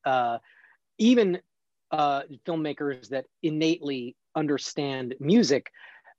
even 0.98 1.40
filmmakers 1.92 3.08
that 3.08 3.26
innately 3.42 4.16
understand 4.34 5.14
music 5.20 5.70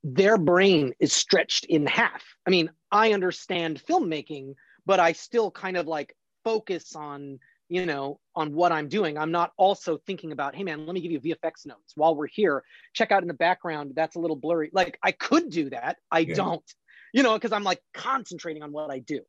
their 0.04 0.38
brain 0.38 0.94
is 1.00 1.14
stretched 1.14 1.66
in 1.66 1.86
half. 1.86 2.24
I 2.46 2.50
mean, 2.50 2.70
I 2.92 3.14
understand 3.14 3.82
filmmaking, 3.86 4.56
but 4.86 5.00
I 5.00 5.12
still 5.12 5.52
kind 5.52 5.78
of 5.78 5.88
like 5.88 6.16
focus 6.44 6.96
on, 6.96 7.40
you 7.68 7.86
know, 7.86 8.20
on 8.36 8.54
what 8.54 8.72
I'm 8.72 8.88
doing. 8.88 9.18
I'm 9.18 9.32
not 9.32 9.52
also 9.58 9.98
thinking 9.98 10.32
about, 10.32 10.56
hey 10.56 10.64
man, 10.64 10.86
let 10.86 10.94
me 10.94 11.02
give 11.02 11.12
you 11.12 11.20
VFX 11.20 11.66
notes 11.66 11.94
while 11.96 12.16
we're 12.16 12.28
here. 12.28 12.64
Check 12.94 13.12
out 13.12 13.24
in 13.24 13.28
the 13.28 13.34
background, 13.34 13.94
that's 13.96 14.16
a 14.16 14.20
little 14.20 14.38
blurry. 14.38 14.70
Like 14.74 14.98
I 15.04 15.12
could 15.12 15.50
do 15.50 15.70
that. 15.72 15.98
I 16.10 16.20
yeah. 16.20 16.36
don't, 16.36 16.74
you 17.14 17.24
know, 17.24 17.34
because 17.34 17.52
I'm 17.52 17.64
like 17.64 17.82
concentrating 17.94 18.64
on 18.64 18.72
what 18.72 18.92
I 18.92 19.00
do. 19.00 19.22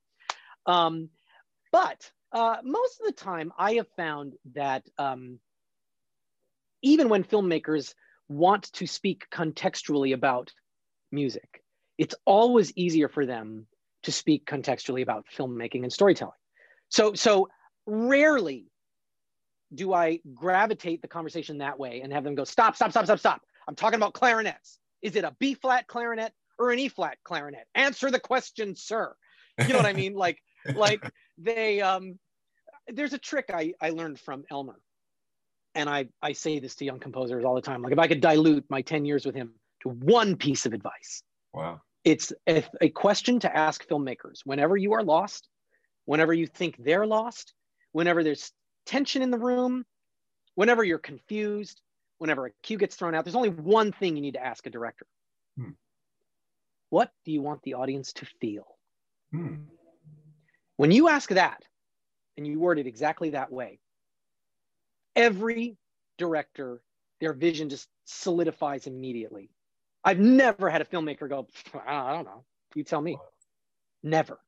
Um, 0.66 1.08
but 1.72 2.10
uh, 2.32 2.58
most 2.62 3.00
of 3.00 3.06
the 3.06 3.12
time, 3.12 3.52
I 3.58 3.74
have 3.74 3.88
found 3.96 4.34
that 4.54 4.84
um, 4.98 5.40
even 6.82 7.08
when 7.08 7.24
filmmakers 7.24 7.94
want 8.28 8.72
to 8.74 8.86
speak 8.86 9.26
contextually 9.32 10.14
about 10.14 10.52
music, 11.12 11.62
it's 11.98 12.14
always 12.24 12.72
easier 12.76 13.08
for 13.08 13.26
them 13.26 13.66
to 14.04 14.12
speak 14.12 14.46
contextually 14.46 15.02
about 15.02 15.26
filmmaking 15.36 15.82
and 15.82 15.92
storytelling. 15.92 16.32
So, 16.88 17.14
so 17.14 17.48
rarely 17.86 18.70
do 19.74 19.92
I 19.92 20.20
gravitate 20.34 21.02
the 21.02 21.08
conversation 21.08 21.58
that 21.58 21.78
way 21.78 22.00
and 22.00 22.12
have 22.12 22.24
them 22.24 22.34
go, 22.34 22.44
stop, 22.44 22.74
stop, 22.76 22.90
stop, 22.90 23.04
stop, 23.04 23.18
stop. 23.18 23.42
I'm 23.68 23.76
talking 23.76 23.98
about 23.98 24.14
clarinets. 24.14 24.78
Is 25.02 25.16
it 25.16 25.24
a 25.24 25.36
B 25.38 25.54
flat 25.54 25.86
clarinet 25.86 26.32
or 26.58 26.70
an 26.70 26.78
E 26.78 26.88
flat 26.88 27.18
clarinet? 27.22 27.66
Answer 27.74 28.10
the 28.10 28.18
question, 28.18 28.74
sir. 28.74 29.14
You 29.58 29.68
know 29.68 29.76
what 29.76 29.86
I 29.86 29.92
mean? 29.92 30.14
Like, 30.14 30.38
like 30.74 31.08
they, 31.38 31.80
um, 31.80 32.18
there's 32.88 33.12
a 33.12 33.18
trick 33.18 33.50
I, 33.52 33.74
I 33.80 33.90
learned 33.90 34.18
from 34.18 34.44
Elmer. 34.50 34.80
And 35.74 35.88
I, 35.88 36.08
I 36.20 36.32
say 36.32 36.58
this 36.58 36.74
to 36.76 36.84
young 36.84 36.98
composers 36.98 37.44
all 37.44 37.54
the 37.54 37.60
time. 37.60 37.82
Like 37.82 37.92
if 37.92 37.98
I 37.98 38.08
could 38.08 38.20
dilute 38.20 38.64
my 38.68 38.82
10 38.82 39.04
years 39.04 39.24
with 39.24 39.34
him 39.34 39.54
to 39.82 39.90
one 39.90 40.36
piece 40.36 40.66
of 40.66 40.72
advice. 40.72 41.22
Wow. 41.52 41.80
It's 42.04 42.32
a, 42.48 42.64
a 42.80 42.88
question 42.88 43.40
to 43.40 43.56
ask 43.56 43.86
filmmakers 43.86 44.40
whenever 44.44 44.76
you 44.76 44.94
are 44.94 45.02
lost, 45.02 45.48
whenever 46.06 46.32
you 46.32 46.46
think 46.46 46.76
they're 46.78 47.06
lost, 47.06 47.54
whenever 47.92 48.24
there's 48.24 48.52
tension 48.86 49.22
in 49.22 49.30
the 49.30 49.38
room, 49.38 49.84
whenever 50.54 50.82
you're 50.82 50.98
confused, 50.98 51.80
whenever 52.18 52.46
a 52.46 52.50
cue 52.62 52.78
gets 52.78 52.96
thrown 52.96 53.14
out, 53.14 53.24
there's 53.24 53.36
only 53.36 53.50
one 53.50 53.92
thing 53.92 54.16
you 54.16 54.22
need 54.22 54.34
to 54.34 54.44
ask 54.44 54.66
a 54.66 54.70
director. 54.70 55.06
Hmm. 55.58 55.70
What 56.88 57.10
do 57.24 57.32
you 57.32 57.42
want 57.42 57.62
the 57.62 57.74
audience 57.74 58.12
to 58.14 58.26
feel? 58.40 58.66
Hmm. 59.30 59.54
When 60.76 60.90
you 60.90 61.08
ask 61.08 61.30
that 61.30 61.62
and 62.36 62.46
you 62.46 62.58
word 62.58 62.78
it 62.78 62.86
exactly 62.86 63.30
that 63.30 63.52
way, 63.52 63.78
every 65.16 65.76
director, 66.18 66.80
their 67.20 67.32
vision 67.32 67.68
just 67.68 67.88
solidifies 68.04 68.86
immediately. 68.86 69.50
I've 70.04 70.18
never 70.18 70.70
had 70.70 70.80
a 70.80 70.84
filmmaker 70.84 71.28
go, 71.28 71.46
I 71.86 72.12
don't 72.12 72.24
know, 72.24 72.44
you 72.74 72.84
tell 72.84 73.00
me. 73.00 73.18
Never. 74.02 74.38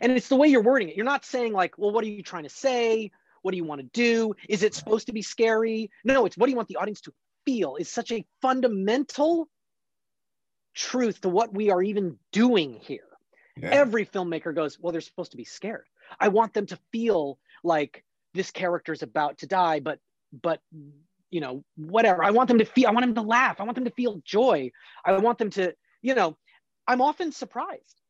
And 0.00 0.12
it's 0.12 0.28
the 0.28 0.36
way 0.36 0.48
you're 0.48 0.62
wording 0.62 0.88
it. 0.88 0.96
You're 0.96 1.04
not 1.04 1.24
saying, 1.24 1.52
like, 1.52 1.78
well, 1.78 1.92
what 1.92 2.02
are 2.04 2.08
you 2.08 2.22
trying 2.22 2.42
to 2.44 2.48
say? 2.48 3.10
What 3.42 3.52
do 3.52 3.56
you 3.56 3.64
want 3.64 3.80
to 3.80 3.88
do? 3.92 4.34
Is 4.48 4.62
it 4.62 4.74
supposed 4.74 5.06
to 5.06 5.12
be 5.12 5.22
scary? 5.22 5.90
No, 6.04 6.26
it's 6.26 6.36
what 6.36 6.46
do 6.46 6.50
you 6.50 6.56
want 6.56 6.68
the 6.68 6.76
audience 6.76 7.00
to 7.02 7.12
feel 7.44 7.76
is 7.76 7.88
such 7.88 8.10
a 8.10 8.26
fundamental 8.42 9.48
truth 10.74 11.20
to 11.22 11.28
what 11.28 11.54
we 11.54 11.70
are 11.70 11.82
even 11.82 12.18
doing 12.32 12.78
here. 12.82 13.00
Yeah. 13.56 13.70
Every 13.70 14.04
filmmaker 14.04 14.54
goes, 14.54 14.78
well, 14.78 14.92
they're 14.92 15.00
supposed 15.00 15.30
to 15.30 15.36
be 15.36 15.44
scared. 15.44 15.86
I 16.20 16.28
want 16.28 16.52
them 16.52 16.66
to 16.66 16.78
feel 16.92 17.38
like 17.64 18.04
this 18.36 18.50
character 18.50 18.92
is 18.92 19.02
about 19.02 19.38
to 19.38 19.46
die, 19.46 19.80
but 19.80 19.98
but 20.42 20.60
you 21.30 21.40
know, 21.40 21.64
whatever. 21.76 22.24
I 22.24 22.30
want 22.30 22.48
them 22.48 22.58
to 22.58 22.64
feel, 22.64 22.88
I 22.88 22.92
want 22.92 23.04
them 23.04 23.14
to 23.16 23.22
laugh. 23.22 23.60
I 23.60 23.64
want 23.64 23.74
them 23.74 23.84
to 23.84 23.90
feel 23.90 24.20
joy. 24.24 24.70
I 25.04 25.18
want 25.18 25.38
them 25.38 25.50
to, 25.50 25.74
you 26.02 26.14
know, 26.14 26.36
I'm 26.86 27.00
often 27.00 27.32
surprised, 27.32 28.00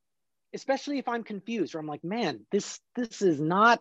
especially 0.55 0.99
if 0.99 1.09
I'm 1.09 1.23
confused 1.23 1.75
or 1.75 1.79
I'm 1.79 1.87
like, 1.87 2.05
man, 2.05 2.41
this, 2.53 2.79
this 2.95 3.23
is 3.23 3.41
not, 3.41 3.81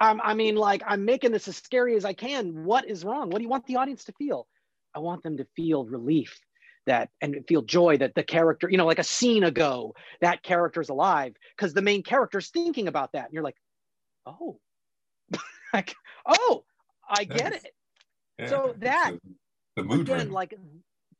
I'm, 0.00 0.20
I 0.20 0.34
mean, 0.34 0.54
like, 0.54 0.82
I'm 0.86 1.04
making 1.04 1.32
this 1.32 1.48
as 1.48 1.56
scary 1.56 1.96
as 1.96 2.04
I 2.04 2.12
can. 2.12 2.64
What 2.64 2.88
is 2.88 3.04
wrong? 3.04 3.30
What 3.30 3.38
do 3.38 3.42
you 3.42 3.48
want 3.48 3.66
the 3.66 3.76
audience 3.76 4.04
to 4.04 4.12
feel? 4.12 4.46
I 4.94 5.00
want 5.00 5.22
them 5.22 5.38
to 5.38 5.46
feel 5.56 5.84
relief 5.84 6.38
that 6.86 7.10
and 7.20 7.44
feel 7.48 7.62
joy 7.62 7.98
that 7.98 8.14
the 8.14 8.22
character, 8.22 8.68
you 8.70 8.78
know, 8.78 8.86
like 8.86 8.98
a 8.98 9.04
scene 9.04 9.44
ago, 9.44 9.94
that 10.20 10.42
character's 10.42 10.88
alive 10.88 11.34
because 11.56 11.74
the 11.74 11.82
main 11.82 12.02
character's 12.02 12.50
thinking 12.50 12.88
about 12.88 13.12
that. 13.12 13.24
And 13.24 13.34
you're 13.34 13.42
like, 13.42 13.56
oh, 14.26 14.60
like, 15.74 15.94
oh, 16.26 16.64
I 17.08 17.24
get 17.24 17.52
it 17.52 17.74
so 18.48 18.74
that 18.78 19.12
the 19.76 19.82
mood 19.82 20.08
again, 20.08 20.18
ring. 20.18 20.30
like 20.30 20.54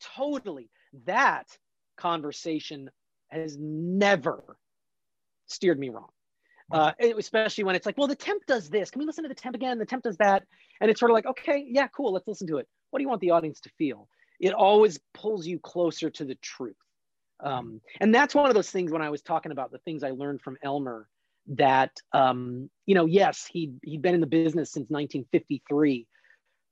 totally 0.01 0.71
that 1.07 1.47
conversation 1.97 2.91
has 3.29 3.57
never 3.59 4.57
steered 5.47 5.79
me 5.79 5.89
wrong. 5.89 6.09
uh, 6.71 6.93
especially 7.01 7.65
when 7.65 7.75
it's 7.75 7.87
like, 7.87 7.97
well, 7.97 8.07
the 8.07 8.15
temp 8.15 8.45
does 8.47 8.69
this. 8.69 8.91
Can 8.91 9.01
we 9.01 9.07
listen 9.07 9.25
to 9.25 9.29
the 9.29 9.35
temp 9.35 9.55
again? 9.55 9.79
The 9.79 9.87
temp 9.87 10.03
does 10.03 10.19
that, 10.19 10.45
and 10.81 10.91
it's 10.91 11.01
sort 11.01 11.11
of 11.11 11.15
like, 11.15 11.27
okay, 11.27 11.65
yeah, 11.67 11.89
cool, 11.89 12.13
let's 12.13 12.29
listen 12.29 12.47
to 12.49 12.59
it. 12.59 12.69
What 12.91 12.99
do 12.99 13.03
you 13.03 13.09
want 13.09 13.23
the 13.23 13.31
audience 13.31 13.61
to 13.61 13.71
feel? 13.79 14.09
It 14.39 14.53
always 14.53 15.01
pulls 15.15 15.47
you 15.47 15.59
closer 15.59 16.11
to 16.11 16.25
the 16.25 16.37
truth, 16.37 16.77
um, 17.41 17.81
and 18.01 18.15
that's 18.15 18.35
one 18.35 18.49
of 18.49 18.55
those 18.55 18.71
things 18.71 18.93
when 18.93 19.03
I 19.03 19.11
was 19.11 19.23
talking 19.23 19.51
about 19.51 19.73
the 19.73 19.79
things 19.79 20.03
I 20.03 20.11
learned 20.11 20.43
from 20.43 20.59
Elmer. 20.63 21.09
That 21.49 21.93
um, 22.13 22.69
you 22.87 22.95
know, 22.95 23.07
yes, 23.07 23.49
he 23.51 23.73
he'd 23.83 24.03
been 24.03 24.15
in 24.15 24.21
the 24.21 24.27
business 24.27 24.71
since 24.73 24.91
1953, 24.91 26.07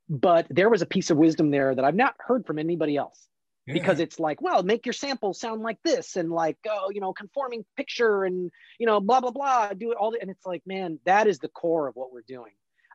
but 0.08 0.46
there 0.50 0.68
was 0.68 0.82
a 0.82 0.86
piece 0.86 1.10
of 1.10 1.16
wisdom 1.16 1.50
there 1.50 1.74
that 1.74 1.84
I've 1.84 1.94
not 1.94 2.14
heard 2.18 2.46
from 2.46 2.58
anybody 2.58 2.96
else 2.96 3.26
yeah. 3.66 3.74
because 3.74 4.00
it's 4.00 4.20
like, 4.20 4.40
well, 4.40 4.62
make 4.62 4.86
your 4.86 4.92
sample 4.92 5.34
sound 5.34 5.62
like 5.62 5.78
this 5.84 6.16
and 6.16 6.30
like, 6.30 6.56
oh, 6.68 6.90
you 6.90 7.00
know, 7.00 7.12
conforming 7.12 7.64
picture 7.76 8.24
and, 8.24 8.50
you 8.78 8.86
know, 8.86 9.00
blah, 9.00 9.20
blah, 9.20 9.30
blah, 9.30 9.72
do 9.72 9.90
it 9.92 9.98
all. 9.98 10.12
The, 10.12 10.20
and 10.20 10.30
it's 10.30 10.46
like, 10.46 10.62
man, 10.66 10.98
that 11.04 11.26
is 11.26 11.38
the 11.38 11.48
core 11.48 11.88
of 11.88 11.96
what 11.96 12.12
we're 12.12 12.22
doing. 12.26 12.52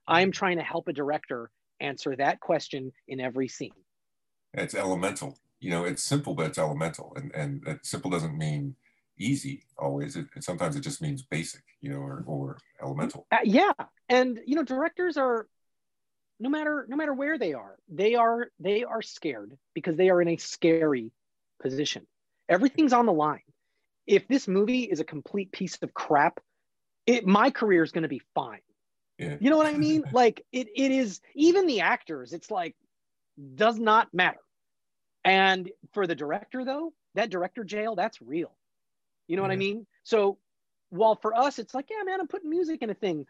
I'm 0.08 0.28
mm-hmm. 0.28 0.32
trying 0.32 0.58
to 0.58 0.64
help 0.64 0.88
a 0.88 0.94
director 0.94 1.52
answer 1.80 2.16
that 2.16 2.40
question 2.40 2.92
in 3.08 3.20
every 3.20 3.48
scene. 3.48 3.72
It's 4.54 4.76
elemental. 4.76 5.38
You 5.60 5.72
know, 5.72 5.84
it's 5.84 6.04
simple, 6.04 6.34
but 6.34 6.48
it's 6.48 6.58
elemental. 6.58 7.16
And, 7.16 7.32
and 7.36 7.80
simple 7.84 8.10
doesn't 8.10 8.38
mean 8.38 8.76
easy 9.24 9.64
always. 9.78 10.16
It, 10.16 10.28
it, 10.36 10.44
sometimes 10.44 10.76
it 10.76 10.82
just 10.82 11.02
means 11.02 11.22
basic, 11.22 11.64
you 11.82 11.90
know, 11.90 12.00
or, 12.00 12.24
or 12.26 12.58
elemental. 12.82 13.28
Uh, 13.32 13.38
yeah. 13.44 13.74
And, 14.10 14.40
you 14.46 14.56
know, 14.56 14.64
directors 14.64 15.18
are, 15.18 15.48
no 16.42 16.50
matter 16.50 16.86
no 16.90 16.98
matter 16.98 17.14
where 17.14 17.38
they 17.38 17.54
are 17.54 17.78
they 17.88 18.16
are 18.16 18.50
they 18.60 18.84
are 18.84 19.02
scared 19.02 19.58
because 19.76 19.96
they 19.96 20.10
are 20.10 20.22
in 20.22 20.28
a 20.28 20.38
scary 20.38 21.12
position 21.62 22.06
everything's 22.50 22.94
on 22.94 23.06
the 23.06 23.14
line 23.14 23.42
if 24.08 24.28
this 24.28 24.48
movie 24.48 24.84
is 24.84 25.00
a 25.00 25.04
complete 25.04 25.52
piece 25.52 25.78
of 25.82 25.94
crap 25.94 26.40
it 27.06 27.26
my 27.26 27.52
career 27.52 27.84
is 27.84 27.92
going 27.92 28.02
to 28.02 28.10
be 28.10 28.22
fine 28.34 28.60
yeah. 29.20 29.38
you 29.40 29.52
know 29.52 29.58
what 29.58 29.68
i 29.68 29.74
mean 29.74 30.04
like 30.12 30.44
it 30.52 30.68
it 30.76 30.92
is 30.92 31.22
even 31.36 31.68
the 31.68 31.82
actors 31.82 32.34
it's 32.34 32.50
like 32.50 32.76
does 33.56 33.80
not 33.80 34.12
matter 34.12 34.42
and 35.24 35.70
for 35.94 36.08
the 36.08 36.16
director 36.16 36.66
though 36.66 36.92
that 37.14 37.30
director 37.30 37.64
jail 37.64 37.96
that's 37.96 38.20
real 38.20 38.52
you 39.32 39.38
know 39.38 39.44
what 39.44 39.52
i 39.52 39.56
mean? 39.56 39.88
So 40.04 40.38
while 40.90 41.16
for 41.16 41.34
us 41.34 41.58
it's 41.58 41.74
like 41.74 41.86
yeah 41.90 42.04
man 42.04 42.20
i'm 42.20 42.28
putting 42.28 42.50
music 42.50 42.82
in 42.82 42.90
a 42.90 42.94
thing. 42.94 43.26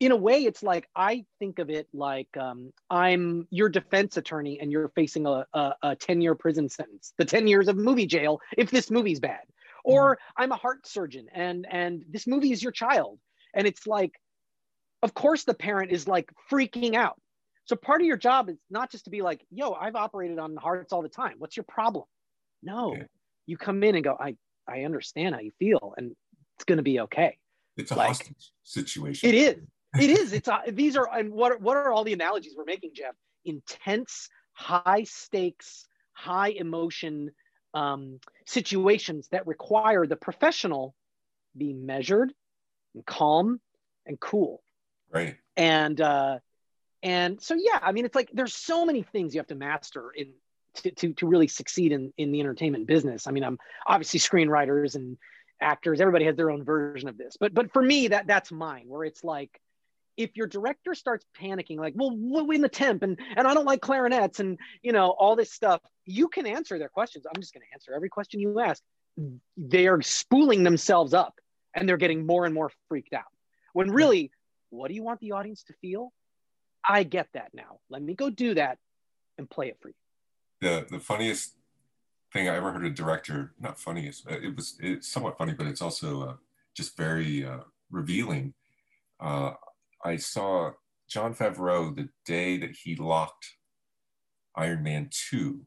In 0.00 0.12
a 0.12 0.16
way 0.16 0.44
it's 0.44 0.62
like 0.62 0.88
i 0.96 1.26
think 1.38 1.58
of 1.58 1.68
it 1.68 1.88
like 1.92 2.34
um, 2.38 2.72
i'm 2.88 3.46
your 3.50 3.68
defense 3.68 4.16
attorney 4.16 4.58
and 4.60 4.72
you're 4.72 4.88
facing 4.94 5.26
a, 5.26 5.44
a, 5.52 5.74
a 5.82 5.96
10 5.96 6.22
year 6.22 6.34
prison 6.34 6.70
sentence. 6.70 7.12
The 7.18 7.26
10 7.26 7.46
years 7.48 7.68
of 7.68 7.76
movie 7.76 8.06
jail 8.06 8.40
if 8.56 8.70
this 8.70 8.90
movie's 8.90 9.20
bad. 9.20 9.42
Or 9.84 10.14
mm-hmm. 10.14 10.42
i'm 10.42 10.52
a 10.52 10.56
heart 10.56 10.86
surgeon 10.86 11.26
and 11.34 11.66
and 11.70 12.02
this 12.10 12.26
movie 12.26 12.52
is 12.52 12.62
your 12.62 12.72
child. 12.72 13.18
And 13.54 13.66
it's 13.66 13.86
like 13.86 14.12
of 15.02 15.12
course 15.12 15.44
the 15.44 15.54
parent 15.54 15.92
is 15.92 16.08
like 16.08 16.30
freaking 16.50 16.94
out. 16.94 17.20
So 17.66 17.76
part 17.76 18.00
of 18.00 18.06
your 18.06 18.16
job 18.16 18.48
is 18.48 18.56
not 18.70 18.90
just 18.90 19.04
to 19.04 19.10
be 19.10 19.20
like 19.20 19.44
yo 19.50 19.74
i've 19.74 19.96
operated 19.96 20.38
on 20.38 20.56
hearts 20.56 20.94
all 20.94 21.02
the 21.02 21.10
time. 21.10 21.34
What's 21.36 21.58
your 21.58 21.64
problem? 21.68 22.06
No. 22.62 22.94
Okay. 22.94 23.06
you 23.44 23.58
come 23.58 23.82
in 23.82 23.94
and 23.96 24.02
go 24.02 24.16
i 24.18 24.34
i 24.68 24.82
understand 24.82 25.34
how 25.34 25.40
you 25.40 25.52
feel 25.58 25.94
and 25.96 26.14
it's 26.56 26.64
going 26.64 26.78
to 26.78 26.82
be 26.82 27.00
okay 27.00 27.38
it's 27.76 27.90
a 27.90 27.94
like, 27.94 28.08
hostage 28.08 28.52
situation 28.62 29.28
it 29.28 29.34
is 29.34 29.56
it 29.98 30.10
is. 30.10 30.32
It's 30.32 30.48
a, 30.48 30.62
these 30.68 30.96
are 30.96 31.08
and 31.12 31.32
what 31.32 31.60
what 31.60 31.76
are 31.76 31.92
all 31.92 32.04
the 32.04 32.12
analogies 32.12 32.54
we're 32.56 32.64
making, 32.64 32.90
Jeff? 32.94 33.14
Intense, 33.44 34.28
high 34.52 35.04
stakes, 35.04 35.86
high 36.12 36.48
emotion 36.48 37.30
um, 37.74 38.20
situations 38.46 39.28
that 39.32 39.46
require 39.46 40.06
the 40.06 40.16
professional 40.16 40.94
be 41.56 41.72
measured 41.72 42.32
and 42.94 43.04
calm 43.06 43.60
and 44.04 44.18
cool. 44.20 44.62
Right. 45.10 45.36
And 45.56 46.00
uh, 46.00 46.38
and 47.02 47.40
so 47.40 47.54
yeah, 47.54 47.78
I 47.80 47.92
mean, 47.92 48.04
it's 48.04 48.14
like 48.14 48.30
there's 48.32 48.54
so 48.54 48.84
many 48.84 49.02
things 49.02 49.34
you 49.34 49.40
have 49.40 49.48
to 49.48 49.54
master 49.54 50.10
in 50.10 50.32
to, 50.82 50.90
to, 50.92 51.12
to 51.14 51.26
really 51.26 51.48
succeed 51.48 51.92
in, 51.92 52.12
in 52.16 52.32
the 52.32 52.40
entertainment 52.40 52.86
business. 52.86 53.26
I 53.26 53.30
mean, 53.30 53.44
I'm 53.44 53.58
obviously 53.86 54.20
screenwriters 54.20 54.94
and 54.94 55.16
actors, 55.60 56.00
everybody 56.00 56.24
has 56.26 56.36
their 56.36 56.50
own 56.50 56.64
version 56.64 57.08
of 57.08 57.16
this, 57.16 57.36
but, 57.38 57.54
but 57.54 57.72
for 57.72 57.82
me, 57.82 58.08
that 58.08 58.26
that's 58.26 58.52
mine 58.52 58.84
where 58.88 59.04
it's 59.04 59.24
like, 59.24 59.60
if 60.16 60.34
your 60.34 60.46
director 60.46 60.94
starts 60.94 61.26
panicking 61.38 61.76
like 61.76 61.92
well 61.94 62.10
we'll 62.10 62.46
win 62.46 62.62
the 62.62 62.70
temp 62.70 63.02
and 63.02 63.20
and 63.36 63.46
i 63.46 63.52
don't 63.52 63.66
like 63.66 63.82
clarinets 63.82 64.40
and 64.40 64.58
you 64.80 64.90
know 64.90 65.10
all 65.10 65.36
this 65.36 65.52
stuff 65.52 65.82
you 66.06 66.28
can 66.28 66.46
answer 66.46 66.78
their 66.78 66.88
questions. 66.88 67.26
I'm 67.26 67.40
just 67.40 67.52
going 67.52 67.66
to 67.66 67.74
answer 67.74 67.92
every 67.92 68.08
question 68.08 68.40
you 68.40 68.60
ask. 68.60 68.82
They 69.56 69.88
are 69.88 70.00
spooling 70.00 70.62
themselves 70.62 71.12
up 71.12 71.34
and 71.74 71.88
they're 71.88 71.96
getting 71.96 72.24
more 72.24 72.46
and 72.46 72.54
more 72.54 72.70
freaked 72.88 73.12
out. 73.12 73.24
When 73.72 73.90
really 73.90 74.30
what 74.70 74.88
do 74.88 74.94
you 74.94 75.02
want 75.02 75.20
the 75.20 75.32
audience 75.32 75.64
to 75.64 75.74
feel? 75.74 76.12
I 76.88 77.02
get 77.02 77.28
that 77.34 77.50
now. 77.52 77.80
Let 77.90 78.02
me 78.02 78.14
go 78.14 78.30
do 78.30 78.54
that 78.54 78.78
and 79.36 79.50
play 79.50 79.68
it 79.68 79.78
for 79.80 79.88
you 79.88 79.94
the 80.60 80.86
the 80.90 81.00
funniest 81.00 81.54
thing 82.32 82.48
i 82.48 82.56
ever 82.56 82.72
heard 82.72 82.84
a 82.84 82.90
director 82.90 83.52
not 83.60 83.78
funniest 83.78 84.26
uh, 84.30 84.34
it 84.34 84.54
was 84.54 84.76
it's 84.80 85.08
somewhat 85.08 85.38
funny 85.38 85.52
but 85.52 85.66
it's 85.66 85.82
also 85.82 86.28
uh, 86.28 86.34
just 86.74 86.96
very 86.96 87.44
uh, 87.44 87.60
revealing 87.90 88.52
uh, 89.20 89.52
I 90.04 90.16
saw 90.16 90.72
Jon 91.08 91.34
Favreau 91.34 91.94
the 91.94 92.08
day 92.24 92.58
that 92.58 92.70
he 92.70 92.96
locked 92.96 93.56
Iron 94.56 94.82
Man 94.82 95.10
2, 95.30 95.60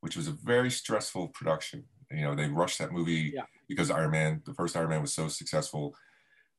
which 0.00 0.16
was 0.16 0.28
a 0.28 0.32
very 0.32 0.70
stressful 0.70 1.28
production. 1.28 1.84
You 2.10 2.22
know, 2.22 2.34
they 2.34 2.48
rushed 2.48 2.78
that 2.78 2.92
movie 2.92 3.32
yeah. 3.34 3.42
because 3.68 3.90
Iron 3.90 4.10
Man, 4.10 4.42
the 4.44 4.54
first 4.54 4.76
Iron 4.76 4.90
Man 4.90 5.02
was 5.02 5.12
so 5.12 5.28
successful. 5.28 5.94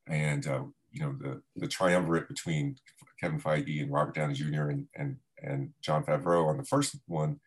And, 0.07 0.45
uh, 0.47 0.63
you 0.91 1.01
know, 1.01 1.15
the, 1.19 1.41
the 1.55 1.67
triumvirate 1.67 2.27
between 2.27 2.75
Kevin 3.19 3.39
Feige 3.39 3.81
and 3.81 3.91
Robert 3.91 4.15
Downey 4.15 4.33
Jr. 4.33 4.69
and, 4.69 4.87
and, 4.95 5.17
and 5.41 5.71
Jon 5.81 6.03
Favreau 6.03 6.47
on 6.47 6.57
the 6.57 6.63
first 6.63 6.95
one, 7.07 7.39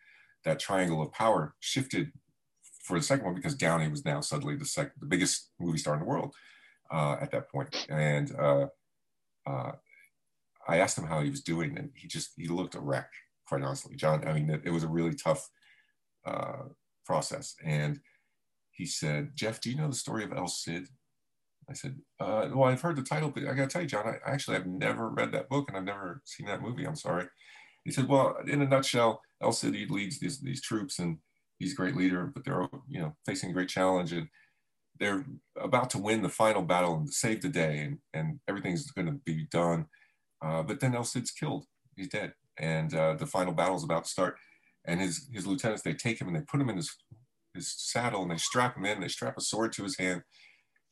that 0.44 0.58
triangle 0.58 1.02
of 1.02 1.12
power 1.12 1.54
shifted 1.60 2.12
for 2.82 2.98
the 2.98 3.04
second 3.04 3.24
one 3.24 3.34
because 3.34 3.54
Downey 3.54 3.88
was 3.88 4.04
now 4.04 4.20
suddenly 4.20 4.56
the 4.56 4.64
second, 4.64 4.92
the 4.98 5.06
biggest 5.06 5.50
movie 5.60 5.78
star 5.78 5.94
in 5.94 6.00
the 6.00 6.06
world 6.06 6.34
uh, 6.92 7.16
at 7.20 7.30
that 7.30 7.50
point. 7.50 7.86
And, 7.88 8.34
uh, 8.36 8.66
uh, 9.46 9.72
I 10.66 10.78
asked 10.78 10.98
him 10.98 11.06
how 11.06 11.20
he 11.20 11.30
was 11.30 11.42
doing, 11.42 11.76
and 11.76 11.90
he 11.94 12.06
just 12.08 12.32
he 12.36 12.48
looked 12.48 12.74
a 12.74 12.80
wreck. 12.80 13.10
Quite 13.46 13.62
honestly, 13.62 13.96
Jon. 13.96 14.26
I 14.26 14.32
mean, 14.32 14.50
it, 14.50 14.62
it 14.64 14.70
was 14.70 14.84
a 14.84 14.88
really 14.88 15.14
tough 15.14 15.48
uh, 16.24 16.64
process, 17.04 17.54
and 17.64 18.00
he 18.70 18.86
said, 18.86 19.32
"Jeff, 19.34 19.60
do 19.60 19.70
you 19.70 19.76
know 19.76 19.88
the 19.88 19.94
story 19.94 20.24
of 20.24 20.32
El 20.32 20.48
Cid?" 20.48 20.88
I 21.68 21.74
said, 21.74 21.96
uh, 22.20 22.48
"Well, 22.54 22.68
I've 22.70 22.80
heard 22.80 22.96
the 22.96 23.02
title, 23.02 23.30
but 23.30 23.44
I 23.44 23.54
got 23.54 23.64
to 23.64 23.66
tell 23.68 23.82
you, 23.82 23.88
Jon, 23.88 24.06
I 24.06 24.30
actually 24.30 24.56
have 24.56 24.66
never 24.66 25.08
read 25.08 25.32
that 25.32 25.48
book, 25.48 25.68
and 25.68 25.76
I've 25.76 25.84
never 25.84 26.22
seen 26.24 26.46
that 26.46 26.62
movie. 26.62 26.84
I'm 26.84 26.96
sorry." 26.96 27.26
He 27.84 27.90
said, 27.90 28.08
"Well, 28.08 28.36
in 28.46 28.62
a 28.62 28.68
nutshell, 28.68 29.22
El 29.42 29.52
Cid 29.52 29.90
leads 29.90 30.20
these 30.20 30.40
these 30.40 30.62
troops, 30.62 30.98
and 30.98 31.18
he's 31.58 31.72
a 31.72 31.76
great 31.76 31.96
leader, 31.96 32.26
but 32.26 32.44
they're 32.44 32.68
you 32.88 33.00
know 33.00 33.16
facing 33.26 33.50
a 33.50 33.54
great 33.54 33.68
challenge, 33.68 34.12
and 34.12 34.28
they're 34.98 35.24
about 35.60 35.90
to 35.90 35.98
win 35.98 36.22
the 36.22 36.28
final 36.28 36.62
battle 36.62 36.94
and 36.94 37.12
save 37.12 37.42
the 37.42 37.48
day, 37.48 37.78
and, 37.78 37.98
and 38.14 38.40
everything's 38.48 38.90
going 38.90 39.06
to 39.06 39.20
be 39.24 39.46
done. 39.50 39.86
Uh, 40.42 40.62
but 40.62 40.80
then 40.80 40.94
El 40.94 41.04
Cid's 41.04 41.30
killed. 41.30 41.66
He's 41.96 42.08
dead. 42.08 42.34
And 42.58 42.94
uh, 42.94 43.14
the 43.14 43.26
final 43.26 43.52
battle 43.52 43.76
is 43.76 43.84
about 43.84 44.04
to 44.04 44.10
start. 44.10 44.36
And 44.84 45.00
his, 45.00 45.28
his 45.32 45.46
lieutenants, 45.46 45.82
they 45.82 45.94
take 45.94 46.20
him 46.20 46.26
and 46.28 46.36
they 46.36 46.42
put 46.42 46.60
him 46.60 46.68
in 46.68 46.76
his, 46.76 46.96
his 47.54 47.72
saddle 47.76 48.22
and 48.22 48.30
they 48.30 48.36
strap 48.36 48.76
him 48.76 48.84
in. 48.84 49.00
They 49.00 49.08
strap 49.08 49.36
a 49.36 49.40
sword 49.40 49.72
to 49.74 49.84
his 49.84 49.96
hand. 49.98 50.22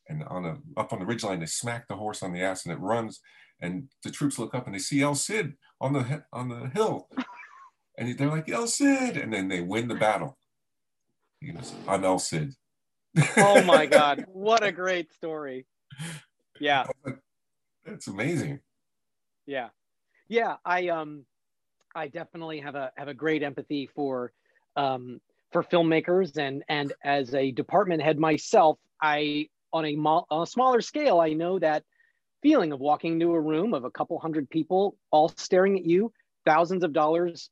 And 0.07 0.23
on 0.23 0.45
a, 0.45 0.57
up 0.79 0.93
on 0.93 0.99
the 0.99 1.05
ridgeline, 1.05 1.39
they 1.39 1.45
smack 1.45 1.87
the 1.87 1.95
horse 1.95 2.23
on 2.23 2.33
the 2.33 2.41
ass 2.41 2.65
and 2.65 2.73
it 2.73 2.79
runs. 2.79 3.19
And 3.61 3.89
the 4.03 4.11
troops 4.11 4.39
look 4.39 4.55
up 4.55 4.65
and 4.65 4.73
they 4.73 4.79
see 4.79 5.01
El 5.01 5.15
Cid 5.15 5.53
on 5.79 5.93
the, 5.93 6.23
on 6.33 6.49
the 6.49 6.69
hill. 6.73 7.07
And 7.97 8.17
they're 8.17 8.27
like, 8.27 8.49
El 8.49 8.67
Cid. 8.67 9.17
And 9.17 9.31
then 9.31 9.47
they 9.47 9.61
win 9.61 9.87
the 9.87 9.95
battle. 9.95 10.37
He 11.39 11.51
goes, 11.51 11.73
I'm 11.87 12.03
El 12.03 12.19
Cid. 12.19 12.53
Oh 13.37 13.63
my 13.63 13.85
god. 13.87 14.25
What 14.27 14.63
a 14.63 14.71
great 14.71 15.11
story. 15.13 15.65
Yeah. 16.59 16.85
That's 17.85 18.07
amazing. 18.07 18.59
Yeah. 19.45 19.69
Yeah 20.27 20.55
i 20.63 20.87
um 20.87 21.25
i 21.95 22.07
definitely 22.07 22.59
have 22.59 22.75
a 22.75 22.91
have 22.95 23.07
a 23.07 23.13
great 23.13 23.43
empathy 23.43 23.89
for 23.93 24.31
um 24.75 25.19
for 25.51 25.63
filmmakers. 25.63 26.37
And 26.37 26.63
and 26.69 26.93
as 27.03 27.33
a 27.33 27.51
department 27.51 28.01
head 28.01 28.19
myself 28.19 28.77
i 29.01 29.47
on 29.73 29.85
a, 29.85 29.95
mo- 29.95 30.25
on 30.29 30.43
a 30.43 30.45
smaller 30.45 30.81
scale 30.81 31.19
i 31.19 31.33
know 31.33 31.57
that 31.59 31.83
feeling 32.41 32.71
of 32.71 32.79
walking 32.79 33.13
into 33.13 33.31
a 33.33 33.39
room 33.39 33.73
of 33.73 33.83
a 33.83 33.91
couple 33.91 34.17
hundred 34.19 34.49
people 34.49 34.97
all 35.11 35.29
staring 35.37 35.77
at 35.77 35.85
you 35.85 36.11
thousands 36.45 36.83
of 36.83 36.93
dollars 36.93 37.49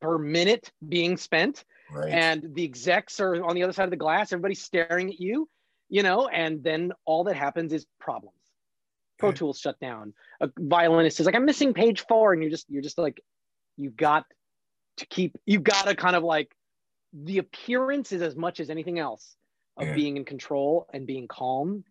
per 0.00 0.18
minute 0.18 0.70
being 0.86 1.16
spent 1.16 1.64
right. 1.92 2.10
and 2.10 2.54
the 2.54 2.64
execs 2.64 3.20
are 3.20 3.42
on 3.44 3.54
the 3.54 3.62
other 3.62 3.72
side 3.72 3.84
of 3.84 3.90
the 3.90 3.96
glass 3.96 4.32
everybody's 4.32 4.62
staring 4.62 5.10
at 5.10 5.20
you 5.20 5.48
you 5.88 6.02
know 6.02 6.28
and 6.28 6.62
then 6.62 6.92
all 7.04 7.24
that 7.24 7.36
happens 7.36 7.72
is 7.72 7.86
problems 8.00 8.36
pro 9.18 9.28
okay. 9.30 9.38
tools 9.38 9.58
shut 9.58 9.78
down 9.80 10.12
a 10.40 10.50
violinist 10.58 11.20
is 11.20 11.26
like 11.26 11.34
i'm 11.34 11.44
missing 11.44 11.72
page 11.72 12.04
four 12.08 12.32
and 12.32 12.42
you're 12.42 12.50
just 12.50 12.66
you're 12.68 12.82
just 12.82 12.98
like 12.98 13.22
you've 13.76 13.96
got 13.96 14.24
to 14.96 15.06
keep 15.06 15.36
you've 15.46 15.64
got 15.64 15.86
to 15.86 15.94
kind 15.94 16.16
of 16.16 16.22
like 16.22 16.54
the 17.12 17.38
appearance 17.38 18.12
is 18.12 18.22
as 18.22 18.34
much 18.34 18.58
as 18.58 18.70
anything 18.70 18.98
else 18.98 19.36
of 19.76 19.86
yeah. 19.86 19.94
being 19.94 20.16
in 20.16 20.24
control 20.24 20.86
and 20.92 21.06
being 21.06 21.28
calm 21.28 21.84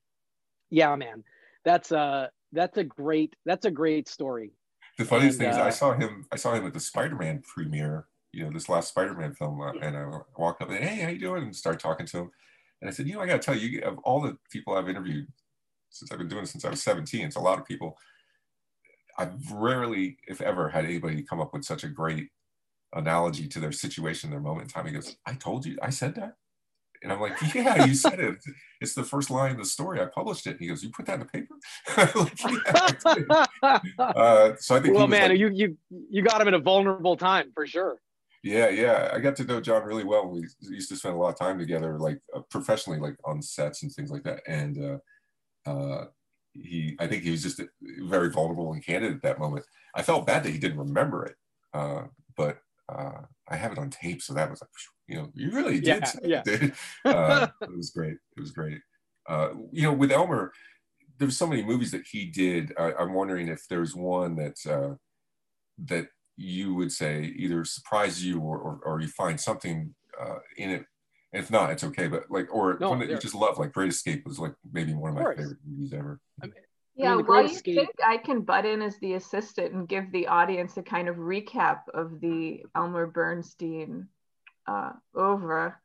yeah, 0.74 0.96
man, 0.96 1.24
that's 1.66 1.92
a 1.92 2.30
that's 2.52 2.78
a 2.78 2.84
great 2.84 3.36
that's 3.46 3.66
a 3.66 3.72
great 3.72 4.08
story. 4.08 4.52
The 4.98 5.06
funniest 5.06 5.40
And, 5.40 5.48
thing 5.48 5.52
is 5.52 5.58
uh, 5.58 5.64
I 5.64 5.70
saw 5.70 5.94
him. 5.94 6.26
I 6.32 6.36
saw 6.36 6.54
him 6.54 6.66
at 6.66 6.74
the 6.74 6.80
Spider-Man 6.80 7.42
premiere. 7.42 8.06
You 8.32 8.46
know, 8.46 8.52
this 8.52 8.70
last 8.70 8.90
Spider-Man 8.90 9.34
film, 9.36 9.62
uh, 9.62 9.74
and 9.82 9.96
I 9.96 10.06
walk 10.38 10.60
up 10.62 10.70
and 10.70 10.84
hey, 10.84 11.02
how 11.02 11.10
you 11.10 11.20
doing? 11.20 11.44
And 11.44 11.56
start 11.56 11.80
talking 11.80 12.08
to 12.08 12.18
him. 12.18 12.32
And 12.82 12.90
I 12.90 12.94
said, 12.94 13.08
you 13.08 13.14
know, 13.14 13.22
I 13.22 13.28
got 13.28 13.42
to 13.42 13.46
tell 13.46 13.56
you, 13.56 13.82
of 13.82 14.00
all 14.00 14.22
the 14.22 14.38
people 14.52 14.76
I've 14.76 14.90
interviewed 14.90 15.28
since 15.90 16.12
I've 16.12 16.18
been 16.18 16.28
doing 16.28 16.44
it 16.44 16.48
since 16.48 16.66
I 16.66 16.70
was 16.70 16.82
17, 16.82 17.26
it's 17.26 17.36
a 17.36 17.40
lot 17.40 17.60
of 17.60 17.66
people. 17.66 17.98
I've 19.18 19.52
rarely, 19.52 20.18
if 20.28 20.42
ever, 20.42 20.70
had 20.70 20.86
anybody 20.86 21.22
come 21.22 21.40
up 21.40 21.54
with 21.54 21.64
such 21.64 21.84
a 21.84 21.88
great 21.88 22.30
analogy 22.94 23.48
to 23.48 23.60
their 23.60 23.72
situation, 23.72 24.32
their 24.32 24.40
moment 24.40 24.64
in 24.64 24.70
time. 24.70 24.88
He 24.88 24.92
goes, 24.92 25.16
I 25.26 25.34
told 25.34 25.66
you, 25.66 25.78
I 25.82 25.92
said 25.92 26.16
that. 26.16 26.34
And 27.04 27.12
I'm 27.12 27.20
like, 27.20 27.38
yeah, 27.54 27.86
you 27.86 27.94
said 27.94 28.20
it. 28.20 28.38
It's 28.82 28.94
the 28.96 29.04
first 29.04 29.30
line 29.30 29.52
of 29.52 29.58
the 29.58 29.66
story. 29.66 30.02
I 30.02 30.06
published 30.06 30.48
it. 30.48 30.58
He 30.60 30.68
goes, 30.68 30.84
you 30.84 30.90
put 30.90 31.06
that 31.06 31.16
in 31.16 31.20
the 31.20 31.26
paper? 31.26 31.56
like, 32.16 33.48
yeah, 33.62 33.80
uh, 34.00 34.54
so 34.58 34.76
I 34.76 34.80
think 34.80 34.96
well, 34.96 35.08
man, 35.08 35.30
like- 35.30 35.40
you 35.40 35.50
you 35.50 35.78
you 36.10 36.22
got 36.22 36.42
him 36.42 36.48
at 36.48 36.54
a 36.54 36.60
vulnerable 36.60 37.18
time 37.18 37.52
for 37.54 37.68
sure. 37.68 37.98
Yeah, 38.44 38.70
yeah. 38.70 39.10
I 39.14 39.20
got 39.20 39.38
to 39.38 39.46
know 39.46 39.62
Jon 39.62 39.84
really 39.84 40.04
well. 40.04 40.28
We 40.28 40.46
used 40.70 40.90
to 40.90 40.98
spend 40.98 41.16
a 41.16 41.18
lot 41.18 41.30
of 41.30 41.40
time 41.40 41.58
together, 41.58 41.98
like 41.98 42.20
uh, 42.36 42.42
professionally, 42.50 43.00
like 43.00 43.16
on 43.24 43.42
sets 43.42 43.84
and 43.84 43.92
things 43.92 44.12
like 44.12 44.24
that. 44.24 44.42
And 44.48 45.00
uh, 45.66 45.70
uh, 45.70 46.06
he, 46.52 46.96
I 47.00 47.08
think 47.08 47.24
he 47.24 47.32
was 47.32 47.42
just 47.42 47.62
very 47.82 48.30
vulnerable 48.30 48.74
and 48.74 48.86
candid 48.86 49.14
at 49.14 49.22
that 49.22 49.40
moment. 49.40 49.66
I 49.96 50.02
felt 50.02 50.28
bad 50.28 50.44
that 50.44 50.52
he 50.52 50.58
didn't 50.58 50.80
remember 50.80 51.26
it, 51.26 51.36
uh, 51.74 52.04
but 52.36 52.58
uh, 52.90 53.22
I 53.48 53.56
have 53.56 53.72
it 53.72 53.78
on 53.78 53.90
tape, 53.90 54.22
so 54.22 54.34
that 54.34 54.50
was 54.50 54.62
like, 54.62 54.70
you 55.08 55.16
know, 55.18 55.30
you 55.36 55.52
really 55.52 55.80
did. 55.80 55.86
Yeah, 55.86 56.04
say 56.06 56.20
it, 56.24 56.30
yeah. 56.30 56.42
dude. 56.44 56.74
Uh, 57.06 57.48
it 57.62 57.76
was 57.76 57.90
great. 57.92 58.18
It 58.38 58.40
was 58.42 58.52
great. 58.52 58.80
Uh, 59.28 59.50
you 59.72 59.84
know, 59.84 59.94
with 59.94 60.12
Elmer, 60.12 60.52
there's 61.18 61.38
so 61.38 61.48
many 61.48 61.64
movies 61.64 61.92
that 61.92 62.04
he 62.10 62.26
did. 62.26 62.74
I, 62.78 62.94
I'm 62.94 63.14
wondering 63.14 63.48
if 63.48 63.62
there's 63.70 63.96
one 63.96 64.36
that 64.36 64.58
uh, 64.70 64.96
that 65.86 66.08
you 66.38 66.74
would 66.76 66.92
say 66.92 67.24
either 67.38 67.64
surprise 67.64 68.24
you 68.26 68.40
or, 68.40 68.58
or, 68.58 68.80
or 68.84 69.02
you 69.02 69.08
find 69.08 69.40
something 69.40 69.94
uh, 70.20 70.40
in 70.58 70.70
it. 70.72 70.86
And 71.32 71.44
if 71.44 71.50
not, 71.52 71.72
it's 71.72 71.84
okay. 71.84 72.08
But 72.08 72.24
like, 72.30 72.48
or 72.54 72.78
No, 72.80 72.90
one 72.92 73.00
that 73.00 73.10
you 73.10 73.18
just 73.18 73.36
love, 73.36 73.58
like 73.60 73.72
Great 73.74 73.90
Escape 73.90 74.26
was 74.26 74.40
like 74.40 74.54
maybe 74.72 74.94
one 74.94 75.10
of 75.12 75.16
my 75.16 75.22
course. 75.24 75.38
favorite 75.38 75.58
movies 75.66 75.94
ever. 75.94 76.20
Yeah, 76.96 77.12
The 77.12 77.24
while 77.24 77.24
Great 77.24 77.50
you 77.50 77.56
Escape- 77.56 77.76
think 77.76 77.90
I 78.06 78.18
can 78.18 78.42
butt 78.42 78.66
in 78.66 78.82
as 78.84 78.98
the 79.00 79.14
assistant 79.14 79.74
and 79.74 79.88
give 79.88 80.12
the 80.12 80.28
audience 80.28 80.78
a 80.78 80.84
kind 80.84 81.08
of 81.08 81.16
recap 81.18 81.80
of 81.94 82.20
the 82.20 82.64
Elmer 82.76 83.08
Bernstein 83.08 84.08
uh, 84.68 84.92
over. 85.16 85.80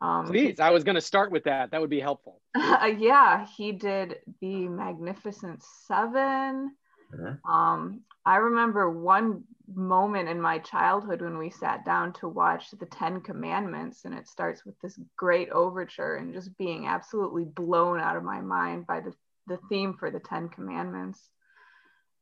Um, 0.00 0.26
Please, 0.26 0.60
I 0.60 0.70
was 0.70 0.84
going 0.84 0.96
to 0.96 1.00
start 1.00 1.30
with 1.30 1.44
that. 1.44 1.70
That 1.70 1.80
would 1.80 1.90
be 1.90 2.00
helpful. 2.00 2.40
yeah, 2.56 3.46
he 3.56 3.72
did 3.72 4.16
the 4.40 4.68
Magnificent 4.68 5.62
Seven. 5.86 6.74
Sure. 7.10 7.40
Um, 7.48 8.00
I 8.26 8.36
remember 8.36 8.90
one 8.90 9.44
moment 9.72 10.28
in 10.28 10.40
my 10.40 10.58
childhood 10.58 11.22
when 11.22 11.38
we 11.38 11.50
sat 11.50 11.84
down 11.84 12.12
to 12.14 12.28
watch 12.28 12.70
the 12.70 12.86
Ten 12.86 13.20
Commandments, 13.20 14.04
and 14.04 14.14
it 14.14 14.28
starts 14.28 14.64
with 14.64 14.78
this 14.80 14.98
great 15.16 15.50
overture, 15.50 16.16
and 16.16 16.34
just 16.34 16.56
being 16.58 16.86
absolutely 16.86 17.44
blown 17.44 18.00
out 18.00 18.16
of 18.16 18.24
my 18.24 18.40
mind 18.40 18.86
by 18.86 19.00
the, 19.00 19.12
the 19.46 19.58
theme 19.68 19.94
for 19.94 20.10
the 20.10 20.20
Ten 20.20 20.48
Commandments. 20.48 21.20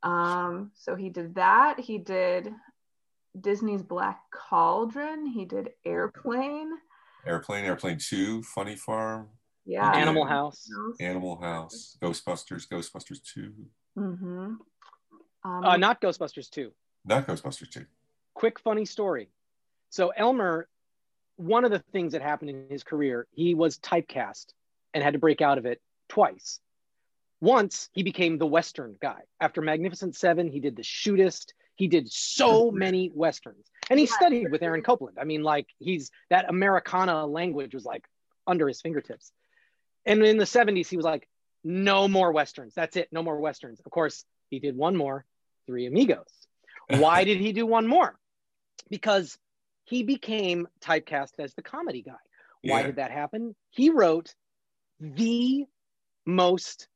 Um, 0.02 0.72
so 0.74 0.96
he 0.96 1.10
did 1.10 1.36
that. 1.36 1.78
He 1.78 1.98
did 1.98 2.52
Disney's 3.40 3.82
Black 3.82 4.20
Cauldron. 4.30 5.26
He 5.26 5.44
did 5.44 5.70
Airplane. 5.84 6.70
Airplane, 7.26 7.64
Airplane 7.64 7.98
Two, 7.98 8.42
Funny 8.42 8.76
Farm, 8.76 9.28
Yeah. 9.64 9.90
Animal 9.92 10.24
House. 10.26 10.68
Animal 11.00 11.40
House, 11.40 11.96
Ghostbusters, 12.02 12.68
Ghostbusters 12.68 13.22
Two, 13.22 13.52
Mm-hmm. 13.98 14.54
Um, 15.44 15.64
Uh, 15.64 15.76
not 15.76 16.00
Ghostbusters 16.00 16.48
2. 16.50 16.72
not 17.04 17.26
Ghostbusters 17.26 17.70
Two. 17.70 17.86
quick 18.34 18.58
funny 18.60 18.84
story 18.84 19.28
so 19.90 20.08
elmer 20.16 20.68
one 21.36 21.64
of 21.64 21.70
the 21.70 21.80
things 21.92 22.12
that 22.12 22.22
happened 22.22 22.48
in 22.50 22.66
his 22.70 22.82
career 22.82 23.26
he 23.32 23.54
was 23.54 23.78
typecast 23.78 24.46
and 24.94 25.02
had 25.04 25.12
to 25.12 25.18
break 25.18 25.40
out 25.42 25.58
of 25.58 25.66
it 25.66 25.80
twice 26.08 26.60
once 27.40 27.90
he 27.92 28.02
became 28.02 28.38
the 28.38 28.46
western 28.46 28.96
guy 29.02 29.20
after 29.40 29.60
magnificent 29.60 30.14
seven 30.16 30.48
he 30.48 30.60
did 30.60 30.76
the 30.76 30.82
shootist 30.82 31.52
he 31.76 31.88
did 31.88 32.10
so 32.10 32.70
many 32.70 33.10
westerns. 33.14 33.66
And 33.90 33.98
he 33.98 34.06
studied 34.06 34.50
with 34.50 34.62
aaron 34.62 34.82
copland 34.82 35.18
i 35.20 35.24
mean 35.24 35.42
like 35.42 35.66
he's 35.78 36.10
that 36.30 36.48
americana 36.48 37.26
language 37.26 37.74
was 37.74 37.84
like 37.84 38.04
under 38.46 38.66
his 38.68 38.80
fingertips. 38.80 39.32
And 40.04 40.22
in 40.24 40.36
the 40.36 40.44
70s 40.44 40.88
he 40.88 40.96
was 40.96 41.04
like 41.04 41.28
no 41.64 42.08
more 42.08 42.32
westerns. 42.32 42.74
That's 42.74 42.96
it. 42.96 43.08
No 43.12 43.22
more 43.22 43.38
westerns. 43.38 43.80
Of 43.84 43.92
course 43.92 44.24
he 44.50 44.58
did 44.58 44.76
one 44.76 44.96
more 44.96 45.24
three 45.66 45.86
amigos. 45.86 46.26
Why 46.88 47.22
did 47.22 47.38
he 47.38 47.52
do 47.52 47.66
one 47.66 47.86
more? 47.86 48.18
Because 48.90 49.38
he 49.84 50.02
became 50.02 50.66
typecast 50.80 51.38
as 51.38 51.54
the 51.54 51.62
comedy 51.62 52.02
guy. 52.02 52.16
Why 52.62 52.80
Yeah. 52.80 52.86
did 52.86 52.96
that 52.96 53.12
happen? 53.12 53.54
He 53.70 53.90
wrote 53.90 54.34
the 54.98 55.64
most, 56.26 56.88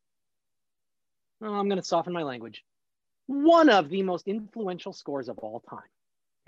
oh, 1.41 1.55
I'm 1.55 1.68
going 1.68 1.81
to 1.81 1.87
soften 1.87 2.12
my 2.12 2.22
language, 2.24 2.64
one 3.27 3.68
of 3.68 3.89
the 3.89 4.03
most 4.03 4.29
influential 4.29 4.93
scores 4.93 5.29
of 5.29 5.39
all 5.39 5.61
time. 5.68 5.81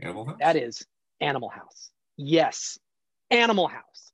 Animal 0.01 0.27
House. 0.27 0.37
That 0.41 0.57
is 0.57 0.87
Animal 1.21 1.49
House. 1.49 1.91
Yes, 2.17 2.79
Animal 3.31 3.67
House. 3.67 4.13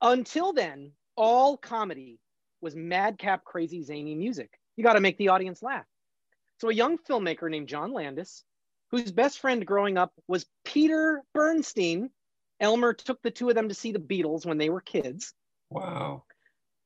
Until 0.00 0.52
then, 0.52 0.92
all 1.16 1.56
comedy 1.56 2.18
was 2.60 2.76
madcap, 2.76 3.44
crazy, 3.44 3.82
zany 3.82 4.14
music. 4.14 4.50
You 4.76 4.84
got 4.84 4.94
to 4.94 5.00
make 5.00 5.18
the 5.18 5.28
audience 5.28 5.62
laugh. 5.62 5.86
So, 6.60 6.68
a 6.68 6.74
young 6.74 6.98
filmmaker 6.98 7.50
named 7.50 7.68
John 7.68 7.92
Landis, 7.92 8.44
whose 8.90 9.12
best 9.12 9.40
friend 9.40 9.64
growing 9.66 9.96
up 9.96 10.12
was 10.26 10.46
Peter 10.64 11.22
Bernstein, 11.34 12.10
Elmer 12.60 12.92
took 12.92 13.22
the 13.22 13.30
two 13.30 13.48
of 13.48 13.54
them 13.54 13.68
to 13.68 13.74
see 13.74 13.92
the 13.92 13.98
Beatles 13.98 14.44
when 14.44 14.58
they 14.58 14.70
were 14.70 14.80
kids. 14.80 15.32
Wow. 15.70 16.24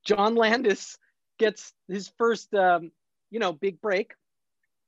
John 0.05 0.35
Landis 0.35 0.97
gets 1.39 1.73
his 1.87 2.11
first, 2.17 2.53
um, 2.53 2.91
you 3.31 3.39
know, 3.39 3.53
big 3.53 3.81
break, 3.81 4.13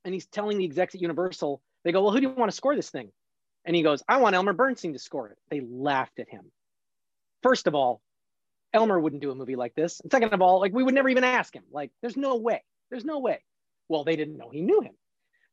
and 0.05 0.13
he's 0.13 0.27
telling 0.27 0.57
the 0.57 0.65
execs 0.65 0.95
at 0.95 1.01
Universal, 1.01 1.61
they 1.83 1.91
go, 1.91 2.03
"Well, 2.03 2.13
who 2.13 2.21
do 2.21 2.27
you 2.27 2.33
want 2.33 2.49
to 2.49 2.55
score 2.55 2.75
this 2.75 2.89
thing?" 2.89 3.11
And 3.65 3.75
he 3.75 3.81
goes, 3.81 4.03
"I 4.07 4.17
want 4.17 4.35
Elmer 4.35 4.53
Bernstein 4.53 4.93
to 4.93 4.99
score 4.99 5.29
it." 5.29 5.37
They 5.49 5.59
laughed 5.59 6.19
at 6.19 6.29
him. 6.29 6.51
First 7.41 7.67
of 7.67 7.75
all, 7.75 8.01
Elmer 8.73 8.99
wouldn't 8.99 9.21
do 9.21 9.31
a 9.31 9.35
movie 9.35 9.55
like 9.55 9.73
this. 9.75 9.99
And 9.99 10.11
second 10.11 10.33
of 10.33 10.41
all, 10.41 10.59
like 10.59 10.73
we 10.73 10.83
would 10.83 10.93
never 10.93 11.09
even 11.09 11.23
ask 11.23 11.53
him. 11.53 11.63
Like, 11.71 11.91
there's 12.01 12.17
no 12.17 12.35
way. 12.35 12.63
There's 12.89 13.05
no 13.05 13.19
way. 13.19 13.43
Well, 13.89 14.03
they 14.03 14.15
didn't 14.15 14.37
know 14.37 14.49
he 14.49 14.61
knew 14.61 14.81
him. 14.81 14.93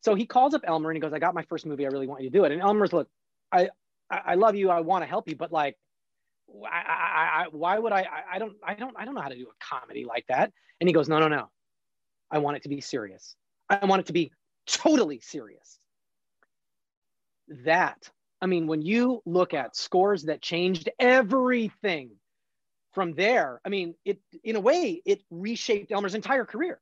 So 0.01 0.15
he 0.15 0.27
calls 0.27 0.55
up 0.55 0.63
Elmer 0.65 0.91
and 0.91 0.97
he 0.97 1.01
goes, 1.01 1.13
"I 1.13 1.19
got 1.19 1.35
my 1.35 1.45
first 1.45 1.65
movie. 1.65 1.87
I 1.87 1.89
really 1.89 2.07
want 2.07 2.23
you 2.23 2.31
to 2.31 2.39
do 2.39 2.45
it." 2.45 2.53
And 2.53 2.61
Elmer's, 2.61 2.93
"Look, 2.93 3.09
I, 3.51 3.71
I, 4.11 4.35
love 4.35 4.57
you. 4.57 4.69
I 4.69 4.81
want 4.81 5.03
to 5.03 5.09
help 5.09 5.29
you, 5.29 5.37
but 5.37 5.53
like, 5.53 5.77
I, 6.65 6.69
I, 6.69 7.45
I, 7.45 7.47
why 7.53 7.79
would 7.79 7.93
I? 7.93 8.07
I 8.31 8.39
don't, 8.39 8.57
I 8.67 8.75
don't, 8.75 8.95
I 8.99 9.05
don't 9.05 9.15
know 9.15 9.21
how 9.21 9.29
to 9.29 9.37
do 9.37 9.47
a 9.47 9.65
comedy 9.65 10.05
like 10.05 10.27
that." 10.29 10.53
And 10.81 10.89
he 10.89 10.93
goes, 10.93 11.09
"No, 11.09 11.21
no, 11.21 11.29
no. 11.29 11.49
I 12.31 12.39
want 12.39 12.57
it 12.57 12.65
to 12.65 12.69
be 12.69 12.81
serious. 12.81 13.37
I 13.69 13.85
want 13.85 14.01
it 14.01 14.07
to 14.07 14.13
be 14.13 14.33
totally 14.67 15.21
serious." 15.21 15.79
That, 17.65 18.11
I 18.41 18.47
mean, 18.47 18.67
when 18.67 18.83
you 18.83 19.23
look 19.27 19.53
at 19.55 19.77
scores 19.77 20.25
that 20.25 20.41
changed 20.43 20.89
everything 20.99 22.13
from 22.93 23.15
there, 23.15 23.61
I 23.65 23.69
mean, 23.69 23.95
it 24.05 24.21
in 24.45 24.57
a 24.57 24.61
way 24.61 25.03
it 25.05 25.23
reshaped 25.31 25.93
Elmer's 25.93 26.15
entire 26.15 26.45
career. 26.45 26.81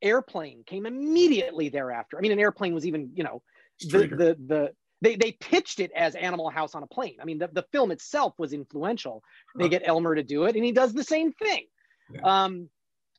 Airplane 0.00 0.62
came 0.64 0.86
immediately 0.86 1.68
thereafter. 1.68 2.18
I 2.18 2.20
mean, 2.20 2.32
an 2.32 2.38
airplane 2.38 2.74
was 2.74 2.86
even, 2.86 3.10
you 3.14 3.24
know, 3.24 3.42
the 3.80 4.06
the 4.06 4.36
the 4.46 4.72
they 5.00 5.16
they 5.16 5.32
pitched 5.32 5.80
it 5.80 5.92
as 5.92 6.14
Animal 6.14 6.50
House 6.50 6.74
on 6.74 6.82
a 6.82 6.86
plane. 6.86 7.16
I 7.20 7.24
mean, 7.24 7.38
the, 7.38 7.48
the 7.48 7.64
film 7.72 7.90
itself 7.90 8.34
was 8.38 8.52
influential. 8.52 9.22
They 9.56 9.64
Huh. 9.64 9.70
get 9.70 9.82
Elmer 9.86 10.14
to 10.14 10.22
do 10.22 10.44
it, 10.44 10.56
and 10.56 10.64
he 10.64 10.72
does 10.72 10.92
the 10.92 11.04
same 11.04 11.32
thing. 11.32 11.66
Yeah. 12.12 12.44
Um, 12.44 12.70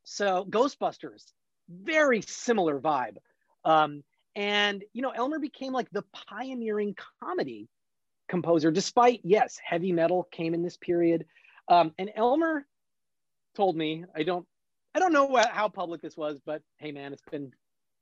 so 0.03 0.45
Ghostbusters, 0.49 1.26
very 1.70 2.22
similar 2.22 2.80
vibe. 2.80 3.18
Um, 3.66 4.03
and 4.36 4.84
you 4.93 5.01
know, 5.01 5.12
Elmer 5.12 5.39
became 5.39 5.74
like 5.74 5.89
the 5.91 6.03
pioneering 6.14 6.95
comedy 7.22 7.68
composer, 8.28 8.72
despite 8.72 9.22
yes, 9.24 9.60
heavy 9.64 9.91
metal 9.91 10.28
came 10.32 10.53
in 10.53 10.64
this 10.64 10.78
period. 10.78 11.26
Um, 11.68 11.93
and 11.97 12.10
Elmer 12.16 12.66
told 13.55 13.76
me, 13.76 14.05
I 14.16 14.24
don't, 14.24 14.45
I 14.95 14.99
don't 14.99 15.14
know 15.14 15.36
how 15.51 15.68
public 15.68 16.01
this 16.01 16.16
was, 16.16 16.39
but 16.45 16.62
hey, 16.78 16.91
man, 16.91 17.14
it's 17.14 17.24
been 17.30 17.51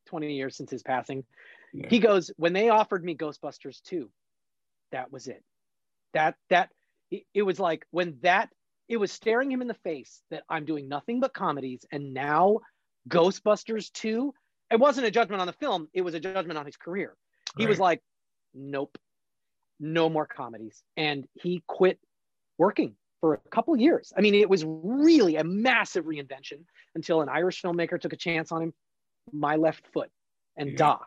20 0.08 0.34
years 0.34 0.56
since 0.56 0.72
his 0.72 0.84
passing. 0.84 1.24
Yeah. 1.74 1.88
He 1.90 2.00
goes, 2.00 2.32
when 2.38 2.54
they 2.54 2.70
offered 2.70 3.04
me 3.04 3.16
Ghostbusters 3.16 3.82
2, 3.84 4.10
that 4.92 5.12
was 5.12 5.28
it. 5.28 5.44
That 6.14 6.36
that 6.50 6.70
it, 7.12 7.24
it 7.34 7.42
was 7.42 7.60
like 7.60 7.86
when 7.92 8.18
that 8.22 8.50
it 8.88 8.98
was 8.98 9.12
staring 9.12 9.52
him 9.52 9.62
in 9.62 9.68
the 9.68 9.74
face 9.74 10.22
that 10.32 10.44
I'm 10.50 10.66
doing 10.66 10.88
nothing 10.88 11.20
but 11.20 11.34
comedies, 11.34 11.86
and 11.92 12.14
now 12.14 12.60
Ghostbusters 13.10 13.92
2. 13.92 14.34
It 14.72 14.80
wasn't 14.80 15.08
a 15.08 15.12
judgment 15.12 15.42
on 15.42 15.48
the 15.48 15.54
film; 15.54 15.88
it 15.94 16.02
was 16.02 16.14
a 16.14 16.20
judgment 16.20 16.58
on 16.58 16.66
his 16.66 16.78
career. 16.78 17.16
He 17.58 17.66
was 17.66 17.80
like, 17.80 18.02
nope, 18.54 18.98
no 19.80 20.10
more 20.10 20.26
comedies, 20.26 20.84
and 20.96 21.28
he 21.34 21.64
quit 21.68 22.00
working 22.58 22.96
for 23.22 23.34
a 23.34 23.50
couple 23.50 23.76
years. 23.78 24.14
I 24.18 24.22
mean, 24.22 24.36
it 24.36 24.50
was 24.50 24.64
really 24.66 25.38
a 25.38 25.44
massive 25.44 26.06
reinvention 26.06 26.66
until 26.96 27.22
an 27.22 27.30
Irish 27.30 27.62
filmmaker 27.62 28.00
took 28.00 28.14
a 28.14 28.18
chance 28.18 28.52
on 28.52 28.62
him, 28.62 28.74
My 29.32 29.56
Left 29.56 29.88
Foot 29.88 30.12
and 30.56 30.72
Yeah. 30.72 30.78
Da. 30.78 31.00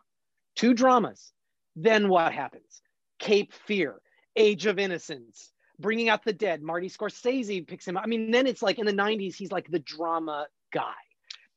Two 0.57 0.75
dramas. 0.75 1.33
Then 1.77 2.09
what 2.09 2.33
happens? 2.33 2.83
Cape 3.19 3.53
Fear, 3.53 4.01
Age 4.35 4.67
of 4.67 4.79
Innocence, 4.79 5.53
Bringing 5.79 6.09
Out 6.09 6.25
the 6.25 6.33
Dead. 6.33 6.63
Marty 6.63 6.89
Scorsese 6.89 7.67
picks 7.67 7.87
him 7.87 7.97
up. 7.97 8.03
I 8.03 8.07
mean, 8.07 8.31
then 8.31 8.47
it's 8.47 8.63
like 8.63 8.79
in 8.79 8.87
the 8.87 8.93
90s, 8.93 9.37
he's 9.37 9.53
like 9.53 9.71
the 9.71 9.79
drama 9.79 10.47
guy 10.73 10.95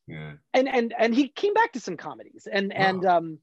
Yeah. 0.07 0.33
and 0.53 0.67
and 0.67 0.93
and 0.97 1.15
he 1.15 1.27
came 1.29 1.53
back 1.53 1.71
to 1.73 1.79
some 1.79 1.97
comedies 1.97 2.47
and 2.51 2.71
Wow. 2.75 2.75
and 2.87 3.05
um 3.05 3.39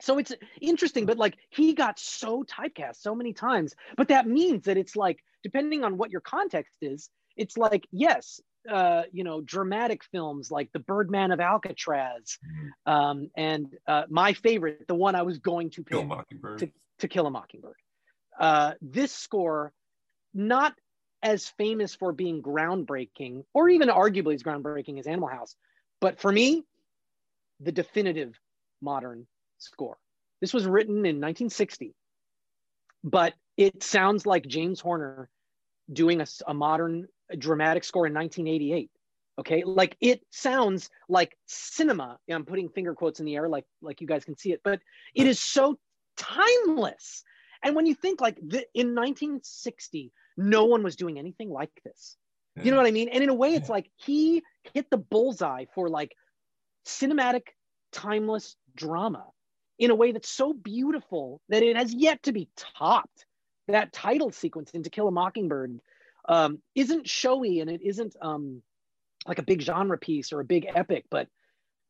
so 0.00 0.18
it's 0.18 0.32
interesting 0.60 1.06
but 1.06 1.16
like 1.18 1.36
he 1.50 1.74
got 1.74 1.98
so 1.98 2.42
typecast 2.44 2.96
so 2.96 3.14
many 3.14 3.32
times 3.32 3.74
but 3.96 4.08
that 4.08 4.26
means 4.26 4.64
that 4.64 4.76
it's 4.76 4.96
like 4.96 5.18
depending 5.42 5.84
on 5.84 5.96
what 5.96 6.10
your 6.10 6.20
context 6.22 6.76
is 6.82 7.08
it's 7.36 7.56
like 7.56 7.86
yes 7.92 8.40
uh 8.70 9.02
you 9.12 9.24
know 9.24 9.40
dramatic 9.42 10.02
films 10.04 10.50
like 10.50 10.70
the 10.72 10.78
birdman 10.80 11.30
of 11.30 11.40
alcatraz 11.40 12.38
Mhm. 12.44 12.92
um 12.92 13.30
and 13.36 13.76
uh 13.86 14.04
my 14.10 14.32
favorite 14.32 14.86
the 14.88 14.94
one 14.94 15.14
i 15.14 15.22
was 15.22 15.38
going 15.38 15.70
to 15.70 15.82
pick 15.84 15.98
Kill 15.98 16.04
Mockingbird. 16.04 16.58
to, 16.60 16.70
to 16.98 17.08
kill 17.08 17.26
a 17.26 17.30
mockingbird 17.30 17.76
uh 18.40 18.72
this 18.80 19.12
score 19.12 19.72
not 20.34 20.74
as 21.22 21.46
famous 21.48 21.94
for 21.94 22.12
being 22.12 22.42
groundbreaking 22.42 23.44
or 23.54 23.68
even 23.68 23.88
arguably 23.88 24.34
as 24.34 24.42
groundbreaking 24.42 24.98
as 24.98 25.06
animal 25.06 25.28
house 25.28 25.54
but 26.02 26.20
for 26.20 26.30
me 26.30 26.64
the 27.60 27.72
definitive 27.72 28.38
modern 28.82 29.26
score. 29.58 29.96
This 30.40 30.52
was 30.52 30.66
written 30.66 30.96
in 30.96 31.20
1960 31.20 31.94
but 33.04 33.32
it 33.56 33.82
sounds 33.82 34.26
like 34.26 34.46
james 34.46 34.80
horner 34.80 35.28
doing 35.92 36.22
a 36.46 36.54
modern 36.54 37.06
dramatic 37.38 37.84
score 37.84 38.06
in 38.06 38.14
1988 38.14 38.90
okay? 39.38 39.64
Like 39.64 39.96
it 40.00 40.22
sounds 40.30 40.90
like 41.08 41.36
cinema. 41.46 42.18
I'm 42.30 42.44
putting 42.44 42.68
finger 42.68 42.94
quotes 42.94 43.18
in 43.18 43.26
the 43.26 43.36
air 43.36 43.48
like 43.48 43.64
like 43.80 44.00
you 44.00 44.06
guys 44.06 44.24
can 44.24 44.36
see 44.36 44.52
it 44.52 44.60
but 44.64 44.80
it 45.14 45.26
is 45.26 45.40
so 45.40 45.78
timeless. 46.16 47.22
And 47.64 47.76
when 47.76 47.86
you 47.86 47.94
think 47.94 48.20
like 48.20 48.36
the, 48.36 48.66
in 48.74 48.94
1960 48.94 50.12
no 50.36 50.64
one 50.64 50.82
was 50.82 50.96
doing 50.96 51.18
anything 51.18 51.50
like 51.50 51.70
this 51.84 52.16
you 52.60 52.70
know 52.70 52.76
what 52.78 52.86
i 52.86 52.92
mean? 52.92 53.08
And 53.08 53.22
in 53.22 53.30
a 53.30 53.34
way 53.34 53.54
it's 53.54 53.68
like 53.68 53.90
he 53.96 54.42
hit 54.64 54.82
the 54.90 54.92
bullseye 54.98 55.60
for 55.74 55.82
like 55.82 56.08
cinematic 56.84 57.48
timeless 57.92 58.56
drama 58.74 59.26
in 59.78 59.90
a 59.90 59.94
way 59.94 60.12
that's 60.12 60.30
so 60.30 60.52
beautiful 60.52 61.40
that 61.48 61.62
it 61.62 61.76
has 61.76 61.94
yet 61.94 62.22
to 62.24 62.32
be 62.32 62.48
topped. 62.56 63.26
That 63.68 63.92
title 63.92 64.30
sequence 64.30 64.70
in 64.72 64.82
to 64.84 64.90
kill 64.90 65.08
a 65.08 65.12
mockingbird 65.12 65.80
um, 66.28 66.58
isn't 66.74 67.08
showy 67.08 67.60
and 67.60 67.70
it 67.70 67.82
isn't 67.82 68.16
um, 68.20 68.62
like 69.26 69.38
a 69.38 69.42
big 69.42 69.60
genre 69.62 69.98
piece 69.98 70.32
or 70.32 70.40
a 70.40 70.44
big 70.44 70.66
epic 70.68 71.04
but 71.10 71.28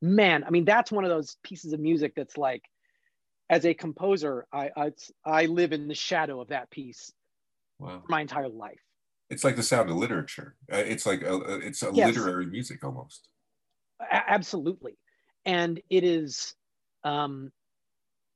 man 0.00 0.44
i 0.44 0.50
mean 0.50 0.64
that's 0.64 0.92
one 0.92 1.04
of 1.04 1.10
those 1.10 1.36
pieces 1.42 1.72
of 1.72 1.80
music 1.80 2.12
that's 2.16 2.36
like 2.36 2.64
as 3.50 3.64
a 3.64 3.74
composer 3.74 4.46
i 4.52 4.70
i, 4.76 4.92
I 5.24 5.46
live 5.46 5.72
in 5.72 5.88
the 5.88 5.94
shadow 5.94 6.40
of 6.40 6.48
that 6.48 6.70
piece 6.70 7.12
Wow. 7.78 8.02
my 8.08 8.20
entire 8.20 8.48
life 8.48 8.82
It's 9.33 9.45
like 9.45 9.57
the 9.57 9.62
sound 9.62 9.89
of 9.89 9.97
literature. 9.97 10.55
Uh, 10.70 10.76
it's 10.76 11.07
like 11.07 11.22
a, 11.22 11.35
a- 11.35 11.59
it's 11.59 11.83
a 11.83 11.91
Yes. 11.95 12.14
literary 12.14 12.45
music 12.47 12.85
almost. 12.85 13.28
A- 14.01 14.30
absolutely 14.30 14.99
and 15.47 15.80
it 15.91 16.05
is 16.05 16.55
um 17.03 17.51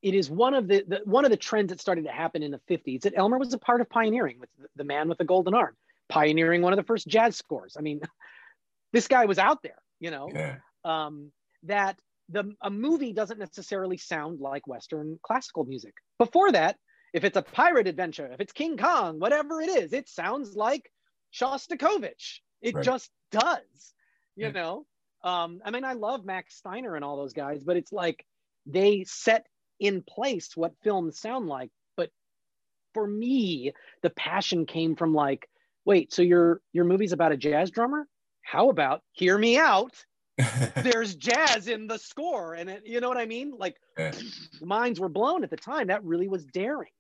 it 0.02 0.14
is 0.14 0.30
one 0.30 0.54
of 0.54 0.68
the, 0.68 0.84
the 0.88 1.00
one 1.04 1.24
of 1.24 1.30
the 1.30 1.36
trends 1.36 1.68
that 1.70 1.80
started 1.80 2.04
to 2.04 2.10
happen 2.10 2.42
in 2.42 2.50
the 2.50 2.60
50s 2.70 3.02
that 3.02 3.12
elmer 3.16 3.38
was 3.38 3.52
a 3.52 3.58
part 3.58 3.80
of 3.80 3.88
pioneering 3.90 4.38
with 4.40 4.48
the, 4.58 4.66
the 4.76 4.84
man 4.84 5.08
with 5.08 5.18
the 5.18 5.24
golden 5.24 5.54
arm 5.54 5.76
pioneering 6.08 6.62
one 6.62 6.72
of 6.72 6.76
the 6.78 6.82
first 6.84 7.06
jazz 7.06 7.36
scores 7.36 7.76
i 7.78 7.80
mean 7.82 8.00
this 8.92 9.06
guy 9.08 9.24
was 9.26 9.38
out 9.38 9.62
there 9.62 9.80
you 10.00 10.10
know 10.10 10.28
Yeah. 10.34 10.56
um 10.84 11.30
that 11.64 11.98
the 12.28 12.52
a 12.62 12.70
movie 12.70 13.12
doesn't 13.12 13.38
necessarily 13.38 13.96
sound 13.98 14.40
like 14.40 14.66
western 14.66 15.18
classical 15.22 15.64
music 15.64 15.94
before 16.18 16.50
that 16.52 16.76
if 17.12 17.24
it's 17.24 17.36
a 17.36 17.42
pirate 17.42 17.86
adventure 17.86 18.26
if 18.32 18.40
it's 18.40 18.52
king 18.52 18.76
kong 18.76 19.18
whatever 19.18 19.60
it 19.60 19.68
is 19.68 19.92
it 19.92 20.08
sounds 20.08 20.56
like 20.56 20.90
shostakovich. 21.32 22.40
It 22.62 22.74
Right. 22.74 22.84
just 22.84 23.10
does 23.30 23.94
you 24.36 24.46
Yeah. 24.46 24.52
know? 24.52 24.86
Um 25.22 25.60
i 25.64 25.70
mean 25.70 25.84
i 25.84 25.94
love 25.94 26.24
max 26.24 26.56
steiner 26.56 26.94
and 26.96 27.04
all 27.04 27.16
those 27.16 27.32
guys 27.32 27.64
but 27.64 27.76
it's 27.76 27.92
like 27.92 28.24
they 28.66 29.04
set 29.04 29.46
in 29.78 30.02
place 30.02 30.56
what 30.56 30.72
films 30.82 31.18
sound 31.20 31.46
like. 31.46 31.70
But 31.96 32.10
for 32.94 33.06
me 33.06 33.72
the 34.02 34.10
passion 34.10 34.66
came 34.66 34.96
from 34.96 35.14
like 35.14 35.48
wait 35.84 36.12
so 36.12 36.22
your 36.22 36.60
your 36.72 36.84
movie's 36.84 37.12
about 37.12 37.32
a 37.32 37.36
jazz 37.36 37.70
drummer? 37.70 38.06
How 38.42 38.70
about 38.70 39.02
hear 39.12 39.36
me 39.36 39.58
out 39.58 40.04
there's 40.82 41.14
jazz 41.14 41.68
in 41.68 41.86
the 41.86 41.98
score 41.98 42.54
and 42.54 42.68
it, 42.68 42.82
you 42.84 43.00
know 43.00 43.08
what 43.08 43.16
i 43.16 43.26
mean? 43.26 43.54
Like 43.56 43.76
Yeah. 43.98 44.12
minds 44.62 45.00
were 45.00 45.08
blown 45.08 45.44
at 45.44 45.50
the 45.50 45.56
time. 45.56 45.86
That 45.88 46.04
really 46.04 46.28
was 46.28 46.44
daring. 46.44 46.90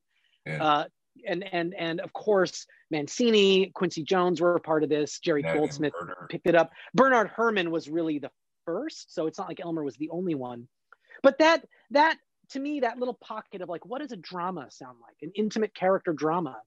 Yeah. 0.46 0.62
uh, 0.64 0.84
and 1.26 1.44
and 1.52 1.74
and 1.74 2.00
of 2.00 2.12
course 2.12 2.66
mancini 2.90 3.70
quincy 3.74 4.02
jones 4.02 4.40
were 4.40 4.54
a 4.54 4.60
part 4.60 4.82
of 4.82 4.88
this. 4.88 5.18
Jerry 5.18 5.42
and 5.42 5.58
goldsmith 5.58 5.92
picked 6.28 6.46
it 6.46 6.54
up. 6.54 6.72
Bernard 6.94 7.30
herrmann 7.36 7.70
was 7.70 7.88
really 7.88 8.18
the 8.18 8.30
first 8.64 9.14
so 9.14 9.26
it's 9.26 9.38
not 9.38 9.48
like 9.48 9.60
elmer 9.60 9.82
was 9.82 9.96
the 9.96 10.10
only 10.10 10.34
one. 10.34 10.68
But 11.22 11.38
that 11.38 11.64
that 11.90 12.18
to 12.50 12.60
me 12.60 12.80
that 12.80 12.98
little 12.98 13.14
pocket 13.14 13.60
of 13.60 13.68
like 13.68 13.84
what 13.84 14.00
does 14.00 14.12
a 14.12 14.16
drama 14.16 14.68
sound 14.70 14.98
like? 15.02 15.16
An 15.22 15.32
intimate 15.34 15.74
character 15.74 16.12
drama 16.12 16.58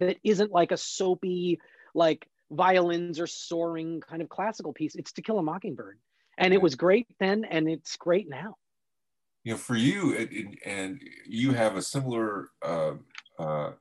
that 0.00 0.16
isn't 0.24 0.52
like 0.52 0.72
a 0.72 0.76
soapy 0.76 1.60
like 1.94 2.26
violins 2.52 3.20
or 3.20 3.26
soaring 3.26 4.00
kind 4.00 4.22
of 4.22 4.28
classical 4.28 4.72
piece 4.72 4.94
it's 4.94 5.12
to 5.12 5.22
kill 5.22 5.38
a 5.38 5.42
mockingbird 5.42 6.00
and 6.38 6.54
it 6.54 6.62
was 6.62 6.74
great 6.74 7.06
then 7.18 7.44
and 7.44 7.68
it's 7.68 7.96
great 7.96 8.28
now 8.28 8.56
you 9.44 9.52
know, 9.52 9.58
for 9.58 9.76
you, 9.76 10.12
it, 10.14 10.32
it- 10.32 10.58
and 10.64 11.00
you 11.26 11.52
have 11.52 11.76
a 11.76 11.82
similar 11.82 12.50
uh, 12.62 12.94
uh, 13.38 13.72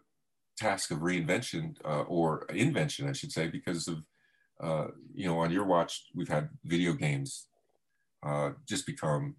task 0.57 0.91
of 0.91 0.99
reinvention 0.99 1.75
uh, 1.85 2.03
or 2.03 2.45
invention, 2.47 3.09
I 3.09 3.13
should 3.13 3.31
say, 3.31 3.49
because 3.49 3.87
of, 3.87 4.05
uh, 4.61 4.89
you 5.13 5.27
know, 5.27 5.39
on 5.39 5.51
your 5.51 5.65
watch, 5.65 6.05
we've 6.15 6.29
had 6.29 6.49
video 6.65 6.93
games 6.93 7.49
uh, 8.23 8.53
just 8.67 8.85
become, 8.87 9.37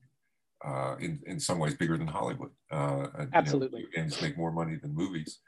uh, 0.64 0.96
in, 1.00 1.22
in 1.26 1.40
some 1.40 1.58
ways, 1.58 1.76
bigger 1.76 1.98
than 1.98 2.08
Hollywood. 2.08 2.52
Uh, 2.70 3.08
and, 3.18 3.34
you 3.38 3.46
know, 3.46 3.66
Absolutely. 3.66 3.88
games 3.94 4.20
make 4.20 4.36
more 4.38 4.52
money 4.52 4.76
than 4.76 4.94
movies. 4.94 5.40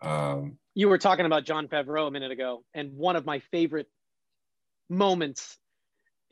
Um, 0.00 0.58
you 0.74 0.88
were 0.88 0.98
talking 0.98 1.26
about 1.26 1.44
Jon 1.44 1.68
Favreau 1.68 2.06
a 2.06 2.10
minute 2.10 2.30
ago, 2.30 2.64
and 2.74 2.92
one 2.92 3.16
of 3.16 3.26
my 3.26 3.40
favorite 3.50 3.88
moments 4.88 5.58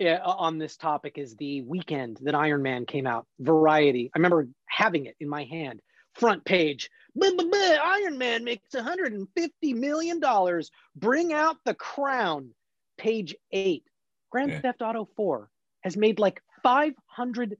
uh, 0.00 0.18
on 0.22 0.58
this 0.58 0.76
topic 0.76 1.18
is 1.18 1.34
the 1.36 1.62
weekend 1.62 2.18
that 2.22 2.34
Iron 2.34 2.62
Man 2.62 2.86
came 2.86 3.06
out. 3.06 3.26
Variety. 3.40 4.10
I 4.14 4.18
remember 4.18 4.48
having 4.68 5.06
it 5.06 5.16
in 5.20 5.28
my 5.28 5.44
hand. 5.44 5.80
Front 6.14 6.44
page. 6.44 6.88
"Blah, 7.14 7.32
blah, 7.32 7.46
blah, 7.48 7.58
Iron 7.58 8.18
Man 8.18 8.44
makes 8.44 8.72
150 8.74 9.74
million 9.74 10.20
dollars. 10.20 10.70
Bring 10.94 11.32
out 11.32 11.56
the 11.64 11.74
crown. 11.74 12.50
Page 12.98 13.34
eight. 13.52 13.84
Grand 14.30 14.50
Yeah. 14.50 14.60
Theft 14.60 14.82
Auto 14.82 15.08
4 15.16 15.50
has 15.82 15.96
made 15.96 16.18
like 16.18 16.40
500 16.62 17.56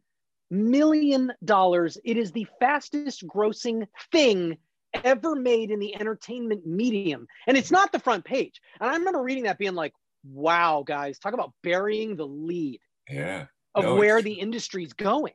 million 0.50 1.32
dollars. 1.44 1.98
It 2.04 2.16
is 2.16 2.32
the 2.32 2.46
fastest 2.61 3.26
grossing 3.26 3.86
thing 4.12 4.57
ever 5.05 5.34
made 5.34 5.70
in 5.70 5.78
the 5.78 5.94
entertainment 5.99 6.66
medium. 6.66 7.26
And 7.47 7.57
it's 7.57 7.70
not 7.70 7.92
the 7.92 7.99
front 7.99 8.24
page. 8.24 8.61
And 8.80 8.90
I 8.90 8.97
remember 8.97 9.22
reading 9.22 9.44
that 9.44 9.59
being 9.59 9.74
like, 9.74 9.92
wow, 10.24 10.82
guys, 10.86 11.18
talk 11.18 11.34
about 11.34 11.53
burying 11.62 12.16
the 12.16 12.26
lead 12.26 12.80
yeah, 13.09 13.47
of 13.74 13.84
No, 13.84 13.97
where 13.97 14.22
the 14.22 14.32
industry's 14.34 14.92
going. 14.92 15.34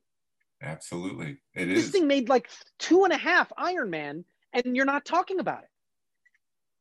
absolutely. 0.61 1.37
It 1.55 1.65
This 1.65 1.85
is. 1.85 1.91
thing 1.91 2.07
made 2.07 2.29
like 2.29 2.49
two 2.79 3.03
and 3.05 3.13
a 3.13 3.17
half 3.17 3.51
Iron 3.57 3.89
Man, 3.89 4.25
and 4.53 4.75
you're 4.75 4.85
not 4.85 5.05
talking 5.05 5.39
about 5.39 5.63
it. 5.63 5.69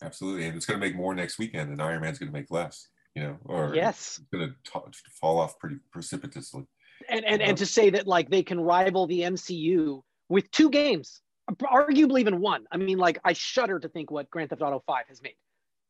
Absolutely. 0.02 0.46
And 0.46 0.56
it's 0.56 0.66
going 0.66 0.80
to 0.80 0.86
make 0.86 0.96
more 0.96 1.14
next 1.14 1.38
weekend, 1.38 1.70
and 1.70 1.80
Iron 1.82 2.00
Man's 2.00 2.18
going 2.18 2.32
to 2.32 2.38
make 2.38 2.50
less, 2.50 2.88
you 3.14 3.22
know, 3.22 3.36
or 3.44 3.74
Yes. 3.74 4.18
it's 4.20 4.28
going 4.32 4.48
to 4.48 4.92
fall 5.20 5.38
off 5.38 5.58
pretty 5.58 5.76
precipitously. 5.92 6.64
And, 7.08 7.24
and, 7.24 7.34
and 7.34 7.42
uh-huh. 7.42 7.56
to 7.56 7.66
say 7.66 7.90
that 7.90 8.06
like 8.06 8.30
they 8.30 8.42
can 8.42 8.60
rival 8.60 9.06
the 9.06 9.20
MCU 9.20 10.02
with 10.28 10.50
two 10.50 10.70
games, 10.70 11.20
arguably 11.58 12.20
even 12.20 12.40
one. 12.40 12.66
I 12.70 12.76
mean, 12.76 12.98
like 12.98 13.18
I 13.24 13.32
shudder 13.32 13.78
to 13.78 13.88
think 13.88 14.10
what 14.10 14.30
Grand 14.30 14.50
Theft 14.50 14.62
Auto 14.62 14.82
5 14.86 15.04
has 15.08 15.22
made 15.22 15.36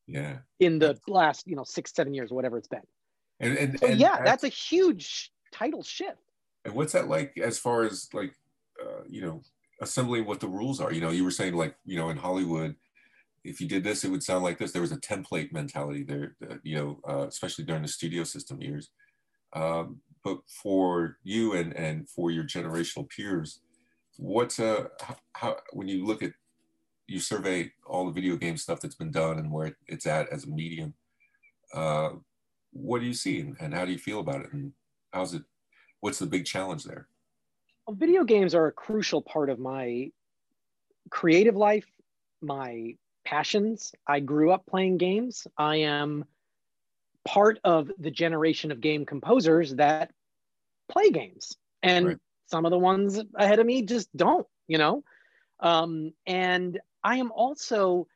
Yeah. 0.07 0.39
in 0.59 0.79
the 0.79 0.99
last, 1.09 1.47
you 1.47 1.57
know, 1.57 1.65
six, 1.65 1.93
seven 1.95 2.15
years, 2.15 2.31
whatever 2.31 2.59
it's 2.59 2.69
been. 2.69 2.81
And, 3.41 3.57
and, 3.57 3.79
So 3.79 3.87
and 3.87 3.99
yeah, 4.01 4.23
that's 4.23 4.45
a 4.45 4.49
huge 4.49 5.33
title 5.53 5.83
shift. 5.83 6.19
And 6.65 6.75
what's 6.75 6.93
that 6.93 7.09
like 7.09 7.39
as 7.39 7.59
far 7.59 7.85
as 7.85 8.09
like, 8.13 8.35
uh, 8.83 9.03
you 9.09 9.23
know, 9.23 9.43
assembling 9.81 10.27
what 10.27 10.41
the 10.41 10.49
rules 10.49 10.81
are? 10.81 10.93
You 10.93 11.01
know, 11.01 11.11
you 11.11 11.25
were 11.25 11.31
saying 11.31 11.55
like, 11.55 11.75
you 11.85 11.97
know, 11.97 12.11
in 12.11 12.17
Hollywood, 12.17 12.77
if 13.43 13.61
you 13.61 13.67
did 13.67 13.83
this, 13.83 14.05
it 14.05 14.11
would 14.11 14.23
sound 14.23 14.45
like 14.45 14.59
this. 14.59 14.73
There 14.73 14.83
was 14.83 14.93
a 14.93 14.99
template 14.99 15.53
mentality 15.53 16.03
there, 16.03 16.37
uh, 16.49 16.57
you 16.63 16.77
know, 16.77 17.01
uh, 17.09 17.27
especially 17.27 17.65
during 17.65 17.83
the 17.83 17.89
studio 17.89 18.25
system 18.25 18.61
years. 18.61 18.91
Um, 19.55 20.01
but 20.23 20.41
for 20.47 21.17
you 21.23 21.55
and, 21.55 21.75
and 21.75 22.07
for 22.09 22.31
your 22.31 22.45
generational 22.45 23.09
peers, 23.09 23.61
what's 24.21 24.61
uh, 24.61 24.85
how, 25.01 25.17
how 25.33 25.57
when 25.73 25.89
you 25.89 26.05
look 26.05 26.23
at, 26.23 26.33
you 27.07 27.19
survey 27.19 27.73
all 27.87 28.07
the 28.07 28.13
video 28.13 28.37
game 28.37 28.57
stuff 28.57 28.81
that's 28.81 28.95
been 28.95 29.11
done 29.11 29.39
and 29.39 29.51
where 29.51 29.77
it's 29.89 30.07
at 30.07 30.29
as 30.29 30.45
a 30.45 30.49
medium. 30.49 30.95
Uh, 31.75 32.11
what 32.73 33.01
do 33.01 33.07
you 33.07 33.15
see 33.15 33.41
and, 33.41 33.57
and 33.61 33.75
how 33.75 33.85
do 33.85 33.91
you 33.91 33.99
feel 33.99 34.21
about 34.21 34.43
it? 34.43 34.53
And 34.53 34.73
how's 35.13 35.35
it? 35.35 35.43
What's 36.01 36.19
the 36.19 36.27
big 36.27 36.45
challenge 36.45 36.85
there? 36.85 37.09
Well, 37.87 37.97
video 37.97 38.23
games 38.23 38.55
are 38.55 38.67
a 38.67 38.73
crucial 38.73 39.23
part 39.23 39.51
of 39.51 39.59
my 39.59 40.11
creative 41.11 41.57
life, 41.57 41.87
my 42.41 42.97
passions. 43.25 43.93
I 44.07 44.21
grew 44.21 44.53
up 44.53 44.65
playing 44.67 44.99
games. 44.99 45.47
I 45.59 45.77
am 45.77 46.25
part 47.25 47.59
of 47.65 47.91
the 47.99 48.11
generation 48.11 48.71
of 48.71 48.81
game 48.81 49.05
composers 49.05 49.75
that 49.75 50.13
play 50.91 51.11
games. 51.11 51.57
And 51.83 52.07
right. 52.07 52.17
Some 52.51 52.65
of 52.65 52.71
the 52.71 52.79
ones 52.79 53.21
ahead 53.35 53.59
of 53.59 53.67
me 53.67 53.83
just 53.83 54.15
don't, 54.17 54.47
you 54.67 54.79
know? 54.79 55.05
Um, 55.61 56.13
and 56.27 56.81
I 57.03 57.17
am 57.17 57.33
also 57.33 58.07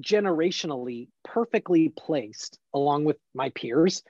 generationally 0.00 1.08
perfectly 1.24 1.90
placed 1.90 2.58
along 2.74 3.04
with 3.04 3.18
my 3.34 3.50
peers, 3.50 4.02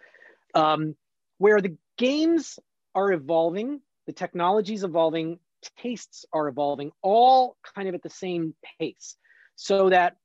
um, 0.54 0.96
where 1.38 1.60
the 1.60 1.76
games 1.96 2.58
are 2.94 3.12
evolving, 3.12 3.80
the 4.06 4.12
technology's 4.12 4.84
evolving, 4.84 5.38
tastes 5.78 6.24
are 6.32 6.48
evolving, 6.48 6.92
all 7.02 7.56
kind 7.74 7.88
of 7.88 7.94
at 7.94 8.02
the 8.02 8.10
same 8.10 8.54
pace. 8.78 9.16
So 9.56 9.90
that 9.90 10.16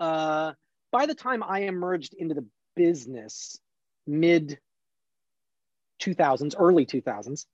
uh, 0.00 0.52
by 0.92 1.06
the 1.06 1.14
time 1.14 1.42
I 1.42 1.60
emerged 1.60 2.14
into 2.14 2.34
the 2.34 2.46
business, 2.74 3.58
mid 4.06 4.58
2000s, 6.00 6.54
early 6.58 6.86
2000s, 6.86 7.46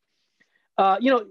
uh, 0.78 0.96
you 1.00 1.10
know, 1.10 1.24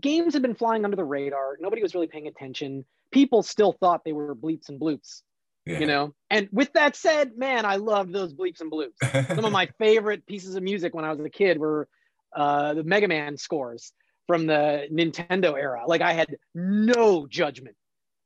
games 0.00 0.34
had 0.34 0.42
been 0.42 0.54
flying 0.54 0.84
under 0.84 0.96
the 0.96 1.04
radar. 1.04 1.56
Nobody 1.60 1.82
was 1.82 1.94
really 1.94 2.06
paying 2.06 2.26
attention. 2.26 2.84
People 3.10 3.42
still 3.42 3.72
thought 3.72 4.04
they 4.04 4.12
were 4.12 4.34
bleeps 4.34 4.68
and 4.68 4.80
bloops, 4.80 5.22
yeah. 5.66 5.78
you 5.78 5.86
know. 5.86 6.14
And 6.30 6.48
with 6.52 6.72
that 6.74 6.96
said, 6.96 7.36
man, 7.36 7.64
I 7.64 7.76
loved 7.76 8.12
those 8.12 8.34
bleeps 8.34 8.60
and 8.60 8.70
bloops. 8.70 9.26
Some 9.28 9.44
of 9.44 9.52
my 9.52 9.66
favorite 9.78 10.26
pieces 10.26 10.54
of 10.54 10.62
music 10.62 10.94
when 10.94 11.04
I 11.04 11.10
was 11.10 11.20
a 11.20 11.30
kid 11.30 11.58
were 11.58 11.88
uh, 12.34 12.74
the 12.74 12.84
Mega 12.84 13.08
Man 13.08 13.36
scores 13.36 13.92
from 14.26 14.46
the 14.46 14.86
Nintendo 14.92 15.54
era. 15.54 15.84
Like 15.86 16.02
I 16.02 16.12
had 16.12 16.36
no 16.54 17.26
judgment. 17.26 17.76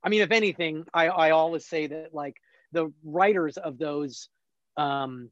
I 0.03 0.09
mean, 0.09 0.21
if 0.21 0.31
anything, 0.31 0.85
I, 0.93 1.07
I 1.07 1.31
always 1.31 1.65
say 1.65 1.87
that 1.87 2.13
like 2.13 2.35
the 2.73 2.91
writers 3.05 3.55
of 3.57 3.77
those 3.77 4.27
um, 4.75 5.29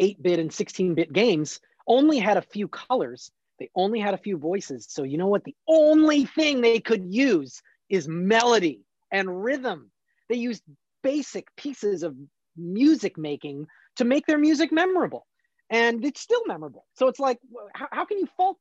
8-bit 0.00 0.38
and 0.38 0.50
16-bit 0.50 1.12
games 1.12 1.60
only 1.88 2.18
had 2.18 2.36
a 2.36 2.42
few 2.42 2.68
colors 2.68 3.32
they 3.60 3.70
only 3.76 4.00
had 4.00 4.14
a 4.14 4.18
few 4.18 4.38
voices. 4.38 4.86
So, 4.88 5.04
you 5.04 5.18
know 5.18 5.28
what? 5.28 5.44
The 5.44 5.54
only 5.68 6.24
thing 6.24 6.60
they 6.60 6.80
could 6.80 7.04
use 7.04 7.62
is 7.88 8.08
melody 8.08 8.80
and 9.12 9.44
rhythm. 9.44 9.92
They 10.28 10.36
used 10.36 10.62
basic 11.02 11.54
pieces 11.56 12.02
of 12.02 12.16
music 12.56 13.18
making 13.18 13.66
to 13.96 14.04
make 14.04 14.26
their 14.26 14.38
music 14.38 14.72
memorable. 14.72 15.26
And 15.68 16.04
it's 16.04 16.20
still 16.20 16.42
memorable. 16.46 16.86
So 16.94 17.06
it's 17.08 17.20
like, 17.20 17.38
how, 17.74 17.88
how 17.92 18.04
can 18.06 18.18
you 18.18 18.28
fault? 18.36 18.56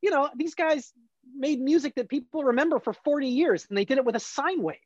You 0.00 0.10
know, 0.10 0.30
these 0.34 0.54
guys 0.54 0.92
made 1.36 1.60
music 1.60 1.94
that 1.96 2.08
people 2.08 2.42
remember 2.42 2.80
for 2.80 2.92
40 2.92 3.28
years 3.28 3.66
and 3.68 3.76
they 3.76 3.84
did 3.84 3.98
it 3.98 4.04
with 4.04 4.16
a 4.16 4.20
sine 4.20 4.62
wave. 4.62 4.78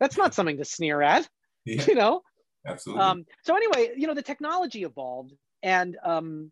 That's 0.00 0.16
not 0.16 0.34
something 0.34 0.56
to 0.56 0.64
sneer 0.64 1.02
at, 1.02 1.28
yeah, 1.64 1.84
you 1.88 1.94
know? 1.94 2.22
Absolutely. 2.66 3.04
Um, 3.04 3.26
so 3.44 3.54
anyway, 3.56 3.92
you 3.96 4.06
know, 4.06 4.14
the 4.14 4.22
technology 4.22 4.82
evolved 4.84 5.32
and, 5.62 5.96
um, 6.02 6.50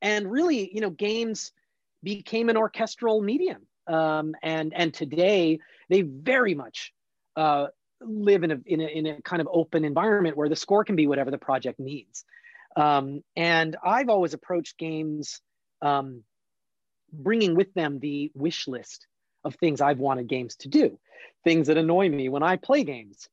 and 0.00 0.30
really, 0.30 0.70
you 0.72 0.80
know, 0.80 0.90
games 0.90 1.52
became 2.02 2.48
an 2.48 2.56
orchestral 2.56 3.20
medium. 3.20 3.66
Um, 3.86 4.34
and, 4.42 4.72
and 4.74 4.94
today 4.94 5.58
they 5.88 6.02
very 6.02 6.54
much 6.54 6.92
uh, 7.36 7.66
live 8.00 8.44
in 8.44 8.50
a, 8.52 8.58
in, 8.66 8.80
a, 8.80 8.86
in 8.86 9.06
a 9.06 9.22
kind 9.22 9.40
of 9.40 9.48
open 9.52 9.84
environment 9.84 10.36
where 10.36 10.48
the 10.48 10.56
score 10.56 10.84
can 10.84 10.96
be 10.96 11.06
whatever 11.06 11.30
the 11.30 11.38
project 11.38 11.80
needs. 11.80 12.24
Um, 12.76 13.22
and 13.36 13.76
I've 13.84 14.08
always 14.08 14.34
approached 14.34 14.78
games 14.78 15.40
um, 15.82 16.22
bringing 17.12 17.56
with 17.56 17.72
them 17.74 17.98
the 17.98 18.30
wish 18.34 18.68
list 18.68 19.06
of 19.44 19.54
things 19.56 19.80
I've 19.80 19.98
wanted 19.98 20.28
games 20.28 20.56
to 20.56 20.68
do, 20.68 20.98
things 21.44 21.66
that 21.66 21.78
annoy 21.78 22.08
me 22.08 22.28
when 22.28 22.42
I 22.42 22.56
play 22.56 22.84
games. 22.84 23.28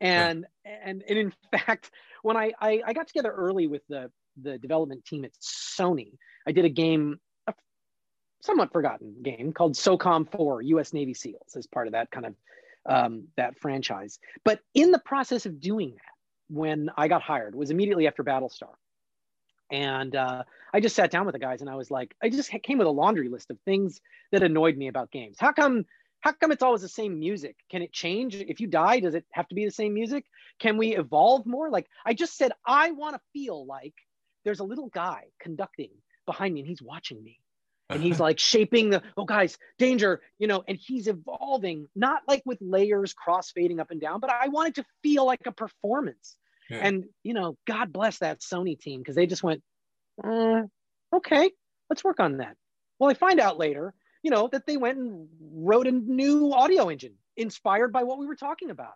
And, 0.00 0.46
yeah. 0.64 0.76
and, 0.84 1.04
and 1.08 1.18
in 1.18 1.32
fact, 1.58 1.90
when 2.22 2.36
I, 2.36 2.52
I, 2.60 2.82
I 2.86 2.92
got 2.92 3.06
together 3.06 3.30
early 3.30 3.66
with 3.66 3.82
the, 3.88 4.10
the 4.40 4.58
development 4.58 5.04
team 5.04 5.24
at 5.24 5.32
Sony, 5.40 6.14
I 6.46 6.52
did 6.52 6.64
a 6.64 6.70
game 6.70 7.20
somewhat 8.40 8.72
forgotten 8.72 9.14
game 9.22 9.52
called 9.52 9.74
SOCOM 9.74 10.30
4 10.32 10.62
US 10.62 10.92
Navy 10.92 11.14
SEALs 11.14 11.56
as 11.56 11.66
part 11.66 11.86
of 11.86 11.92
that 11.92 12.10
kind 12.10 12.26
of 12.26 12.34
um, 12.86 13.24
that 13.36 13.58
franchise. 13.58 14.18
But 14.44 14.60
in 14.74 14.90
the 14.90 14.98
process 14.98 15.46
of 15.46 15.60
doing 15.60 15.90
that, 15.90 16.00
when 16.48 16.90
I 16.96 17.08
got 17.08 17.22
hired, 17.22 17.54
was 17.54 17.70
immediately 17.70 18.06
after 18.06 18.24
Battlestar. 18.24 18.74
And 19.70 20.16
uh, 20.16 20.42
I 20.72 20.80
just 20.80 20.96
sat 20.96 21.10
down 21.10 21.26
with 21.26 21.34
the 21.34 21.38
guys 21.38 21.60
and 21.60 21.70
I 21.70 21.76
was 21.76 21.90
like, 21.90 22.16
I 22.22 22.28
just 22.28 22.50
came 22.62 22.78
with 22.78 22.88
a 22.88 22.90
laundry 22.90 23.28
list 23.28 23.50
of 23.50 23.58
things 23.60 24.00
that 24.32 24.42
annoyed 24.42 24.76
me 24.76 24.88
about 24.88 25.10
games. 25.10 25.36
How 25.38 25.52
come? 25.52 25.84
How 26.22 26.32
come 26.32 26.52
it's 26.52 26.62
always 26.62 26.82
the 26.82 26.88
same 26.88 27.18
music? 27.18 27.56
Can 27.70 27.80
it 27.80 27.94
change? 27.94 28.34
If 28.34 28.60
you 28.60 28.66
die, 28.66 29.00
does 29.00 29.14
it 29.14 29.24
have 29.32 29.48
to 29.48 29.54
be 29.54 29.64
the 29.64 29.70
same 29.70 29.94
music? 29.94 30.26
Can 30.58 30.76
we 30.76 30.94
evolve 30.94 31.46
more? 31.46 31.70
Like 31.70 31.86
I 32.04 32.12
just 32.12 32.36
said, 32.36 32.52
I 32.66 32.90
want 32.90 33.14
to 33.14 33.20
feel 33.32 33.64
like 33.64 33.94
there's 34.44 34.60
a 34.60 34.64
little 34.64 34.88
guy 34.88 35.24
conducting 35.38 35.88
behind 36.26 36.52
me 36.52 36.60
and 36.60 36.68
he's 36.68 36.82
watching 36.82 37.24
me 37.24 37.40
and 37.90 38.02
he's 38.02 38.20
like 38.20 38.38
shaping 38.38 38.90
the 38.90 39.02
oh 39.16 39.24
guys 39.24 39.58
danger 39.78 40.20
you 40.38 40.46
know 40.46 40.62
and 40.66 40.78
he's 40.78 41.06
evolving 41.06 41.88
not 41.94 42.22
like 42.28 42.42
with 42.44 42.58
layers 42.60 43.12
cross 43.12 43.50
fading 43.50 43.80
up 43.80 43.90
and 43.90 44.00
down 44.00 44.20
but 44.20 44.30
i 44.30 44.48
wanted 44.48 44.76
to 44.76 44.84
feel 45.02 45.24
like 45.26 45.46
a 45.46 45.52
performance. 45.52 46.36
Yeah. 46.68 46.78
and 46.82 47.04
you 47.24 47.34
know 47.34 47.56
god 47.66 47.92
bless 47.92 48.18
that 48.18 48.40
sony 48.40 48.78
team 48.78 49.00
because 49.00 49.16
they 49.16 49.26
just 49.26 49.42
went 49.42 49.62
uh, 50.22 50.62
okay 51.12 51.50
let's 51.88 52.04
work 52.04 52.20
on 52.20 52.38
that. 52.38 52.56
Well 52.98 53.10
i 53.10 53.14
find 53.14 53.40
out 53.40 53.58
later 53.58 53.92
you 54.22 54.30
know 54.30 54.48
that 54.48 54.66
they 54.66 54.76
went 54.76 54.98
and 54.98 55.28
wrote 55.40 55.86
a 55.86 55.92
new 55.92 56.52
audio 56.52 56.88
engine 56.88 57.14
inspired 57.36 57.92
by 57.92 58.02
what 58.04 58.18
we 58.18 58.26
were 58.26 58.36
talking 58.36 58.70
about. 58.70 58.94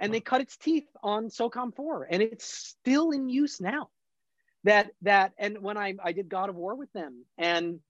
And 0.00 0.14
they 0.14 0.20
cut 0.20 0.40
its 0.40 0.56
teeth 0.56 0.86
on 1.02 1.28
socom 1.28 1.74
4 1.74 2.06
and 2.10 2.22
it's 2.22 2.44
still 2.44 3.10
in 3.10 3.28
use 3.28 3.60
now. 3.60 3.88
That 4.64 4.90
that 5.02 5.32
and 5.38 5.62
when 5.62 5.76
i 5.76 5.94
i 6.02 6.12
did 6.12 6.28
god 6.28 6.50
of 6.50 6.56
war 6.56 6.74
with 6.74 6.92
them 6.92 7.24
and 7.36 7.80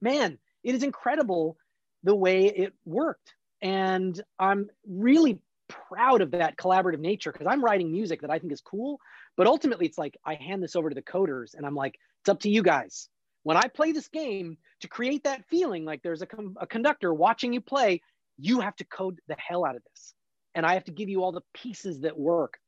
man, 0.00 0.38
it 0.62 0.74
is 0.74 0.82
incredible 0.82 1.56
the 2.02 2.14
way 2.14 2.46
it 2.46 2.72
worked. 2.84 3.34
And 3.62 4.20
I'm 4.38 4.68
really 4.86 5.40
proud 5.68 6.22
of 6.22 6.32
that 6.32 6.56
collaborative 6.56 6.98
nature 6.98 7.32
because 7.32 7.46
I'm 7.46 7.64
writing 7.64 7.92
music 7.92 8.22
that 8.22 8.30
I 8.30 8.38
think 8.38 8.52
is 8.52 8.60
cool. 8.60 8.98
But 9.36 9.46
ultimately, 9.46 9.86
it's 9.86 9.98
like 9.98 10.16
I 10.24 10.34
hand 10.34 10.62
this 10.62 10.76
over 10.76 10.88
to 10.88 10.94
the 10.94 11.02
coders 11.02 11.54
and 11.54 11.66
I'm 11.66 11.74
like, 11.74 11.98
it's 12.22 12.28
up 12.28 12.40
to 12.40 12.50
you 12.50 12.62
guys. 12.62 13.08
When 13.42 13.56
I 13.56 13.68
play 13.68 13.92
this 13.92 14.08
game 14.08 14.58
to 14.80 14.88
create 14.88 15.24
that 15.24 15.46
feeling 15.48 15.84
like 15.84 16.02
there's 16.02 16.22
a, 16.22 16.28
a 16.60 16.66
conductor 16.66 17.14
watching 17.14 17.52
you 17.52 17.60
play, 17.60 18.02
you 18.38 18.60
have 18.60 18.76
to 18.76 18.84
code 18.84 19.20
the 19.28 19.36
hell 19.38 19.64
out 19.64 19.76
of 19.76 19.82
this. 19.90 20.14
And 20.54 20.66
I 20.66 20.74
have 20.74 20.84
to 20.84 20.92
give 20.92 21.08
you 21.08 21.22
all 21.22 21.32
the 21.32 21.42
pieces 21.54 22.00
that 22.00 22.18
work. 22.18 22.58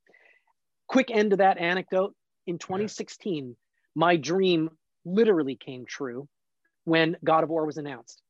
Quick 0.87 1.11
end 1.11 1.30
to 1.30 1.37
that 1.39 1.59
anecdote. 1.59 2.14
In 2.47 2.59
2016, 2.59 3.57
my 3.95 4.16
dream 4.16 4.70
literally 5.05 5.57
came 5.57 5.85
true 5.85 6.28
when 6.85 7.16
God 7.24 7.45
of 7.45 7.51
War 7.51 7.64
was 7.64 7.78
announced 7.78 8.22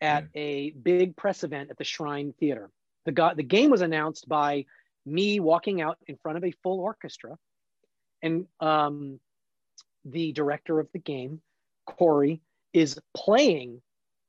at 0.00 0.26
yeah. 0.34 0.40
a 0.42 0.70
big 0.70 1.16
press 1.16 1.44
event 1.44 1.70
at 1.70 1.78
the 1.78 1.84
Shrine 1.84 2.32
Theater. 2.38 2.70
The, 3.04 3.12
God, 3.12 3.36
the 3.36 3.42
game 3.42 3.70
was 3.70 3.80
announced 3.80 4.28
by 4.28 4.66
me 5.06 5.40
walking 5.40 5.80
out 5.80 5.98
in 6.06 6.16
front 6.16 6.38
of 6.38 6.44
a 6.44 6.52
full 6.62 6.80
orchestra, 6.80 7.36
and 8.22 8.46
um, 8.60 9.18
the 10.04 10.32
director 10.32 10.78
of 10.80 10.88
the 10.92 10.98
game, 10.98 11.40
Cory, 11.86 12.40
is 12.72 12.98
playing 13.14 13.80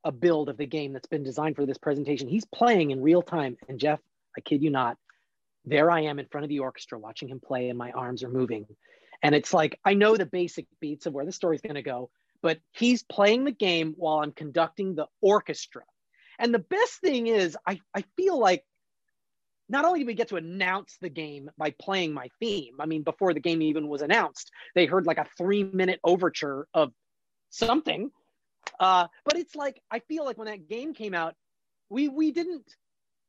a 0.03 0.11
build 0.11 0.47
of 0.47 0.57
the 0.57 0.65
game 0.65 0.93
that's 0.93 1.07
been 1.07 1.23
designed 1.23 1.55
for 1.55 1.65
this 1.65 1.77
presentation. 1.77 2.29
He's 2.29 2.45
playing 2.45 2.91
in 2.91 3.01
real 3.01 3.21
time, 3.21 3.57
and 3.67 3.79
Jeff, 3.79 3.99
I 4.37 4.41
kid 4.41 4.63
you 4.63 4.69
not, 4.69 4.97
there 5.65 5.91
I 5.91 6.01
am 6.01 6.19
in 6.19 6.27
front 6.27 6.45
of 6.45 6.49
the 6.49 6.59
orchestra 6.59 6.97
watching 6.97 7.27
him 7.27 7.39
play, 7.39 7.69
and 7.69 7.77
my 7.77 7.91
arms 7.91 8.23
are 8.23 8.29
moving. 8.29 8.65
And 9.21 9.35
it's 9.35 9.53
like, 9.53 9.77
I 9.83 9.93
know 9.93 10.15
the 10.15 10.25
basic 10.25 10.67
beats 10.79 11.05
of 11.05 11.13
where 11.13 11.25
the 11.25 11.31
story's 11.31 11.61
gonna 11.61 11.81
go, 11.81 12.09
but 12.41 12.59
he's 12.73 13.03
playing 13.03 13.43
the 13.43 13.51
game 13.51 13.93
while 13.97 14.19
I'm 14.19 14.31
conducting 14.31 14.95
the 14.95 15.07
orchestra. 15.21 15.83
And 16.37 16.53
the 16.53 16.59
best 16.59 17.01
thing 17.01 17.27
is, 17.27 17.57
I, 17.67 17.81
I 17.93 18.03
feel 18.15 18.39
like 18.39 18.63
not 19.67 19.85
only 19.85 19.99
do 19.99 20.05
we 20.05 20.13
get 20.13 20.29
to 20.29 20.37
announce 20.37 20.97
the 20.99 21.09
game 21.09 21.51
by 21.57 21.71
playing 21.79 22.13
my 22.13 22.29
theme, 22.39 22.75
I 22.79 22.85
mean, 22.85 23.03
before 23.03 23.33
the 23.33 23.39
game 23.39 23.61
even 23.61 23.87
was 23.87 24.01
announced, 24.01 24.51
they 24.73 24.85
heard 24.85 25.05
like 25.05 25.17
a 25.17 25.27
three 25.37 25.63
minute 25.63 25.99
overture 26.03 26.67
of 26.73 26.91
something. 27.49 28.09
Uh, 28.79 29.07
but 29.25 29.37
it's 29.37 29.55
like, 29.55 29.81
I 29.91 29.99
feel 29.99 30.25
like 30.25 30.37
when 30.37 30.47
that 30.47 30.67
game 30.67 30.93
came 30.93 31.13
out, 31.13 31.35
we, 31.89 32.07
we 32.07 32.31
didn't 32.31 32.63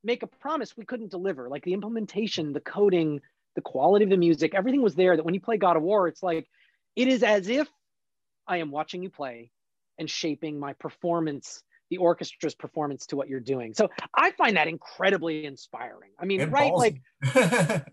make 0.05 0.23
a 0.23 0.27
promise 0.27 0.77
we 0.77 0.85
couldn't 0.85 1.11
deliver. 1.11 1.49
Like 1.49 1.65
the 1.65 1.75
implementation, 1.75 2.53
the 2.53 2.61
coding, 2.61 3.21
the 3.55 3.61
quality 3.61 4.05
of 4.05 4.11
the 4.11 4.17
music, 4.17 4.55
everything 4.55 4.83
was 4.83 4.95
there 4.95 5.17
that 5.17 5.25
when 5.25 5.35
you 5.35 5.41
play 5.41 5.57
God 5.57 5.77
of 5.77 5.83
War, 5.83 6.09
it's 6.09 6.23
like, 6.23 6.49
it 6.97 7.09
is 7.09 7.23
as 7.23 7.49
if 7.49 7.69
I 8.51 8.59
am 8.59 8.71
watching 8.71 9.03
you 9.03 9.11
play 9.11 9.51
and 9.99 10.11
shaping 10.11 10.59
my 10.59 10.73
performance 10.75 11.63
the 11.91 11.99
orchestra's 11.99 12.55
performance 12.55 13.07
to 13.07 13.17
what 13.17 13.29
you're 13.29 13.41
doing. 13.41 13.75
So 13.75 13.91
I 14.15 14.31
find 14.33 14.57
that 14.57 14.69
incredibly 14.69 15.45
inspiring. 15.45 16.11
I 16.21 16.25
mean, 16.25 16.41
And 16.41 16.53
right? 16.53 16.73
ballsy. 16.73 16.79
Like 16.79 17.03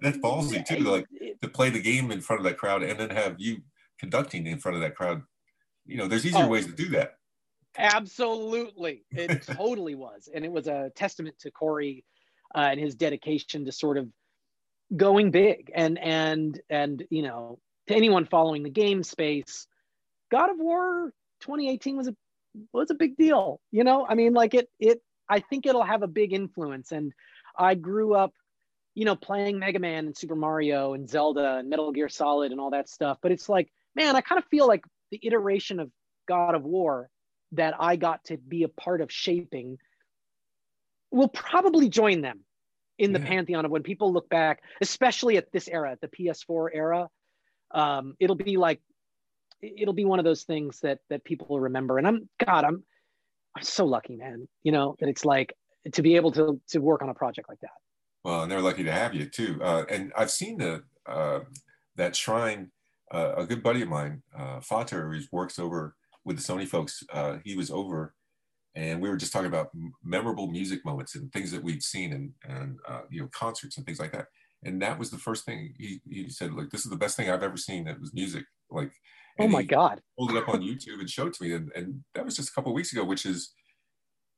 that's 0.02 0.18
ballsy 0.20 0.64
too. 0.66 0.84
Like 0.84 1.06
to 1.42 1.48
play 1.48 1.70
the 1.72 1.82
game 1.82 2.12
in 2.12 2.22
front 2.22 2.40
of 2.40 2.44
that 2.46 2.58
crowd 2.58 2.84
and 2.84 3.00
then 3.00 3.10
have 3.10 3.36
you 3.40 3.58
conducting 4.00 4.46
in 4.46 4.60
front 4.60 4.76
of 4.76 4.82
that 4.82 4.96
crowd. 4.96 5.24
You 5.86 5.98
know, 5.98 6.08
there's 6.08 6.26
easier 6.28 6.44
Oh. 6.46 6.48
ways 6.48 6.68
to 6.68 6.74
do 6.74 6.90
that. 6.90 7.16
Absolutely. 7.78 9.04
It 9.12 9.42
totally 9.48 9.96
was. 9.96 10.30
And 10.34 10.46
it 10.46 10.52
was 10.52 10.68
a 10.68 10.92
testament 10.96 11.36
to 11.40 11.52
Cory 11.52 12.04
uh, 12.56 12.60
and 12.72 12.80
his 12.80 12.96
dedication 12.96 13.66
to 13.66 13.72
sort 13.72 13.98
of 13.98 14.08
going 14.96 15.32
big 15.32 15.72
and 15.76 15.98
and 16.00 16.60
and 16.70 17.04
you 17.10 17.24
know, 17.24 17.60
to 17.88 17.96
anyone 17.96 18.26
following 18.26 18.64
the 18.64 18.70
game 18.70 19.02
space, 19.04 19.68
God 20.32 20.50
of 20.50 20.58
War 20.60 21.12
2018 21.42 21.98
was 21.98 22.08
a 22.08 22.16
was 22.74 22.90
a 22.92 22.96
big 22.96 23.18
deal. 23.18 23.60
You 23.72 23.84
know, 23.84 24.06
I 24.08 24.16
mean 24.16 24.34
like 24.34 24.54
it 24.54 24.70
it 24.80 25.02
I 25.30 25.40
think 25.40 25.66
it'll 25.66 25.84
have 25.84 26.04
a 26.04 26.08
big 26.08 26.34
influence 26.34 26.92
and 26.92 27.14
I 27.58 27.76
grew 27.76 28.14
up 28.14 28.34
you 28.96 29.06
know, 29.06 29.16
playing 29.16 29.60
Mega 29.60 29.78
Man 29.78 30.08
and 30.08 30.18
Super 30.18 30.36
Mario 30.36 30.96
and 30.96 31.08
Zelda 31.08 31.58
and 31.58 31.70
Metal 31.70 31.92
Gear 31.92 32.10
Solid 32.10 32.52
and 32.52 32.60
all 32.60 32.72
that 32.72 32.90
stuff, 32.90 33.20
but 33.22 33.32
it's 33.32 33.48
like, 33.48 33.72
man, 33.96 34.16
I 34.16 34.22
kind 34.22 34.40
of 34.40 34.46
feel 34.46 34.68
like 34.68 34.84
the 35.12 35.20
iteration 35.22 35.80
of 35.80 35.92
God 36.28 36.56
of 36.56 36.64
War 36.64 37.08
that 37.52 37.76
I 37.80 37.96
got 37.96 38.24
to 38.26 38.38
be 38.38 38.64
a 38.64 38.68
part 38.68 39.02
of 39.02 39.12
shaping 39.12 39.78
will 41.12 41.28
probably 41.28 41.90
join 41.90 42.22
them 42.22 42.40
in 42.98 43.14
the 43.14 43.20
Yeah. 43.20 43.28
pantheon 43.28 43.66
of 43.66 43.70
when 43.72 43.84
people 43.84 44.12
look 44.12 44.30
back, 44.30 44.64
especially 44.82 45.38
at 45.38 45.52
this 45.52 45.68
era, 45.68 45.92
at 45.92 46.02
the 46.02 46.08
PS4 46.08 46.70
era. 46.74 47.08
Um, 47.70 48.16
it'll 48.20 48.36
be 48.36 48.58
like 48.58 48.82
it'll 49.62 49.94
be 49.94 50.06
one 50.06 50.20
of 50.20 50.26
those 50.26 50.44
things 50.44 50.80
that 50.82 51.00
that 51.10 51.24
people 51.24 51.48
will 51.50 51.60
remember. 51.60 51.98
And 51.98 52.08
I'm 52.08 52.30
God, 52.46 52.64
I'm 52.66 52.84
I'm 53.56 53.64
so 53.64 53.86
lucky, 53.86 54.16
man. 54.16 54.48
You 54.64 54.72
know 54.72 54.96
that 55.00 55.10
it's 55.10 55.26
like 55.26 55.54
to 55.94 56.02
be 56.02 56.16
able 56.16 56.32
to 56.34 56.60
to 56.70 56.80
work 56.80 57.02
on 57.02 57.10
a 57.10 57.14
project 57.14 57.50
like 57.50 57.60
that. 57.62 57.72
Well, 58.24 58.44
and 58.44 58.52
they're 58.52 58.62
lucky 58.62 58.84
to 58.84 58.92
have 58.92 59.14
you 59.14 59.26
too. 59.26 59.60
Uh, 59.62 59.84
and 59.90 60.12
I've 60.18 60.32
seen 60.32 60.58
the 60.58 60.84
uh, 61.06 61.42
that 61.96 62.16
shrine. 62.16 62.72
Uh, 63.10 63.36
a 63.38 63.46
good 63.46 63.64
buddy 63.64 63.82
of 63.82 63.88
mine, 63.88 64.22
uh, 64.38 64.60
Fater, 64.60 65.10
who 65.10 65.22
works 65.32 65.58
over 65.58 65.96
with 66.26 66.36
the 66.36 66.44
Sony 66.44 66.68
folks, 66.68 67.02
uh, 67.14 67.38
he 67.46 67.56
was 67.56 67.72
over, 67.72 68.14
and 68.76 69.02
we 69.02 69.08
were 69.08 69.16
just 69.16 69.32
talking 69.32 69.48
about 69.48 69.70
memorable 70.04 70.48
music 70.48 70.84
moments 70.84 71.16
and 71.16 71.32
things 71.32 71.50
that 71.52 71.64
we'd 71.64 71.82
seen 71.82 72.12
and 72.12 72.34
and 72.46 72.80
uh, 72.86 73.04
you 73.10 73.22
know 73.22 73.30
concerts 73.32 73.78
and 73.78 73.86
things 73.86 74.00
like 74.00 74.12
that. 74.12 74.26
And 74.64 74.82
that 74.82 75.00
was 75.00 75.10
the 75.12 75.18
first 75.18 75.46
thing 75.46 75.74
he, 75.78 76.02
he 76.10 76.30
said, 76.30 76.54
like, 76.54 76.70
this 76.70 76.84
is 76.84 76.90
the 76.90 76.98
best 76.98 77.16
thing 77.16 77.30
I've 77.30 77.44
ever 77.44 77.58
seen. 77.58 77.86
That 77.86 78.02
was 78.02 78.14
music. 78.14 78.44
Like, 78.70 78.92
Oh 79.40 79.44
and 79.44 79.52
my 79.52 79.62
he 79.62 79.68
God. 79.68 80.02
pulled 80.18 80.32
it 80.32 80.38
up 80.38 80.50
on 80.50 80.62
YouTube 80.62 81.00
and 81.00 81.10
showed 81.10 81.28
it 81.30 81.34
to 81.36 81.44
me, 81.44 81.54
and, 81.54 81.72
and 81.76 82.04
that 82.16 82.26
was 82.26 82.36
just 82.36 82.50
a 82.50 82.54
couple 82.54 82.72
of 82.72 82.76
weeks 82.76 82.92
ago, 82.92 83.04
which 83.04 83.26
is 83.26 83.54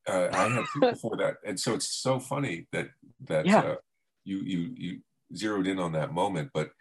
uh, 0.08 0.30
I 0.34 0.50
had 0.50 0.66
seen 0.74 0.82
before 0.90 1.18
that, 1.18 1.36
and 1.46 1.60
so 1.60 1.74
it's 1.74 1.88
so 2.02 2.20
funny 2.20 2.68
that 2.72 2.90
that 3.22 3.46
Yeah. 3.46 3.60
uh, 3.62 3.76
you 4.24 4.40
you 4.40 4.74
you 4.78 5.02
zeroed 5.36 5.68
in 5.68 5.80
on 5.80 5.92
that 5.94 6.14
moment. 6.14 6.52
But 6.54 6.72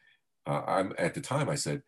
uh, 0.46 0.62
I'm 0.66 0.94
at 0.98 1.14
the 1.14 1.20
time 1.20 1.48
I 1.48 1.54
said, 1.56 1.82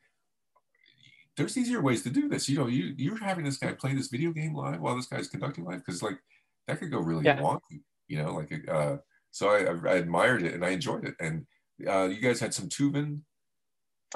"There's 1.36 1.56
easier 1.56 1.80
ways 1.80 2.02
to 2.02 2.10
do 2.10 2.28
this." 2.28 2.48
You 2.48 2.58
know, 2.58 2.66
you 2.66 2.94
you're 2.96 3.18
having 3.18 3.44
this 3.44 3.56
guy 3.58 3.72
play 3.72 3.94
this 3.94 4.08
video 4.08 4.32
game 4.32 4.54
live 4.54 4.80
while 4.80 4.96
this 4.96 5.06
guy's 5.06 5.28
conducting 5.28 5.64
live 5.64 5.78
because 5.84 6.02
like 6.02 6.18
that 6.66 6.78
could 6.78 6.90
go 6.90 7.00
really 7.00 7.24
Yeah. 7.24 7.40
wonky. 7.40 7.82
You 8.08 8.22
know, 8.22 8.34
like 8.34 8.52
uh, 8.68 8.98
so 9.30 9.48
I, 9.50 9.90
I 9.90 9.94
admired 9.96 10.42
it 10.42 10.54
and 10.54 10.64
I 10.64 10.70
enjoyed 10.70 11.04
it, 11.04 11.14
and 11.20 11.46
uh, 11.86 12.04
you 12.08 12.20
guys 12.20 12.40
had 12.40 12.52
some 12.54 12.68
Tuvan. 12.68 13.22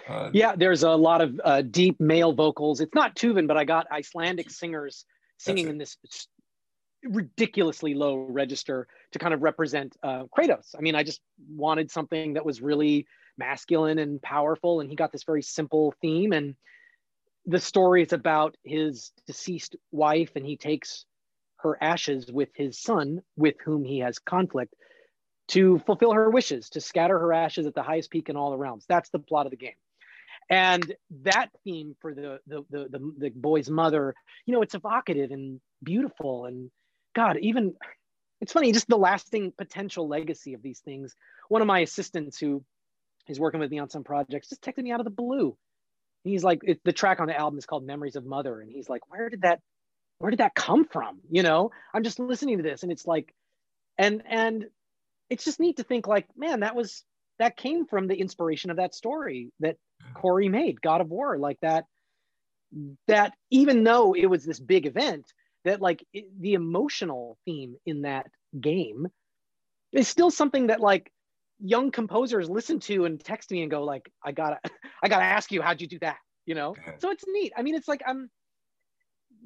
Uh, 0.09 0.30
Yeah, 0.32 0.55
there's 0.57 0.82
a 0.82 0.90
lot 0.90 1.20
of 1.20 1.40
uh, 1.45 1.62
deep 1.62 2.01
male 2.01 2.32
vocals. 2.32 2.80
It's 2.80 2.95
not 2.95 3.14
Tuvan, 3.14 3.47
but 3.47 3.57
I 3.57 3.64
got 3.64 3.86
Icelandic 3.90 4.51
singers 4.51 5.05
singing 5.38 5.68
in 5.68 5.78
this 5.78 5.97
ridiculously 7.05 7.95
low 7.95 8.16
register 8.16 8.86
to 9.12 9.18
kind 9.18 9.34
of 9.34 9.42
represent 9.42 9.97
uh, 10.03 10.24
Kratos. 10.36 10.74
I 10.76 10.80
mean, 10.80 10.95
I 10.95 11.03
just 11.03 11.20
wanted 11.49 11.90
something 11.90 12.34
that 12.34 12.45
was 12.45 12.62
really 12.62 13.07
masculine 13.36 13.99
and 13.99 14.20
powerful, 14.22 14.80
and 14.80 14.88
he 14.88 14.97
got 14.97 15.12
this 15.12 15.24
very 15.24 15.42
simple 15.42 15.95
theme. 16.01 16.32
And 16.32 16.55
the 17.47 17.61
story 17.61 18.03
is 18.03 18.12
about 18.12 18.57
his 18.64 19.12
deceased 19.26 19.76
wife, 19.92 20.32
and 20.34 20.47
he 20.47 20.57
takes 20.57 21.05
her 21.59 21.78
ashes 21.82 22.30
with 22.32 22.51
his 22.55 22.78
son, 22.78 23.22
with 23.36 23.57
whom 23.64 23.84
he 23.84 24.01
has 24.01 24.18
conflict, 24.18 24.74
to 25.49 25.78
fulfill 25.80 26.12
her 26.12 26.30
wishes, 26.30 26.70
to 26.70 26.80
scatter 26.80 27.18
her 27.18 27.32
ashes 27.32 27.66
at 27.66 27.74
the 27.74 27.82
highest 27.82 28.11
peak 28.11 28.28
in 28.28 28.36
all 28.36 28.51
the 28.51 28.57
realms. 28.57 28.86
That's 28.88 29.11
the 29.11 29.18
plot 29.18 29.47
of 29.47 29.51
the 29.51 29.57
game 29.57 29.74
and 30.51 30.95
that 31.22 31.49
theme 31.64 31.97
for 32.01 32.14
the, 32.14 32.38
the 32.47 32.64
the 32.70 32.88
the 32.90 33.12
the, 33.18 33.30
boy's 33.30 33.70
mother 33.70 34.14
you 34.47 34.53
know 34.53 34.62
it's 34.62 34.74
evocative 34.74 35.30
and 35.30 35.61
beautiful. 35.82 36.47
And 36.47 36.70
god 37.14 37.38
even 37.40 37.74
it's 38.40 38.53
funny 38.53 38.72
just 38.72 38.88
the 38.88 38.97
lasting 38.97 39.53
potential 39.57 40.09
legacy 40.09 40.55
of 40.55 40.62
these 40.62 40.80
things. 40.80 41.14
One 41.49 41.62
of 41.62 41.68
my 41.68 41.80
assistants 41.80 42.38
who 42.38 42.64
is 43.28 43.40
working 43.40 43.61
with 43.61 43.70
me 43.70 43.78
on 43.78 43.88
some 43.88 44.05
projects 44.05 44.49
just 44.49 44.62
texted 44.62 44.82
me 44.82 44.92
out 44.92 45.01
of 45.01 45.05
the 45.05 45.11
blue. 45.11 45.57
He's 46.24 46.45
like 46.45 46.61
it, 46.64 46.80
the 46.84 46.92
track 46.92 47.20
on 47.20 47.26
the 47.26 47.38
album 47.38 47.59
is 47.59 47.66
called 47.66 47.86
memories 47.86 48.16
of 48.16 48.24
mother. 48.24 48.61
And 48.61 48.70
he's 48.70 48.88
like 48.88 49.11
where 49.11 49.30
did 49.30 49.42
that 49.42 49.61
where 50.18 50.30
did 50.30 50.40
that 50.40 50.55
come 50.55 50.84
from? 50.84 51.20
You 51.30 51.42
know 51.42 51.70
i'm 51.92 52.05
just 52.05 52.18
listening 52.18 52.59
to 52.59 52.62
this 52.62 52.82
and 52.82 52.92
it's 52.92 53.07
like 53.07 53.34
and 53.99 54.22
and 54.28 54.66
it's 55.30 55.45
just 55.45 55.61
neat 55.61 55.76
to 55.76 55.84
think 55.84 56.07
like 56.07 56.26
man 56.36 56.61
that 56.61 56.76
was 56.76 57.05
that 57.38 57.57
came 57.57 57.86
from 57.86 58.07
the 58.07 58.16
inspiration 58.16 58.70
of 58.70 58.76
that 58.76 58.95
story 58.95 59.51
that 59.61 59.76
Cory 60.13 60.49
made, 60.49 60.81
God 60.81 61.01
of 61.01 61.11
War, 61.11 61.39
like 61.39 61.59
that. 61.61 61.85
That 63.07 63.35
even 63.51 63.85
though 63.85 64.15
it 64.15 64.27
was 64.27 64.45
this 64.45 64.59
big 64.59 64.87
event, 64.87 65.33
that 65.65 65.81
like 65.81 66.05
it, 66.13 66.27
the 66.41 66.55
emotional 66.55 67.39
theme 67.45 67.77
in 67.87 68.03
that 68.03 68.27
game 68.61 69.09
is 69.93 70.09
still 70.09 70.31
something 70.31 70.69
that 70.69 70.81
like 70.81 71.11
young 71.61 71.91
composers 71.91 72.51
listen 72.51 72.81
to 72.81 73.05
and 73.05 73.23
text 73.23 73.51
me 73.51 73.63
and 73.63 73.71
go 73.71 73.85
like, 73.85 74.11
I 74.23 74.33
gotta, 74.33 74.59
I 75.03 75.09
gotta 75.09 75.25
ask 75.25 75.51
you, 75.53 75.63
how'd 75.63 75.81
you 75.81 75.87
do 75.87 75.99
that? 76.01 76.19
You 76.47 76.55
know? 76.55 76.75
So 76.99 77.11
it's 77.11 77.25
neat. 77.27 77.53
I 77.57 77.63
mean, 77.63 77.75
it's 77.75 77.89
like 77.89 78.03
I'm. 78.07 78.31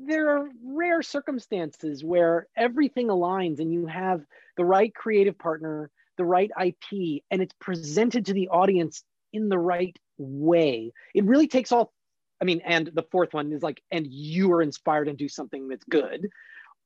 There 0.00 0.38
are 0.38 0.48
rare 0.64 1.02
circumstances 1.02 2.04
where 2.04 2.46
everything 2.56 3.08
aligns 3.08 3.58
and 3.58 3.72
you 3.72 3.86
have 3.86 4.22
the 4.56 4.64
right 4.64 4.94
creative 4.94 5.36
partner, 5.36 5.90
the 6.16 6.24
right 6.24 6.50
IP, 6.64 7.24
and 7.32 7.42
it's 7.42 7.54
presented 7.60 8.26
to 8.26 8.32
the 8.32 8.48
audience 8.48 9.02
in 9.32 9.48
the 9.48 9.58
right 9.58 9.98
way. 10.18 10.92
It 11.14 11.24
really 11.24 11.48
takes 11.48 11.72
all, 11.72 11.92
I 12.40 12.44
mean, 12.44 12.60
and 12.64 12.90
the 12.92 13.04
fourth 13.10 13.34
one 13.34 13.52
is 13.52 13.62
like, 13.62 13.82
and 13.90 14.06
you 14.06 14.52
are 14.52 14.62
inspired 14.62 15.08
and 15.08 15.16
do 15.16 15.28
something 15.28 15.68
that's 15.68 15.84
good. 15.84 16.28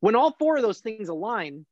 When 0.00 0.14
all 0.14 0.36
four 0.38 0.56
of 0.56 0.62
those 0.62 0.80
things 0.80 1.08
align, 1.08 1.66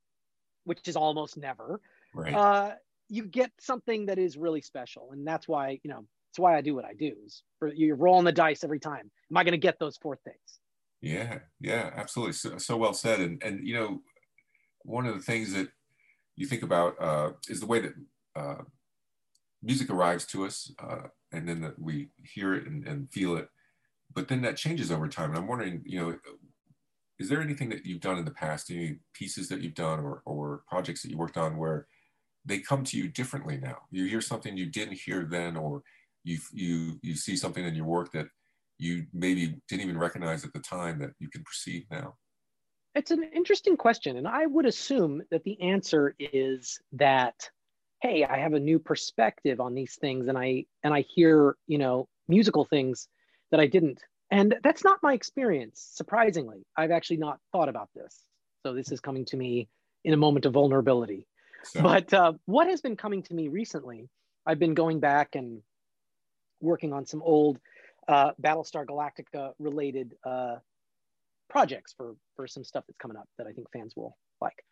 which 0.65 0.87
is 0.89 0.97
almost 0.97 1.37
never, 1.37 1.81
right. 2.15 2.35
uh, 2.35 2.75
you 3.09 3.25
get 3.25 3.51
something 3.61 4.07
that 4.07 4.19
is 4.19 4.37
really 4.37 4.61
special. 4.61 5.11
And 5.13 5.27
that's 5.27 5.49
why, 5.49 5.81
you 5.83 5.91
know, 5.91 6.07
that's 6.29 6.39
why 6.39 6.57
I 6.57 6.61
do 6.61 6.75
what 6.75 6.85
I 6.85 6.95
do 6.95 7.13
is 7.27 7.43
for, 7.59 7.69
you're 7.73 7.97
rolling 7.97 8.25
the 8.25 8.33
dice 8.33 8.63
every 8.63 8.79
time. 8.79 9.11
Am 9.31 9.37
I 9.37 9.43
going 9.43 9.53
to 9.53 9.59
get 9.59 9.79
those 9.81 9.97
four 9.97 10.17
things? 10.25 10.37
Yeah, 11.01 11.39
yeah, 11.61 11.91
absolutely. 11.97 12.35
So, 12.35 12.59
so 12.59 12.77
well 12.77 12.93
said. 12.93 13.21
And 13.21 13.43
and 13.43 13.67
you 13.67 13.75
know, 13.75 14.03
one 14.83 15.07
of 15.07 15.15
the 15.15 15.23
things 15.23 15.53
that 15.55 15.69
you 16.37 16.47
think 16.47 16.63
about 16.63 16.95
uh, 17.01 17.31
is 17.49 17.61
the 17.61 17.67
way 17.67 17.81
that 17.81 17.95
uh, 18.37 18.63
music 19.63 19.91
arrives 19.91 20.27
to 20.27 20.45
us, 20.45 20.71
uh, 20.79 21.09
and 21.33 21.49
then 21.49 21.61
that 21.61 21.79
we 21.79 22.11
hear 22.23 22.55
it 22.55 22.67
and, 22.67 22.87
and 22.87 23.11
feel 23.13 23.37
it. 23.37 23.49
But 24.15 24.29
then 24.29 24.43
that 24.43 24.57
changes 24.57 24.91
over 24.91 25.09
time. 25.09 25.31
And 25.31 25.39
I'm 25.39 25.47
wondering, 25.47 25.83
you 25.85 26.01
know, 26.01 26.17
is 27.19 27.29
there 27.29 27.41
anything 27.41 27.69
that 27.69 27.87
you've 27.87 28.01
done 28.01 28.19
in 28.19 28.25
the 28.25 28.31
past, 28.31 28.71
any 28.71 28.99
pieces 29.15 29.49
that 29.49 29.61
you've 29.61 29.75
done 29.75 30.01
or 30.01 30.23
or 30.25 30.63
projects 30.69 31.03
that 31.03 31.11
you 31.11 31.19
worked 31.19 31.37
on 31.37 31.57
where 31.57 31.87
they 32.45 32.59
come 32.59 32.83
to 32.85 32.97
you 32.97 33.09
differently 33.09 33.59
now? 33.59 33.79
You 33.91 34.07
hear 34.07 34.21
something 34.21 34.57
you 34.57 34.67
didn't 34.67 34.99
hear 34.99 35.25
then, 35.25 35.57
or 35.57 35.83
you 36.25 36.39
you 36.53 36.99
you 37.03 37.15
see 37.15 37.37
something 37.37 37.65
in 37.65 37.75
your 37.75 37.87
work 37.87 38.13
that 38.13 38.27
you 38.79 39.07
maybe 39.13 39.61
didn't 39.69 39.83
even 39.83 39.99
recognize 39.99 40.45
at 40.45 40.53
the 40.53 40.61
time 40.61 40.99
that 40.99 41.11
you 41.19 41.29
can 41.29 41.45
perceive 41.45 41.85
now? 41.91 42.15
It's 42.95 43.11
an 43.13 43.23
interesting 43.23 43.77
question. 43.77 44.17
And 44.17 44.27
I 44.27 44.47
would 44.47 44.67
assume 44.67 45.23
that 45.31 45.45
the 45.45 45.61
answer 45.61 46.15
is 46.19 46.81
that, 46.93 47.49
hey, 48.01 48.25
I 48.25 48.39
have 48.39 48.55
a 48.55 48.61
new 48.61 48.79
perspective 48.79 49.61
on 49.61 49.75
these 49.75 49.97
things 49.97 50.29
and 50.29 50.37
I 50.37 50.67
and 50.83 50.93
I 50.93 51.03
hear, 51.03 51.57
you 51.67 51.79
know, 51.79 52.09
musical 52.29 52.65
things 52.65 53.09
that 53.51 53.61
I 53.61 53.67
didn't. 53.67 54.03
And 54.31 54.57
that's 54.63 54.85
not 54.85 55.03
my 55.03 55.13
experience, 55.13 55.87
surprisingly. 55.93 56.65
I've 56.77 56.93
actually 56.93 57.17
not 57.19 57.41
thought 57.53 57.69
about 57.69 57.91
this. 57.95 58.17
So 58.63 58.73
this 58.75 58.93
is 58.93 59.01
coming 59.01 59.25
to 59.27 59.37
me 59.37 59.69
in 60.05 60.15
a 60.15 60.17
moment 60.17 60.47
of 60.47 60.53
vulnerability. 60.53 61.27
So, 61.65 61.83
But 61.83 62.13
uh, 62.15 62.35
what 62.47 62.69
has 62.69 62.81
been 62.81 62.97
coming 62.97 63.23
to 63.25 63.35
me 63.35 63.49
recently, 63.49 64.09
I've 64.47 64.59
been 64.59 64.75
going 64.75 65.01
back 65.01 65.35
and 65.35 65.63
working 66.61 66.93
on 66.93 67.07
some 67.07 67.23
old 67.23 67.59
uh, 68.09 68.33
Battlestar 68.41 68.87
Galactica 68.87 69.53
related 69.59 70.15
uh, 70.25 70.57
projects 71.49 71.93
for, 71.93 72.15
for 72.37 72.47
some 72.47 72.65
stuff 72.65 72.85
that's 72.87 72.99
coming 72.99 73.17
up 73.17 73.29
that 73.37 73.47
I 73.47 73.53
think 73.53 73.71
fans 73.73 73.95
will 73.97 74.17
like. 74.41 74.65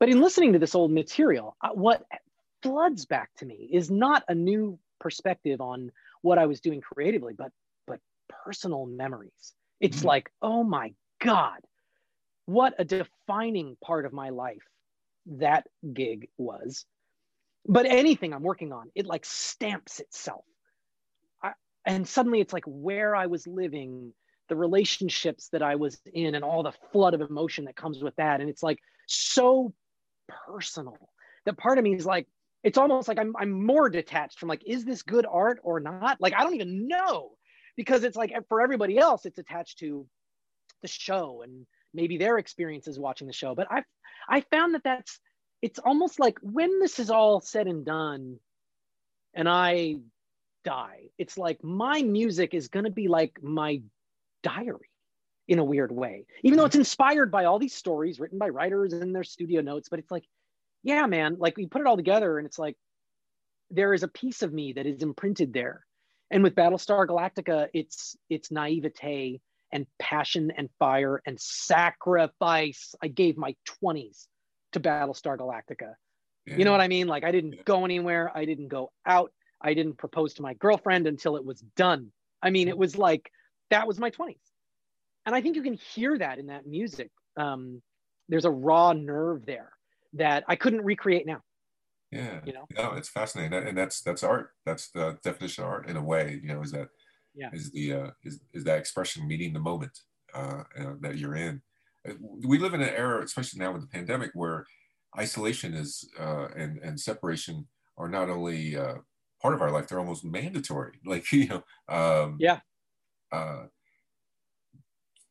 But 0.00 0.08
in 0.08 0.20
listening 0.20 0.54
to 0.54 0.58
this 0.58 0.74
old 0.74 0.90
material, 0.90 1.56
uh, 1.62 1.68
what 1.74 2.04
floods 2.66 3.06
back 3.06 3.30
to 3.36 3.46
me 3.46 3.70
is 3.72 3.90
not 3.90 4.24
a 4.28 4.34
new 4.34 4.78
perspective 4.98 5.60
on 5.60 5.92
what 6.22 6.38
I 6.38 6.46
was 6.46 6.60
doing 6.60 6.80
creatively, 6.80 7.34
but 7.34 7.52
but 7.86 8.00
personal 8.28 8.86
memories. 8.86 9.54
It's 9.80 10.02
Mhm. 10.02 10.06
like, 10.06 10.30
oh 10.42 10.64
my 10.64 10.94
God, 11.20 11.60
what 12.46 12.74
a 12.78 12.84
defining 12.84 13.76
part 13.84 14.06
of 14.06 14.12
my 14.12 14.30
life 14.30 14.64
that 15.26 15.66
gig 15.92 16.28
was. 16.38 16.86
But 17.66 17.86
anything 17.86 18.32
I'm 18.32 18.42
working 18.42 18.72
on, 18.72 18.90
it 18.94 19.06
like 19.06 19.24
stamps 19.24 20.00
itself. 20.00 20.44
I, 21.42 21.52
and 21.84 22.06
suddenly 22.08 22.40
it's 22.40 22.52
like 22.52 22.64
where 22.66 23.14
I 23.16 23.26
was 23.26 23.46
living, 23.46 24.12
the 24.48 24.56
relationships 24.56 25.48
that 25.50 25.62
I 25.62 25.76
was 25.76 26.00
in, 26.12 26.34
and 26.34 26.44
all 26.44 26.62
the 26.62 26.72
flood 26.92 27.14
of 27.14 27.20
emotion 27.20 27.64
that 27.66 27.76
comes 27.76 28.02
with 28.02 28.16
that. 28.16 28.40
And 28.40 28.48
it's 28.50 28.62
like 28.62 28.78
so 29.06 29.74
personal 30.28 31.10
that 31.44 31.58
part 31.58 31.78
of 31.78 31.84
me 31.84 31.94
is 31.94 32.06
like, 32.06 32.26
it's 32.66 32.78
almost 32.78 33.06
like 33.06 33.20
I'm, 33.20 33.32
I'm 33.38 33.64
more 33.64 33.88
detached 33.88 34.40
from 34.40 34.48
like, 34.48 34.64
is 34.66 34.84
this 34.84 35.02
good 35.02 35.24
art 35.24 35.60
or 35.62 35.78
not? 35.78 36.20
Like, 36.20 36.34
I 36.34 36.42
don't 36.42 36.56
even 36.56 36.88
know 36.88 37.30
because 37.76 38.02
it's 38.02 38.16
like 38.16 38.34
for 38.48 38.60
everybody 38.60 38.98
else, 38.98 39.24
it's 39.24 39.38
attached 39.38 39.78
to 39.78 40.04
the 40.82 40.88
show 40.88 41.42
and 41.44 41.64
maybe 41.94 42.18
their 42.18 42.38
experiences 42.38 42.98
watching 42.98 43.28
the 43.28 43.32
show. 43.32 43.54
But 43.54 43.68
I've 43.70 43.84
I 44.28 44.40
found 44.40 44.74
that 44.74 44.82
that's 44.82 45.20
it's 45.62 45.78
almost 45.78 46.18
like 46.18 46.38
when 46.42 46.80
this 46.80 46.98
is 46.98 47.08
all 47.08 47.40
said 47.40 47.68
and 47.68 47.84
done, 47.84 48.40
and 49.32 49.48
I 49.48 49.98
die, 50.64 51.10
it's 51.18 51.38
like 51.38 51.62
my 51.62 52.02
music 52.02 52.52
is 52.52 52.66
gonna 52.66 52.90
be 52.90 53.06
like 53.06 53.38
my 53.40 53.80
diary 54.42 54.90
in 55.46 55.60
a 55.60 55.64
weird 55.64 55.92
way, 55.92 56.26
even 56.42 56.58
though 56.58 56.64
it's 56.64 56.74
inspired 56.74 57.30
by 57.30 57.44
all 57.44 57.60
these 57.60 57.74
stories 57.74 58.18
written 58.18 58.40
by 58.40 58.48
writers 58.48 58.92
in 58.92 59.12
their 59.12 59.22
studio 59.22 59.60
notes. 59.60 59.88
But 59.88 60.00
it's 60.00 60.10
like, 60.10 60.24
yeah, 60.86 61.04
man, 61.06 61.36
like 61.40 61.56
we 61.56 61.66
put 61.66 61.80
it 61.80 61.86
all 61.88 61.96
together, 61.96 62.38
and 62.38 62.46
it's 62.46 62.60
like 62.60 62.76
there 63.70 63.92
is 63.92 64.04
a 64.04 64.08
piece 64.08 64.42
of 64.42 64.52
me 64.52 64.74
that 64.74 64.86
is 64.86 65.02
imprinted 65.02 65.52
there. 65.52 65.84
And 66.30 66.44
with 66.44 66.54
Battlestar 66.54 67.08
Galactica, 67.08 67.66
it's 67.74 68.16
it's 68.30 68.52
naivete 68.52 69.40
and 69.72 69.86
passion 69.98 70.52
and 70.56 70.70
fire 70.78 71.20
and 71.26 71.40
sacrifice. 71.40 72.94
I 73.02 73.08
gave 73.08 73.36
my 73.36 73.56
20s 73.82 74.28
to 74.72 74.80
Battlestar 74.80 75.36
Galactica. 75.36 75.94
Yeah. 76.46 76.56
You 76.56 76.64
know 76.64 76.70
what 76.70 76.80
I 76.80 76.86
mean? 76.86 77.08
Like 77.08 77.24
I 77.24 77.32
didn't 77.32 77.54
yeah. 77.54 77.62
go 77.64 77.84
anywhere. 77.84 78.30
I 78.32 78.44
didn't 78.44 78.68
go 78.68 78.92
out. 79.04 79.32
I 79.60 79.74
didn't 79.74 79.98
propose 79.98 80.34
to 80.34 80.42
my 80.42 80.54
girlfriend 80.54 81.08
until 81.08 81.34
it 81.34 81.44
was 81.44 81.64
done. 81.74 82.12
I 82.40 82.50
mean, 82.50 82.68
it 82.68 82.78
was 82.78 82.96
like 82.96 83.28
that 83.70 83.88
was 83.88 83.98
my 83.98 84.12
20s. 84.12 84.36
And 85.26 85.34
I 85.34 85.40
think 85.40 85.56
you 85.56 85.62
can 85.64 85.74
hear 85.74 86.16
that 86.16 86.38
in 86.38 86.46
that 86.46 86.64
music. 86.64 87.10
Um, 87.36 87.82
there's 88.28 88.44
a 88.44 88.50
raw 88.52 88.92
nerve 88.92 89.44
there 89.44 89.72
that 90.16 90.44
I 90.48 90.56
couldn't 90.56 90.84
recreate 90.84 91.26
now. 91.26 91.40
Yeah, 92.12 92.40
you 92.44 92.52
know, 92.52 92.66
no, 92.76 92.92
it's 92.92 93.08
fascinating, 93.08 93.52
and 93.52 93.76
that's 93.76 94.00
that's 94.00 94.22
art. 94.22 94.50
That's 94.64 94.90
the 94.90 95.18
definition 95.22 95.64
of 95.64 95.70
art 95.70 95.88
in 95.88 95.96
a 95.96 96.02
way. 96.02 96.40
You 96.42 96.54
know, 96.54 96.62
is 96.62 96.70
that 96.72 96.88
yeah. 97.34 97.50
is 97.52 97.70
the 97.72 97.92
uh, 97.92 98.10
is, 98.22 98.40
is 98.52 98.64
that 98.64 98.78
expression 98.78 99.26
meeting 99.26 99.52
the 99.52 99.60
moment 99.60 99.98
uh, 100.34 100.62
uh, 100.78 100.94
that 101.00 101.18
you're 101.18 101.34
in. 101.34 101.60
Uh, 102.08 102.12
we 102.20 102.58
live 102.58 102.74
in 102.74 102.82
an 102.82 102.94
era, 102.94 103.22
especially 103.22 103.58
now 103.58 103.72
with 103.72 103.82
the 103.82 103.88
pandemic, 103.88 104.30
where 104.34 104.64
isolation 105.18 105.74
is 105.74 106.08
uh, 106.18 106.46
and 106.56 106.78
and 106.78 106.98
separation 106.98 107.66
are 107.98 108.08
not 108.08 108.30
only 108.30 108.76
uh, 108.76 108.94
part 109.42 109.54
of 109.54 109.60
our 109.60 109.72
life; 109.72 109.88
they're 109.88 110.00
almost 110.00 110.24
mandatory. 110.24 110.92
Like 111.04 111.30
you 111.32 111.48
know, 111.48 111.62
um, 111.88 112.36
yeah. 112.38 112.60
Uh, 113.32 113.64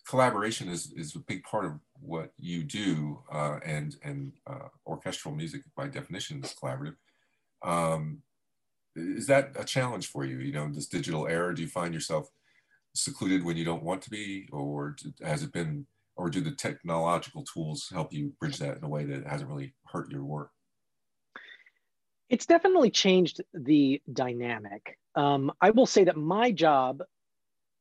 collaboration 0.07 0.69
is, 0.69 0.91
is 0.95 1.15
a 1.15 1.19
big 1.19 1.43
part 1.43 1.65
of 1.65 1.73
what 1.99 2.31
you 2.37 2.63
do, 2.63 3.21
uh, 3.31 3.59
and 3.65 3.95
and 4.03 4.33
uh, 4.47 4.69
orchestral 4.85 5.33
music 5.33 5.61
by 5.75 5.87
definition 5.87 6.43
is 6.43 6.53
collaborative. 6.53 6.95
Um, 7.63 8.21
is 8.95 9.27
that 9.27 9.51
a 9.55 9.63
challenge 9.63 10.07
for 10.07 10.25
you? 10.25 10.37
You 10.39 10.53
know, 10.53 10.69
this 10.71 10.87
digital 10.87 11.27
era, 11.27 11.53
do 11.53 11.61
you 11.61 11.67
find 11.67 11.93
yourself 11.93 12.29
secluded 12.93 13.43
when 13.43 13.57
you 13.57 13.65
don't 13.65 13.83
want 13.83 14.01
to 14.03 14.09
be, 14.09 14.47
or 14.51 14.95
has 15.21 15.43
it 15.43 15.51
been, 15.51 15.85
or 16.15 16.29
do 16.29 16.41
the 16.41 16.51
technological 16.51 17.43
tools 17.43 17.89
help 17.91 18.13
you 18.13 18.33
bridge 18.39 18.57
that 18.59 18.77
in 18.77 18.83
a 18.83 18.89
way 18.89 19.03
that 19.03 19.27
hasn't 19.27 19.49
really 19.49 19.73
hurt 19.87 20.09
your 20.09 20.23
work? 20.23 20.51
It's 22.29 22.45
definitely 22.45 22.89
changed 22.89 23.41
the 23.53 24.01
dynamic. 24.11 24.97
Um, 25.13 25.51
I 25.61 25.71
will 25.71 25.85
say 25.85 26.05
that 26.05 26.17
my 26.17 26.51
job 26.51 27.03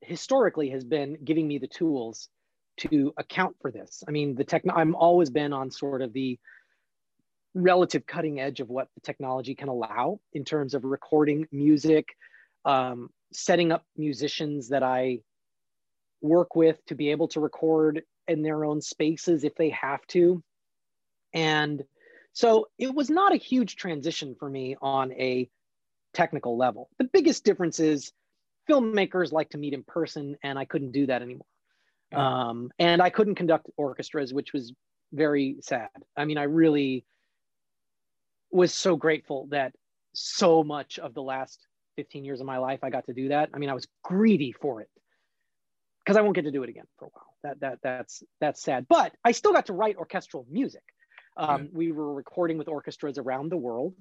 historically 0.01 0.71
has 0.71 0.85
been 0.85 1.17
giving 1.25 1.49
me 1.49 1.59
the 1.59 1.67
tools 1.67 2.29
to 2.77 3.12
account 3.16 3.57
for 3.61 3.70
this. 3.70 4.03
I 4.07 4.11
mean, 4.11 4.35
the 4.35 4.45
tech, 4.45 4.62
I'm 4.75 4.95
always 4.95 5.31
been 5.31 5.53
on 5.53 5.70
sort 5.70 6.03
of 6.03 6.12
the 6.12 6.39
relative 7.55 8.05
cutting 8.07 8.41
edge 8.41 8.61
of 8.61 8.68
what 8.68 8.89
the 8.95 9.01
technology 9.01 9.55
can 9.55 9.68
allow 9.68 10.20
in 10.33 10.45
terms 10.45 10.75
of 10.75 10.85
recording 10.85 11.47
music, 11.53 12.09
um, 12.64 13.11
setting 13.33 13.70
up 13.72 13.85
musicians 13.97 14.68
that 14.70 14.83
I 14.83 15.20
work 16.20 16.57
with 16.57 16.85
to 16.87 16.95
be 16.95 17.11
able 17.11 17.29
to 17.29 17.41
record 17.41 18.03
in 18.27 18.43
their 18.43 18.64
own 18.64 18.81
spaces 18.81 19.45
if 19.45 19.55
they 19.55 19.70
have 19.70 20.05
to. 20.09 20.43
And 21.33 21.85
so 22.33 22.66
it 22.79 22.93
was 22.93 23.11
not 23.11 23.33
a 23.33 23.37
huge 23.37 23.77
transition 23.77 24.35
for 24.39 24.49
me 24.49 24.77
on 24.81 25.12
a 25.12 25.49
technical 26.14 26.57
level. 26.57 26.89
The 26.99 27.05
biggest 27.05 27.45
difference 27.45 27.79
is 27.79 28.12
filmmakers 28.68 29.33
like 29.33 29.51
to 29.51 29.59
meet 29.59 29.75
in 29.75 29.85
person, 29.85 30.37
and 30.43 30.59
I 30.59 30.64
couldn't 30.64 30.93
do 30.93 31.07
that 31.07 31.22
anymore. 31.22 31.47
Um, 32.17 32.71
and 32.79 33.03
I 33.03 33.11
couldn't 33.11 33.35
conduct 33.37 33.67
orchestras, 33.77 34.33
which 34.33 34.53
was 34.53 34.73
very 35.12 35.57
sad. 35.61 35.89
I 36.17 36.25
mean, 36.25 36.39
I 36.39 36.45
really 36.45 37.05
was 38.51 38.73
so 38.73 38.97
grateful 38.97 39.49
that 39.51 39.73
so 40.12 40.62
much 40.62 40.99
of 40.99 41.15
the 41.15 41.23
last 41.23 41.67
15 41.97 42.25
years 42.25 42.41
of 42.41 42.47
my 42.47 42.59
life 42.59 42.81
I 42.83 42.91
got 42.91 43.07
to 43.07 43.12
do 43.12 43.29
that. 43.29 43.51
I 43.53 43.59
mean, 43.59 43.71
I 43.71 43.75
was 43.75 43.87
greedy 44.03 44.53
for 44.53 44.81
it 44.81 44.89
because 46.05 46.17
I 46.17 46.21
won't 46.21 46.35
get 46.35 46.43
to 46.43 46.51
do 46.51 46.62
it 46.62 46.69
again 46.69 46.87
for 46.99 47.07
a 47.07 47.09
while. 47.12 47.35
That 47.43 47.61
that 47.61 47.79
that's 47.83 48.23
that's 48.41 48.62
sad. 48.62 48.87
But 48.89 49.12
I 49.25 49.33
still 49.33 49.53
got 49.53 49.67
to 49.67 49.73
write 49.73 49.97
orchestral 49.97 50.47
music. 50.51 50.83
Um, 51.37 51.62
yeah. 51.62 51.69
We 51.73 51.93
were 51.93 52.12
recording 52.12 52.59
with 52.59 52.69
orchestras 52.69 53.19
around 53.19 53.51
the 53.51 53.57
world, 53.57 53.95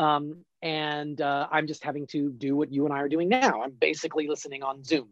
um, 0.00 0.46
and 0.62 1.20
uh, 1.20 1.46
I'm 1.52 1.66
just 1.66 1.84
having 1.84 2.06
to 2.08 2.30
do 2.30 2.56
what 2.56 2.72
you 2.72 2.86
and 2.86 2.94
I 2.94 3.00
are 3.00 3.08
doing 3.08 3.28
now. 3.28 3.62
I'm 3.62 3.72
basically 3.72 4.28
listening 4.28 4.62
on 4.62 4.82
Zoom. 4.82 5.08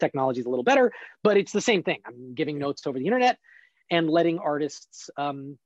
Technology 0.00 0.40
is 0.40 0.46
a 0.46 0.48
little 0.48 0.64
better, 0.64 0.92
but 1.22 1.36
it's 1.36 1.52
the 1.52 1.60
same 1.60 1.84
thing. 1.84 1.98
I'm 2.04 2.34
giving 2.34 2.58
notes 2.58 2.84
over 2.86 2.98
the 2.98 3.06
internet 3.06 3.38
and 3.88 4.10
letting 4.10 4.40
artists 4.40 5.10
um, 5.16 5.58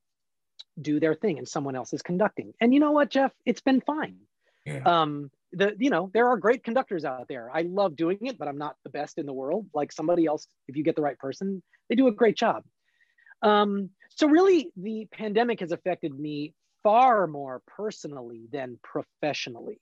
do 0.79 0.99
their 0.99 1.15
thing 1.15 1.39
and 1.39 1.47
someone 1.47 1.75
else 1.75 1.91
is 1.91 2.03
conducting. 2.03 2.53
And 2.61 2.71
you 2.71 2.79
know 2.79 2.91
what, 2.91 3.09
Jeff? 3.09 3.31
It's 3.47 3.61
been 3.61 3.81
fine. 3.81 4.17
Yeah. 4.65 4.83
Um, 4.85 5.31
the 5.53 5.75
you 5.79 5.89
know 5.89 6.11
there 6.13 6.27
are 6.27 6.37
great 6.37 6.63
conductors 6.63 7.05
out 7.05 7.27
there. 7.29 7.49
I 7.51 7.61
love 7.61 7.95
doing 7.95 8.17
it, 8.21 8.37
but 8.37 8.47
I'm 8.47 8.57
not 8.57 8.75
the 8.83 8.89
best 8.89 9.17
in 9.17 9.25
the 9.25 9.33
world. 9.33 9.65
Like 9.73 9.91
somebody 9.91 10.25
else, 10.25 10.45
if 10.67 10.75
you 10.75 10.83
get 10.83 10.95
the 10.95 11.01
right 11.01 11.17
person, 11.17 11.63
they 11.89 11.95
do 11.95 12.07
a 12.07 12.11
great 12.11 12.35
job. 12.35 12.63
Um, 13.41 13.91
so 14.09 14.27
really, 14.27 14.69
the 14.75 15.07
pandemic 15.11 15.61
has 15.61 15.71
affected 15.71 16.13
me 16.19 16.53
far 16.87 17.27
more 17.27 17.61
personally 17.67 18.47
than 18.49 18.79
professionally, 18.81 19.77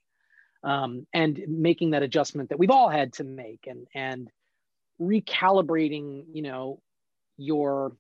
um, 0.64 1.06
and 1.14 1.40
making 1.48 1.92
that 1.92 2.02
adjustment 2.02 2.50
that 2.50 2.58
we've 2.58 2.72
all 2.72 2.90
had 2.90 3.14
to 3.14 3.24
make, 3.24 3.68
and 3.68 3.86
and 3.94 4.28
recalibrating, 5.00 6.24
you 6.34 6.42
know, 6.42 6.82
your 7.38 7.96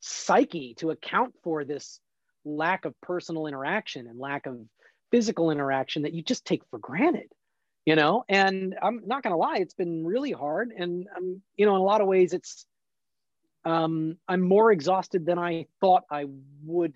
psyche 0.00 0.72
to 0.78 0.90
account 0.90 1.34
for 1.42 1.66
this 1.66 2.00
lack 2.46 2.86
of 2.86 2.98
personal 3.02 3.46
interaction 3.46 4.06
and 4.06 4.18
lack 4.18 4.46
of 4.46 4.58
physical 5.10 5.50
interaction 5.50 6.04
that 6.04 6.14
you 6.14 6.22
just 6.22 6.46
take 6.46 6.62
for 6.70 6.78
granted 6.78 7.28
you 7.84 7.96
know? 7.96 8.24
And 8.30 8.74
i'm 8.82 9.02
not 9.06 9.22
going 9.22 9.32
to 9.32 9.36
lie 9.36 9.58
it's 9.58 9.74
been 9.74 10.06
really 10.06 10.32
hard 10.32 10.72
and 10.74 11.06
um, 11.14 11.42
you 11.56 11.66
know 11.66 11.74
in 11.74 11.80
a 11.82 11.84
lot 11.84 12.00
of 12.00 12.06
ways 12.06 12.32
it's 12.32 12.64
um, 13.66 14.16
i'm 14.26 14.40
more 14.40 14.72
exhausted 14.72 15.26
than 15.26 15.38
i 15.38 15.66
thought 15.80 16.04
i 16.10 16.24
would 16.64 16.94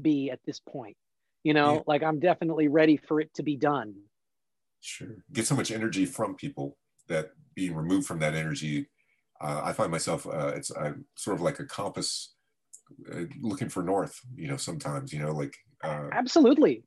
be 0.00 0.30
at 0.30 0.40
this 0.44 0.60
point 0.60 0.96
you 1.42 1.54
know 1.54 1.74
yeah. 1.74 1.80
like 1.86 2.02
i'm 2.02 2.18
definitely 2.18 2.68
ready 2.68 2.96
for 2.96 3.20
it 3.20 3.32
to 3.34 3.42
be 3.42 3.56
done. 3.56 3.94
Sure. 4.82 5.16
Get 5.32 5.46
so 5.46 5.54
much 5.54 5.70
energy 5.70 6.06
from 6.06 6.36
people 6.36 6.78
that 7.08 7.32
being 7.54 7.74
removed 7.74 8.06
from 8.06 8.18
that 8.20 8.34
energy 8.34 8.88
uh, 9.40 9.60
i 9.64 9.72
find 9.72 9.90
myself 9.90 10.26
uh, 10.26 10.52
it's 10.54 10.70
i'm 10.70 11.04
sort 11.14 11.36
of 11.36 11.42
like 11.42 11.58
a 11.58 11.64
compass 11.64 12.34
uh, 13.12 13.22
looking 13.40 13.68
for 13.68 13.82
north 13.82 14.18
you 14.34 14.48
know 14.48 14.56
sometimes 14.56 15.12
you 15.12 15.20
know 15.20 15.32
like 15.32 15.54
uh, 15.82 16.08
absolutely. 16.12 16.84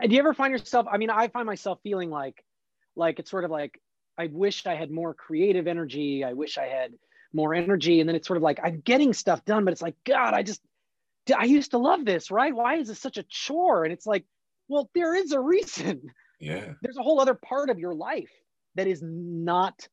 And 0.00 0.08
do 0.08 0.14
you 0.16 0.20
ever 0.20 0.32
find 0.32 0.52
yourself 0.52 0.86
i 0.90 0.96
mean 0.96 1.10
i 1.10 1.28
find 1.28 1.46
myself 1.46 1.78
feeling 1.82 2.10
like 2.10 2.42
like 2.96 3.18
it's 3.18 3.30
sort 3.30 3.44
of 3.44 3.50
like 3.50 3.78
i 4.18 4.28
wish 4.32 4.66
i 4.66 4.74
had 4.74 4.90
more 4.90 5.14
creative 5.14 5.66
energy 5.66 6.24
i 6.24 6.32
wish 6.32 6.56
i 6.58 6.66
had 6.66 6.92
more 7.32 7.54
energy 7.54 8.00
and 8.00 8.08
then 8.08 8.16
it's 8.16 8.26
sort 8.26 8.36
of 8.36 8.42
like 8.42 8.58
i'm 8.62 8.80
getting 8.80 9.12
stuff 9.12 9.44
done 9.44 9.64
but 9.64 9.72
it's 9.72 9.82
like 9.82 9.94
god 10.04 10.34
i 10.34 10.42
just 10.42 10.60
i 11.36 11.44
used 11.44 11.72
to 11.72 11.78
love 11.78 12.04
this 12.04 12.30
right? 12.30 12.54
Why 12.54 12.76
is 12.76 12.88
this 12.88 13.00
such 13.00 13.16
a 13.16 13.24
chore? 13.24 13.84
And 13.84 13.92
it's 13.92 14.06
like 14.06 14.24
well 14.68 14.90
there 14.94 15.14
is 15.14 15.32
a 15.32 15.40
reason. 15.40 16.02
Yeah. 16.40 16.72
There's 16.80 16.96
a 16.96 17.02
whole 17.02 17.20
other 17.20 17.34
part 17.34 17.68
of 17.68 17.78
your 17.78 17.94
life 17.94 18.32
that 18.74 18.86
is 18.86 19.02
not 19.02 19.86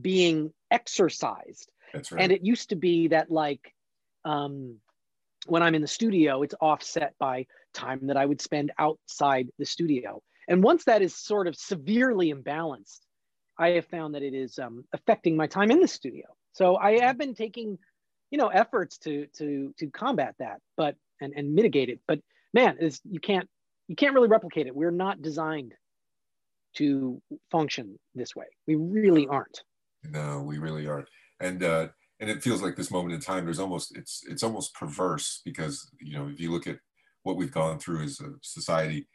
being 0.00 0.52
exercised. 0.70 1.70
That's 1.92 2.10
right. 2.10 2.22
and 2.22 2.32
it 2.32 2.44
used 2.44 2.70
to 2.70 2.76
be 2.76 3.08
that 3.08 3.30
like 3.30 3.74
um, 4.24 4.78
when 5.46 5.62
I'm 5.62 5.74
in 5.74 5.82
the 5.82 5.88
studio, 5.88 6.42
it's 6.42 6.54
offset 6.60 7.14
by 7.18 7.46
time 7.72 8.06
that 8.08 8.16
I 8.16 8.26
would 8.26 8.40
spend 8.40 8.72
outside 8.78 9.48
the 9.58 9.66
studio. 9.66 10.22
And 10.48 10.62
once 10.62 10.84
that 10.84 11.02
is 11.02 11.14
sort 11.14 11.46
of 11.46 11.56
severely 11.56 12.32
imbalanced, 12.32 13.00
I 13.58 13.70
have 13.70 13.86
found 13.86 14.14
that 14.14 14.22
it 14.22 14.34
is 14.34 14.58
um, 14.58 14.84
affecting 14.92 15.36
my 15.36 15.46
time 15.46 15.70
in 15.70 15.80
the 15.80 15.88
studio. 15.88 16.26
So 16.52 16.76
I 16.76 17.00
have 17.00 17.18
been 17.18 17.34
taking 17.34 17.78
you 18.30 18.38
know 18.38 18.48
efforts 18.48 18.98
to 18.98 19.26
to 19.38 19.74
to 19.78 19.90
combat 19.90 20.34
that 20.38 20.60
but 20.76 20.96
and 21.20 21.32
and 21.36 21.54
mitigate 21.54 21.88
it. 21.88 22.00
But 22.06 22.20
man 22.52 22.78
is 22.78 23.00
you 23.04 23.20
can't 23.20 23.48
you 23.88 23.96
can't 23.96 24.14
really 24.14 24.28
replicate 24.28 24.66
it. 24.66 24.74
We're 24.74 24.90
not 24.90 25.22
designed 25.22 25.74
to 26.76 27.20
function 27.50 27.98
this 28.14 28.36
way. 28.36 28.46
We 28.66 28.74
really 28.76 29.26
aren't. 29.26 29.62
No 30.04 30.42
we 30.42 30.58
really 30.58 30.86
aren't. 30.86 31.08
And 31.40 31.62
uh 31.62 31.88
and 32.20 32.30
it 32.30 32.42
feels 32.42 32.62
like 32.62 32.76
this 32.76 32.90
moment 32.90 33.14
in 33.14 33.20
time 33.20 33.44
there's 33.44 33.58
almost 33.58 33.96
it's 33.96 34.22
it's 34.28 34.42
almost 34.42 34.74
perverse 34.74 35.42
because 35.44 35.90
you 36.00 36.18
know 36.18 36.28
if 36.28 36.40
you 36.40 36.50
look 36.50 36.66
at 36.66 36.78
what 37.22 37.36
we've 37.36 37.52
gone 37.52 37.78
through 37.78 38.02
as 38.02 38.20
a 38.20 38.32
society 38.42 39.06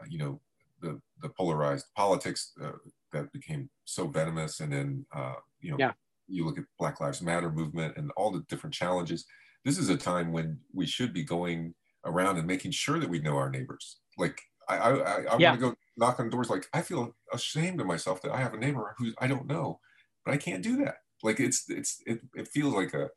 uh, 0.00 0.06
you 0.08 0.18
know 0.18 0.40
the 0.80 1.00
the 1.22 1.28
polarized 1.30 1.86
politics 1.96 2.52
uh, 2.62 2.72
that 3.12 3.32
became 3.32 3.68
so 3.84 4.06
venomous 4.06 4.60
and 4.60 4.72
then 4.72 5.06
uh, 5.14 5.34
you 5.60 5.70
know 5.70 5.76
yeah. 5.78 5.92
You 6.28 6.44
look 6.44 6.58
at 6.58 6.64
black 6.78 7.00
lives 7.00 7.22
matter 7.22 7.50
movement 7.50 7.96
and 7.96 8.10
all 8.16 8.30
the 8.30 8.44
different 8.48 8.74
challenges 8.74 9.26
this 9.64 9.78
is 9.78 9.88
a 9.88 9.96
time 9.96 10.32
when 10.32 10.58
we 10.72 10.86
should 10.86 11.12
be 11.12 11.24
going 11.24 11.74
around 12.04 12.36
and 12.36 12.46
making 12.46 12.70
sure 12.70 12.98
that 12.98 13.08
we 13.08 13.18
know 13.20 13.36
our 13.36 13.50
neighbors 13.50 13.98
like 14.16 14.40
i 14.68 14.76
i, 14.76 14.90
I, 14.90 15.22
I 15.22 15.36
Yeah. 15.36 15.50
want 15.50 15.60
to 15.60 15.66
go 15.68 15.74
knock 15.96 16.20
on 16.20 16.30
doors 16.30 16.50
like 16.50 16.66
i 16.72 16.82
feel 16.82 17.16
ashamed 17.32 17.80
of 17.80 17.86
myself 17.86 18.22
that 18.22 18.32
i 18.32 18.38
have 18.38 18.54
a 18.54 18.58
neighbor 18.58 18.94
who 18.98 19.12
i 19.18 19.26
don't 19.26 19.46
know 19.46 19.80
but 20.24 20.34
i 20.34 20.36
can't 20.36 20.62
do 20.62 20.76
that 20.84 20.96
like 21.22 21.40
it's 21.40 21.64
it's 21.68 22.02
it, 22.06 22.20
it 22.34 22.48
feels 22.48 22.74
like 22.74 22.94
a 22.94 23.10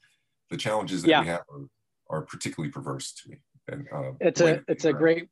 the 0.49 0.57
challenges 0.57 1.03
that 1.03 1.09
Yeah. 1.09 1.21
we 1.21 1.27
have 1.27 1.41
are, 1.49 2.17
are 2.17 2.21
particularly 2.23 2.71
perverse 2.71 3.13
to 3.13 3.29
me 3.29 3.37
and 3.67 3.87
uh, 3.93 4.11
it's 4.19 4.41
a 4.41 4.61
it's 4.67 4.83
think 4.83 4.95
a 4.95 4.99
great 4.99 5.27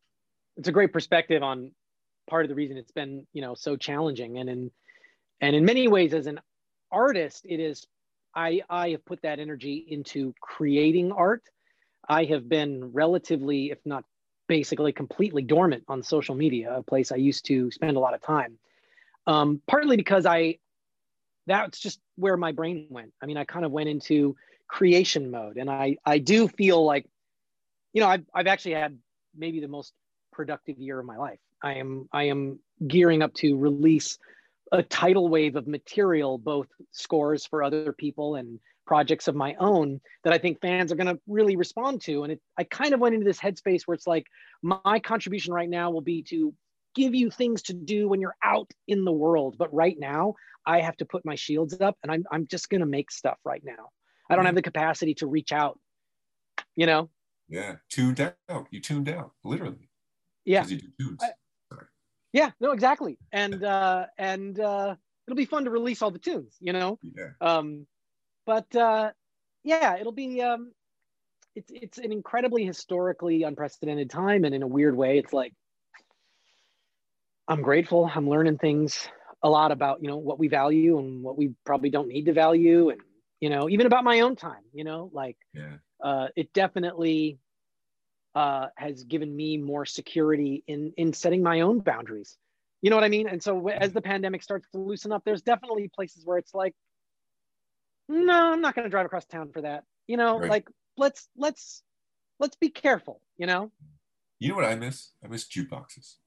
it's 0.57 0.67
a 0.67 0.71
great 0.71 0.93
perspective 0.93 1.41
on 1.43 1.71
part 2.29 2.45
of 2.45 2.49
the 2.49 2.55
reason 2.55 2.77
it's 2.77 2.91
been 2.91 3.25
you 3.33 3.41
know 3.41 3.55
so 3.55 3.75
challenging 3.75 4.37
and 4.37 4.49
in 4.49 4.71
and 5.41 5.55
in 5.55 5.65
many 5.65 5.87
ways 5.87 6.13
as 6.13 6.27
an 6.27 6.39
artist 6.91 7.45
it 7.45 7.59
is 7.59 7.85
i 8.35 8.61
i 8.69 8.89
have 8.89 9.03
put 9.05 9.21
that 9.21 9.39
energy 9.39 9.85
into 9.87 10.33
creating 10.41 11.11
art. 11.11 11.43
I 12.09 12.23
have 12.25 12.47
been 12.47 12.93
relatively 12.93 13.71
if 13.71 13.79
not 13.85 14.05
basically 14.47 14.93
completely 14.93 15.43
dormant 15.43 15.83
on 15.89 16.03
social 16.03 16.35
media 16.35 16.77
a 16.77 16.83
place 16.83 17.11
i 17.11 17.15
used 17.15 17.45
to 17.45 17.69
spend 17.71 17.97
a 17.97 17.99
lot 17.99 18.13
of 18.13 18.21
time. 18.21 18.57
Um, 19.25 19.61
partly 19.67 19.97
because 19.97 20.25
i 20.25 20.57
that's 21.45 21.79
just 21.79 21.99
where 22.17 22.35
my 22.35 22.51
brain 22.51 22.87
went. 22.89 23.13
I 23.21 23.25
mean 23.25 23.37
i 23.37 23.43
kind 23.43 23.65
of 23.65 23.71
went 23.71 23.89
into 23.89 24.35
creation 24.67 25.31
mode 25.31 25.57
and 25.57 25.69
i 25.69 25.97
i 26.05 26.17
do 26.17 26.47
feel 26.47 26.83
like 26.83 27.05
you 27.93 28.01
know 28.01 28.07
i've, 28.07 28.25
I've 28.33 28.47
actually 28.47 28.73
had 28.73 28.97
maybe 29.35 29.59
the 29.59 29.67
most 29.67 29.93
productive 30.33 30.77
year 30.77 30.99
of 30.99 31.05
my 31.05 31.17
life. 31.17 31.39
I 31.61 31.75
am 31.75 32.07
i 32.11 32.25
am 32.25 32.59
gearing 32.85 33.21
up 33.21 33.33
to 33.35 33.57
release 33.57 34.19
a 34.71 34.83
tidal 34.83 35.29
wave 35.29 35.55
of 35.55 35.67
material 35.67 36.37
both 36.37 36.67
scores 36.91 37.45
for 37.45 37.63
other 37.63 37.93
people 37.93 38.35
and 38.35 38.59
projects 38.85 39.27
of 39.27 39.35
my 39.35 39.55
own 39.59 39.99
that 40.23 40.33
i 40.33 40.37
think 40.37 40.59
fans 40.61 40.91
are 40.91 40.95
going 40.95 41.13
to 41.13 41.19
really 41.27 41.55
respond 41.55 42.01
to. 42.01 42.23
And 42.23 42.33
it, 42.33 42.41
i 42.57 42.63
kind 42.63 42.93
of 42.93 42.99
went 42.99 43.15
into 43.15 43.25
this 43.25 43.39
headspace 43.39 43.83
where 43.85 43.95
it's 43.95 44.07
like 44.07 44.25
my 44.61 44.99
contribution 44.99 45.53
right 45.53 45.69
now 45.69 45.91
will 45.91 46.01
be 46.01 46.23
to 46.23 46.53
give 46.95 47.13
you 47.13 47.29
things 47.29 47.61
to 47.63 47.73
do 47.73 48.07
when 48.07 48.21
you're 48.21 48.35
out 48.43 48.71
in 48.87 49.05
the 49.05 49.11
world. 49.11 49.55
But 49.57 49.73
right 49.73 49.97
now 49.99 50.35
i 50.65 50.81
have 50.81 50.97
to 50.97 51.05
put 51.05 51.25
my 51.25 51.35
shields 51.35 51.79
up 51.79 51.97
and 52.03 52.11
i'm, 52.11 52.23
I'm 52.31 52.47
just 52.47 52.69
going 52.69 52.81
to 52.81 52.87
make 52.87 53.11
stuff 53.11 53.37
right 53.43 53.61
now. 53.63 53.89
I 54.29 54.35
don't 54.35 54.41
mm-hmm. 54.41 54.47
have 54.47 54.55
the 54.55 54.61
capacity 54.61 55.13
to 55.15 55.27
reach 55.27 55.51
out 55.51 55.79
you 56.75 56.85
know? 56.85 57.09
Yeah 57.49 57.75
tuned 57.89 58.21
out. 58.21 58.67
You 58.71 58.79
tuned 58.79 59.09
out 59.09 59.31
literally. 59.43 59.89
Yeah 60.45 60.61
'Cause 60.61 60.71
you 60.71 60.77
do 60.77 60.87
tunes. 60.99 61.19
I- 61.21 61.31
Yeah, 62.33 62.51
no, 62.59 62.71
exactly. 62.71 63.17
And 63.31 63.63
uh 63.63 64.07
and 64.17 64.59
uh 64.59 64.95
it'll 65.27 65.37
be 65.37 65.45
fun 65.45 65.65
to 65.65 65.71
release 65.71 66.01
all 66.01 66.11
the 66.11 66.19
tunes, 66.19 66.57
you 66.59 66.73
know. 66.73 66.99
yeah 67.01 67.31
Um 67.41 67.87
but 68.45 68.73
uh 68.75 69.11
yeah, 69.63 69.97
it'll 69.97 70.11
be 70.11 70.41
um 70.41 70.71
it's 71.55 71.71
it's 71.73 71.97
an 71.97 72.11
incredibly 72.11 72.65
historically 72.65 73.43
unprecedented 73.43 74.09
time 74.09 74.43
and 74.45 74.53
in 74.53 74.63
a 74.63 74.67
weird 74.67 74.95
way 74.95 75.17
it's 75.17 75.33
like 75.33 75.53
I'm 77.47 77.61
grateful. 77.61 78.09
I'm 78.13 78.29
learning 78.29 78.57
things 78.57 79.07
a 79.43 79.49
lot 79.49 79.71
about, 79.71 80.01
you 80.01 80.07
know, 80.07 80.17
what 80.17 80.39
we 80.39 80.47
value 80.47 80.97
and 80.99 81.23
what 81.23 81.37
we 81.37 81.53
probably 81.65 81.89
don't 81.89 82.07
need 82.07 82.25
to 82.25 82.33
value 82.33 82.89
and 82.89 83.01
you 83.39 83.49
know, 83.49 83.69
even 83.69 83.85
about 83.85 84.03
my 84.03 84.21
own 84.21 84.35
time, 84.35 84.63
you 84.73 84.83
know, 84.83 85.11
like 85.13 85.37
yeah 85.53 85.77
uh, 86.03 86.27
it 86.35 86.51
definitely 86.53 87.39
uh, 88.37 88.67
has 88.75 89.03
given 89.03 89.35
me 89.35 89.57
more 89.57 89.83
security 89.83 90.63
in 90.67 90.93
in 90.95 91.11
setting 91.11 91.41
my 91.41 91.61
own 91.61 91.79
boundaries. 91.79 92.37
You 92.83 92.91
know 92.91 92.95
what 92.95 93.03
I 93.03 93.09
mean? 93.09 93.27
And 93.27 93.41
so 93.41 93.67
as 93.69 93.93
the 93.93 94.01
pandemic 94.01 94.43
starts 94.43 94.69
to 94.73 94.77
loosen 94.77 95.11
up, 95.11 95.23
there's 95.25 95.41
definitely 95.41 95.87
places 95.87 96.23
where 96.23 96.37
it's 96.37 96.53
like, 96.53 96.75
no, 98.07 98.53
I'm 98.53 98.61
not 98.61 98.75
going 98.75 98.83
to 98.83 98.91
drive 98.91 99.07
across 99.07 99.25
town 99.25 99.49
for 99.51 99.61
that. 99.61 99.85
You 100.05 100.17
know, 100.17 100.37
Right. 100.37 100.51
like 100.51 100.67
let's 100.97 101.27
let's 101.35 101.81
let's 102.39 102.55
be 102.55 102.69
careful. 102.69 103.21
You 103.39 103.47
know, 103.47 103.71
you 104.39 104.49
know 104.49 104.55
what 104.55 104.65
i 104.65 104.75
miss 104.75 105.13
i 105.23 105.27
miss 105.27 105.47
jukeboxes 105.47 106.17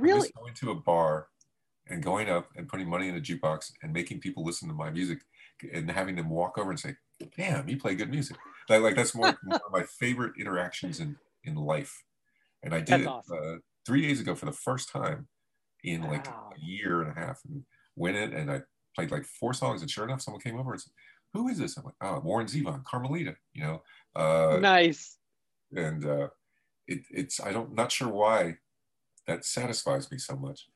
I 0.00 0.02
really? 0.02 0.18
miss 0.22 0.32
going 0.32 0.54
to 0.54 0.70
a 0.72 0.74
bar 0.74 1.28
and 1.88 2.02
going 2.02 2.28
up 2.28 2.48
and 2.56 2.68
putting 2.68 2.88
money 2.88 3.08
in 3.08 3.16
a 3.16 3.20
jukebox 3.20 3.70
and 3.82 3.92
making 3.92 4.18
people 4.18 4.42
listen 4.44 4.66
to 4.68 4.74
my 4.74 4.90
music 4.90 5.20
and 5.72 5.88
having 5.88 6.16
them 6.16 6.28
walk 6.30 6.58
over 6.58 6.70
and 6.70 6.80
say, 6.80 6.96
"Damn, 7.36 7.68
you 7.68 7.76
play 7.76 7.94
good 7.94 8.10
music." 8.10 8.36
Like, 8.68 8.82
like 8.82 8.96
that's 8.96 9.14
more, 9.14 9.38
one 9.42 9.58
of 9.66 9.72
my 9.72 9.84
favorite 9.84 10.34
interactions 10.38 11.00
in 11.00 11.18
in 11.44 11.56
life. 11.56 12.04
And 12.62 12.74
I 12.74 12.80
did 12.80 12.98
That's 12.98 13.00
it 13.00 13.12
awesome. 13.12 13.32
uh, 13.32 13.56
three 13.86 14.02
days 14.02 14.20
ago 14.20 14.34
for 14.34 14.46
the 14.46 14.52
first 14.52 14.90
time 14.90 15.28
in 15.84 16.02
like 16.02 16.28
a 16.56 16.60
year 16.60 17.02
and 17.02 17.10
a 17.10 17.14
half, 17.20 17.40
and 17.46 17.64
went 17.96 18.16
in 18.16 18.32
and 18.34 18.50
I 18.50 18.62
played 18.96 19.10
like 19.12 19.24
four 19.24 19.54
songs, 19.54 19.82
and 19.82 19.90
sure 19.90 20.04
enough, 20.04 20.22
someone 20.22 20.42
came 20.42 20.58
over 20.58 20.72
and 20.72 20.80
said, 20.82 20.92
"Who 21.34 21.48
is 21.48 21.58
this?" 21.58 21.76
I'm 21.78 21.84
like, 21.84 21.94
"Oh, 22.02 22.20
Warren 22.20 22.46
Zevon, 22.48 22.84
Carmelita," 22.84 23.36
you 23.54 23.62
know. 23.64 23.82
Uh, 24.16 24.62
nice. 24.62 25.18
and 25.76 26.04
uh, 26.04 26.28
it, 26.86 27.02
it's 27.10 27.40
I 27.40 27.52
don't 27.52 27.74
not 27.74 27.92
sure 27.92 28.08
why 28.08 28.58
that 29.26 29.44
satisfies 29.44 30.10
me 30.12 30.18
so 30.18 30.36
much. 30.36 30.68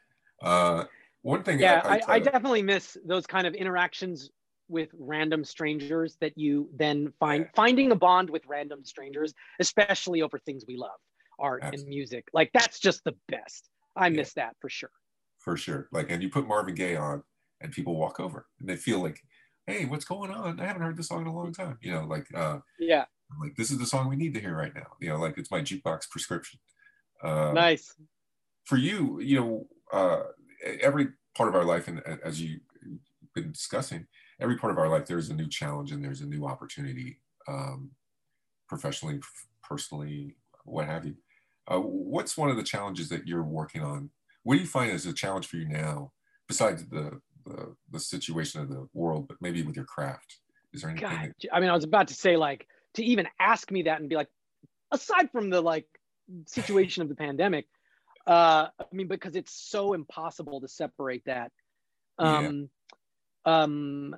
Uh, 0.42 0.86
one 1.22 1.44
thing, 1.44 1.60
Yeah, 1.60 1.82
I, 1.84 1.96
I, 1.96 2.00
I 2.08 2.18
to- 2.20 2.20
definitely 2.20 2.62
miss 2.62 2.96
those 3.04 3.26
kind 3.26 3.46
of 3.46 3.54
interactions 3.54 4.30
with 4.68 4.90
random 4.94 5.44
strangers 5.44 6.16
that 6.20 6.36
you 6.38 6.70
then 6.74 7.12
find 7.20 7.48
finding 7.54 7.92
a 7.92 7.96
bond 7.96 8.30
with 8.30 8.44
random 8.46 8.84
strangers, 8.84 9.34
especially 9.60 10.22
over 10.22 10.38
things 10.38 10.64
we 10.66 10.76
love, 10.76 10.98
art 11.38 11.66
and 11.72 11.86
music. 11.86 12.28
Like 12.32 12.50
that's 12.52 12.78
just 12.78 13.04
the 13.04 13.16
best. 13.28 13.70
I 13.96 14.08
Yeah. 14.12 14.16
miss 14.18 14.34
that 14.34 14.56
for 14.60 14.68
sure. 14.68 14.90
for 15.38 15.56
sure. 15.56 15.88
Like, 15.92 16.10
and 16.10 16.22
you 16.22 16.30
put 16.30 16.46
Marvin 16.46 16.74
Gaye 16.74 16.96
on, 16.96 17.22
and 17.60 17.72
people 17.72 17.96
walk 17.96 18.20
over 18.20 18.46
and 18.60 18.68
they 18.68 18.76
feel 18.76 19.00
like, 19.00 19.20
"Hey, 19.66 19.84
what's 19.86 20.04
going 20.04 20.30
on? 20.30 20.60
I 20.60 20.66
haven't 20.66 20.82
heard 20.82 20.96
this 20.96 21.08
song 21.08 21.22
in 21.22 21.26
a 21.28 21.34
long 21.34 21.52
time." 21.52 21.78
You 21.80 21.92
know, 21.92 22.04
like, 22.04 22.32
uh, 22.34 22.60
Yeah, 22.78 23.06
like 23.40 23.56
this 23.56 23.70
is 23.70 23.78
the 23.78 23.86
song 23.86 24.08
we 24.08 24.16
need 24.16 24.34
to 24.34 24.40
hear 24.40 24.56
right 24.56 24.74
now. 24.74 24.92
You 25.00 25.10
know, 25.10 25.18
like 25.18 25.38
it's 25.38 25.50
my 25.50 25.60
jukebox 25.62 26.10
prescription. 26.10 26.60
Uh, 27.22 27.52
nice. 27.54 27.94
for 28.64 28.76
you, 28.76 29.20
you 29.20 29.40
know, 29.40 29.68
uh, 29.92 30.24
every 30.80 31.08
part 31.34 31.48
of 31.48 31.54
our 31.54 31.64
life, 31.64 31.88
and 31.88 32.00
as 32.00 32.40
you've 32.40 32.60
been 33.34 33.52
discussing, 33.52 34.06
every 34.40 34.56
part 34.56 34.72
of 34.72 34.78
our 34.78 34.88
life, 34.88 35.06
there's 35.06 35.30
a 35.30 35.34
new 35.34 35.48
challenge 35.48 35.92
and 35.92 36.04
there's 36.04 36.20
a 36.20 36.26
new 36.26 36.46
opportunity, 36.46 37.20
um, 37.46 37.90
professionally, 38.68 39.20
personally, 39.62 40.36
what 40.64 40.86
have 40.86 41.04
you. 41.04 41.14
Uh, 41.66 41.78
what's 41.78 42.36
one 42.36 42.50
of 42.50 42.56
the 42.56 42.62
challenges 42.62 43.08
that 43.08 43.26
you're 43.26 43.42
working 43.42 43.82
on? 43.82 44.10
What 44.42 44.54
do 44.54 44.60
you 44.60 44.66
find 44.66 44.90
as 44.90 45.06
a 45.06 45.12
challenge 45.12 45.46
for 45.46 45.56
you 45.56 45.68
now, 45.68 46.12
besides 46.46 46.86
the 46.88 47.20
the, 47.46 47.74
the 47.90 47.98
situation 47.98 48.60
of 48.60 48.68
the 48.68 48.86
world, 48.92 49.26
but 49.26 49.38
maybe 49.40 49.62
with 49.62 49.76
your 49.76 49.84
craft? 49.84 50.38
Is 50.72 50.82
there 50.82 50.90
anything? 50.90 51.08
God, 51.08 51.32
that- 51.40 51.54
I 51.54 51.60
mean, 51.60 51.70
I 51.70 51.74
was 51.74 51.84
about 51.84 52.08
to 52.08 52.14
say 52.14 52.36
like 52.36 52.66
to 52.94 53.04
even 53.04 53.26
ask 53.40 53.70
me 53.70 53.82
that 53.82 54.00
and 54.00 54.08
be 54.08 54.16
like, 54.16 54.28
aside 54.92 55.30
from 55.32 55.50
the 55.50 55.60
like 55.60 55.86
situation 56.46 57.02
of 57.02 57.08
the 57.08 57.14
pandemic, 57.14 57.66
uh, 58.26 58.68
I 58.78 58.84
mean, 58.92 59.08
because 59.08 59.36
it's 59.36 59.52
so 59.52 59.94
impossible 59.94 60.60
to 60.60 60.68
separate 60.68 61.24
that. 61.26 61.50
Yeah. 62.20 62.38
Um, 62.38 62.70
um, 63.44 64.16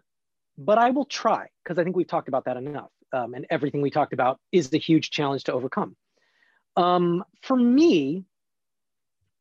but 0.61 0.77
I 0.77 0.91
will 0.91 1.07
try 1.07 1.47
because 1.65 1.78
I 1.78 1.85
think 1.85 1.97
we've 1.97 2.07
talked 2.07 2.28
about 2.28 2.45
that 2.45 2.59
enough. 2.59 2.91
Um, 3.12 3.35
and 3.35 3.47
everything 3.51 3.81
we 3.81 3.91
talked 3.91 4.12
about 4.12 4.39
is 4.53 4.73
a 4.73 4.78
huge 4.78 5.11
challenge 5.11 5.45
to 5.45 5.53
overcome. 5.53 5.97
Um, 6.77 7.24
for 7.43 7.57
me, 7.57 8.24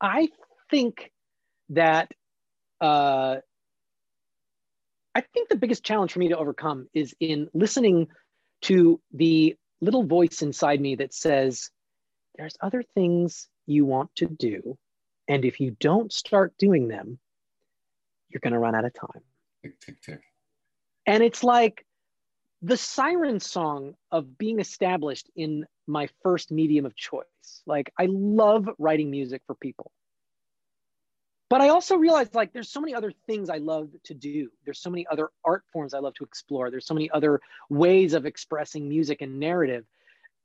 I 0.01 0.29
think 0.71 1.11
that 1.69 2.11
uh, 2.79 3.35
I 5.13 5.21
think 5.33 5.49
the 5.49 5.57
biggest 5.57 5.83
challenge 5.83 6.13
for 6.13 6.19
me 6.19 6.29
to 6.29 6.37
overcome 6.37 6.87
is 6.93 7.13
in 7.19 7.49
listening 7.53 8.07
to 8.61 9.01
the 9.13 9.57
little 9.81 10.03
voice 10.03 10.41
inside 10.41 10.79
me 10.79 10.95
that 10.95 11.13
says, 11.13 11.69
there's 12.37 12.55
other 12.61 12.81
things 12.95 13.49
you 13.65 13.85
want 13.85 14.09
to 14.15 14.25
do. 14.25 14.77
And 15.27 15.43
if 15.43 15.59
you 15.59 15.75
don't 15.79 16.11
start 16.11 16.53
doing 16.57 16.87
them, 16.87 17.19
you're 18.29 18.39
going 18.41 18.53
to 18.53 18.59
run 18.59 18.75
out 18.75 18.85
of 18.85 18.93
time. 18.93 19.21
tick 19.61 19.79
tick 19.79 20.01
tick. 20.01 20.21
And 21.09 21.23
it's 21.23 21.43
like 21.43 21.83
the 22.61 22.77
siren 22.77 23.39
song 23.39 23.95
of 24.11 24.37
being 24.37 24.59
established 24.59 25.27
in 25.35 25.65
my 25.87 26.07
first 26.21 26.51
medium 26.51 26.85
of 26.85 26.95
choice. 26.95 27.63
Like, 27.65 27.91
I 27.97 28.07
love 28.11 28.69
writing 28.77 29.09
music 29.09 29.41
for 29.47 29.55
people. 29.55 29.91
but 31.49 31.61
I 31.61 31.69
also 31.69 31.95
realized 31.97 32.35
like 32.35 32.53
there's 32.53 32.69
so 32.69 32.79
many 32.79 32.93
other 32.93 33.11
things 33.25 33.49
I 33.49 33.57
love 33.57 33.89
to 34.05 34.13
do. 34.13 34.49
There's 34.65 34.79
so 34.79 34.91
many 34.91 35.07
other 35.11 35.29
art 35.43 35.63
forms 35.73 35.93
I 35.93 35.99
love 35.99 36.13
to 36.15 36.23
explore. 36.23 36.69
There's 36.69 36.85
so 36.85 36.93
many 36.93 37.09
other 37.09 37.41
ways 37.69 38.13
of 38.13 38.25
expressing 38.25 38.87
music 38.87 39.21
and 39.21 39.39
narrative. 39.39 39.85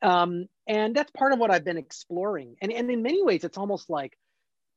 Um, 0.00 0.46
and 0.66 0.94
that's 0.96 1.10
part 1.12 1.32
of 1.32 1.38
what 1.38 1.50
I've 1.50 1.64
been 1.64 1.76
exploring. 1.76 2.56
And, 2.60 2.72
and 2.72 2.90
in 2.90 3.02
many 3.02 3.22
ways, 3.22 3.44
it's 3.44 3.58
almost 3.58 3.90
like, 3.90 4.16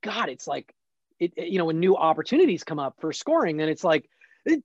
God, 0.04 0.30
it's 0.30 0.48
like, 0.48 0.74
it, 1.20 1.34
it 1.38 1.48
you 1.48 1.58
know, 1.60 1.66
when 1.66 1.80
new 1.80 1.96
opportunities 1.96 2.64
come 2.64 2.80
up 2.80 2.96
for 3.00 3.14
scoring, 3.14 3.62
and 3.62 3.70
it's 3.70 3.84
like, 3.84 4.10
it, 4.46 4.64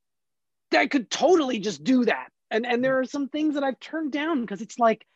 I 0.75 0.87
could 0.87 1.11
totally 1.11 1.59
just 1.59 1.85
do 1.85 2.05
that. 2.07 2.29
And, 2.51 2.67
and 2.67 2.85
there 2.85 3.01
are 3.01 3.05
some 3.05 3.29
things 3.29 3.55
that 3.55 3.65
I've 3.65 3.81
turned 3.81 4.13
down 4.13 4.43
because 4.43 4.61
it's 4.61 4.79
like, 4.79 5.07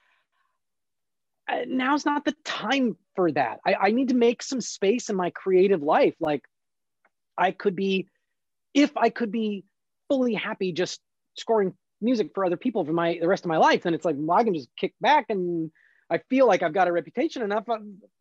uh, 1.49 1.61
now's 1.67 2.07
not 2.07 2.25
the 2.25 2.35
time 2.45 2.97
for 3.15 3.31
that. 3.33 3.61
I, 3.67 3.75
I 3.75 3.91
need 3.91 4.09
to 4.09 4.15
make 4.15 4.43
some 4.43 4.61
space 4.61 5.11
in 5.11 5.17
my 5.17 5.31
creative 5.31 5.83
life. 5.83 6.15
Like 6.21 6.43
I 7.39 7.53
could 7.53 7.77
be, 7.77 8.09
if 8.75 8.97
I 8.97 9.11
could 9.11 9.31
be 9.31 9.65
fully 10.09 10.35
happy 10.35 10.73
just 10.73 11.01
scoring 11.37 11.75
music 12.01 12.31
for 12.35 12.45
other 12.45 12.57
people 12.57 12.85
for 12.85 12.93
my 12.93 13.19
the 13.21 13.29
rest 13.29 13.45
of 13.45 13.49
my 13.49 13.57
life, 13.59 13.83
then 13.83 13.95
it's 13.95 14.05
like 14.05 14.17
well, 14.19 14.39
I 14.39 14.45
can 14.45 14.55
just 14.55 14.69
kick 14.79 14.95
back 15.01 15.27
and 15.29 15.71
I 16.11 16.19
feel 16.31 16.47
like 16.47 16.63
I've 16.63 16.75
got 16.75 16.89
a 16.89 16.93
reputation 16.93 17.43
enough. 17.43 17.65
I, 17.69 17.77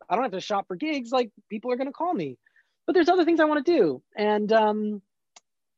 I 0.10 0.16
don't 0.16 0.24
have 0.24 0.32
to 0.32 0.40
shop 0.41 0.68
for 0.68 0.76
gigs. 0.76 1.12
Like 1.12 1.32
people 1.49 1.72
are 1.72 1.78
going 1.78 1.88
to 1.88 1.94
call 1.94 2.14
me. 2.14 2.38
But 2.86 2.94
there's 2.94 3.10
other 3.10 3.26
things 3.26 3.40
I 3.40 3.45
want 3.45 3.66
to 3.66 3.72
do, 3.72 4.03
and 4.16 4.52
um, 4.53 5.02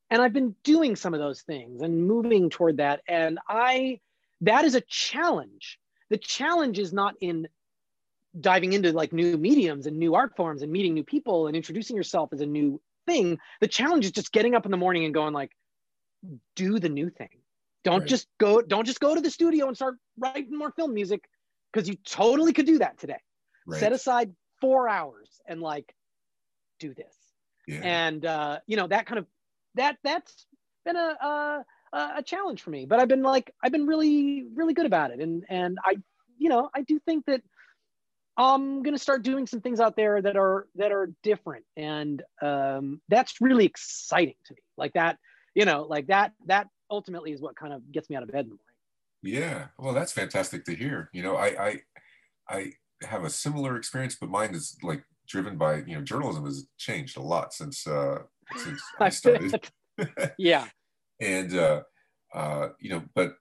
and 0.10 0.22
I've 0.22 0.34
been 0.34 0.56
doing 0.64 0.96
some 0.96 1.14
of 1.14 1.20
those 1.20 1.42
things 1.42 1.82
and 1.82 2.08
moving 2.08 2.50
toward 2.50 2.78
that. 2.78 3.02
And 3.08 3.40
I 3.48 4.00
that 4.42 4.66
is 4.66 4.76
a 4.76 4.82
challenge 4.82 5.80
the 6.10 6.18
challenge 6.18 6.80
is 6.80 6.94
not 6.94 7.16
in 7.22 7.48
diving 8.40 8.74
into 8.74 8.92
like 8.92 9.14
new 9.14 9.38
mediums 9.38 9.88
and 9.88 9.98
new 9.98 10.16
art 10.16 10.36
forms 10.36 10.62
and 10.62 10.72
meeting 10.72 10.94
new 10.94 11.04
people 11.04 11.48
and 11.48 11.56
introducing 11.56 11.96
yourself 11.96 12.30
as 12.34 12.42
a 12.42 12.46
new 12.46 12.80
thing 13.06 13.38
the 13.62 13.68
challenge 13.68 14.06
is 14.06 14.12
just 14.12 14.32
getting 14.32 14.54
up 14.54 14.66
in 14.66 14.72
the 14.72 14.78
morning 14.78 15.06
and 15.06 15.14
going 15.14 15.34
like 15.34 15.52
do 16.56 16.80
the 16.80 16.90
new 16.90 17.10
thing 17.10 17.30
don't 17.84 18.02
right. 18.02 18.10
just 18.10 18.28
go 18.38 18.62
don't 18.62 18.86
just 18.86 19.00
go 19.00 19.16
to 19.16 19.22
the 19.22 19.32
studio 19.32 19.68
and 19.68 19.76
start 19.76 19.96
writing 20.20 20.56
more 20.56 20.72
film 20.72 20.94
music 20.94 21.24
because 21.72 21.88
you 21.88 21.96
totally 22.06 22.54
could 22.54 22.66
do 22.66 22.80
that 22.80 22.98
today 23.00 23.20
right. 23.66 23.80
set 23.80 23.92
aside 23.92 24.32
four 24.62 24.88
hours 24.88 25.42
and 25.48 25.62
like 25.62 25.96
do 26.80 26.94
this 26.94 27.16
yeah. 27.68 27.80
and 27.84 28.26
uh 28.26 28.60
you 28.68 28.76
know 28.78 28.88
that 28.88 29.06
kind 29.06 29.20
of 29.20 29.26
that 29.78 29.98
that's 30.04 30.45
been 30.86 30.95
a, 30.95 31.18
a 31.22 31.66
a 31.94 32.24
challenge 32.24 32.62
for 32.62 32.70
me. 32.70 32.86
But 32.86 32.99
I've 32.99 33.08
been 33.08 33.24
like, 33.24 33.54
I've 33.64 33.72
been 33.72 33.88
really, 33.88 34.45
really 34.56 34.74
good 34.74 34.86
about 34.86 35.12
it. 35.12 35.20
And 35.20 35.44
and 35.49 35.78
I, 35.84 35.95
you 36.38 36.49
know, 36.49 36.70
I 36.76 36.82
do 36.82 36.99
think 36.99 37.26
that 37.26 37.41
I'm 38.38 38.84
gonna 38.84 38.98
start 38.98 39.24
doing 39.24 39.48
some 39.48 39.62
things 39.62 39.80
out 39.80 39.95
there 39.95 40.22
that 40.22 40.38
are 40.38 40.68
that 40.76 40.91
are 40.91 41.12
different, 41.24 41.66
and 41.76 42.22
um, 42.41 43.02
that's 43.10 43.41
really 43.41 43.66
exciting 43.66 44.36
to 44.45 44.54
me. 44.54 44.60
Like 44.78 44.94
that, 44.94 45.18
you 45.56 45.66
know, 45.66 45.84
like 45.84 46.08
that 46.08 46.34
that 46.45 46.68
ultimately 46.91 47.32
is 47.32 47.41
what 47.41 47.56
kind 47.56 47.74
of 47.74 47.91
gets 47.91 48.10
me 48.10 48.16
out 48.16 48.24
of 48.24 48.32
bed 48.32 48.45
in 48.45 48.49
the 48.49 48.58
morning. 48.58 49.44
Yeah, 49.44 49.68
well, 49.80 49.94
that's 49.94 50.12
fantastic 50.12 50.66
to 50.66 50.76
hear. 50.76 51.10
You 51.14 51.24
know, 51.24 51.36
I 51.36 51.48
I 51.68 51.82
I 52.48 52.72
have 53.02 53.24
a 53.24 53.30
similar 53.30 53.76
experience, 53.76 54.16
but 54.20 54.30
mine 54.30 54.54
is 54.54 54.78
like 54.84 55.04
driven 55.28 55.58
by 55.58 55.78
you 55.78 55.95
know 55.95 56.02
journalism 56.02 56.45
has 56.45 56.68
changed 56.78 57.18
a 57.18 57.22
lot 57.22 57.54
since 57.54 57.86
uh 57.86 58.20
since 58.56 58.82
I 58.99 59.10
started. 59.10 59.69
yeah 60.38 60.68
and 61.19 61.56
uh, 61.56 61.82
uh, 62.34 62.69
you 62.80 62.90
know, 62.90 63.03
but 63.15 63.36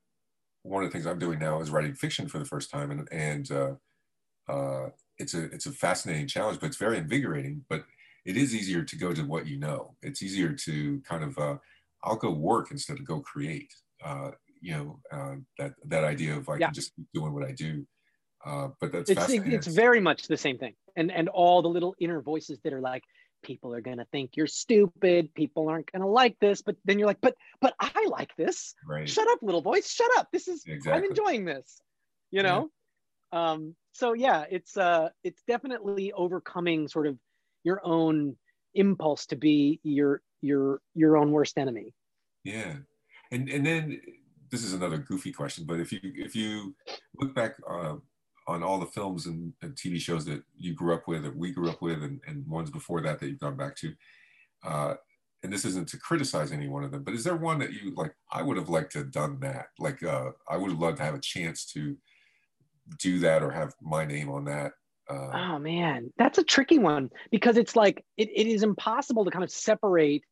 one 0.63 0.83
of 0.83 0.91
the 0.91 0.93
things 0.93 1.07
I'm 1.07 1.19
doing 1.19 1.39
now 1.39 1.61
is 1.61 1.71
writing 1.71 1.95
fiction 1.95 2.29
for 2.29 2.39
the 2.39 2.45
first 2.45 2.71
time, 2.71 2.91
and 2.91 3.09
and 3.13 3.51
uh, 3.51 3.73
uh, 4.49 4.91
it's 5.19 5.35
a 5.35 5.45
it's 5.45 5.67
a 5.67 5.73
fascinating 5.73 6.27
challenge, 6.27 6.61
but 6.61 6.67
it's 6.67 6.77
very 6.77 6.99
invigorating. 6.99 7.65
But 7.69 7.85
it 8.25 8.37
is 8.37 8.55
easier 8.55 8.83
to 8.83 8.97
go 8.97 9.13
to 9.13 9.23
what 9.23 9.47
you 9.47 9.59
know. 9.59 9.95
It's 10.03 10.23
easier 10.23 10.53
to 10.53 11.01
kind 11.03 11.25
of 11.25 11.39
uh, 11.39 11.57
I'll 12.05 12.17
go 12.17 12.31
work 12.31 12.71
instead 12.71 12.99
of 12.99 13.07
go 13.07 13.21
create. 13.21 13.73
Uh, 14.05 14.31
you 14.61 14.73
know 14.75 14.99
uh, 15.13 15.35
that 15.59 15.73
that 15.85 16.05
idea 16.05 16.37
of 16.37 16.49
I 16.49 16.57
yeah. 16.57 16.67
can 16.67 16.75
just 16.75 16.95
keep 16.97 17.07
doing 17.15 17.33
what 17.33 17.45
I 17.45 17.53
do. 17.53 17.87
Uh, 18.45 18.69
but 18.81 18.93
that's 18.93 19.11
it's, 19.11 19.29
it's 19.29 19.67
very 19.67 20.01
much 20.01 20.29
the 20.29 20.37
same 20.37 20.59
thing, 20.59 20.75
and 20.97 21.11
and 21.11 21.29
all 21.29 21.63
the 21.63 21.69
little 21.69 21.95
inner 22.01 22.21
voices 22.21 22.59
that 22.65 22.73
are 22.73 22.81
like, 22.81 23.03
people 23.47 23.73
are 23.73 23.81
going 23.81 23.99
to 23.99 24.05
think 24.07 24.33
you're 24.37 24.49
stupid 24.49 25.33
people 25.35 25.69
aren't 25.69 25.91
going 25.93 26.03
to 26.03 26.09
like 26.09 26.37
this 26.41 26.63
but 26.63 26.77
then 26.85 26.99
you're 26.99 27.07
like 27.07 27.21
but 27.21 27.35
but 27.61 27.75
i 27.79 28.07
like 28.11 28.35
this. 28.37 28.75
Right. 28.87 29.09
shut 29.09 29.29
up 29.29 29.39
little 29.41 29.63
voice 29.63 29.89
shut 29.89 30.11
up. 30.19 30.29
This 30.33 30.49
is 30.49 30.65
exactly. 30.67 30.93
i'm 30.93 31.05
enjoying 31.05 31.45
this. 31.45 31.81
You 32.31 32.43
know? 32.43 32.71
Yeah. 33.33 33.53
um 33.53 33.77
so 33.93 34.13
yeah 34.13 34.45
it's 34.51 34.77
uh 34.77 35.09
it's 35.23 35.43
definitely 35.47 36.13
overcoming 36.13 36.89
sort 36.89 37.07
of 37.07 37.17
your 37.63 37.81
own 37.85 38.37
impulse 38.75 39.27
to 39.27 39.37
be 39.37 39.81
your 39.85 40.21
your 40.43 40.81
your 40.95 41.17
own 41.17 41.31
worst 41.31 41.57
enemy. 41.57 41.95
Yeah. 42.45 42.75
And 43.31 43.49
and 43.49 43.65
then 43.65 44.01
this 44.51 44.65
is 44.65 44.73
another 44.73 44.99
goofy 44.99 45.33
question 45.33 45.65
but 45.67 45.81
if 45.81 45.93
you 45.93 46.01
if 46.03 46.35
you 46.35 46.75
look 47.21 47.35
back 47.35 47.57
uh, 47.69 47.95
on 48.47 48.63
all 48.63 48.79
the 48.79 48.87
films 48.87 49.27
and, 49.27 49.53
and, 49.63 49.75
TV 49.75 49.99
shows 50.01 50.25
that 50.25 50.43
you 50.57 50.73
grew 50.73 50.95
up 50.95 51.09
with, 51.09 51.25
that 51.25 51.37
we 51.37 51.51
grew 51.51 51.69
up 51.69 51.83
with, 51.83 52.03
and, 52.03 52.21
and 52.27 52.47
ones 52.47 52.71
before 52.71 53.01
that 53.01 53.19
that 53.19 53.29
you've 53.29 53.41
gone 53.41 53.57
back 53.57 53.77
to. 53.77 53.93
Uh, 54.65 54.95
and 55.43 55.53
this 55.53 55.65
isn't 55.65 55.89
to 55.89 55.99
criticize 55.99 56.53
any 56.53 56.69
one 56.69 56.85
of 56.85 56.91
them, 56.91 57.03
but 57.03 57.15
is 57.15 57.25
there 57.25 57.37
one 57.37 57.59
that 57.59 57.73
you 57.73 57.93
like? 57.95 58.15
I 58.33 58.43
would 58.43 58.57
have 58.57 58.69
liked 58.69 58.93
to 58.93 58.99
have 58.99 59.13
done 59.13 59.39
that. 59.41 59.67
Like, 59.79 60.03
uh, 60.03 60.31
I 60.49 60.57
would 60.57 60.71
have 60.71 60.81
loved 60.81 60.97
to 60.99 61.05
have 61.05 61.15
a 61.15 61.21
chance 61.21 61.67
to 61.73 61.97
do 62.99 63.19
that 63.21 63.43
or 63.43 63.51
have 63.51 63.75
my 63.83 64.05
name 64.05 64.31
on 64.31 64.45
that. 64.47 64.73
Uh, 65.09 65.31
oh 65.35 65.59
man, 65.59 66.13
that's 66.19 66.39
a 66.39 66.45
tricky 66.45 66.79
one 66.79 67.11
because 67.31 67.57
it's 67.57 67.77
like 67.77 68.05
it, 68.17 68.29
it 68.35 68.47
is 68.47 68.63
impossible 68.63 69.25
to 69.25 69.31
kind 69.31 69.45
of 69.45 69.51
separate 69.51 70.25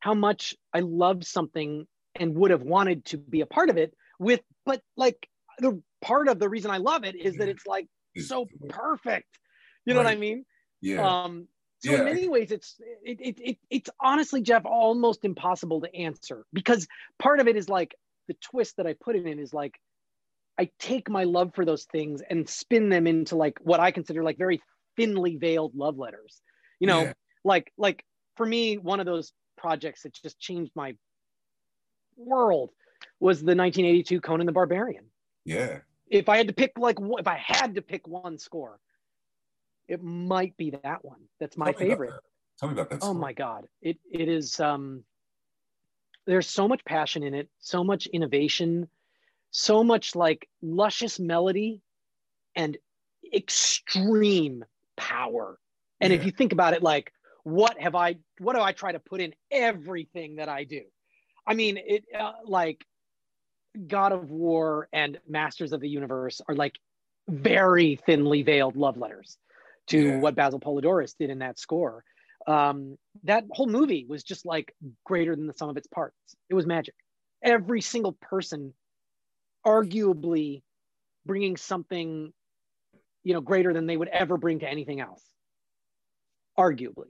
how 0.00 0.14
much 0.14 0.54
I 0.72 0.80
love 0.80 1.24
something 1.24 1.86
and 2.14 2.34
would 2.34 2.50
have 2.50 2.62
wanted 2.62 3.04
to 3.06 3.18
be 3.18 3.40
a 3.40 3.46
part 3.46 3.68
of 3.68 3.76
it 3.76 3.94
with, 4.18 4.40
but 4.64 4.80
like 4.96 5.28
the 5.58 5.82
part 6.02 6.28
of 6.28 6.38
the 6.38 6.48
reason 6.48 6.70
I 6.70 6.78
love 6.78 7.04
it 7.04 7.16
is 7.16 7.36
that 7.36 7.48
it's 7.48 7.66
like 7.66 7.86
so 8.18 8.46
perfect. 8.68 9.38
You 9.86 9.94
know 9.94 10.00
right. 10.00 10.06
what 10.06 10.12
I 10.12 10.20
mean? 10.20 10.44
Yeah. 10.80 11.06
Um, 11.06 11.48
so 11.78 11.92
yeah. 11.92 11.98
in 11.98 12.04
many 12.04 12.28
ways, 12.28 12.52
it's 12.52 12.76
it, 13.02 13.18
it, 13.20 13.40
it 13.40 13.58
it's 13.70 13.90
honestly, 14.00 14.42
Jeff, 14.42 14.64
almost 14.64 15.24
impossible 15.24 15.80
to 15.80 15.94
answer 15.94 16.44
because 16.52 16.86
part 17.18 17.40
of 17.40 17.48
it 17.48 17.56
is 17.56 17.68
like 17.68 17.94
the 18.28 18.34
twist 18.34 18.76
that 18.76 18.86
I 18.86 18.94
put 18.94 19.16
it 19.16 19.26
in 19.26 19.38
is 19.38 19.52
like 19.52 19.78
I 20.58 20.70
take 20.78 21.10
my 21.10 21.24
love 21.24 21.52
for 21.54 21.64
those 21.64 21.84
things 21.84 22.22
and 22.28 22.48
spin 22.48 22.88
them 22.88 23.06
into 23.06 23.36
like 23.36 23.58
what 23.62 23.80
I 23.80 23.90
consider 23.90 24.22
like 24.22 24.38
very 24.38 24.62
thinly 24.96 25.36
veiled 25.36 25.74
love 25.74 25.98
letters. 25.98 26.40
You 26.78 26.86
know, 26.86 27.02
yeah. 27.02 27.12
like 27.44 27.72
like 27.76 28.04
for 28.36 28.46
me, 28.46 28.78
one 28.78 29.00
of 29.00 29.06
those 29.06 29.32
projects 29.56 30.02
that 30.02 30.14
just 30.14 30.38
changed 30.38 30.72
my 30.74 30.94
world 32.16 32.70
was 33.18 33.38
the 33.38 33.56
1982 33.56 34.20
Conan 34.20 34.46
the 34.46 34.52
Barbarian. 34.52 35.06
Yeah. 35.44 35.78
If 36.12 36.28
I 36.28 36.36
had 36.36 36.48
to 36.48 36.52
pick 36.52 36.78
like 36.78 36.98
if 37.00 37.26
I 37.26 37.38
had 37.38 37.76
to 37.76 37.82
pick 37.82 38.06
one 38.06 38.38
score, 38.38 38.78
it 39.88 40.02
might 40.02 40.56
be 40.58 40.70
that 40.82 41.02
one. 41.02 41.20
That's 41.40 41.56
my 41.56 41.72
Tell 41.72 41.80
favorite. 41.80 42.10
That. 42.10 42.20
Tell 42.58 42.68
me 42.68 42.74
about 42.74 42.90
that. 42.90 42.98
Oh 43.02 43.14
my 43.14 43.32
god. 43.32 43.66
It 43.80 43.98
it 44.10 44.28
is 44.28 44.60
um 44.60 45.04
there's 46.26 46.48
so 46.48 46.68
much 46.68 46.84
passion 46.84 47.22
in 47.22 47.34
it, 47.34 47.48
so 47.60 47.82
much 47.82 48.06
innovation, 48.06 48.88
so 49.50 49.82
much 49.82 50.14
like 50.14 50.48
luscious 50.60 51.18
melody 51.18 51.80
and 52.54 52.76
extreme 53.34 54.66
power. 54.96 55.58
And 55.98 56.12
yeah. 56.12 56.18
if 56.18 56.26
you 56.26 56.30
think 56.30 56.52
about 56.52 56.74
it 56.74 56.82
like 56.82 57.10
what 57.42 57.80
have 57.80 57.94
I 57.94 58.16
what 58.38 58.54
do 58.54 58.60
I 58.60 58.72
try 58.72 58.92
to 58.92 59.00
put 59.00 59.22
in 59.22 59.34
everything 59.50 60.36
that 60.36 60.50
I 60.50 60.64
do? 60.64 60.82
I 61.46 61.54
mean, 61.54 61.78
it 61.78 62.04
uh, 62.16 62.32
like 62.44 62.84
God 63.86 64.12
of 64.12 64.30
War 64.30 64.88
and 64.92 65.18
Masters 65.28 65.72
of 65.72 65.80
the 65.80 65.88
Universe 65.88 66.40
are 66.48 66.54
like 66.54 66.78
very 67.28 67.96
thinly 68.04 68.42
veiled 68.42 68.76
love 68.76 68.96
letters 68.96 69.38
to 69.88 70.00
yeah. 70.00 70.18
what 70.18 70.34
Basil 70.34 70.60
Poledouris 70.60 71.14
did 71.18 71.30
in 71.30 71.38
that 71.38 71.58
score. 71.58 72.04
Um, 72.46 72.98
that 73.24 73.44
whole 73.50 73.66
movie 73.66 74.04
was 74.08 74.24
just 74.24 74.44
like 74.44 74.74
greater 75.04 75.36
than 75.36 75.46
the 75.46 75.52
sum 75.54 75.68
of 75.68 75.76
its 75.76 75.86
parts. 75.86 76.16
It 76.50 76.54
was 76.54 76.66
magic. 76.66 76.94
Every 77.42 77.80
single 77.80 78.12
person, 78.12 78.74
arguably, 79.66 80.62
bringing 81.24 81.56
something, 81.56 82.32
you 83.24 83.34
know, 83.34 83.40
greater 83.40 83.72
than 83.72 83.86
they 83.86 83.96
would 83.96 84.08
ever 84.08 84.36
bring 84.36 84.60
to 84.60 84.68
anything 84.68 85.00
else. 85.00 85.22
Arguably. 86.58 87.08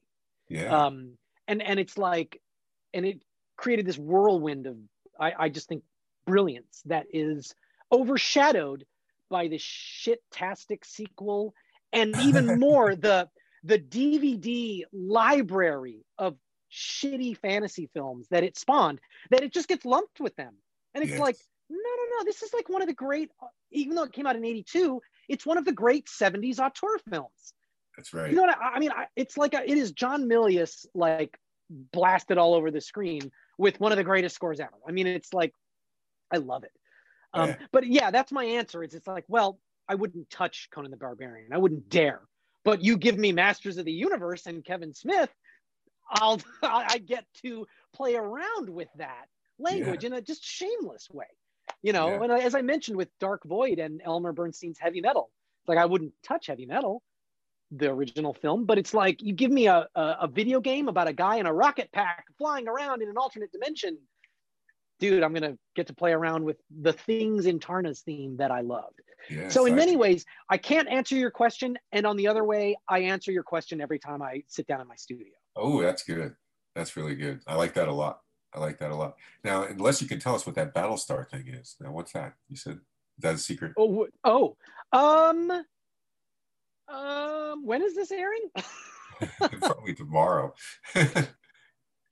Yeah. 0.49 0.87
Um, 0.87 1.15
and 1.49 1.63
and 1.63 1.81
it's 1.81 1.99
like, 1.99 2.41
and 2.95 3.07
it 3.07 3.23
created 3.57 3.87
this 3.87 3.99
whirlwind 3.99 4.67
of 4.67 4.77
I, 5.19 5.33
I 5.39 5.49
just 5.49 5.69
think 5.69 5.83
brilliance 6.27 6.83
that 6.87 7.07
is 7.13 7.55
overshadowed 7.91 8.85
by 9.31 9.49
the 9.49 9.59
shit-tastic 9.59 10.85
sequel 10.85 11.55
and 11.93 12.17
even 12.23 12.59
more 12.59 12.95
the 12.97 13.29
the 13.65 13.79
DVD 13.79 14.83
library 14.93 16.05
of 16.19 16.37
shitty 16.73 17.37
fantasy 17.37 17.89
films 17.93 18.27
that 18.31 18.43
it 18.43 18.57
spawned 18.57 18.99
that 19.31 19.43
it 19.43 19.53
just 19.53 19.69
gets 19.69 19.85
lumped 19.85 20.21
with 20.21 20.35
them. 20.37 20.55
And 20.95 21.05
it's 21.05 21.13
yes. 21.13 21.21
like, 21.21 21.37
no, 21.71 21.77
no, 21.77 22.19
no, 22.19 22.25
this 22.25 22.43
is 22.43 22.53
like 22.53 22.69
one 22.69 22.83
of 22.83 22.89
the 22.89 22.95
great, 22.95 23.31
even 23.71 23.95
though 23.95 24.05
it 24.05 24.13
came 24.13 24.27
out 24.27 24.37
in 24.37 24.45
82, 24.45 25.01
it's 25.29 25.47
one 25.47 25.59
of 25.59 25.65
the 25.65 25.73
great 25.73 26.07
70s 26.07 26.59
auteur 26.59 26.99
films. 27.09 27.55
That's 27.97 28.13
right. 28.13 28.31
You 28.31 28.37
know 28.37 28.43
what 28.43 28.57
I, 28.59 28.75
I 28.75 28.79
mean? 28.79 28.91
I, 28.91 29.07
it's 29.17 29.37
like 29.37 29.55
a, 29.55 29.63
it 29.63 29.77
is 29.77 29.93
John 29.93 30.25
Milius 30.25 30.87
like 30.95 31.39
blasted 31.71 32.39
all 32.39 32.55
over 32.55 32.71
the 32.71 32.81
screen 32.81 33.31
with 33.59 33.79
one 33.81 33.93
of 33.93 33.99
the 33.99 34.05
greatest 34.05 34.35
scores 34.35 34.61
ever. 34.61 34.73
I 34.87 34.93
mean, 34.93 35.07
it's 35.07 35.33
like 35.33 35.55
I 36.33 36.39
love 36.39 36.65
it. 36.65 36.73
Um, 37.35 37.51
Yeah. 37.51 37.57
But 37.73 37.87
yeah, 37.87 38.11
that's 38.11 38.33
my 38.33 38.45
answer. 38.45 38.83
Is 38.83 38.95
it's 38.95 39.07
like, 39.07 39.25
well, 39.29 39.59
I 39.89 39.95
wouldn't 39.95 40.31
touch 40.31 40.69
Conan 40.73 40.91
the 40.91 40.97
Barbarian. 40.97 41.53
I 41.53 41.59
wouldn't 41.59 41.89
dare. 41.89 42.23
But 42.65 42.83
you 42.83 42.97
give 42.97 43.19
me 43.19 43.33
Masters 43.33 43.77
of 43.79 43.85
the 43.85 43.93
Universe 43.93 44.47
and 44.47 44.65
Kevin 44.65 44.95
Smith, 44.95 45.31
I'll 46.11 46.41
I 46.63 46.99
get 46.99 47.25
to 47.43 47.67
play 47.93 48.15
around 48.17 48.69
with 48.69 48.89
that 48.97 49.27
language 49.59 50.05
in 50.05 50.13
a 50.13 50.21
just 50.21 50.45
shameless 50.45 51.09
way. 51.11 51.27
You 51.83 51.93
know, 51.93 52.11
Yeah. 52.11 52.23
and 52.23 52.33
as 52.33 52.55
I 52.55 52.63
mentioned 52.63 52.97
with 52.97 53.09
Dark 53.19 53.45
Void 53.45 53.79
and 53.79 54.01
Elmer 54.05 54.33
Bernstein's 54.33 54.79
Heavy 54.79 55.01
Metal, 55.01 55.31
it's 55.63 55.69
like 55.69 55.79
I 55.79 55.87
wouldn't 55.87 56.13
touch 56.23 56.47
heavy 56.47 56.67
metal, 56.67 57.03
the 57.71 57.89
original 57.91 58.35
film, 58.35 58.65
but 58.67 58.79
it's 58.79 58.93
like 58.95 59.23
you 59.23 59.33
give 59.33 59.51
me 59.51 59.67
a, 59.67 59.89
a, 59.95 60.17
a 60.23 60.29
video 60.29 60.61
game 60.61 60.89
about 60.89 61.09
a 61.09 61.13
guy 61.13 61.37
in 61.37 61.47
a 61.47 61.53
rocket 61.53 61.91
pack 61.93 62.27
flying 62.39 62.69
around 62.69 63.03
in 63.03 63.09
an 63.09 63.17
alternate 63.17 63.51
dimension. 63.53 63.99
Dude, 65.03 65.25
I'm 65.25 65.35
gonna 65.35 65.59
get 65.75 65.89
to 65.89 65.95
play 65.95 66.13
around 66.13 66.45
with 66.45 66.59
the 66.71 66.93
things 66.93 67.47
in 67.47 67.59
Taarna's 67.59 68.03
theme 68.03 68.37
that 68.37 68.53
I 68.53 68.61
loved. 68.61 69.01
Yes, 69.29 69.53
so 69.53 69.67
in 69.67 69.73
I- 69.73 69.77
many 69.77 69.97
ways, 69.97 70.25
I 70.49 70.59
can't 70.59 70.87
answer 70.89 71.17
your 71.17 71.33
question, 71.33 71.77
and 71.91 72.07
on 72.07 72.17
the 72.17 72.29
other 72.29 72.45
way, 72.45 72.77
I 72.89 73.01
answer 73.01 73.33
your 73.33 73.43
question 73.43 73.81
every 73.81 73.99
time 73.99 74.23
I 74.23 74.45
sit 74.47 74.69
down 74.69 74.81
in 74.81 74.87
my 74.87 74.95
studio. 74.95 75.33
Oh, 75.57 75.83
that's 75.83 76.05
good. 76.05 76.37
That's 76.77 76.97
really 76.97 77.17
good. 77.17 77.41
I 77.49 77.57
like 77.57 77.75
that 77.75 77.89
a 77.89 77.93
lot. 77.93 78.21
I 78.55 78.61
like 78.61 78.79
that 78.79 78.93
a 78.93 78.95
lot. 78.95 79.17
Now, 79.43 79.65
unless 79.65 80.01
you 80.01 80.07
can 80.07 80.21
tell 80.21 80.37
us 80.37 80.47
what 80.47 80.55
that 80.55 80.73
Battlestar 80.73 81.29
thing 81.29 81.49
is. 81.49 81.75
Now, 81.81 81.91
what's 81.91 82.13
that? 82.13 82.35
You 82.49 82.57
said 82.57 82.79
that's 83.19 83.41
a 83.41 83.45
secret. 83.45 83.73
Oh, 83.77 84.07
oh, 84.23 84.57
um, 84.93 85.51
um, 86.87 87.67
when 87.67 87.83
is 87.83 87.97
this 87.97 88.13
airing? 88.13 88.51
Probably 89.61 89.95
tomorrow. 89.95 90.55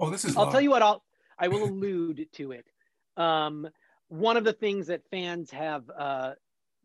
oh, 0.01 0.11
this 0.11 0.25
is. 0.25 0.37
I'll 0.37 0.47
live. 0.47 0.53
tell 0.53 0.61
you 0.61 0.71
what. 0.71 0.83
I'll 0.83 1.05
I 1.41 1.49
will 1.49 1.65
allude 1.65 2.27
to 2.35 2.53
it. 2.53 2.67
Um, 3.17 3.69
one 4.09 4.37
of 4.37 4.45
the 4.45 4.53
things 4.53 4.89
that 4.89 5.03
fans 5.11 5.51
have 5.51 5.85
uh, 5.97 6.33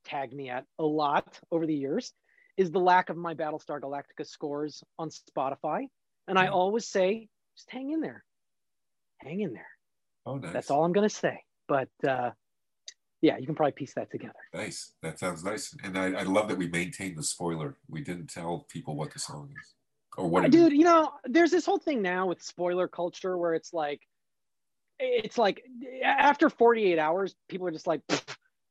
tagged 0.04 0.34
me 0.34 0.50
at 0.50 0.66
a 0.80 0.84
lot 0.84 1.40
over 1.52 1.66
the 1.66 1.76
years 1.76 2.14
is 2.58 2.72
the 2.72 2.80
lack 2.80 3.10
of 3.10 3.18
my 3.18 3.34
Battlestar 3.34 3.82
Galactica 3.82 4.26
scores 4.26 4.84
on 4.98 5.10
Spotify, 5.10 5.88
and 6.28 6.38
I 6.40 6.48
Mhm. 6.48 6.54
always 6.54 6.88
say, 6.88 7.30
just 7.56 7.70
hang 7.70 7.92
in 7.92 8.00
there, 8.02 8.24
hang 9.18 9.42
in 9.42 9.54
there. 9.54 9.70
Oh, 10.26 10.38
nice. 10.38 10.54
That's 10.54 10.72
all 10.72 10.84
I'm 10.86 10.94
gonna 10.94 11.10
say. 11.10 11.44
But 11.68 11.90
uh, 12.08 12.32
yeah, 13.22 13.38
you 13.38 13.46
can 13.46 13.56
probably 13.56 13.72
piece 13.74 13.94
that 13.96 14.12
together. 14.12 14.40
Nice. 14.54 14.94
That 15.02 15.20
sounds 15.20 15.44
nice. 15.44 15.76
And 15.84 15.98
I, 15.98 16.14
I 16.20 16.24
love 16.24 16.48
that 16.50 16.58
we 16.58 16.68
maintained 16.68 17.18
the 17.18 17.24
spoiler. 17.24 17.78
We 17.90 18.02
didn't 18.02 18.28
tell 18.28 18.66
people 18.70 18.96
what 18.96 19.12
the 19.14 19.20
song 19.20 19.52
is 19.60 19.74
or 20.18 20.30
what. 20.30 20.46
Uh, 20.46 20.48
dude 20.48 20.74
you 20.74 20.84
know 20.84 21.12
there's 21.26 21.52
this 21.52 21.66
whole 21.66 21.80
thing 21.80 22.02
now 22.02 22.28
with 22.28 22.42
spoiler 22.42 22.88
culture 22.88 23.38
where 23.38 23.54
it's 23.54 23.74
like 23.74 24.02
it's 25.00 25.38
like 25.38 25.64
after 26.04 26.50
48 26.50 26.98
hours 27.00 27.36
people 27.50 27.68
are 27.68 27.72
just 27.72 27.88
like 27.88 28.02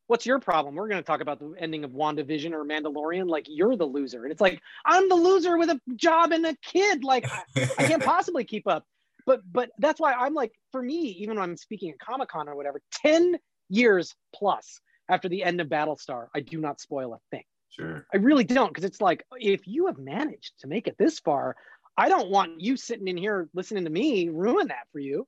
what's 0.06 0.26
your 0.26 0.38
problem? 0.38 0.74
We're 0.74 0.88
going 0.88 1.02
to 1.02 1.06
talk 1.06 1.20
about 1.20 1.38
the 1.38 1.54
ending 1.58 1.84
of 1.84 1.92
wandavision 1.92 2.52
or 2.52 2.64
mandalorian. 2.64 3.28
Like 3.28 3.46
you're 3.48 3.76
the 3.76 3.86
loser. 3.86 4.22
And 4.24 4.32
it's 4.32 4.40
like 4.40 4.60
i'm 4.84 5.08
the 5.08 5.14
loser 5.14 5.56
with 5.56 5.70
a 5.70 5.80
job 5.96 6.32
and 6.32 6.44
a 6.46 6.54
kid. 6.62 7.04
Like 7.04 7.26
i, 7.30 7.68
I 7.78 7.86
can't 7.86 8.02
possibly 8.04 8.44
keep 8.44 8.66
up. 8.66 8.84
But 9.26 9.40
but 9.50 9.70
that's 9.78 10.00
why 10.00 10.12
i'm 10.12 10.34
like 10.34 10.52
for 10.70 10.82
me 10.82 11.16
even 11.18 11.36
when 11.36 11.50
i'm 11.50 11.56
speaking 11.56 11.90
at 11.90 11.98
comic-con 11.98 12.48
or 12.48 12.56
whatever 12.56 12.82
10 13.02 13.38
years 13.70 14.14
plus 14.34 14.80
after 15.08 15.30
the 15.30 15.42
end 15.42 15.62
of 15.62 15.68
battlestar 15.68 16.26
i 16.34 16.40
do 16.40 16.60
not 16.60 16.80
spoil 16.80 17.14
a 17.14 17.18
thing. 17.30 17.44
Sure. 17.70 18.06
I 18.12 18.18
really 18.18 18.44
don't 18.44 18.68
because 18.68 18.84
it's 18.84 19.00
like 19.00 19.24
if 19.40 19.66
you 19.66 19.86
have 19.86 19.98
managed 19.98 20.52
to 20.60 20.68
make 20.68 20.86
it 20.86 20.96
this 20.98 21.18
far, 21.18 21.56
I 21.96 22.08
don't 22.08 22.30
want 22.30 22.60
you 22.60 22.76
sitting 22.76 23.08
in 23.08 23.16
here 23.16 23.48
listening 23.54 23.84
to 23.84 23.90
me 23.90 24.28
ruin 24.28 24.68
that 24.68 24.86
for 24.92 25.00
you. 25.00 25.26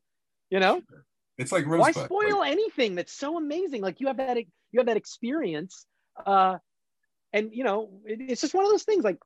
You 0.51 0.61
know, 0.61 0.81
It's 1.39 1.53
like 1.53 1.67
why 1.67 1.91
spoil 1.93 2.39
Like, 2.39 2.53
anything 2.53 2.95
that's 2.95 3.13
so 3.13 3.37
amazing? 3.37 3.83
Like 3.83 4.01
you 4.01 4.07
have 4.07 4.17
that 4.19 4.37
you 4.37 4.79
have 4.79 4.87
that 4.87 4.97
experience, 4.97 5.87
uh, 6.25 6.59
and 7.33 7.51
you 7.53 7.65
know 7.65 7.91
it, 8.05 8.21
it's 8.21 8.41
just 8.41 8.55
one 8.55 8.65
of 8.65 8.71
those 8.71 8.85
things. 8.85 9.05
Like 9.05 9.19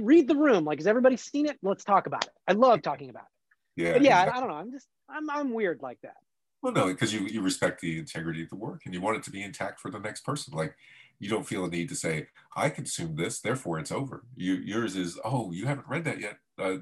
read 0.00 0.28
the 0.28 0.36
room. 0.36 0.64
Like 0.64 0.78
has 0.78 0.86
everybody 0.86 1.16
seen 1.16 1.46
it? 1.46 1.58
Let's 1.62 1.84
talk 1.84 2.06
about 2.06 2.24
it. 2.24 2.32
I 2.46 2.52
love 2.52 2.82
talking 2.82 3.10
about 3.10 3.24
it. 3.24 3.82
yeah. 3.82 3.92
But 3.94 4.02
yeah, 4.02 4.20
I. 4.20 4.36
I 4.36 4.40
don't 4.40 4.48
know. 4.48 4.54
I'm 4.54 4.70
just 4.70 4.86
I'm 5.08 5.28
I'm 5.28 5.52
weird 5.52 5.80
like 5.82 5.98
that. 6.02 6.16
Well, 6.64 6.72
no, 6.72 6.86
because 6.86 7.12
you, 7.12 7.20
you 7.26 7.42
respect 7.42 7.82
the 7.82 7.98
integrity 7.98 8.42
of 8.42 8.48
the 8.48 8.56
work 8.56 8.86
and 8.86 8.94
you 8.94 9.00
want 9.02 9.18
it 9.18 9.22
to 9.24 9.30
be 9.30 9.42
intact 9.42 9.80
for 9.80 9.90
the 9.90 9.98
next 9.98 10.22
person. 10.22 10.54
Like 10.54 10.74
you 11.18 11.28
don't 11.28 11.46
feel 11.46 11.66
a 11.66 11.68
need 11.68 11.90
to 11.90 11.94
say, 11.94 12.28
I 12.56 12.70
consumed 12.70 13.18
this, 13.18 13.40
therefore 13.40 13.78
it's 13.78 13.92
over. 13.92 14.24
You, 14.34 14.54
yours 14.54 14.96
is, 14.96 15.20
oh, 15.26 15.52
you 15.52 15.66
haven't 15.66 15.88
read 15.88 16.04
that 16.04 16.20
yet. 16.20 16.38
Uh, 16.58 16.78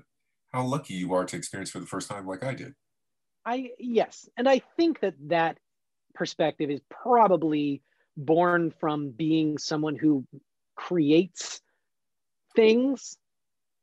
how 0.52 0.64
lucky 0.64 0.94
you 0.94 1.12
are 1.14 1.24
to 1.24 1.36
experience 1.36 1.70
for 1.70 1.80
the 1.80 1.86
first 1.86 2.08
time 2.08 2.28
like 2.28 2.44
I 2.44 2.54
did. 2.54 2.74
I 3.44 3.70
yes, 3.78 4.28
and 4.36 4.48
I 4.48 4.60
think 4.76 5.00
that 5.00 5.14
that 5.28 5.58
perspective 6.14 6.70
is 6.70 6.80
probably 6.90 7.82
born 8.16 8.72
from 8.78 9.10
being 9.10 9.58
someone 9.58 9.96
who 9.96 10.24
creates 10.76 11.60
things. 12.54 13.16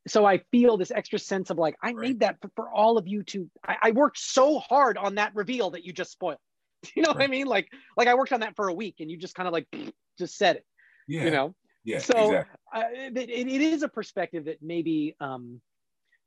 So 0.08 0.26
I 0.26 0.40
feel 0.52 0.78
this 0.78 0.92
extra 0.92 1.20
sense 1.20 1.50
of 1.50 1.58
like 1.58 1.76
I 1.84 1.88
Right. 1.92 1.98
made 2.02 2.20
that 2.22 2.38
for, 2.42 2.50
for 2.56 2.70
all 2.70 2.98
of 2.98 3.08
you 3.08 3.24
to. 3.24 3.50
I, 3.68 3.78
I 3.82 3.92
worked 3.92 4.18
so 4.18 4.60
hard 4.60 4.98
on 4.98 5.16
that 5.16 5.36
reveal 5.36 5.72
that 5.72 5.84
you 5.84 5.94
just 5.94 6.12
spoiled. 6.12 6.38
You 6.96 7.04
know 7.04 7.12
what 7.12 7.22
I 7.22 7.28
mean? 7.28 7.46
Like 7.48 7.68
like 7.98 8.08
I 8.08 8.16
worked 8.16 8.32
on 8.32 8.40
that 8.40 8.56
for 8.56 8.70
a 8.70 8.74
week 8.74 8.96
and 9.00 9.12
you 9.12 9.18
just 9.18 9.36
kind 9.36 9.48
of 9.48 9.54
like 9.54 9.68
just 10.18 10.38
said 10.38 10.58
it. 10.58 10.66
Yeah. 11.08 11.26
You 11.26 11.32
know. 11.32 11.56
yeah. 11.84 12.00
so 12.00 12.16
exactly. 12.16 12.56
uh, 12.74 12.84
it, 12.94 13.18
it 13.18 13.48
it 13.48 13.62
is 13.62 13.84
a 13.84 13.90
perspective 13.90 14.46
that 14.46 14.62
maybe 14.62 15.16
um, 15.20 15.60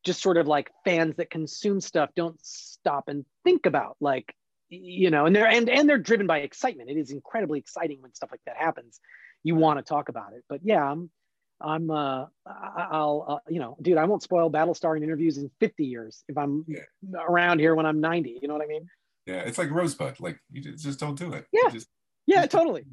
just 0.05 0.21
sort 0.23 0.37
of 0.37 0.47
like 0.47 0.71
fans 0.85 1.17
that 1.17 1.31
consume 1.31 1.81
stuff 1.81 2.11
don't 2.17 2.39
stop 2.45 3.05
and 3.09 3.25
think 3.45 3.67
about 3.67 3.97
like 4.01 4.35
you 4.69 5.11
know 5.11 5.27
and 5.27 5.35
they're 5.37 5.47
and, 5.47 5.69
and 5.69 5.89
they're 5.89 5.99
driven 5.99 6.27
by 6.27 6.39
excitement 6.39 6.91
it 6.91 6.97
is 6.97 7.11
incredibly 7.11 7.59
exciting 7.59 8.01
when 8.01 8.13
stuff 8.15 8.31
like 8.31 8.41
that 8.47 8.57
happens 8.57 9.01
you 9.43 9.55
want 9.55 9.79
to 9.79 9.83
talk 9.83 10.09
about 10.09 10.33
it 10.33 10.43
but 10.49 10.61
yeah 10.65 10.83
i'm 10.83 11.11
i'm 11.61 11.91
uh 11.91 12.25
i'll 12.47 13.25
uh, 13.29 13.51
you 13.53 13.61
know 13.61 13.77
dude 13.83 13.99
i 13.99 14.05
won't 14.05 14.23
spoil 14.23 14.51
battlestar 14.51 14.97
in 14.97 15.03
interviews 15.03 15.39
in 15.39 15.51
50 15.61 15.85
years 15.85 16.25
if 16.29 16.37
i'm 16.39 16.65
Yeah. 16.67 16.81
around 17.29 17.59
here 17.61 17.75
when 17.75 17.87
i'm 17.87 18.01
90 18.01 18.39
you 18.41 18.49
know 18.49 18.55
what 18.55 18.63
i 18.63 18.67
mean 18.67 18.87
Yeah. 19.27 19.43
It's 19.47 19.59
like 19.59 19.71
Rosebud. 19.71 20.19
Like 20.21 20.39
you 20.51 20.61
just 20.63 20.99
don't 20.99 21.17
do 21.19 21.33
it. 21.33 21.47
Yeah. 21.53 21.71
Just, 21.71 21.87
yeah 22.27 22.41
Just- 22.43 22.51
totally 22.53 22.85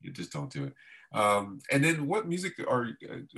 you 0.00 0.10
just 0.12 0.32
don't 0.32 0.52
do 0.52 0.64
it. 0.64 0.74
Um, 1.16 1.60
and 1.72 1.82
then 1.82 2.06
what 2.06 2.28
music 2.28 2.60
are 2.60 2.90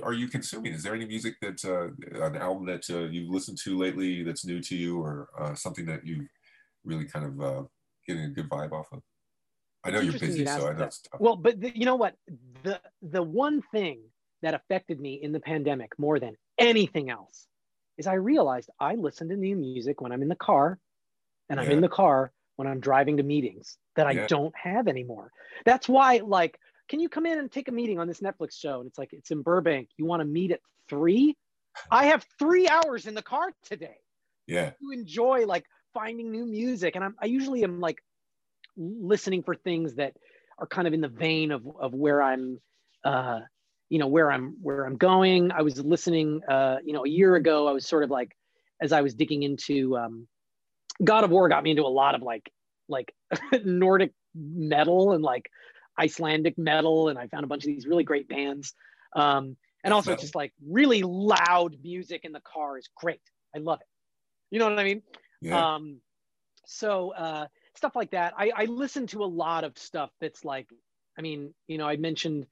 are 0.03 0.13
you 0.13 0.27
consuming? 0.27 0.73
Is 0.73 0.83
there 0.83 0.93
any 0.93 1.05
music 1.05 1.35
that 1.41 1.63
uh, 1.63 2.25
an 2.27 2.35
album 2.35 2.65
that 2.67 2.89
uh, 2.89 3.07
you've 3.13 3.29
listened 3.29 3.57
to 3.63 3.77
lately 3.77 4.23
that's 4.23 4.45
new 4.45 4.61
to 4.61 4.75
you, 4.75 4.99
or 5.01 5.29
uh, 5.39 5.55
something 5.55 5.85
that 5.85 6.05
you 6.05 6.27
really 6.83 7.05
kind 7.05 7.25
of 7.25 7.41
uh, 7.41 7.63
getting 8.05 8.25
a 8.25 8.29
good 8.29 8.49
vibe 8.49 8.73
off 8.73 8.89
of? 8.91 9.01
I 9.85 9.91
know 9.91 10.01
you're 10.01 10.13
busy, 10.13 10.41
you'd 10.41 10.49
so 10.49 10.67
I 10.67 10.73
know 10.73 10.83
it's 10.83 11.01
tough. 11.01 11.21
Well, 11.21 11.37
but 11.37 11.61
the, 11.61 11.77
you 11.77 11.85
know 11.85 11.95
what? 11.95 12.15
The 12.63 12.81
the 13.01 13.23
one 13.23 13.61
thing 13.61 14.01
that 14.41 14.53
affected 14.53 14.99
me 14.99 15.13
in 15.15 15.31
the 15.31 15.39
pandemic 15.39 15.97
more 15.97 16.19
than 16.19 16.35
anything 16.57 17.09
else 17.09 17.47
is 17.97 18.07
I 18.07 18.15
realized 18.15 18.69
I 18.79 18.95
listen 18.95 19.29
to 19.29 19.37
new 19.37 19.55
music 19.55 20.01
when 20.01 20.11
I'm 20.11 20.21
in 20.21 20.29
the 20.29 20.35
car, 20.35 20.79
and 21.49 21.59
I'm 21.59 21.67
Yeah. 21.67 21.75
in 21.75 21.81
the 21.81 21.89
car 21.89 22.33
when 22.57 22.67
I'm 22.67 22.81
driving 22.81 23.17
to 23.17 23.23
meetings 23.23 23.77
that 23.95 24.07
I 24.07 24.15
Yeah. 24.15 24.27
don't 24.27 24.55
have 24.57 24.87
anymore. 24.89 25.31
That's 25.65 25.87
why, 25.87 26.17
like, 26.17 26.59
can 26.89 26.99
you 26.99 27.07
come 27.07 27.25
in 27.25 27.37
and 27.39 27.51
take 27.51 27.67
a 27.67 27.71
meeting 27.71 27.99
on 27.99 28.07
this 28.07 28.19
Netflix 28.19 28.59
show? 28.59 28.79
And 28.79 28.87
it's 28.87 28.97
like 28.97 29.13
it's 29.13 29.31
in 29.31 29.41
Burbank. 29.41 29.89
You 29.97 30.05
want 30.05 30.21
to 30.21 30.25
meet 30.25 30.51
at 30.51 30.59
three? 30.89 31.37
I 31.91 32.07
have 32.07 32.25
three 32.37 32.67
hours 32.67 33.05
in 33.05 33.13
the 33.13 33.21
car 33.21 33.51
today 33.63 33.97
yeah, 34.49 34.71
to 34.71 34.91
enjoy 34.91 35.45
like 35.45 35.65
finding 35.93 36.31
new 36.31 36.45
music 36.45 36.95
and 36.95 37.03
I'm, 37.03 37.15
i 37.21 37.25
usually 37.25 37.63
am 37.63 37.79
like 37.79 37.97
listening 38.77 39.43
for 39.43 39.55
things 39.55 39.95
that 39.95 40.13
are 40.57 40.67
kind 40.67 40.87
of 40.87 40.93
in 40.93 41.01
the 41.01 41.07
vein 41.07 41.51
of, 41.51 41.67
of 41.79 41.93
where 41.93 42.21
i'm 42.21 42.59
uh, 43.03 43.39
you 43.89 43.99
know 43.99 44.07
where 44.07 44.31
i'm 44.31 44.57
where 44.61 44.85
i'm 44.85 44.97
going 44.97 45.51
i 45.51 45.61
was 45.61 45.79
listening 45.79 46.41
uh, 46.49 46.77
you 46.83 46.93
know 46.93 47.05
a 47.05 47.09
year 47.09 47.35
ago 47.35 47.67
i 47.67 47.71
was 47.71 47.85
sort 47.85 48.03
of 48.03 48.09
like 48.09 48.35
as 48.81 48.91
i 48.91 49.01
was 49.01 49.13
digging 49.13 49.43
into 49.43 49.97
um, 49.97 50.27
god 51.03 51.23
of 51.23 51.29
war 51.29 51.47
got 51.49 51.63
me 51.63 51.71
into 51.71 51.83
a 51.83 51.87
lot 51.87 52.15
of 52.15 52.21
like 52.21 52.51
like 52.87 53.13
nordic 53.63 54.11
metal 54.35 55.13
and 55.13 55.23
like 55.23 55.49
icelandic 55.99 56.57
metal 56.57 57.09
and 57.09 57.19
i 57.19 57.27
found 57.27 57.43
a 57.43 57.47
bunch 57.47 57.63
of 57.63 57.67
these 57.67 57.85
really 57.85 58.03
great 58.03 58.27
bands 58.27 58.73
um, 59.15 59.57
and 59.83 59.93
also 59.93 60.11
Metal. 60.11 60.21
just 60.21 60.35
like 60.35 60.53
really 60.67 61.03
loud 61.03 61.75
music 61.83 62.21
in 62.23 62.31
the 62.31 62.41
car 62.41 62.77
is 62.77 62.89
great 62.95 63.21
i 63.55 63.59
love 63.59 63.81
it 63.81 63.87
you 64.51 64.59
know 64.59 64.69
what 64.69 64.79
i 64.79 64.83
mean 64.83 65.01
yeah, 65.41 65.75
um, 65.75 66.01
so 66.65 67.13
uh, 67.13 67.47
stuff 67.75 67.95
like 67.95 68.11
that. 68.11 68.33
I, 68.37 68.51
I 68.55 68.65
listen 68.65 69.07
to 69.07 69.23
a 69.23 69.25
lot 69.25 69.63
of 69.63 69.77
stuff 69.77 70.11
that's 70.19 70.43
like, 70.43 70.67
I 71.17 71.21
mean, 71.21 71.53
you 71.67 71.77
know, 71.77 71.87
I 71.87 71.97
mentioned 71.97 72.45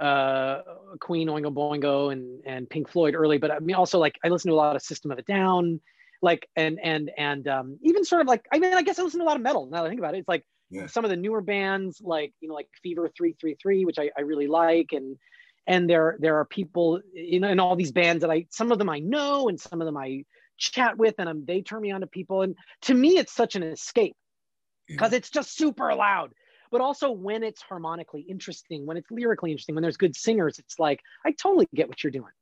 uh, 0.00 0.60
Queen, 1.00 1.28
Oingo 1.28 1.52
Boingo, 1.52 2.12
and 2.12 2.40
and 2.46 2.70
Pink 2.70 2.88
Floyd 2.88 3.14
early, 3.14 3.38
but 3.38 3.50
I 3.50 3.58
mean, 3.58 3.76
also 3.76 3.98
like 3.98 4.18
I 4.24 4.28
listen 4.28 4.50
to 4.50 4.54
a 4.54 4.56
lot 4.56 4.76
of 4.76 4.82
System 4.82 5.10
of 5.10 5.18
a 5.18 5.22
Down, 5.22 5.80
like 6.22 6.48
and 6.56 6.80
and 6.82 7.10
and 7.18 7.46
um, 7.48 7.78
even 7.82 8.04
sort 8.04 8.22
of 8.22 8.28
like 8.28 8.46
I 8.52 8.58
mean, 8.58 8.72
I 8.72 8.82
guess 8.82 8.98
I 8.98 9.02
listen 9.02 9.20
to 9.20 9.24
a 9.24 9.28
lot 9.28 9.36
of 9.36 9.42
metal. 9.42 9.66
Now 9.66 9.78
that 9.78 9.86
I 9.86 9.88
think 9.88 10.00
about 10.00 10.14
it, 10.14 10.18
it's 10.18 10.28
like 10.28 10.44
Yeah. 10.70 10.86
some 10.86 11.04
of 11.04 11.10
the 11.10 11.16
newer 11.16 11.40
bands, 11.40 12.00
like 12.00 12.32
you 12.40 12.48
know, 12.48 12.54
like 12.54 12.68
Fever 12.82 13.10
Three 13.16 13.34
Three 13.40 13.56
Three, 13.60 13.84
which 13.84 13.98
I, 13.98 14.10
I 14.16 14.20
really 14.22 14.46
like, 14.46 14.92
and 14.92 15.16
and 15.66 15.88
there 15.88 16.16
there 16.20 16.36
are 16.36 16.44
people 16.44 17.00
in, 17.14 17.44
in 17.44 17.60
all 17.60 17.76
these 17.76 17.92
bands 17.92 18.22
that 18.22 18.30
I 18.30 18.46
some 18.50 18.72
of 18.72 18.78
them 18.78 18.88
I 18.88 18.98
know 18.98 19.48
and 19.48 19.60
some 19.60 19.80
of 19.80 19.86
them 19.86 19.96
I 19.96 20.24
chat 20.58 20.98
with 20.98 21.14
and 21.18 21.28
I'm, 21.28 21.44
they 21.46 21.62
turn 21.62 21.80
me 21.80 21.90
on 21.90 22.02
to 22.02 22.06
people. 22.06 22.42
And 22.42 22.54
to 22.82 22.94
me 22.94 23.18
it's 23.18 23.32
such 23.32 23.54
an 23.54 23.62
escape 23.62 24.16
because 24.88 25.12
it's 25.12 25.30
just 25.30 25.56
super 25.56 25.94
loud. 25.94 26.32
But 26.70 26.80
also 26.80 27.10
when 27.10 27.42
it's 27.42 27.62
harmonically 27.62 28.22
interesting 28.22 28.86
when 28.86 28.96
it's 28.96 29.10
lyrically 29.10 29.50
interesting 29.50 29.74
when 29.74 29.82
there's 29.82 29.96
good 29.96 30.14
singers 30.14 30.58
it's 30.58 30.78
like 30.78 31.00
I 31.24 31.32
totally 31.32 31.68
get 31.74 31.88
what 31.88 32.02
you're 32.02 32.10
doing. 32.10 32.32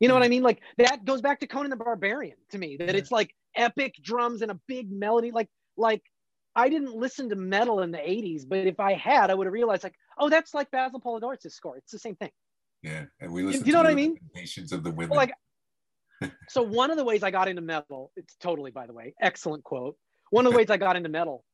You 0.00 0.08
know 0.08 0.14
what 0.14 0.22
mm. 0.22 0.26
I 0.26 0.28
mean? 0.28 0.42
Like 0.42 0.60
that 0.78 1.04
goes 1.04 1.20
back 1.20 1.40
to 1.40 1.46
Conan 1.46 1.70
the 1.70 1.76
Barbarian 1.76 2.36
to 2.50 2.58
me 2.58 2.76
that 2.78 2.94
it's 2.94 3.10
like 3.10 3.34
epic 3.54 3.94
drums 4.02 4.42
and 4.42 4.50
a 4.50 4.60
big 4.66 4.90
melody 4.90 5.30
like 5.30 5.48
like 5.76 6.02
I 6.56 6.70
didn't 6.70 6.94
listen 6.94 7.28
to 7.28 7.36
metal 7.36 7.82
in 7.82 7.90
the 7.90 7.98
80s, 7.98 8.48
but 8.48 8.60
if 8.60 8.80
I 8.80 8.94
had, 8.94 9.30
I 9.30 9.34
would 9.34 9.46
have 9.46 9.52
realized 9.52 9.84
like, 9.84 9.94
oh, 10.18 10.30
that's 10.30 10.54
like 10.54 10.70
Basil 10.70 11.00
Poledouris' 11.00 11.52
score. 11.52 11.76
It's 11.76 11.92
the 11.92 11.98
same 11.98 12.16
thing. 12.16 12.30
Yeah, 12.82 13.04
and 13.20 13.30
we 13.30 13.42
listen. 13.42 13.60
You, 13.60 13.66
you 13.66 13.72
know 13.72 13.82
what 13.82 13.90
I 13.90 13.94
mean? 13.94 14.18
Nations 14.34 14.72
of 14.72 14.82
the 14.82 14.90
women. 14.90 15.10
Well, 15.10 15.18
like, 15.18 15.34
so 16.48 16.62
one 16.62 16.90
of 16.90 16.96
the 16.96 17.04
ways 17.04 17.22
I 17.22 17.30
got 17.30 17.46
into 17.46 17.60
metal, 17.60 18.10
it's 18.16 18.36
totally, 18.36 18.70
by 18.70 18.86
the 18.86 18.94
way, 18.94 19.14
excellent 19.20 19.64
quote. 19.64 19.96
One 20.30 20.46
of 20.46 20.52
the 20.52 20.56
ways 20.56 20.70
I 20.70 20.78
got 20.78 20.96
into 20.96 21.08
metal 21.08 21.44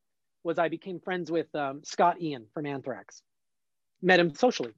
was 0.45 0.59
I 0.59 0.69
became 0.69 1.01
friends 1.01 1.31
with 1.31 1.53
um, 1.55 1.83
Scott 1.85 2.20
Ian 2.20 2.47
from 2.55 2.66
Anthrax. 2.66 3.23
Met 4.03 4.20
him 4.20 4.35
socially, 4.35 4.73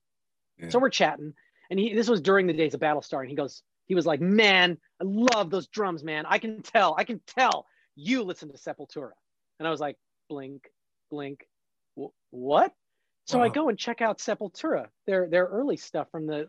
yeah. 0.58 0.68
so 0.70 0.78
we're 0.78 0.90
chatting, 0.90 1.34
and 1.70 1.78
he. 1.78 1.94
This 1.94 2.08
was 2.08 2.20
during 2.20 2.46
the 2.46 2.52
days 2.52 2.72
of 2.74 2.80
Battlestar, 2.80 3.20
and 3.20 3.28
he 3.28 3.36
goes, 3.36 3.62
he 3.86 3.94
was 3.94 4.06
like, 4.06 4.20
"Man, 4.20 4.78
I 5.00 5.04
love 5.04 5.50
those 5.50 5.66
drums, 5.68 6.02
man. 6.02 6.24
I 6.26 6.38
can 6.38 6.62
tell, 6.62 6.94
I 6.96 7.04
can 7.04 7.20
tell 7.26 7.66
you 7.94 8.22
listen 8.22 8.50
to 8.50 8.58
Sepultura." 8.58 9.12
And 9.58 9.68
I 9.68 9.70
was 9.70 9.80
like, 9.80 9.96
blink, 10.28 10.70
blink. 11.10 11.46
what? 12.30 12.72
So 13.26 13.38
wow. 13.38 13.44
I 13.44 13.48
go 13.48 13.68
and 13.68 13.78
check 13.78 14.02
out 14.02 14.18
Sepultura, 14.18 14.88
their 15.06 15.28
their 15.28 15.46
early 15.46 15.76
stuff 15.76 16.08
from 16.10 16.26
the 16.26 16.48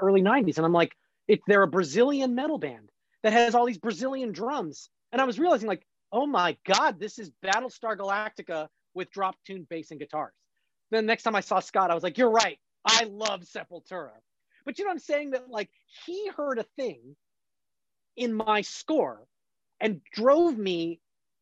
early 0.00 0.22
90s. 0.22 0.58
And 0.58 0.66
I'm 0.66 0.72
like, 0.72 0.92
it, 1.28 1.40
they're 1.46 1.62
a 1.62 1.68
Brazilian 1.68 2.34
metal 2.34 2.58
band 2.58 2.90
that 3.22 3.32
has 3.32 3.54
all 3.54 3.66
these 3.66 3.78
Brazilian 3.78 4.32
drums. 4.32 4.90
And 5.12 5.20
I 5.20 5.24
was 5.24 5.38
realizing, 5.38 5.68
like, 5.68 5.86
oh 6.10 6.26
my 6.26 6.56
God, 6.66 7.00
this 7.00 7.18
is 7.18 7.30
Battlestar 7.44 7.96
Galactica 7.96 8.68
with 8.94 9.10
drop 9.10 9.36
tune 9.46 9.66
bass 9.68 9.90
and 9.90 10.00
guitars. 10.00 10.34
Then 10.90 11.06
next 11.06 11.22
time 11.22 11.34
I 11.34 11.40
saw 11.40 11.60
Scott, 11.60 11.90
I 11.90 11.94
was 11.94 12.02
like, 12.02 12.18
you're 12.18 12.30
right. 12.30 12.58
I 12.84 13.04
love 13.04 13.42
Sepultura. 13.42 14.10
But 14.64 14.78
you 14.78 14.84
know 14.84 14.90
what 14.90 14.94
I'm 14.94 14.98
saying? 14.98 15.30
That 15.30 15.48
like 15.48 15.70
he 16.04 16.28
heard 16.36 16.58
a 16.58 16.66
thing 16.76 17.16
in 18.16 18.34
my 18.34 18.60
score 18.60 19.26
and 19.80 20.00
drove 20.12 20.56
me 20.58 21.00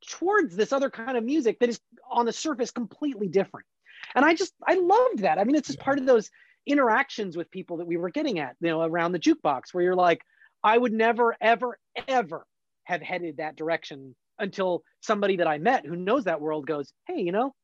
towards 0.09 0.57
this 0.57 0.73
other 0.73 0.91
kind 0.91 1.17
of 1.17 1.25
music 1.25 1.59
that 1.61 1.69
is 1.69 1.81
on 2.11 2.27
the 2.27 2.33
surface 2.33 2.71
completely 2.71 3.29
different. 3.29 3.67
And 4.15 4.25
I 4.25 4.35
just, 4.35 4.55
I 4.67 4.75
loved 4.75 5.21
that. 5.21 5.39
I 5.39 5.45
mean, 5.45 5.57
it's 5.57 5.69
just 5.69 5.81
part 5.81 5.99
of 5.99 6.07
those 6.07 6.31
interactions 6.67 7.37
with 7.37 7.51
people 7.51 7.79
that 7.79 7.87
we 7.87 7.97
were 7.97 8.11
getting 8.11 8.39
at, 8.39 8.57
you 8.61 8.69
know, 8.69 8.83
around 8.83 9.13
the 9.13 9.19
jukebox 9.19 9.73
where 9.73 9.85
you're 9.85 9.95
like, 9.95 10.21
I 10.63 10.77
would 10.77 10.93
never, 10.93 11.37
ever, 11.41 11.79
ever 12.09 12.47
have 12.85 13.03
headed 13.03 13.39
that 13.39 13.57
direction 13.57 14.15
until 14.39 14.83
somebody 15.01 15.37
that 15.37 15.47
I 15.47 15.59
met 15.59 15.87
who 15.87 15.97
knows 15.97 16.25
that 16.25 16.41
world 16.41 16.67
goes, 16.67 16.93
Hey, 17.07 17.21
you 17.21 17.33
know, 17.33 17.55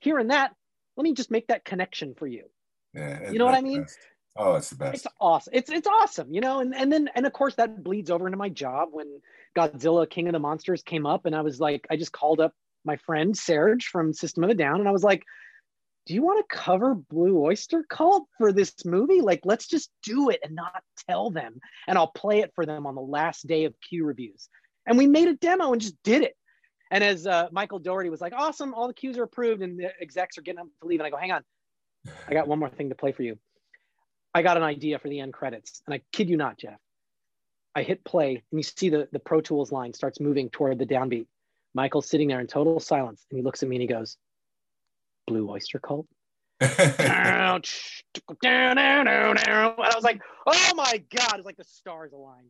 here 0.00 0.18
and 0.18 0.30
that, 0.30 0.52
let 0.96 1.04
me 1.04 1.14
just 1.14 1.30
make 1.30 1.48
that 1.48 1.64
connection 1.64 2.14
for 2.14 2.26
you. 2.26 2.44
Yeah, 2.94 3.30
you 3.30 3.38
know 3.38 3.44
what 3.44 3.54
I 3.54 3.60
mean? 3.60 3.82
Best. 3.82 3.98
Oh, 4.38 4.54
it's 4.54 4.70
the 4.70 4.76
best. 4.76 4.94
It's 4.94 5.14
awesome. 5.20 5.52
It's 5.54 5.70
it's 5.70 5.86
awesome, 5.86 6.32
you 6.32 6.40
know, 6.40 6.60
and 6.60 6.74
and 6.74 6.92
then 6.92 7.08
and 7.14 7.26
of 7.26 7.32
course 7.32 7.54
that 7.54 7.82
bleeds 7.82 8.10
over 8.10 8.26
into 8.26 8.36
my 8.36 8.48
job 8.48 8.88
when 8.92 9.20
Godzilla 9.56 10.08
King 10.08 10.28
of 10.28 10.32
the 10.32 10.38
Monsters 10.38 10.82
came 10.82 11.06
up 11.06 11.26
and 11.26 11.34
I 11.34 11.40
was 11.40 11.58
like, 11.58 11.86
I 11.90 11.96
just 11.96 12.12
called 12.12 12.40
up 12.40 12.52
my 12.84 12.96
friend 12.98 13.34
Serj 13.34 13.82
from 13.82 14.12
System 14.12 14.44
of 14.44 14.50
a 14.50 14.54
Down 14.54 14.80
and 14.80 14.88
I 14.88 14.92
was 14.92 15.04
like, 15.04 15.22
do 16.06 16.14
you 16.14 16.22
want 16.22 16.46
to 16.48 16.56
cover 16.56 16.94
Blue 16.94 17.42
Oyster 17.44 17.84
Cult 17.88 18.28
for 18.38 18.52
this 18.52 18.72
movie? 18.84 19.20
Like, 19.20 19.40
let's 19.44 19.66
just 19.66 19.90
do 20.04 20.30
it 20.30 20.40
and 20.44 20.54
not 20.54 20.82
tell 21.08 21.30
them. 21.30 21.60
And 21.88 21.98
I'll 21.98 22.06
play 22.06 22.40
it 22.40 22.52
for 22.54 22.64
them 22.64 22.86
on 22.86 22.94
the 22.94 23.00
last 23.00 23.46
day 23.46 23.64
of 23.64 23.74
cue 23.80 24.04
reviews. 24.04 24.48
And 24.86 24.96
we 24.96 25.08
made 25.08 25.26
a 25.26 25.34
demo 25.34 25.72
and 25.72 25.80
just 25.80 26.00
did 26.04 26.22
it. 26.22 26.36
And 26.92 27.02
as 27.02 27.26
uh, 27.26 27.48
Michael 27.50 27.80
Dougherty 27.80 28.08
was 28.08 28.20
like, 28.20 28.32
awesome, 28.36 28.72
all 28.72 28.86
the 28.86 28.94
cues 28.94 29.18
are 29.18 29.24
approved 29.24 29.62
and 29.62 29.80
the 29.80 29.90
execs 30.00 30.38
are 30.38 30.42
getting 30.42 30.60
up 30.60 30.68
to 30.80 30.86
leave. 30.86 31.00
And 31.00 31.06
I 31.08 31.10
go, 31.10 31.16
hang 31.16 31.32
on, 31.32 31.42
I 32.28 32.34
got 32.34 32.46
one 32.46 32.60
more 32.60 32.70
thing 32.70 32.90
to 32.90 32.94
play 32.94 33.10
for 33.10 33.24
you. 33.24 33.36
I 34.36 34.42
got 34.42 34.58
an 34.58 34.62
idea 34.62 34.98
for 34.98 35.08
the 35.08 35.20
end 35.20 35.32
credits. 35.32 35.80
And 35.86 35.94
I 35.94 36.02
kid 36.12 36.28
you 36.28 36.36
not, 36.36 36.58
Jeff. 36.58 36.78
I 37.74 37.82
hit 37.82 38.04
play 38.04 38.42
and 38.50 38.58
you 38.58 38.62
see 38.62 38.90
the, 38.90 39.08
the 39.10 39.18
Pro 39.18 39.40
Tools 39.40 39.72
line 39.72 39.94
starts 39.94 40.20
moving 40.20 40.50
toward 40.50 40.78
the 40.78 40.84
downbeat. 40.84 41.26
Michael's 41.72 42.06
sitting 42.06 42.28
there 42.28 42.40
in 42.40 42.46
total 42.46 42.78
silence 42.78 43.24
and 43.30 43.38
he 43.38 43.42
looks 43.42 43.62
at 43.62 43.68
me 43.70 43.76
and 43.76 43.80
he 43.80 43.88
goes, 43.88 44.18
Blue 45.26 45.48
Oyster 45.48 45.78
Cult? 45.78 46.06
Ouch. 46.60 48.02
And 48.44 48.78
I 48.78 49.72
was 49.74 50.04
like, 50.04 50.20
oh 50.46 50.72
my 50.74 51.02
God, 51.14 51.36
it's 51.36 51.46
like 51.46 51.56
the 51.56 51.64
stars 51.64 52.12
align. 52.12 52.44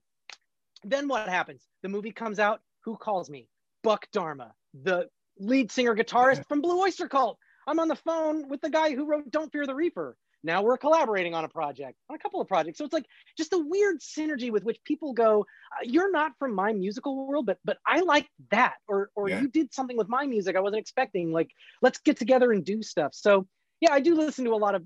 Then 0.83 1.07
what 1.07 1.29
happens? 1.29 1.63
The 1.83 1.89
movie 1.89 2.13
comes 2.13 2.41
out. 2.41 2.63
Who 2.83 2.97
calls 2.97 3.31
me? 3.31 3.47
Buck 3.85 4.09
Dharma, 4.13 4.55
the 4.83 5.09
lead 5.39 5.71
singer 5.71 5.95
guitarist 5.95 6.49
from 6.49 6.63
Blue 6.63 6.81
Oyster 6.81 7.07
Cult. 7.09 7.39
I'm 7.69 7.79
on 7.79 7.87
the 7.87 7.97
phone 7.97 8.49
with 8.49 8.61
the 8.61 8.71
guy 8.71 8.93
who 8.95 9.07
wrote 9.07 9.31
Don't 9.31 9.53
Fear 9.53 9.67
the 9.67 9.75
Reaper 9.75 10.17
now 10.47 10.63
we're 10.63 10.79
collaborating 10.79 11.35
on 11.35 11.45
a 11.45 11.49
project 11.49 11.99
on 12.09 12.17
a 12.17 12.19
couple 12.19 12.41
of 12.41 12.49
projects. 12.49 12.79
So 12.79 12.85
it's 12.85 12.95
like 12.95 13.07
just 13.37 13.53
a 13.53 13.59
weird 13.59 14.01
synergy 14.01 14.51
with 14.51 14.65
which 14.65 14.79
people 14.85 15.13
go 15.13 15.41
uh, 15.73 15.85
you're 15.85 16.11
not 16.11 16.33
from 16.39 16.55
my 16.55 16.73
musical 16.73 17.27
world 17.27 17.47
but 17.47 17.59
but 17.65 17.79
i 17.87 18.01
like 18.01 18.29
that 18.51 18.75
or 18.89 19.11
or 19.15 19.29
yeah. 19.29 19.41
you 19.41 19.49
did 19.49 19.75
something 19.75 19.97
with 19.97 20.09
my 20.09 20.27
music 20.27 20.57
i 20.57 20.61
wasn't 20.61 20.81
expecting 20.81 21.33
like 21.33 21.51
let's 21.83 21.99
get 21.99 22.17
together 22.17 22.53
and 22.53 22.65
do 22.65 22.83
stuff. 22.83 23.13
So 23.13 23.47
yeah 23.81 23.93
i 23.93 24.01
do 24.01 24.15
listen 24.15 24.45
to 24.45 24.53
a 24.53 24.57
lot 24.57 24.75
of 24.75 24.85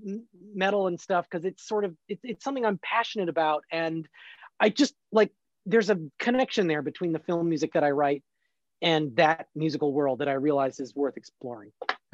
metal 0.53 0.87
and 0.87 0.99
stuff 0.99 1.25
because 1.29 1.45
it's 1.45 1.67
sort 1.67 1.85
of 1.85 1.95
it, 2.07 2.19
it's 2.23 2.43
something 2.43 2.65
i'm 2.65 2.79
passionate 2.83 3.29
about 3.29 3.63
and 3.71 4.07
i 4.59 4.69
just 4.69 4.93
like 5.11 5.31
there's 5.65 5.89
a 5.89 5.99
connection 6.19 6.67
there 6.67 6.81
between 6.81 7.13
the 7.13 7.19
film 7.19 7.47
music 7.47 7.73
that 7.73 7.83
i 7.83 7.91
write 7.91 8.23
and 8.81 9.15
that 9.15 9.47
musical 9.55 9.93
world 9.93 10.19
that 10.19 10.27
i 10.27 10.33
realize 10.33 10.79
is 10.79 10.95
worth 10.95 11.17
exploring 11.17 11.71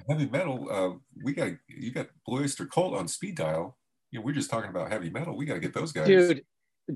heavy 0.07 0.27
metal, 0.27 0.67
uh, 0.71 0.97
we 1.23 1.33
got 1.33 1.51
you 1.67 1.91
got 1.91 2.07
Blue 2.25 2.41
Oyster 2.41 2.65
Cult 2.65 2.93
on 2.93 3.07
speed 3.07 3.35
dial. 3.35 3.77
You 4.11 4.19
know, 4.19 4.25
we're 4.25 4.33
just 4.33 4.49
talking 4.49 4.69
about 4.69 4.91
heavy 4.91 5.09
metal. 5.09 5.35
We 5.35 5.45
got 5.45 5.55
to 5.55 5.59
get 5.59 5.73
those 5.73 5.91
guys, 5.91 6.07
dude. 6.07 6.43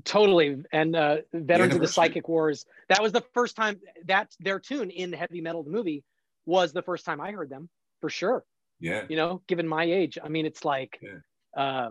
Totally, 0.04 0.62
and 0.72 0.96
uh, 0.96 1.18
veterans 1.34 1.74
of 1.74 1.80
the 1.80 1.88
Psychic 1.88 2.26
Wars. 2.26 2.64
That 2.88 3.02
was 3.02 3.12
the 3.12 3.22
first 3.34 3.56
time 3.56 3.78
that 4.06 4.34
their 4.40 4.58
tune 4.58 4.90
in 4.90 5.12
heavy 5.12 5.42
metal 5.42 5.62
the 5.62 5.70
movie 5.70 6.02
was 6.46 6.72
the 6.72 6.82
first 6.82 7.04
time 7.04 7.20
I 7.20 7.32
heard 7.32 7.50
them 7.50 7.68
for 8.00 8.08
sure. 8.08 8.44
Yeah, 8.80 9.04
you 9.08 9.16
know, 9.16 9.42
given 9.46 9.68
my 9.68 9.84
age, 9.84 10.18
I 10.22 10.28
mean, 10.28 10.46
it's 10.46 10.64
like, 10.64 10.98
yeah, 11.02 11.62
uh, 11.62 11.90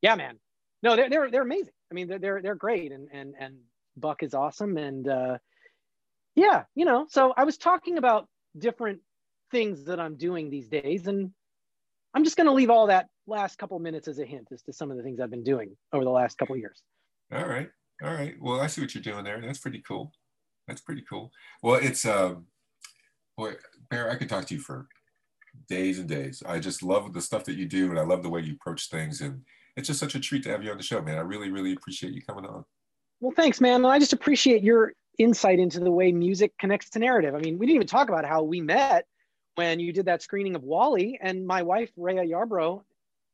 yeah 0.00 0.14
man. 0.14 0.38
No, 0.82 0.96
they're 0.96 1.10
they're 1.10 1.30
they're 1.30 1.42
amazing. 1.42 1.74
I 1.90 1.94
mean, 1.94 2.08
they're 2.08 2.18
they're 2.18 2.42
they're 2.42 2.54
great, 2.54 2.92
and 2.92 3.08
and 3.12 3.34
and 3.38 3.56
Buck 3.96 4.22
is 4.22 4.32
awesome, 4.32 4.78
and 4.78 5.06
uh, 5.06 5.38
yeah, 6.34 6.64
you 6.74 6.86
know. 6.86 7.06
So 7.10 7.34
I 7.36 7.44
was 7.44 7.58
talking 7.58 7.98
about 7.98 8.26
different 8.56 9.00
things 9.50 9.84
that 9.84 10.00
I'm 10.00 10.16
doing 10.16 10.50
these 10.50 10.68
days. 10.68 11.06
And 11.06 11.30
I'm 12.14 12.24
just 12.24 12.36
going 12.36 12.46
to 12.46 12.52
leave 12.52 12.70
all 12.70 12.86
that 12.88 13.08
last 13.26 13.58
couple 13.58 13.78
minutes 13.78 14.08
as 14.08 14.18
a 14.18 14.24
hint 14.24 14.48
as 14.52 14.62
to 14.62 14.72
some 14.72 14.90
of 14.90 14.96
the 14.96 15.02
things 15.02 15.20
I've 15.20 15.30
been 15.30 15.44
doing 15.44 15.76
over 15.92 16.04
the 16.04 16.10
last 16.10 16.38
couple 16.38 16.56
years. 16.56 16.82
All 17.32 17.46
right. 17.46 17.68
All 18.02 18.12
right. 18.12 18.34
Well, 18.40 18.60
I 18.60 18.66
see 18.66 18.80
what 18.80 18.94
you're 18.94 19.02
doing 19.02 19.24
there. 19.24 19.40
That's 19.40 19.58
pretty 19.58 19.82
cool. 19.86 20.12
That's 20.68 20.80
pretty 20.80 21.04
cool. 21.08 21.30
Well, 21.62 21.76
it's, 21.76 22.04
um, 22.04 22.46
boy, 23.36 23.54
Bear, 23.90 24.10
I 24.10 24.16
could 24.16 24.28
talk 24.28 24.46
to 24.46 24.54
you 24.54 24.60
for 24.60 24.86
days 25.68 25.98
and 25.98 26.08
days. 26.08 26.42
I 26.46 26.58
just 26.58 26.82
love 26.82 27.12
the 27.12 27.20
stuff 27.20 27.44
that 27.44 27.56
you 27.56 27.66
do 27.66 27.90
and 27.90 27.98
I 27.98 28.02
love 28.02 28.22
the 28.22 28.30
way 28.30 28.40
you 28.40 28.54
approach 28.54 28.88
things. 28.88 29.20
And 29.20 29.42
it's 29.76 29.88
just 29.88 30.00
such 30.00 30.14
a 30.14 30.20
treat 30.20 30.42
to 30.44 30.50
have 30.50 30.62
you 30.62 30.70
on 30.70 30.76
the 30.76 30.82
show, 30.82 31.02
man. 31.02 31.18
I 31.18 31.22
really, 31.22 31.50
really 31.50 31.72
appreciate 31.72 32.12
you 32.12 32.22
coming 32.22 32.46
on. 32.46 32.64
Well, 33.20 33.32
thanks, 33.34 33.60
man. 33.60 33.84
I 33.84 33.98
just 33.98 34.12
appreciate 34.12 34.62
your 34.62 34.92
insight 35.18 35.58
into 35.58 35.80
the 35.80 35.90
way 35.90 36.12
music 36.12 36.52
connects 36.58 36.90
to 36.90 36.98
narrative. 36.98 37.34
I 37.34 37.38
mean, 37.38 37.58
we 37.58 37.66
didn't 37.66 37.76
even 37.76 37.86
talk 37.86 38.08
about 38.08 38.24
how 38.24 38.42
we 38.42 38.60
met 38.60 39.06
when 39.54 39.80
you 39.80 39.92
did 39.92 40.06
that 40.06 40.22
screening 40.22 40.56
of 40.56 40.62
WALL-E, 40.62 41.18
and 41.20 41.46
my 41.46 41.62
wife 41.62 41.90
Raya 41.98 42.28
Yarbrough 42.28 42.82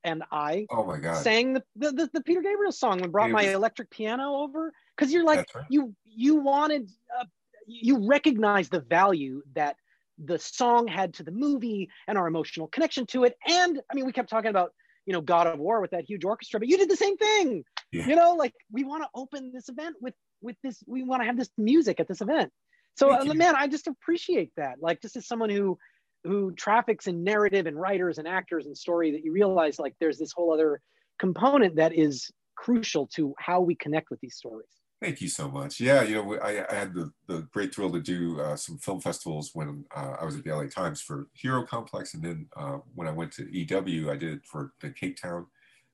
and 0.05 0.23
I 0.31 0.67
oh 0.71 0.85
my 0.85 0.99
god. 0.99 1.23
sang 1.23 1.55
the 1.55 1.65
the, 1.77 1.93
the, 1.93 2.11
the 2.15 2.23
Peter 2.23 2.41
Gabriel 2.41 2.73
song 2.73 3.03
and 3.03 3.13
brought 3.13 3.31
my 3.31 3.43
electric 3.43 3.91
piano 3.91 4.35
over. 4.37 4.73
Because 4.97 5.13
you're 5.13 5.25
like 5.25 5.49
right. 5.55 5.65
you 5.69 5.95
you 6.05 6.37
wanted 6.37 6.91
uh, 7.19 7.25
you 7.67 8.07
recognize 8.07 8.69
the 8.69 8.81
value 8.81 9.43
that 9.55 9.77
the 10.23 10.39
song 10.39 10.87
had 10.87 11.15
to 11.15 11.23
the 11.23 11.31
movie 11.31 11.89
and 12.07 12.19
our 12.19 12.27
emotional 12.27 12.67
connection 12.69 13.07
to 13.07 13.25
it. 13.25 13.37
And 13.47 13.81
I 13.91 13.95
mean 13.95 14.07
we 14.07 14.13
kept 14.13 14.31
talking 14.31 14.51
about 14.51 14.73
you 15.07 15.13
know 15.13 15.21
God 15.21 15.47
of 15.47 15.59
War 15.59 15.81
with 15.81 15.91
that 15.91 16.05
huge 16.05 16.25
orchestra 16.25 16.61
but 16.61 16.69
you 16.69 16.79
did 16.79 16.91
the 16.91 16.97
same 16.97 17.17
thing. 17.17 17.65
Yeah. 17.93 18.07
you 18.07 18.17
know 18.17 18.35
like 18.35 18.55
we 18.71 18.85
want 18.85 19.03
to 19.03 19.09
open 19.15 19.53
this 19.53 19.69
event 19.69 19.97
with 20.01 20.15
with 20.41 20.57
this 20.63 20.83
we 20.87 21.03
want 21.03 21.23
to 21.23 21.27
have 21.27 21.37
this 21.37 21.51
music 21.59 22.01
at 22.01 22.09
this 22.09 22.21
event. 22.21 22.53
So 22.97 23.13
uh, 23.13 23.25
man 23.35 23.55
I 23.57 23.67
just 23.69 23.87
appreciate 23.87 24.53
that. 24.57 24.77
Like 24.81 25.03
just 25.03 25.17
as 25.17 25.27
someone 25.27 25.51
who 25.51 25.79
who 26.25 26.53
traffics 26.53 27.07
in 27.07 27.25
narrative 27.25 27.67
and 27.67 27.79
writers 27.79 28.19
and 28.19 28.29
actors 28.29 28.67
and 28.67 28.77
story 28.77 29.11
that 29.13 29.25
you 29.25 29.33
realize 29.33 29.79
like 29.79 29.95
there's 30.01 30.19
this 30.19 30.33
whole 30.33 30.53
other 30.53 30.81
component 31.19 31.77
that 31.77 31.95
is 31.95 32.31
crucial 32.57 33.07
to 33.07 33.35
how 33.39 33.61
we 33.61 33.75
connect 33.75 34.11
with 34.11 34.21
these 34.21 34.37
stories. 34.37 34.69
Thank 35.03 35.23
you 35.23 35.29
so 35.29 35.49
much. 35.49 35.81
Yeah, 35.81 36.03
you 36.03 36.17
know, 36.17 36.39
I, 36.43 36.67
I 36.71 36.75
had 36.75 36.93
the, 36.93 37.11
the 37.27 37.49
great 37.53 37.75
thrill 37.75 37.91
to 37.93 38.01
do 38.01 38.39
uh, 38.39 38.55
some 38.55 38.77
film 38.77 39.01
festivals 39.01 39.51
when 39.55 39.87
uh, 39.97 40.17
I 40.21 40.27
was 40.27 40.37
at 40.37 40.45
the 40.45 40.55
LA 40.55 40.67
Times 40.67 41.01
for 41.01 41.29
Hero 41.33 41.65
Complex, 41.65 42.13
and 42.13 42.23
then 42.23 42.47
uh, 42.55 42.79
when 42.95 43.09
I 43.09 43.13
went 43.13 43.33
to 43.33 43.49
EW, 43.51 44.11
I 44.11 44.17
did 44.17 44.35
it 44.35 44.45
for 44.45 44.73
the 44.81 44.91
Cape 44.91 45.19
Town 45.19 45.47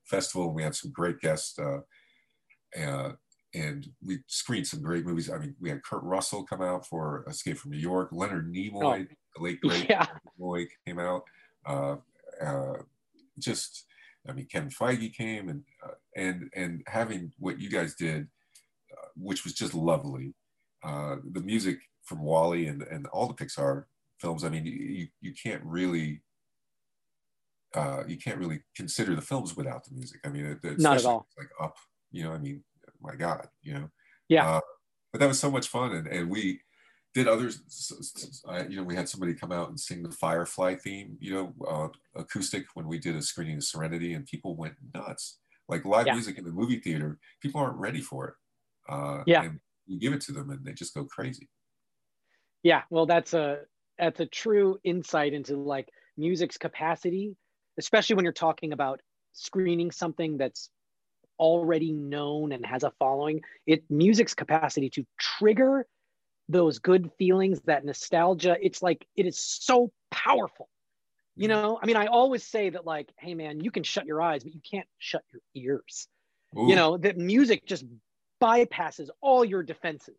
festival, 0.05 0.47
and 0.47 0.57
we 0.57 0.65
had 0.65 0.75
some 0.75 0.91
great 0.91 1.21
guests. 1.21 1.57
Uh, 1.57 1.83
uh, 2.77 3.13
and 3.57 3.89
we 4.05 4.19
screened 4.27 4.67
some 4.67 4.83
great 4.83 5.07
movies. 5.07 5.31
I 5.31 5.39
mean, 5.39 5.57
we 5.59 5.71
had 5.71 5.83
Kurt 5.83 6.03
Russell 6.03 6.45
come 6.45 6.61
out 6.61 6.87
for 6.87 7.25
Escape 7.27 7.57
from 7.57 7.71
New 7.71 7.79
York. 7.79 8.11
Leonard 8.13 8.53
Nimoy, 8.53 9.07
oh, 9.11 9.15
the 9.37 9.43
late 9.43 9.61
great 9.63 9.87
yeah. 9.91 10.07
Nimoy, 10.39 10.67
came 10.87 10.99
out. 10.99 11.23
Uh, 11.65 11.97
uh, 12.45 12.75
just, 13.39 13.87
I 14.29 14.33
mean, 14.33 14.47
Kevin 14.47 14.69
Feige 14.69 15.15
came, 15.15 15.49
and 15.49 15.65
uh, 15.85 15.93
and 16.15 16.51
and 16.55 16.83
having 16.87 17.33
what 17.39 17.59
you 17.59 17.71
guys 17.71 17.95
did, 17.95 18.29
uh, 18.93 19.09
which 19.17 19.45
was 19.45 19.55
just 19.55 19.75
lovely. 19.75 20.35
Uh, 20.85 21.17
the 21.33 21.41
music 21.41 21.79
from 22.03 22.23
WALL-E 22.23 22.67
and 22.67 22.83
and 22.83 23.07
all 23.07 23.27
the 23.27 23.35
Pixar 23.35 23.85
films. 24.21 24.45
I 24.45 24.51
mean, 24.51 24.67
you 24.67 25.09
you 25.21 25.33
can't 25.43 25.63
really. 25.65 26.23
Uh, 27.75 28.05
you 28.07 28.17
can't 28.17 28.39
really 28.39 28.61
consider 28.75 29.15
the 29.15 29.21
films 29.21 29.55
without 29.57 29.85
the 29.85 29.95
music. 29.95 30.21
I 30.25 30.29
mean, 30.29 30.59
it, 30.63 30.79
not 30.79 30.99
at 30.99 31.05
all. 31.05 31.27
Like 31.37 31.49
up, 31.61 31.77
you 32.11 32.23
know. 32.23 32.33
I 32.33 32.39
mean, 32.39 32.63
my 33.01 33.15
God, 33.15 33.49
you 33.63 33.75
know. 33.75 33.91
Yeah. 34.29 34.49
Uh, 34.49 34.61
but 35.13 35.21
that 35.21 35.29
was 35.29 35.39
so 35.39 35.51
much 35.51 35.69
fun, 35.69 35.93
and 35.93 36.07
and 36.07 36.31
we 36.31 36.61
did 37.15 37.29
others. 37.29 37.63
you 38.69 38.77
know, 38.77 38.83
we 38.83 38.95
had 38.95 39.09
somebody 39.09 39.33
come 39.33 39.51
out 39.51 39.71
and 39.71 39.81
sing 39.81 40.03
the 40.03 40.11
Firefly 40.11 40.75
theme, 40.75 41.17
you 41.19 41.33
know, 41.33 41.55
uh, 41.67 41.89
acoustic 42.21 42.67
when 42.75 42.87
we 42.87 42.99
did 42.99 43.17
a 43.17 43.23
screening 43.23 43.57
of 43.57 43.65
Serenity, 43.65 44.13
and 44.13 44.27
people 44.27 44.55
went 44.55 44.75
nuts. 44.95 45.39
Like 45.69 45.85
live 45.85 46.07
yeah. 46.07 46.13
music 46.13 46.39
in 46.39 46.45
the 46.45 46.53
movie 46.53 46.79
theater, 46.79 47.19
people 47.41 47.61
aren't 47.61 47.79
ready 47.79 48.01
for 48.01 48.29
it. 48.29 48.35
Uh, 48.89 49.23
yeah. 49.27 49.45
And 49.45 49.61
you 49.87 49.99
give 49.99 50.13
it 50.13 50.21
to 50.23 50.33
them, 50.33 50.51
and 50.51 50.65
they 50.65 50.73
just 50.73 50.95
go 50.95 51.05
crazy. 51.05 51.49
Yeah. 52.63 52.83
Well, 52.91 53.07
that's 53.07 53.33
a 53.33 53.61
that's 53.99 54.21
a 54.21 54.27
true 54.27 54.79
insight 54.85 55.33
into 55.33 55.57
like 55.57 55.89
music's 56.17 56.59
capacity, 56.59 57.37
especially 57.79 58.17
when 58.17 58.25
you're 58.25 58.33
talking 58.33 58.73
about 58.73 59.01
screening 59.33 59.91
something 59.91 60.37
that's 60.37 60.71
already 61.39 61.93
known 61.93 62.53
and 62.53 62.65
has 62.65 62.83
a 62.83 62.93
following 62.99 63.41
it 63.67 63.83
music's 63.91 64.35
capacity 64.35 64.91
to 64.91 65.05
trigger 65.19 65.87
those 66.49 66.79
good 66.79 67.11
feelings 67.19 67.61
that 67.63 67.85
nostalgia 67.85 68.57
it's 68.61 68.83
like 68.83 69.07
it 69.17 69.27
is 69.27 69.39
so 69.39 69.91
powerful. 70.11 70.69
You 71.39 71.49
know 71.49 71.79
i 71.83 71.87
mean 71.87 71.97
i 71.97 72.07
always 72.07 72.47
say 72.47 72.71
that 72.71 72.87
like 72.87 73.11
hey 73.19 73.35
man 73.35 73.61
you 73.61 73.71
can 73.71 73.83
shut 73.83 74.07
your 74.07 74.23
eyes 74.23 74.43
but 74.43 74.55
you 74.55 74.61
can't 74.69 74.87
shut 74.99 75.23
your 75.33 75.43
ears. 75.55 76.09
Ooh. 76.57 76.69
you 76.69 76.77
know 76.77 76.97
that 76.97 77.19
music 77.19 77.67
just 77.67 77.85
bypasses 78.43 79.09
all 79.21 79.45
your 79.45 79.63
defenses. 79.63 80.17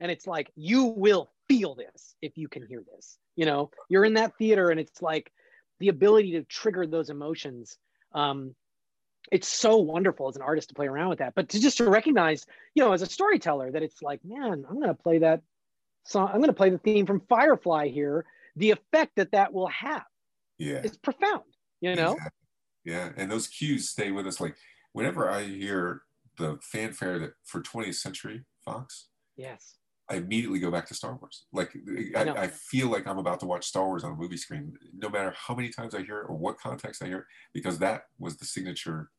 And 0.00 0.10
it's 0.10 0.26
like 0.26 0.50
you 0.56 0.84
will 0.84 1.30
feel 1.48 1.74
this 1.74 2.16
if 2.20 2.36
you 2.36 2.48
can 2.48 2.66
hear 2.66 2.82
this. 2.94 3.18
You 3.36 3.46
know 3.46 3.70
you're 3.88 4.04
in 4.04 4.14
that 4.14 4.36
theater 4.38 4.70
and 4.70 4.80
it's 4.80 5.00
like 5.00 5.30
the 5.78 5.88
ability 5.88 6.32
to 6.32 6.42
trigger 6.44 6.86
those 6.86 7.10
emotions 7.10 7.78
um, 8.12 8.54
it's 9.32 9.48
so 9.48 9.76
wonderful 9.76 10.28
as 10.28 10.36
an 10.36 10.42
artist 10.42 10.68
to 10.68 10.74
play 10.74 10.86
around 10.86 11.08
with 11.08 11.18
that. 11.18 11.34
But 11.34 11.48
to 11.50 11.60
just 11.60 11.78
to 11.78 11.88
recognize 11.88 12.46
you 12.74 12.82
know 12.82 12.92
as 12.92 13.02
a 13.02 13.06
storyteller 13.06 13.70
that 13.72 13.82
it's 13.82 14.02
like 14.02 14.20
man 14.24 14.64
i'm 14.68 14.76
going 14.76 14.88
to 14.88 14.94
play 14.94 15.18
that 15.18 15.42
song 16.04 16.28
i'm 16.28 16.38
going 16.38 16.48
to 16.48 16.52
play 16.52 16.70
the 16.70 16.78
theme 16.78 17.06
from 17.06 17.22
firefly 17.28 17.88
here. 17.88 18.24
The 18.58 18.70
effect 18.70 19.16
that 19.16 19.32
that 19.32 19.52
will 19.52 19.68
have 19.68 20.04
yeah. 20.58 20.80
it's 20.82 20.96
profound 20.96 21.42
you 21.80 21.94
know? 21.94 22.12
Exactly. 22.12 22.30
yeah. 22.86 23.10
And 23.18 23.30
those 23.30 23.48
cues 23.48 23.90
stay 23.90 24.12
with 24.12 24.26
us. 24.26 24.40
Like 24.40 24.56
whenever 24.92 25.30
i 25.30 25.42
hear 25.42 26.02
the 26.38 26.58
fanfare 26.62 27.18
that 27.18 27.32
for 27.44 27.60
20th 27.60 27.96
century 27.96 28.44
fox 28.64 29.08
yes. 29.36 29.76
I 30.08 30.16
immediately 30.16 30.60
go 30.60 30.70
back 30.70 30.86
to 30.86 30.94
Star 30.94 31.16
Wars. 31.16 31.46
Like 31.52 31.72
I, 32.16 32.30
I, 32.30 32.46
feel 32.46 32.88
like 32.88 33.06
I'm 33.08 33.18
about 33.18 33.40
to 33.40 33.46
watch 33.46 33.66
Star 33.66 33.86
Wars 33.86 34.04
on 34.04 34.12
a 34.12 34.14
movie 34.14 34.36
screen, 34.36 34.74
no 34.96 35.08
matter 35.08 35.34
how 35.36 35.54
many 35.54 35.68
times 35.68 35.94
I 35.94 36.02
hear 36.02 36.20
it 36.20 36.26
or 36.28 36.36
what 36.36 36.58
context 36.58 37.02
I 37.02 37.06
hear 37.06 37.18
it, 37.18 37.24
because 37.52 37.78
that 37.80 38.02
was 38.18 38.36
the 38.36 38.44
signature 38.44 39.10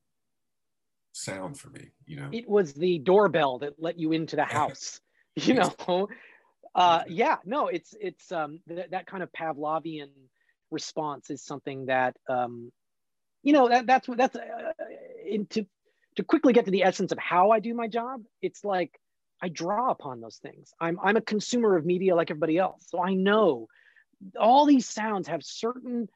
sound 1.17 1.57
for 1.59 1.69
me 1.69 1.91
you 2.05 2.15
know? 2.15 2.29
It 2.31 2.47
was 2.47 2.73
the 2.73 2.99
doorbell 2.99 3.59
that 3.59 3.73
let 3.77 3.99
you 3.99 4.11
into 4.11 4.35
the 4.35 4.45
house 4.45 5.01
you 5.35 5.53
know? 5.53 6.07
Uh 6.75 7.03
yeah 7.07 7.37
no 7.45 7.67
it's 7.67 7.95
it's 7.99 8.31
um 8.31 8.59
th- 8.67 8.91
that 8.91 9.07
kind 9.07 9.23
of 9.23 9.31
pavlovian 9.31 10.09
response 10.71 11.29
is 11.29 11.43
something 11.43 11.85
that 11.87 12.15
um 12.29 12.71
you 13.43 13.53
know 13.53 13.69
that 13.69 13.87
that's 13.87 14.07
what 14.07 14.17
that's 14.17 14.35
uh, 14.35 14.73
to 15.49 15.65
to 16.15 16.23
quickly 16.23 16.53
get 16.53 16.65
to 16.65 16.71
the 16.71 16.83
essence 16.83 17.11
of 17.11 17.17
how 17.17 17.51
i 17.51 17.59
do 17.59 17.73
my 17.73 17.87
job 17.87 18.21
it's 18.41 18.63
like 18.63 18.99
i 19.41 19.47
draw 19.47 19.89
upon 19.91 20.19
those 20.19 20.37
things. 20.37 20.73
I'm 20.79 20.99
i'm 21.01 21.15
a 21.15 21.21
consumer 21.21 21.77
of 21.77 21.85
media 21.85 22.15
like 22.15 22.29
everybody 22.29 22.57
else 22.57 22.85
so 22.89 23.01
i 23.01 23.13
know 23.13 23.67
all 24.37 24.65
these 24.65 24.89
sounds 24.89 25.27
have 25.27 25.43
certain 25.43 26.09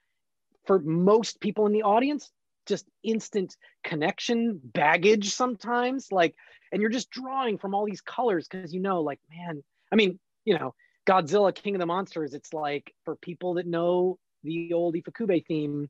for 0.65 0.79
most 0.79 1.39
people 1.39 1.65
in 1.65 1.71
the 1.71 1.83
audience 1.83 2.29
just 2.71 2.85
instant 3.03 3.57
connection 3.83 4.59
baggage 4.63 5.33
sometimes 5.33 6.07
like 6.11 6.33
and 6.71 6.81
you're 6.81 6.89
just 6.89 7.09
drawing 7.11 7.57
from 7.57 7.75
all 7.75 7.85
these 7.85 8.01
colors 8.01 8.47
because 8.47 8.73
you 8.73 8.79
know 8.79 9.01
like 9.01 9.19
man 9.29 9.61
i 9.91 9.95
mean 9.95 10.17
you 10.45 10.57
know 10.57 10.73
godzilla 11.05 11.53
king 11.53 11.75
of 11.75 11.79
the 11.79 11.85
monsters 11.85 12.33
it's 12.33 12.53
like 12.53 12.93
for 13.03 13.17
people 13.17 13.55
that 13.55 13.67
know 13.67 14.17
the 14.43 14.71
old 14.71 14.95
ifukube 14.95 15.45
theme 15.45 15.89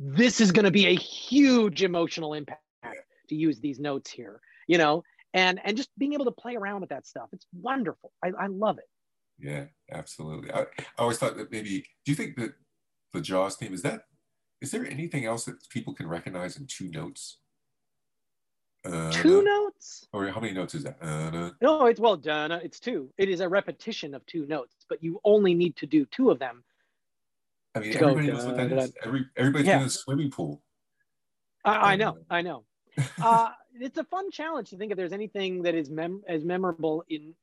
this 0.00 0.40
is 0.40 0.50
going 0.50 0.64
to 0.64 0.70
be 0.70 0.88
a 0.88 0.94
huge 0.94 1.84
emotional 1.84 2.34
impact 2.34 2.60
to 3.28 3.36
use 3.36 3.60
these 3.60 3.78
notes 3.78 4.10
here 4.10 4.40
you 4.66 4.78
know? 4.78 5.04
And 5.34 5.60
and 5.64 5.76
just 5.76 5.90
being 5.98 6.14
able 6.14 6.24
to 6.24 6.32
play 6.32 6.56
around 6.56 6.80
with 6.80 6.90
that 6.90 7.06
stuff 7.06 7.28
it's 7.32 7.46
wonderful. 7.52 8.12
I, 8.24 8.32
I 8.38 8.46
love 8.48 8.78
it. 8.78 8.88
Yeah 9.38 9.66
absolutely. 9.92 10.50
I, 10.50 10.62
I 10.62 10.66
always 10.98 11.18
thought 11.18 11.36
that 11.36 11.52
maybe 11.52 11.84
do 12.04 12.12
you 12.12 12.16
think 12.16 12.36
that 12.36 12.54
the 13.12 13.20
jaws 13.20 13.56
theme 13.56 13.74
is 13.74 13.82
that 13.82 14.02
is 14.60 14.70
there 14.70 14.86
anything 14.86 15.24
else 15.24 15.44
that 15.44 15.68
people 15.68 15.92
can 15.92 16.08
recognize 16.08 16.56
in 16.56 16.66
two 16.66 16.88
notes? 16.90 17.38
Uh, 18.84 19.10
two 19.12 19.42
notes? 19.42 20.06
Or 20.12 20.28
how 20.28 20.40
many 20.40 20.52
notes 20.52 20.74
is 20.74 20.84
that? 20.84 20.96
Uh, 21.00 21.50
no, 21.60 21.86
it's 21.86 22.00
well 22.00 22.16
done. 22.16 22.52
It's 22.52 22.80
two. 22.80 23.10
It 23.18 23.28
is 23.28 23.40
a 23.40 23.48
repetition 23.48 24.14
of 24.14 24.24
two 24.26 24.46
notes, 24.46 24.74
but 24.88 25.02
you 25.02 25.20
only 25.24 25.54
need 25.54 25.76
to 25.76 25.86
do 25.86 26.06
two 26.06 26.30
of 26.30 26.38
them. 26.38 26.64
I 27.74 27.80
mean, 27.80 27.94
everybody 27.94 28.26
go, 28.28 28.32
knows 28.34 28.46
what 28.46 28.56
that 28.56 28.72
is. 28.72 28.92
Every, 29.04 29.26
everybody's 29.36 29.66
yeah. 29.66 29.80
in 29.80 29.86
a 29.86 29.90
swimming 29.90 30.30
pool. 30.30 30.62
I, 31.64 31.92
I 31.92 31.96
know, 31.96 32.18
I 32.30 32.42
know. 32.42 32.64
uh, 33.22 33.50
it's 33.74 33.98
a 33.98 34.04
fun 34.04 34.30
challenge 34.30 34.70
to 34.70 34.76
think 34.78 34.92
if 34.92 34.96
there's 34.96 35.12
anything 35.12 35.62
that 35.62 35.74
is 35.74 35.90
mem- 35.90 36.22
as 36.26 36.44
memorable 36.44 37.04
in 37.08 37.34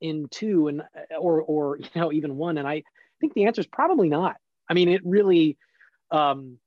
in 0.00 0.28
two 0.30 0.68
and 0.68 0.82
or 1.18 1.42
or 1.42 1.78
you 1.78 1.88
know 1.94 2.12
even 2.12 2.36
one. 2.36 2.58
And 2.58 2.66
I 2.66 2.84
think 3.20 3.34
the 3.34 3.44
answer 3.44 3.60
is 3.60 3.66
probably 3.66 4.08
not. 4.08 4.36
I 4.70 4.74
mean, 4.74 4.88
it 4.88 5.02
really 5.04 5.58
um, 6.10 6.58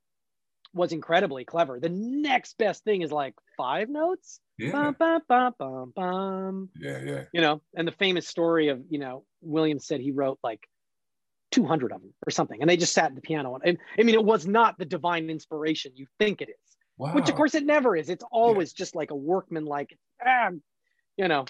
was 0.75 0.91
incredibly 0.91 1.45
clever. 1.45 1.79
The 1.79 1.89
next 1.89 2.57
best 2.57 2.83
thing 2.83 3.01
is 3.01 3.11
like 3.11 3.33
five 3.57 3.89
notes. 3.89 4.41
Yeah. 4.57 4.71
Bum, 4.71 4.95
bum, 4.99 5.21
bum, 5.27 5.53
bum, 5.57 5.93
bum. 5.95 6.69
Yeah, 6.79 7.01
yeah. 7.03 7.23
You 7.33 7.41
know, 7.41 7.61
and 7.75 7.87
the 7.87 7.93
famous 7.93 8.27
story 8.27 8.67
of, 8.67 8.81
you 8.89 8.99
know, 8.99 9.23
Williams 9.41 9.87
said 9.87 10.01
he 10.01 10.11
wrote 10.11 10.37
like 10.43 10.67
200 11.51 11.93
of 11.93 12.01
them 12.01 12.13
or 12.27 12.29
something. 12.31 12.59
And 12.59 12.69
they 12.69 12.75
just 12.77 12.93
sat 12.93 13.05
at 13.05 13.15
the 13.15 13.21
piano. 13.21 13.57
And 13.63 13.77
I 13.97 14.03
mean, 14.03 14.15
it 14.15 14.23
was 14.23 14.45
not 14.45 14.77
the 14.77 14.85
divine 14.85 15.29
inspiration 15.29 15.93
you 15.95 16.07
think 16.19 16.41
it 16.41 16.49
is, 16.49 16.77
wow. 16.97 17.15
which 17.15 17.29
of 17.29 17.35
course 17.35 17.55
it 17.55 17.65
never 17.65 17.95
is. 17.95 18.09
It's 18.09 18.25
always 18.29 18.73
yeah. 18.73 18.83
just 18.83 18.95
like 18.95 19.11
a 19.11 19.15
workman, 19.15 19.65
like, 19.65 19.97
ah, 20.23 20.49
you 21.17 21.27
know, 21.29 21.45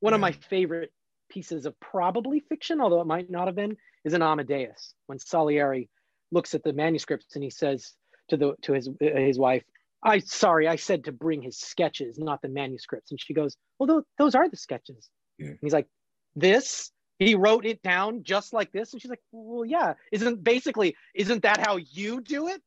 one 0.00 0.12
yeah. 0.12 0.14
of 0.14 0.20
my 0.22 0.32
favorite 0.32 0.92
pieces 1.30 1.66
of 1.66 1.78
probably 1.78 2.40
fiction, 2.40 2.80
although 2.80 3.02
it 3.02 3.06
might 3.06 3.30
not 3.30 3.48
have 3.48 3.56
been, 3.56 3.76
is 4.04 4.14
an 4.14 4.22
Amadeus 4.22 4.94
when 5.06 5.18
Salieri 5.18 5.90
looks 6.30 6.54
at 6.54 6.64
the 6.64 6.72
manuscripts 6.72 7.34
and 7.34 7.44
he 7.44 7.50
says, 7.50 7.92
to 8.32 8.36
the 8.38 8.54
to 8.62 8.72
his 8.72 8.88
uh, 8.88 9.18
his 9.18 9.38
wife 9.38 9.62
i 10.02 10.18
sorry 10.18 10.66
i 10.66 10.76
said 10.76 11.04
to 11.04 11.12
bring 11.12 11.42
his 11.42 11.58
sketches 11.58 12.18
not 12.18 12.42
the 12.42 12.48
manuscripts. 12.48 13.10
And 13.10 13.20
she 13.20 13.34
goes 13.34 13.56
well 13.78 13.86
those, 13.86 14.04
those 14.18 14.34
are 14.34 14.48
the 14.48 14.56
sketches. 14.56 15.08
Yeah. 15.38 15.48
and 15.48 15.58
he's 15.60 15.72
like 15.72 15.88
this? 16.34 16.90
He 17.18 17.34
wrote 17.34 17.66
it 17.66 17.82
down 17.82 18.24
just 18.24 18.52
like 18.52 18.72
this? 18.72 18.92
And 18.92 19.00
she's 19.00 19.10
like 19.10 19.22
well 19.30 19.64
yeah. 19.64 19.94
Isn't 20.10 20.42
basically 20.42 20.96
isn't 21.14 21.42
that 21.42 21.60
how 21.64 21.76
you 21.76 22.20
do 22.20 22.48
it? 22.48 22.60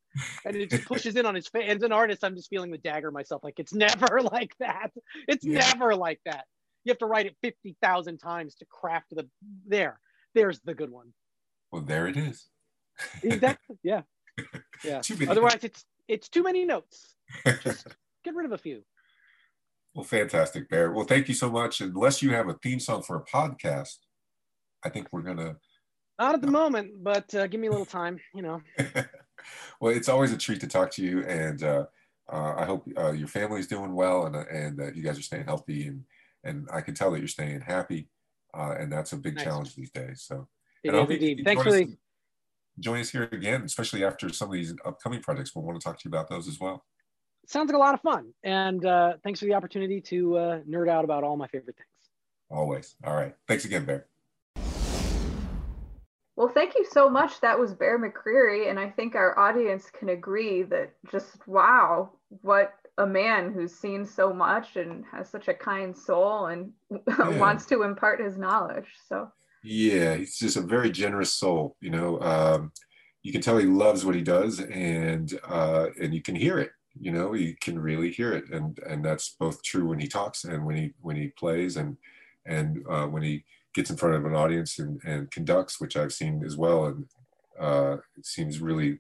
And 0.45 0.55
it 0.55 0.69
just 0.69 0.85
pushes 0.93 1.15
in 1.15 1.25
on 1.25 1.35
his 1.35 1.47
face 1.47 1.69
as 1.69 1.83
an 1.83 1.91
artist 1.91 2.23
i'm 2.23 2.35
just 2.35 2.49
feeling 2.49 2.71
the 2.71 2.77
dagger 2.77 3.11
myself 3.11 3.43
like 3.43 3.59
it's 3.59 3.73
never 3.73 4.21
like 4.31 4.55
that. 4.59 4.91
It's 5.27 5.45
yeah. 5.45 5.71
never 5.73 5.95
like 5.95 6.21
that. 6.25 6.45
You 6.83 6.91
have 6.91 6.99
to 6.99 7.07
write 7.07 7.25
it 7.25 7.35
50,000 7.41 8.19
times 8.19 8.55
to 8.55 8.65
craft 8.65 9.07
the 9.11 9.27
there 9.67 9.99
there's 10.33 10.59
the 10.61 10.73
good 10.73 10.91
one. 10.91 11.13
Well 11.71 11.81
there 11.81 12.07
it 12.07 12.17
is. 12.17 12.47
Exactly. 13.23 13.77
Yeah 13.83 14.03
yeah. 14.85 15.01
Otherwise, 15.29 15.63
it's 15.63 15.85
it's 16.07 16.29
too 16.29 16.43
many 16.43 16.65
notes. 16.65 17.15
Just 17.61 17.87
get 18.23 18.35
rid 18.35 18.45
of 18.45 18.51
a 18.51 18.57
few. 18.57 18.83
Well, 19.93 20.03
fantastic, 20.03 20.69
Bear. 20.69 20.91
Well, 20.91 21.05
thank 21.05 21.27
you 21.27 21.33
so 21.33 21.49
much. 21.49 21.81
Unless 21.81 22.21
you 22.21 22.31
have 22.31 22.49
a 22.49 22.53
theme 22.55 22.79
song 22.79 23.01
for 23.01 23.15
a 23.15 23.23
podcast, 23.23 23.97
I 24.83 24.89
think 24.89 25.07
we're 25.11 25.21
gonna. 25.21 25.55
Not 26.19 26.35
at 26.35 26.41
the 26.41 26.51
moment, 26.51 27.03
but 27.03 27.33
uh, 27.33 27.47
give 27.47 27.59
me 27.59 27.67
a 27.67 27.71
little 27.71 27.85
time. 27.85 28.19
You 28.33 28.41
know. 28.41 28.61
well, 29.79 29.93
it's 29.93 30.09
always 30.09 30.31
a 30.31 30.37
treat 30.37 30.59
to 30.61 30.67
talk 30.67 30.91
to 30.91 31.01
you, 31.01 31.23
and 31.23 31.63
uh, 31.63 31.85
uh, 32.31 32.53
I 32.57 32.65
hope 32.65 32.87
uh, 32.97 33.11
your 33.11 33.27
family's 33.27 33.67
doing 33.67 33.93
well, 33.93 34.25
and 34.25 34.35
and 34.35 34.77
that 34.79 34.95
you 34.95 35.03
guys 35.03 35.17
are 35.17 35.23
staying 35.23 35.45
healthy, 35.45 35.87
and 35.87 36.03
and 36.43 36.67
I 36.71 36.81
can 36.81 36.93
tell 36.93 37.11
that 37.11 37.19
you're 37.19 37.27
staying 37.27 37.61
happy, 37.61 38.09
uh, 38.53 38.75
and 38.77 38.91
that's 38.91 39.13
a 39.13 39.17
big 39.17 39.35
nice. 39.35 39.43
challenge 39.45 39.75
these 39.75 39.91
days. 39.91 40.23
So. 40.27 40.47
It 40.83 40.93
is 40.93 41.09
indeed. 41.09 41.41
Thanks 41.43 41.63
for 41.63 41.71
the 41.71 41.97
join 42.79 42.99
us 42.99 43.09
here 43.09 43.29
again, 43.31 43.63
especially 43.63 44.03
after 44.03 44.29
some 44.29 44.49
of 44.49 44.53
these 44.53 44.73
upcoming 44.85 45.21
projects. 45.21 45.55
We'll 45.55 45.65
want 45.65 45.79
to 45.79 45.83
talk 45.83 45.97
to 45.99 46.01
you 46.05 46.09
about 46.09 46.29
those 46.29 46.47
as 46.47 46.59
well. 46.59 46.85
sounds 47.47 47.69
like 47.69 47.75
a 47.75 47.79
lot 47.79 47.93
of 47.93 48.01
fun. 48.01 48.33
And 48.43 48.85
uh, 48.85 49.13
thanks 49.23 49.39
for 49.39 49.45
the 49.45 49.53
opportunity 49.53 50.01
to 50.01 50.37
uh, 50.37 50.59
nerd 50.69 50.89
out 50.89 51.03
about 51.03 51.23
all 51.23 51.37
my 51.37 51.47
favorite 51.47 51.75
things. 51.75 51.87
Always. 52.49 52.95
All 53.03 53.15
right. 53.15 53.35
Thanks 53.47 53.65
again, 53.65 53.85
Bear. 53.85 54.07
Well, 56.35 56.49
thank 56.49 56.75
you 56.75 56.85
so 56.91 57.09
much. 57.09 57.39
That 57.39 57.57
was 57.57 57.73
Bear 57.73 57.97
McCreary. 57.97 58.69
And 58.69 58.77
I 58.77 58.89
think 58.89 59.15
our 59.15 59.37
audience 59.39 59.89
can 59.89 60.09
agree 60.09 60.63
that 60.63 60.91
just 61.09 61.47
wow, 61.47 62.11
what 62.41 62.73
a 62.97 63.05
man 63.05 63.53
who's 63.53 63.73
seen 63.73 64.05
so 64.05 64.33
much 64.33 64.75
and 64.75 65.03
has 65.11 65.29
such 65.29 65.47
a 65.47 65.53
kind 65.53 65.95
soul 65.95 66.47
and 66.47 66.71
yeah. 67.07 67.37
wants 67.37 67.65
to 67.67 67.83
impart 67.83 68.21
his 68.21 68.37
knowledge. 68.37 68.87
So, 69.07 69.29
yeah, 69.65 70.15
he's 70.15 70.37
just 70.37 70.57
a 70.57 70.61
very 70.61 70.91
generous 70.91 71.33
soul. 71.33 71.75
You 71.81 71.91
know, 71.91 72.19
um, 72.21 72.71
you 73.23 73.31
can 73.31 73.41
tell 73.41 73.57
he 73.57 73.65
loves 73.65 74.05
what 74.05 74.15
he 74.15 74.21
does, 74.21 74.59
and 74.59 75.37
uh, 75.47 75.87
and 76.01 76.13
you 76.13 76.21
can 76.21 76.35
hear 76.35 76.59
it. 76.59 76.71
You 76.99 77.11
know, 77.11 77.33
you 77.33 77.55
can 77.59 77.77
really 77.79 78.11
hear 78.11 78.33
it, 78.33 78.45
and 78.51 78.79
and 78.87 79.03
that's 79.03 79.35
both 79.39 79.63
true 79.63 79.87
when 79.87 79.99
he 79.99 80.07
talks 80.07 80.43
and 80.45 80.65
when 80.65 80.75
he 80.75 80.93
when 81.01 81.15
he 81.15 81.27
plays, 81.29 81.77
and 81.77 81.97
and 82.45 82.83
uh, 82.89 83.07
when 83.07 83.23
he 83.23 83.43
gets 83.73 83.89
in 83.89 83.97
front 83.97 84.15
of 84.15 84.25
an 84.25 84.33
audience 84.33 84.79
and, 84.79 85.01
and 85.03 85.29
conducts, 85.29 85.81
which 85.81 85.97
I've 85.97 86.13
seen 86.13 86.43
as 86.45 86.55
well. 86.55 86.85
And 86.85 87.05
uh, 87.59 87.97
it 88.17 88.25
seems 88.25 88.61
really 88.61 88.99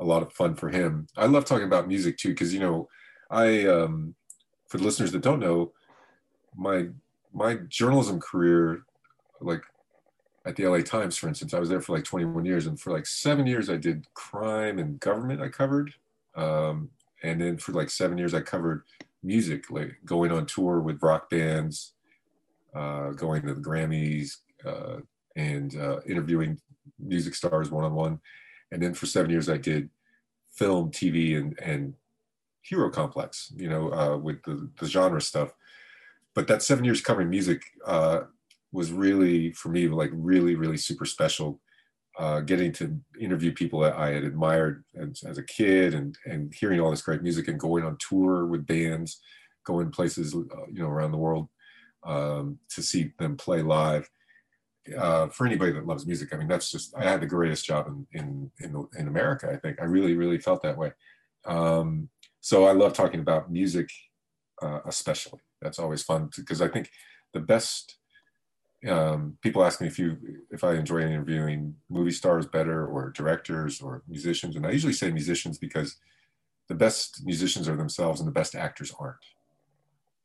a 0.00 0.04
lot 0.04 0.22
of 0.22 0.32
fun 0.32 0.56
for 0.56 0.68
him. 0.68 1.06
I 1.16 1.26
love 1.26 1.44
talking 1.44 1.66
about 1.66 1.86
music 1.86 2.18
too, 2.18 2.30
because, 2.30 2.52
you 2.52 2.58
know, 2.58 2.88
I, 3.30 3.66
um, 3.66 4.16
for 4.68 4.78
the 4.78 4.84
listeners 4.84 5.12
that 5.12 5.22
don't 5.22 5.38
know, 5.38 5.72
my, 6.56 6.88
my 7.32 7.54
journalism 7.68 8.18
career, 8.18 8.82
like 9.40 9.62
at 10.46 10.54
the 10.54 10.66
LA 10.66 10.78
Times, 10.78 11.16
for 11.16 11.26
instance, 11.26 11.52
I 11.52 11.58
was 11.58 11.68
there 11.68 11.80
for 11.80 11.96
like 11.96 12.04
21 12.04 12.44
years. 12.44 12.66
And 12.66 12.80
for 12.80 12.92
like 12.92 13.04
seven 13.04 13.46
years, 13.46 13.68
I 13.68 13.76
did 13.76 14.06
crime 14.14 14.78
and 14.78 15.00
government, 15.00 15.42
I 15.42 15.48
covered. 15.48 15.92
Um, 16.36 16.90
and 17.24 17.40
then 17.40 17.58
for 17.58 17.72
like 17.72 17.90
seven 17.90 18.16
years, 18.16 18.32
I 18.32 18.42
covered 18.42 18.84
music, 19.24 19.70
like 19.70 19.96
going 20.04 20.30
on 20.30 20.46
tour 20.46 20.80
with 20.80 21.02
rock 21.02 21.28
bands, 21.30 21.94
uh, 22.74 23.10
going 23.10 23.42
to 23.42 23.54
the 23.54 23.60
Grammys 23.60 24.36
uh, 24.64 24.98
and 25.34 25.76
uh, 25.76 26.00
interviewing 26.06 26.60
music 26.98 27.34
stars 27.34 27.70
one 27.70 27.84
on 27.84 27.94
one. 27.94 28.20
And 28.70 28.80
then 28.80 28.94
for 28.94 29.06
seven 29.06 29.30
years, 29.30 29.48
I 29.48 29.56
did 29.56 29.90
film, 30.52 30.92
TV, 30.92 31.36
and, 31.36 31.58
and 31.60 31.94
hero 32.62 32.88
complex, 32.90 33.52
you 33.56 33.68
know, 33.68 33.92
uh, 33.92 34.16
with 34.16 34.42
the, 34.44 34.70
the 34.78 34.86
genre 34.86 35.20
stuff. 35.20 35.52
But 36.34 36.46
that 36.48 36.62
seven 36.62 36.84
years 36.84 37.00
covering 37.00 37.30
music 37.30 37.62
uh, 37.84 38.20
was 38.72 38.92
really, 38.92 39.52
for 39.52 39.68
me, 39.68 39.88
like 39.88 40.10
really, 40.12 40.54
really 40.54 40.76
super 40.76 41.04
special. 41.04 41.60
Uh, 42.18 42.40
getting 42.40 42.72
to 42.72 42.98
interview 43.20 43.52
people 43.52 43.80
that 43.80 43.94
I 43.94 44.08
had 44.08 44.24
admired 44.24 44.82
as, 44.98 45.22
as, 45.22 45.36
a 45.36 45.42
kid 45.42 45.92
and, 45.92 46.16
and 46.24 46.50
hearing 46.54 46.80
all 46.80 46.90
this 46.90 47.02
great 47.02 47.22
music 47.22 47.46
and 47.46 47.60
going 47.60 47.84
on 47.84 47.98
tour 47.98 48.46
with 48.46 48.66
bands, 48.66 49.20
going 49.66 49.90
places, 49.90 50.32
you 50.32 50.48
know, 50.78 50.88
around 50.88 51.12
the 51.12 51.18
world 51.18 51.50
um, 52.04 52.58
to 52.70 52.82
see 52.82 53.12
them 53.18 53.36
play 53.36 53.60
live. 53.60 54.08
Uh, 54.96 55.26
for 55.28 55.46
anybody 55.46 55.72
that 55.72 55.86
loves 55.86 56.06
music, 56.06 56.32
I 56.32 56.38
mean, 56.38 56.48
that's 56.48 56.70
just, 56.70 56.96
I 56.96 57.02
had 57.02 57.20
the 57.20 57.26
greatest 57.26 57.66
job 57.66 57.86
in, 57.86 58.06
in, 58.12 58.50
in, 58.60 58.88
in 58.96 59.08
America, 59.08 59.50
I 59.52 59.56
think. 59.56 59.78
I 59.80 59.84
really, 59.84 60.14
really 60.14 60.38
felt 60.38 60.62
that 60.62 60.78
way. 60.78 60.92
Um, 61.44 62.08
so 62.40 62.64
I 62.64 62.72
love 62.72 62.92
talking 62.92 63.20
about 63.20 63.50
music, 63.50 63.90
uh, 64.62 64.80
especially. 64.86 65.40
That's 65.60 65.78
always 65.78 66.02
fun 66.02 66.30
because 66.36 66.62
I 66.62 66.68
think 66.68 66.90
the 67.34 67.40
best, 67.40 67.96
um, 68.88 69.36
people 69.42 69.64
ask 69.64 69.80
me 69.80 69.86
if 69.86 69.98
you, 69.98 70.16
if 70.50 70.64
I 70.64 70.74
enjoy 70.74 71.00
interviewing 71.00 71.74
movie 71.88 72.10
stars 72.10 72.46
better 72.46 72.86
or 72.86 73.10
directors 73.10 73.80
or 73.80 74.02
musicians. 74.08 74.56
And 74.56 74.66
I 74.66 74.70
usually 74.70 74.92
say 74.92 75.10
musicians 75.10 75.58
because 75.58 75.96
the 76.68 76.74
best 76.74 77.24
musicians 77.24 77.68
are 77.68 77.76
themselves 77.76 78.20
and 78.20 78.26
the 78.26 78.32
best 78.32 78.54
actors 78.54 78.92
aren't 78.98 79.24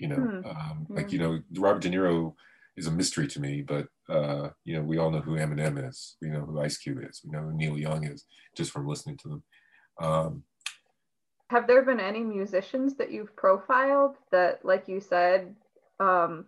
you 0.01 0.07
know 0.07 0.17
mm. 0.17 0.45
um, 0.45 0.87
like 0.89 1.09
hmm. 1.09 1.13
you 1.13 1.19
know 1.19 1.39
robert 1.57 1.81
de 1.81 1.89
niro 1.89 2.33
is 2.75 2.87
a 2.87 2.91
mystery 2.91 3.27
to 3.27 3.39
me 3.39 3.61
but 3.61 3.87
uh, 4.09 4.49
you 4.65 4.75
know 4.75 4.81
we 4.81 4.97
all 4.97 5.11
know 5.11 5.21
who 5.21 5.37
eminem 5.37 5.87
is 5.87 6.17
we 6.21 6.29
know 6.29 6.41
who 6.41 6.59
ice 6.59 6.77
cube 6.77 6.99
is 7.07 7.21
we 7.23 7.31
know 7.31 7.43
who 7.43 7.53
neil 7.53 7.77
young 7.77 8.05
is 8.05 8.25
just 8.57 8.71
from 8.71 8.87
listening 8.87 9.17
to 9.17 9.27
them 9.29 9.43
um, 10.01 10.43
have 11.49 11.67
there 11.67 11.83
been 11.83 11.99
any 11.99 12.23
musicians 12.23 12.95
that 12.95 13.11
you've 13.11 13.35
profiled 13.35 14.15
that 14.31 14.65
like 14.65 14.87
you 14.87 14.99
said 14.99 15.53
um, 15.99 16.45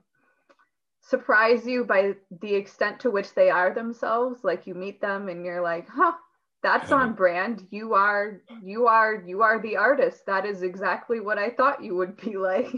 surprise 1.04 1.66
you 1.68 1.84
by 1.84 2.16
the 2.42 2.56
extent 2.56 3.00
to 3.02 3.12
which 3.12 3.34
they 3.34 3.50
are 3.50 3.74
themselves. 3.74 4.44
Like 4.44 4.66
you 4.66 4.74
meet 4.74 5.02
them 5.02 5.30
and 5.30 5.46
you're 5.46 5.62
like 5.62 5.88
huh 5.88 6.14
that's 6.64 6.94
on 6.94 7.14
brand. 7.14 7.68
You 7.72 7.94
are 7.94 8.42
you 8.64 8.88
are 8.88 9.22
you 9.28 9.42
are 9.42 9.62
the 9.62 9.76
artist. 9.76 10.26
That 10.26 10.46
is 10.46 10.64
exactly 10.64 11.20
what 11.20 11.38
i 11.38 11.50
thought 11.50 11.84
you 11.84 11.96
would 11.96 12.16
be 12.16 12.38
like. 12.50 12.74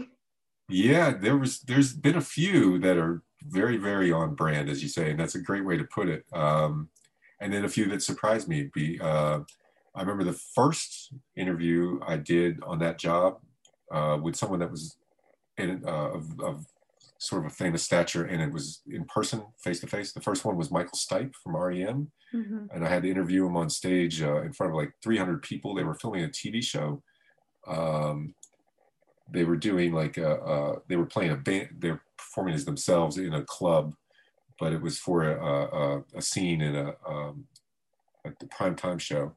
Yeah, 0.68 1.12
there 1.12 1.36
was 1.36 1.60
there's 1.60 1.92
been 1.92 2.16
a 2.16 2.20
few 2.20 2.78
that 2.80 2.98
are 2.98 3.22
very 3.42 3.76
very 3.76 4.10
on 4.10 4.34
brand, 4.34 4.68
as 4.68 4.82
you 4.82 4.88
say, 4.88 5.10
and 5.10 5.20
that's 5.20 5.36
a 5.36 5.40
great 5.40 5.64
way 5.64 5.76
to 5.76 5.84
put 5.84 6.08
it. 6.08 6.24
Um, 6.32 6.88
and 7.40 7.52
then 7.52 7.64
a 7.64 7.68
few 7.68 7.86
that 7.90 8.02
surprised 8.02 8.48
me. 8.48 8.70
Be 8.74 8.98
uh, 9.00 9.40
I 9.94 10.00
remember 10.00 10.24
the 10.24 10.38
first 10.54 11.14
interview 11.36 12.00
I 12.04 12.16
did 12.16 12.60
on 12.64 12.80
that 12.80 12.98
job 12.98 13.38
uh, 13.92 14.18
with 14.20 14.34
someone 14.34 14.58
that 14.58 14.70
was 14.70 14.96
in, 15.58 15.82
uh, 15.86 16.10
of, 16.10 16.40
of, 16.40 16.66
sort 17.18 17.44
of 17.44 17.52
a 17.52 17.54
famous 17.54 17.82
stature, 17.82 18.24
and 18.24 18.42
it 18.42 18.52
was 18.52 18.82
in 18.90 19.04
person, 19.04 19.42
face 19.58 19.80
to 19.80 19.86
face. 19.86 20.12
The 20.12 20.20
first 20.20 20.44
one 20.44 20.56
was 20.56 20.70
Michael 20.70 20.98
Stipe 20.98 21.34
from 21.42 21.56
REM, 21.56 22.10
mm-hmm. 22.34 22.66
and 22.72 22.84
I 22.84 22.88
had 22.88 23.02
to 23.02 23.10
interview 23.10 23.46
him 23.46 23.56
on 23.56 23.70
stage 23.70 24.22
uh, 24.22 24.42
in 24.42 24.52
front 24.52 24.72
of 24.72 24.76
like 24.76 24.92
300 25.02 25.42
people. 25.42 25.74
They 25.74 25.84
were 25.84 25.94
filming 25.94 26.24
a 26.24 26.28
TV 26.28 26.62
show. 26.62 27.02
Um, 27.66 28.34
they 29.30 29.44
were 29.44 29.56
doing 29.56 29.92
like 29.92 30.18
a, 30.18 30.76
they 30.88 30.96
were 30.96 31.06
playing 31.06 31.32
a 31.32 31.36
band 31.36 31.68
they're 31.78 32.02
performing 32.16 32.54
as 32.54 32.64
themselves 32.64 33.18
in 33.18 33.34
a 33.34 33.42
club 33.44 33.94
but 34.58 34.72
it 34.72 34.80
was 34.80 34.98
for 34.98 35.24
a, 35.24 35.36
a, 35.36 36.04
a 36.16 36.22
scene 36.22 36.60
in 36.60 36.74
a 36.74 36.94
um, 37.08 37.44
like 38.24 38.38
the 38.38 38.46
prime 38.46 38.74
time 38.74 38.98
show 38.98 39.34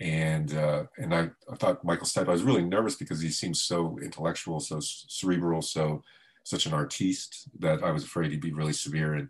and 0.00 0.54
uh, 0.54 0.84
and 0.98 1.14
I, 1.14 1.30
I 1.50 1.56
thought 1.56 1.84
michael 1.84 2.06
stipe 2.06 2.28
i 2.28 2.32
was 2.32 2.42
really 2.42 2.64
nervous 2.64 2.96
because 2.96 3.20
he 3.20 3.30
seems 3.30 3.62
so 3.62 3.98
intellectual 4.02 4.60
so 4.60 4.78
cerebral 4.80 5.62
so 5.62 6.02
such 6.44 6.66
an 6.66 6.74
artiste 6.74 7.48
that 7.58 7.82
i 7.82 7.90
was 7.90 8.04
afraid 8.04 8.30
he'd 8.30 8.40
be 8.40 8.52
really 8.52 8.72
severe 8.72 9.14
and 9.14 9.28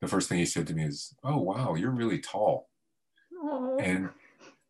the 0.00 0.08
first 0.08 0.28
thing 0.28 0.38
he 0.38 0.46
said 0.46 0.66
to 0.66 0.74
me 0.74 0.84
is 0.84 1.14
oh 1.22 1.38
wow 1.38 1.74
you're 1.74 1.90
really 1.90 2.18
tall 2.18 2.68
Aww. 3.44 3.80
and 3.80 4.08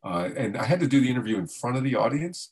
uh, 0.03 0.29
and 0.35 0.57
i 0.57 0.65
had 0.65 0.79
to 0.79 0.87
do 0.87 0.99
the 0.99 1.09
interview 1.09 1.37
in 1.37 1.47
front 1.47 1.77
of 1.77 1.83
the 1.83 1.95
audience 1.95 2.51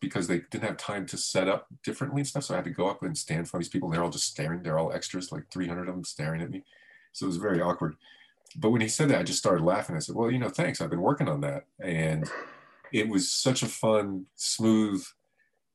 because 0.00 0.26
they 0.26 0.40
didn't 0.50 0.64
have 0.64 0.76
time 0.76 1.06
to 1.06 1.16
set 1.16 1.48
up 1.48 1.66
differently 1.82 2.20
and 2.20 2.28
stuff. 2.28 2.44
So 2.44 2.54
I 2.54 2.58
had 2.58 2.64
to 2.64 2.70
go 2.70 2.88
up 2.88 3.02
and 3.02 3.16
stand 3.16 3.40
in 3.40 3.46
front 3.46 3.62
of 3.62 3.66
these 3.66 3.72
people. 3.72 3.90
They're 3.90 4.04
all 4.04 4.10
just 4.10 4.30
staring. 4.30 4.62
They're 4.62 4.78
all 4.78 4.92
extras, 4.92 5.32
like 5.32 5.50
300 5.50 5.88
of 5.88 5.94
them 5.94 6.04
staring 6.04 6.40
at 6.40 6.50
me. 6.50 6.64
So 7.12 7.26
it 7.26 7.28
was 7.28 7.36
very 7.36 7.60
awkward. 7.60 7.96
But 8.56 8.70
when 8.70 8.80
he 8.80 8.88
said 8.88 9.08
that, 9.10 9.18
I 9.18 9.22
just 9.24 9.38
started 9.38 9.64
laughing. 9.64 9.96
I 9.96 10.00
said, 10.00 10.14
well, 10.14 10.30
you 10.30 10.38
know, 10.38 10.48
thanks. 10.48 10.80
I've 10.80 10.90
been 10.90 11.02
working 11.02 11.28
on 11.28 11.40
that. 11.42 11.64
And 11.80 12.30
it 12.92 13.08
was 13.08 13.30
such 13.30 13.62
a 13.62 13.66
fun, 13.66 14.26
smooth, 14.36 15.04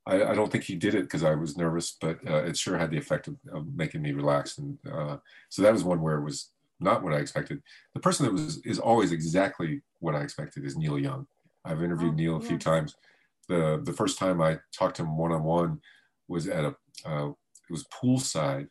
I, 0.06 0.24
I 0.24 0.36
don't 0.36 0.52
think 0.52 0.66
he 0.66 0.76
did 0.76 0.96
it 0.96 1.04
because 1.04 1.24
I 1.24 1.36
was 1.36 1.58
nervous, 1.58 1.98
but 2.00 2.20
uh, 2.28 2.44
it 2.44 2.58
sure 2.58 2.78
had 2.78 2.92
the 2.92 2.98
effect 2.98 3.28
of, 3.28 3.38
of 3.54 3.74
making 3.76 4.02
me 4.02 4.12
relax. 4.12 4.58
And 4.58 4.78
uh, 4.92 5.18
so 5.50 5.62
that 5.62 5.74
was 5.74 5.84
one 5.84 6.02
where 6.02 6.18
it 6.18 6.24
was 6.24 6.52
not 6.80 7.04
what 7.04 7.14
I 7.14 7.18
expected. 7.18 7.62
The 7.94 8.02
person 8.02 8.26
that 8.26 8.34
was 8.34 8.58
is 8.66 8.80
always 8.80 9.12
exactly 9.12 9.82
what 10.00 10.16
I 10.16 10.22
expected 10.22 10.66
is 10.66 10.76
Neil 10.76 11.00
Young. 11.00 11.28
I've 11.64 11.82
interviewed 11.82 12.14
oh, 12.14 12.18
Neil 12.18 12.36
a 12.36 12.42
few 12.42 12.58
times 12.58 12.96
the 13.48 13.82
the 13.84 13.94
first 13.94 14.18
time 14.18 14.42
I 14.42 14.60
talked 14.72 14.98
to 14.98 15.04
him 15.04 15.18
one 15.18 15.32
on 15.32 15.44
one 15.44 15.82
was 16.28 16.48
at 16.48 16.66
a 16.66 16.76
uh, 17.06 17.30
it 17.30 17.72
was 17.72 17.86
poolside. 17.86 18.68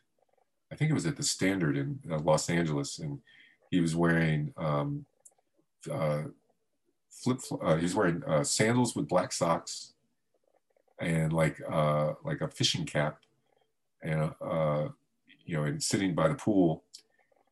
I 0.71 0.75
think 0.75 0.91
it 0.91 0.95
was 0.95 1.05
at 1.05 1.17
the 1.17 1.23
Standard 1.23 1.77
in 1.77 1.99
uh, 2.11 2.19
Los 2.19 2.49
Angeles, 2.49 2.99
and 2.99 3.19
he 3.69 3.79
was 3.79 3.95
wearing 3.95 4.53
um, 4.57 5.05
uh, 5.91 6.23
flip. 7.11 7.39
Uh, 7.61 7.75
he 7.75 7.83
was 7.83 7.95
wearing 7.95 8.23
uh, 8.25 8.43
sandals 8.43 8.95
with 8.95 9.07
black 9.07 9.31
socks, 9.31 9.92
and 10.99 11.33
like 11.33 11.61
uh, 11.69 12.13
like 12.23 12.41
a 12.41 12.47
fishing 12.47 12.85
cap, 12.85 13.17
and 14.01 14.31
uh, 14.41 14.87
you 15.45 15.57
know, 15.57 15.63
and 15.63 15.81
sitting 15.81 16.15
by 16.15 16.27
the 16.27 16.35
pool, 16.35 16.83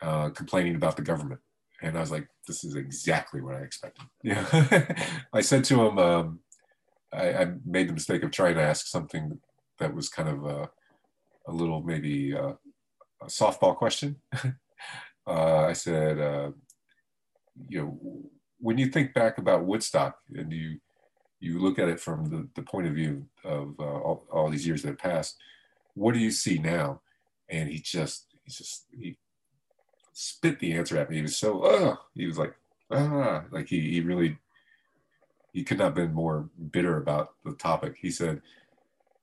uh, 0.02 0.30
complaining 0.30 0.76
about 0.76 0.96
the 0.96 1.04
government. 1.04 1.42
And 1.84 1.98
I 1.98 2.02
was 2.02 2.12
like, 2.12 2.28
this 2.48 2.64
is 2.64 2.76
exactly 2.76 3.42
what 3.42 3.56
I 3.56 3.60
expected. 3.60 4.06
Yeah, 4.24 4.46
I 5.34 5.42
said 5.42 5.64
to 5.66 5.82
him. 5.82 5.98
Um, 5.98 6.40
I, 7.14 7.34
I, 7.34 7.54
made 7.66 7.90
the 7.90 7.94
mistake 7.94 8.24
of 8.24 8.32
trying 8.32 8.56
to 8.56 8.62
ask 8.62 8.88
something 8.88 9.40
that 9.80 9.94
was 9.94 10.08
kind 10.08 10.30
of 10.30 10.46
a, 10.46 10.70
a 11.48 11.52
little 11.52 11.82
maybe 11.82 12.34
uh, 12.34 12.54
a 13.22 13.26
softball 13.26 13.76
question. 13.76 14.18
uh, 15.28 15.66
I 15.66 15.74
said, 15.74 16.20
uh, 16.20 16.52
you 17.68 17.82
know, 17.82 18.00
when 18.60 18.78
you 18.78 18.88
think 18.88 19.14
back 19.14 19.38
about 19.38 19.66
Woodstock 19.66 20.16
and 20.34 20.52
you 20.54 20.80
you 21.42 21.60
look 21.60 21.80
at 21.80 21.90
it 21.90 22.00
from 22.00 22.26
the, 22.30 22.48
the 22.56 22.62
point 22.62 22.88
of 22.88 22.94
view 22.94 23.26
of 23.44 23.76
uh, 23.80 23.84
all, 23.84 24.26
all, 24.32 24.50
these 24.50 24.66
years 24.66 24.84
that 24.84 24.90
have 24.90 24.98
passed, 25.00 25.38
what 25.96 26.14
do 26.14 26.20
you 26.20 26.32
see 26.32 26.60
now? 26.60 27.02
And 27.50 27.68
he 27.68 27.80
just 27.80 28.28
he 28.44 28.52
just 28.52 28.86
he 28.98 29.18
spit 30.14 30.60
the 30.60 30.74
answer 30.74 30.98
at 30.98 31.10
me. 31.10 31.18
He 31.18 31.22
was 31.24 31.36
so 31.36 31.62
uh 31.64 31.96
he 32.16 32.28
was 32.28 32.38
like 32.38 32.56
ah 32.92 33.44
like 33.52 33.68
he, 33.68 33.92
he 33.92 34.02
really 34.02 34.38
he 35.52 35.64
could 35.64 35.80
not 35.80 35.86
have 35.86 35.96
been 35.96 36.14
more 36.14 36.50
bitter 36.72 36.98
about 36.98 37.34
the 37.44 37.54
topic. 37.54 37.98
He 38.00 38.12
said, 38.12 38.42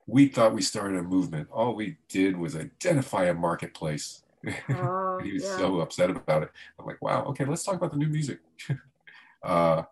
we 0.06 0.28
thought 0.28 0.54
we 0.54 0.62
started 0.62 0.98
a 0.98 1.02
movement. 1.02 1.48
All 1.50 1.74
we 1.74 1.96
did 2.08 2.36
was 2.36 2.56
identify 2.56 3.26
a 3.26 3.34
marketplace. 3.34 4.22
Oh, 4.70 5.18
he 5.18 5.32
was 5.32 5.42
yeah. 5.42 5.56
so 5.56 5.80
upset 5.80 6.10
about 6.10 6.44
it. 6.44 6.50
I'm 6.78 6.86
like, 6.86 7.02
wow, 7.02 7.24
okay, 7.24 7.44
let's 7.44 7.64
talk 7.64 7.74
about 7.74 7.90
the 7.90 7.98
new 7.98 8.06
music. 8.06 8.38
uh, 9.42 9.82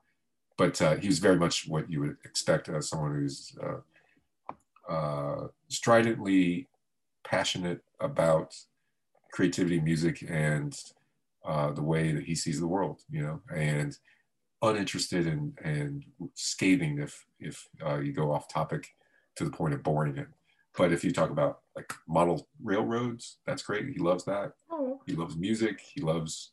but 0.57 0.81
uh, 0.81 0.97
he 0.97 1.09
was 1.09 1.19
very 1.19 1.37
much 1.37 1.69
what 1.69 1.91
you 1.91 2.01
would 2.01 2.16
expect 2.24 2.69
as 2.69 2.89
someone 2.89 3.15
who's 3.15 3.57
uh, 3.62 4.93
uh, 4.93 5.49
stridently 5.69 6.69
passionate 7.24 7.83
about 8.01 8.55
creativity, 9.33 9.81
music, 9.81 10.24
and 10.28 10.78
uh, 11.45 11.73
the 11.73 11.83
way 11.83 12.12
that 12.12 12.24
he 12.24 12.35
sees 12.35 12.61
the 12.61 12.66
world, 12.66 13.03
you 13.11 13.23
know, 13.23 13.41
and 13.55 13.99
uninterested 14.62 15.27
and 15.27 15.57
and 15.62 16.05
scathing 16.35 16.99
if 16.99 17.27
if 17.39 17.69
uh, 17.85 17.99
you 17.99 18.12
go 18.12 18.33
off 18.33 18.49
topic 18.49 18.95
to 19.37 19.45
the 19.45 19.51
point 19.51 19.74
of 19.74 19.83
boring 19.83 20.16
him. 20.16 20.33
But 20.77 20.93
if 20.93 21.05
you 21.05 21.12
talk 21.12 21.31
about 21.31 21.61
like 21.74 21.93
model 22.09 22.49
railroads, 22.62 23.39
that's 23.47 23.62
great. 23.62 23.89
He 23.89 23.99
loves 23.99 24.24
that. 24.24 24.53
Oh, 24.70 25.01
He 25.07 25.15
loves 25.15 25.37
music. 25.37 25.81
He 25.81 26.01
loves 26.01 26.53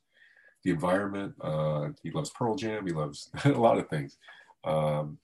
the 0.64 0.72
environment. 0.72 1.36
Uh, 1.42 1.90
he 2.02 2.12
loves 2.12 2.30
Pearl 2.30 2.56
Jam. 2.56 2.86
He 2.86 2.94
loves 2.94 3.30
a 3.46 3.50
lot 3.50 3.78
of 3.78 3.90
things. 3.90 4.18
Um, 4.64 5.18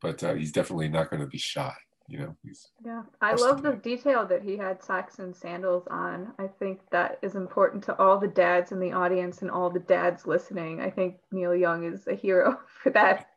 but 0.00 0.22
uh, 0.22 0.34
he's 0.34 0.52
definitely 0.52 0.88
not 0.88 1.10
going 1.10 1.20
to 1.20 1.26
be 1.26 1.38
shy. 1.38 1.72
You 2.06 2.18
know, 2.18 2.36
he's 2.42 2.68
yeah. 2.84 3.02
I 3.22 3.32
love 3.32 3.62
the 3.62 3.72
detail 3.72 4.26
that 4.26 4.42
he 4.42 4.58
had 4.58 4.82
socks 4.82 5.20
and 5.20 5.34
sandals 5.34 5.86
on. 5.90 6.34
I 6.38 6.46
think 6.46 6.80
that 6.90 7.18
is 7.22 7.34
important 7.34 7.82
to 7.84 7.98
all 7.98 8.18
the 8.18 8.28
dads 8.28 8.72
in 8.72 8.80
the 8.80 8.92
audience 8.92 9.40
and 9.40 9.50
all 9.50 9.70
the 9.70 9.80
dads 9.80 10.26
listening. 10.26 10.82
I 10.82 10.90
think 10.90 11.16
Neil 11.32 11.54
Young 11.54 11.84
is 11.84 12.06
a 12.06 12.14
hero 12.14 12.58
for 12.82 12.90
that. 12.90 13.28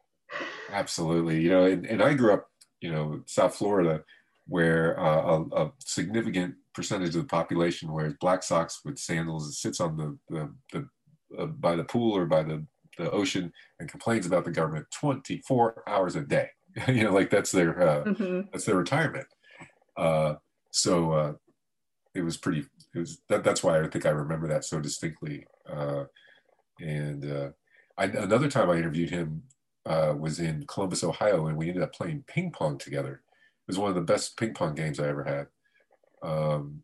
absolutely. 0.69 1.39
You 1.39 1.49
know, 1.51 1.63
and, 1.63 1.85
and 1.85 2.03
I 2.03 2.13
grew 2.13 2.33
up, 2.33 2.49
you 2.81 2.91
know, 2.91 3.21
South 3.25 3.55
Florida, 3.55 4.03
where 4.49 4.99
uh, 4.99 5.21
a, 5.21 5.63
a 5.63 5.71
significant 5.79 6.55
percentage 6.73 7.15
of 7.15 7.21
the 7.21 7.27
population 7.27 7.93
wears 7.93 8.15
black 8.19 8.43
socks 8.43 8.81
with 8.83 8.99
sandals 8.99 9.45
and 9.45 9.53
sits 9.53 9.79
on 9.79 9.95
the 9.95 10.17
the, 10.27 10.53
the 10.73 10.89
uh, 11.37 11.45
by 11.45 11.75
the 11.75 11.83
pool 11.83 12.15
or 12.15 12.25
by 12.25 12.43
the 12.43 12.65
the 12.97 13.11
ocean 13.11 13.53
and 13.79 13.89
complains 13.89 14.25
about 14.25 14.43
the 14.43 14.51
government 14.51 14.87
24 14.91 15.83
hours 15.87 16.15
a 16.15 16.21
day. 16.21 16.49
you 16.87 17.03
know, 17.03 17.13
like 17.13 17.29
that's 17.29 17.51
their 17.51 17.79
uh, 17.79 18.03
Mhm. 18.05 18.51
that's 18.51 18.65
their 18.65 18.75
retirement. 18.75 19.27
Uh, 19.95 20.35
so 20.71 21.11
uh, 21.11 21.33
it 22.13 22.21
was 22.21 22.37
pretty. 22.37 22.65
It 22.95 22.99
was 22.99 23.21
that, 23.29 23.43
that's 23.43 23.63
why 23.63 23.79
I 23.79 23.87
think 23.87 24.05
I 24.05 24.09
remember 24.09 24.47
that 24.47 24.65
so 24.65 24.79
distinctly. 24.79 25.45
Uh, 25.69 26.05
and 26.81 27.25
uh, 27.31 27.49
I, 27.97 28.05
another 28.05 28.49
time 28.49 28.69
I 28.69 28.77
interviewed 28.77 29.09
him 29.09 29.43
uh, 29.85 30.13
was 30.17 30.39
in 30.39 30.65
Columbus, 30.67 31.03
Ohio, 31.03 31.47
and 31.47 31.57
we 31.57 31.67
ended 31.67 31.83
up 31.83 31.93
playing 31.93 32.23
ping 32.27 32.51
pong 32.51 32.77
together. 32.77 33.13
It 33.13 33.71
was 33.71 33.77
one 33.77 33.89
of 33.89 33.95
the 33.95 34.01
best 34.01 34.37
ping 34.37 34.53
pong 34.53 34.75
games 34.75 34.99
I 34.99 35.07
ever 35.07 35.23
had. 35.23 35.47
Um, 36.27 36.83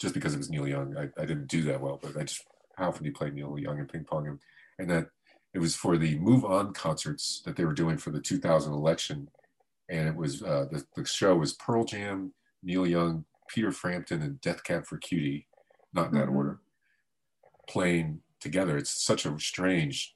just 0.00 0.14
because 0.14 0.34
it 0.34 0.38
was 0.38 0.50
Neil 0.50 0.68
Young, 0.68 0.96
I, 0.96 1.08
I 1.20 1.24
didn't 1.24 1.46
do 1.46 1.62
that 1.64 1.80
well, 1.80 1.98
but 2.02 2.16
I 2.16 2.24
just 2.24 2.44
how 2.76 2.88
often 2.88 3.02
do 3.02 3.08
you 3.08 3.14
play 3.14 3.30
Neil 3.30 3.58
Young 3.58 3.78
and 3.78 3.88
ping 3.88 4.04
pong? 4.04 4.26
And, 4.28 4.38
and 4.78 4.90
that 4.90 5.08
it 5.54 5.58
was 5.58 5.74
for 5.74 5.96
the 5.96 6.18
MoveOn 6.18 6.74
concerts 6.74 7.42
that 7.44 7.56
they 7.56 7.64
were 7.64 7.72
doing 7.72 7.96
for 7.96 8.10
the 8.10 8.20
2000 8.20 8.72
election 8.72 9.28
and 9.88 10.08
it 10.08 10.16
was 10.16 10.42
uh, 10.42 10.66
the, 10.70 10.84
the 10.96 11.04
show 11.04 11.36
was 11.36 11.52
Pearl 11.52 11.84
Jam, 11.84 12.32
Neil 12.62 12.86
Young, 12.86 13.24
Peter 13.48 13.70
Frampton, 13.70 14.22
and 14.22 14.40
Death 14.40 14.64
Cab 14.64 14.84
for 14.84 14.98
Cutie, 14.98 15.46
not 15.92 16.08
in 16.08 16.14
that 16.18 16.28
Mhm. 16.28 16.34
order, 16.34 16.60
playing 17.68 18.22
together. 18.40 18.76
It's 18.76 18.90
such 18.90 19.26
a 19.26 19.38
strange 19.38 20.14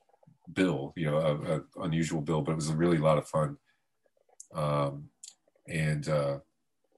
bill, 0.53 0.93
you 0.97 1.07
know, 1.07 1.19
a, 1.19 1.59
a 1.59 1.85
unusual 1.85 2.21
bill, 2.21 2.43
but 2.43 2.53
it 2.53 2.57
was 2.57 2.69
really 2.73 2.75
a 2.75 2.79
really 2.79 2.99
lot 2.99 3.19
of 3.19 3.29
fun. 3.29 3.59
Um, 4.55 5.11
and 5.69 6.09
uh, 6.09 6.41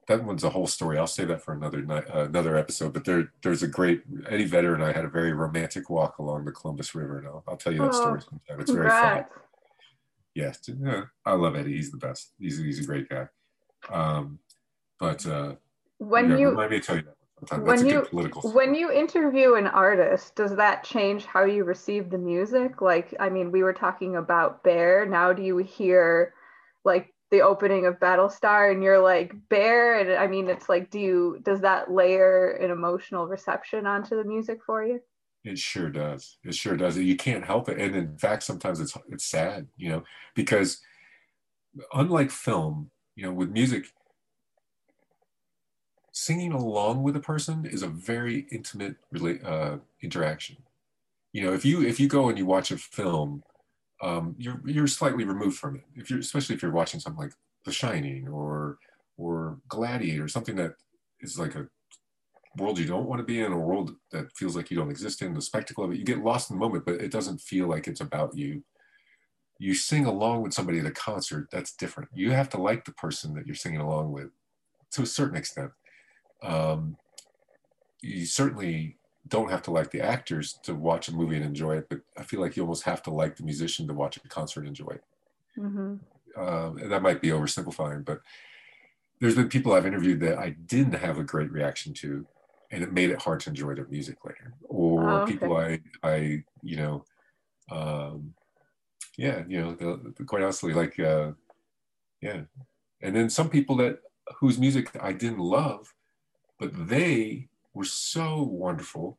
that 0.07 0.23
one's 0.23 0.43
a 0.43 0.49
whole 0.49 0.67
story. 0.67 0.97
I'll 0.97 1.07
save 1.07 1.29
that 1.29 1.41
for 1.41 1.53
another 1.53 1.81
night, 1.81 2.05
uh, 2.13 2.25
another 2.25 2.57
episode. 2.57 2.93
But 2.93 3.05
there, 3.05 3.31
there's 3.41 3.63
a 3.63 3.67
great 3.67 4.03
Eddie 4.27 4.45
Vedder 4.45 4.73
and 4.73 4.83
I 4.83 4.91
had 4.91 5.05
a 5.05 5.09
very 5.09 5.33
romantic 5.33 5.89
walk 5.89 6.17
along 6.19 6.45
the 6.45 6.51
Columbus 6.51 6.93
River, 6.93 7.19
and 7.19 7.27
I'll, 7.27 7.43
I'll 7.47 7.57
tell 7.57 7.73
you 7.73 7.79
that 7.79 7.95
Oh, 7.95 7.99
story 7.99 8.21
sometime. 8.21 8.59
It's 8.59 8.71
very 8.71 8.89
fun 8.89 9.25
yes, 10.35 10.59
yeah, 10.67 11.03
I 11.25 11.33
love 11.33 11.55
Eddie. 11.55 11.73
He's 11.75 11.91
the 11.91 11.97
best. 11.97 12.33
He's 12.39 12.57
he's 12.57 12.79
a 12.79 12.85
great 12.85 13.09
guy. 13.09 13.27
Um, 13.91 14.39
but 14.99 15.25
uh, 15.25 15.55
When 15.99 16.29
yeah, 16.29 16.37
you 16.37 16.49
remind 16.49 16.71
me 16.71 16.79
tell 16.79 16.95
you 16.97 17.03
that 17.03 17.15
sometime. 17.47 17.65
when 17.65 17.85
you- 17.85 18.07
when 18.53 18.75
you 18.75 18.91
interview 18.91 19.55
an 19.55 19.67
artist, 19.67 20.35
does 20.35 20.55
that 20.55 20.83
change 20.83 21.25
how 21.25 21.43
you 21.45 21.63
receive 21.63 22.09
the 22.09 22.17
music? 22.17 22.81
Like, 22.81 23.13
I 23.19 23.29
mean, 23.29 23.51
we 23.51 23.63
were 23.63 23.73
talking 23.73 24.15
about 24.15 24.63
Bear. 24.63 25.05
Now, 25.05 25.33
do 25.33 25.41
you 25.43 25.57
hear 25.57 26.33
like 26.83 27.12
the 27.33 27.41
opening 27.41 27.87
of 27.87 27.99
Battlestar 27.99 28.71
and 28.71 28.83
you're 28.83 29.01
like 29.01 29.33
Bear? 29.49 29.99
And 29.99 30.13
I 30.13 30.27
mean, 30.27 30.47
it's 30.47 30.69
like, 30.69 30.91
do 30.91 30.99
you 30.99 31.39
does 31.41 31.61
that 31.61 31.91
layer 31.91 32.51
an 32.51 32.69
emotional 32.69 33.25
reception 33.25 33.87
onto 33.87 34.15
the 34.15 34.23
music 34.23 34.59
for 34.63 34.85
you? 34.85 35.01
It 35.43 35.57
sure 35.57 35.89
does. 35.89 36.37
It 36.43 36.53
sure 36.53 36.77
does. 36.77 36.95
You 36.95 37.17
can't 37.17 37.43
help 37.43 37.69
it. 37.69 37.79
And 37.79 37.95
in 37.95 38.17
fact, 38.19 38.43
sometimes 38.43 38.79
it's 38.79 38.95
it's 39.09 39.25
sad, 39.25 39.67
you 39.77 39.89
know, 39.89 40.03
because 40.35 40.79
unlike 41.91 42.29
film, 42.29 42.91
you 43.15 43.25
know, 43.25 43.33
with 43.33 43.49
music, 43.49 43.87
singing 46.11 46.53
along 46.53 47.01
with 47.01 47.15
a 47.15 47.19
person 47.19 47.65
is 47.65 47.81
a 47.81 47.87
very 47.87 48.45
intimate 48.51 48.97
uh, 49.43 49.77
interaction. 50.03 50.57
You 51.31 51.41
know, 51.41 51.53
if 51.53 51.65
you 51.65 51.81
if 51.81 51.99
you 51.99 52.07
go 52.07 52.29
and 52.29 52.37
you 52.37 52.45
watch 52.45 52.69
a 52.69 52.77
film, 52.77 53.41
um, 54.03 54.35
you're 54.37 54.61
you're 54.65 54.87
slightly 54.87 55.23
removed 55.23 55.57
from 55.57 55.77
it. 55.77 55.83
If 55.95 56.09
you're 56.09 56.19
especially 56.19 56.55
if 56.55 56.61
you're 56.61 56.71
watching 56.71 56.99
something 56.99 57.23
like 57.23 57.33
The 57.65 57.71
Shining 57.71 58.27
or 58.27 58.77
or 59.17 59.59
Gladiator, 59.69 60.27
something 60.27 60.57
that 60.57 60.73
is 61.21 61.39
like 61.39 61.55
a 61.55 61.67
world 62.57 62.77
you 62.77 62.85
don't 62.85 63.07
want 63.07 63.19
to 63.19 63.25
be 63.25 63.39
in, 63.39 63.53
a 63.53 63.57
world 63.57 63.95
that 64.11 64.35
feels 64.35 64.55
like 64.55 64.69
you 64.69 64.77
don't 64.77 64.91
exist 64.91 65.21
in, 65.21 65.33
the 65.33 65.41
spectacle 65.41 65.83
of 65.83 65.91
it, 65.91 65.97
you 65.97 66.03
get 66.03 66.23
lost 66.23 66.51
in 66.51 66.57
the 66.57 66.59
moment, 66.59 66.85
but 66.85 66.95
it 66.95 67.11
doesn't 67.11 67.41
feel 67.41 67.67
like 67.67 67.87
it's 67.87 68.01
about 68.01 68.35
you. 68.35 68.63
You 69.57 69.73
sing 69.73 70.05
along 70.05 70.41
with 70.41 70.53
somebody 70.53 70.79
at 70.79 70.85
a 70.85 70.91
concert, 70.91 71.47
that's 71.51 71.73
different. 71.75 72.09
You 72.13 72.31
have 72.31 72.49
to 72.49 72.61
like 72.61 72.85
the 72.85 72.91
person 72.93 73.33
that 73.35 73.47
you're 73.47 73.55
singing 73.55 73.79
along 73.79 74.11
with 74.11 74.29
to 74.91 75.03
a 75.03 75.07
certain 75.07 75.37
extent. 75.37 75.71
Um, 76.43 76.97
you 78.01 78.25
certainly 78.25 78.97
don't 79.27 79.49
have 79.51 79.61
to 79.63 79.71
like 79.71 79.91
the 79.91 80.01
actors 80.01 80.53
to 80.63 80.75
watch 80.75 81.07
a 81.07 81.13
movie 81.13 81.37
and 81.37 81.45
enjoy 81.45 81.77
it, 81.77 81.87
but 81.89 82.01
I 82.17 82.23
feel 82.23 82.41
like 82.41 82.55
you 82.57 82.63
almost 82.63 82.83
have 82.83 83.01
to 83.03 83.11
like 83.11 83.35
the 83.37 83.43
musician 83.43 83.87
to 83.87 83.93
watch 83.93 84.17
a 84.17 84.21
concert 84.27 84.61
and 84.61 84.69
enjoy 84.69 84.91
it 84.91 85.03
hmm 85.55 85.95
um, 86.35 86.77
and 86.77 86.91
that 86.91 87.01
might 87.01 87.21
be 87.21 87.29
oversimplifying, 87.29 88.03
but 88.03 88.21
there's 89.19 89.35
been 89.35 89.49
people 89.49 89.73
I've 89.73 89.85
interviewed 89.85 90.19
that 90.21 90.37
I 90.37 90.51
didn't 90.51 90.93
have 90.95 91.17
a 91.17 91.23
great 91.23 91.51
reaction 91.51 91.93
to, 91.95 92.27
and 92.71 92.83
it 92.83 92.91
made 92.91 93.09
it 93.11 93.21
hard 93.21 93.39
to 93.41 93.49
enjoy 93.49 93.75
their 93.75 93.87
music 93.87 94.17
later. 94.25 94.53
Or 94.63 95.19
Oh, 95.19 95.21
okay. 95.21 95.33
people 95.33 95.55
I, 95.57 95.79
I, 96.01 96.43
you 96.61 96.77
know, 96.77 97.05
um, 97.71 98.33
yeah, 99.17 99.43
you 99.47 99.61
know, 99.61 99.73
the, 99.75 100.13
the- 100.17 100.25
quite 100.25 100.43
honestly, 100.43 100.73
like, 100.73 100.99
uh, 100.99 101.33
yeah, 102.21 102.43
and 103.01 103.15
then 103.15 103.29
some 103.29 103.49
people 103.49 103.77
that 103.77 103.99
whose 104.39 104.59
music 104.59 104.95
I 105.01 105.13
didn't 105.13 105.39
love, 105.39 105.93
but 106.59 106.71
they 106.89 107.49
were 107.73 107.83
so 107.85 108.41
wonderful 108.43 109.17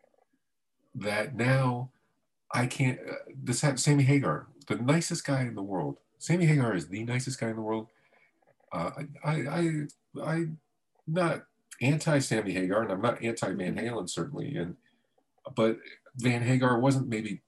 that 0.95 1.35
now 1.35 1.91
I 2.53 2.67
can't. 2.67 2.99
Uh, 3.01 3.15
this 3.43 3.65
Sammy 3.77 4.05
Hagar, 4.05 4.47
the 4.69 4.77
nicest 4.77 5.25
guy 5.27 5.43
in 5.43 5.55
the 5.55 5.63
world. 5.63 5.99
Sammy 6.19 6.47
Hagar 6.47 6.75
is 6.75 6.89
the 6.89 7.05
nicest 7.05 7.39
guy 7.41 7.49
in 7.51 7.57
the 7.57 7.63
world. 7.63 7.89
Uh, 8.73 8.91
I, 9.25 9.31
I, 9.31 9.35
I, 9.51 10.23
I'm 10.23 10.59
not 11.07 11.45
anti 11.83 12.19
Sammy 12.21 12.53
Hagar, 12.53 12.83
and 12.83 12.93
I'm 12.93 13.03
not 13.03 13.23
anti 13.23 13.53
Van 13.53 13.77
Halen 13.77 14.09
certainly. 14.09 14.57
And 14.57 14.77
but 15.57 15.79
Van 16.17 16.43
Hagar 16.43 16.79
wasn't 16.79 17.09
maybe 17.09 17.43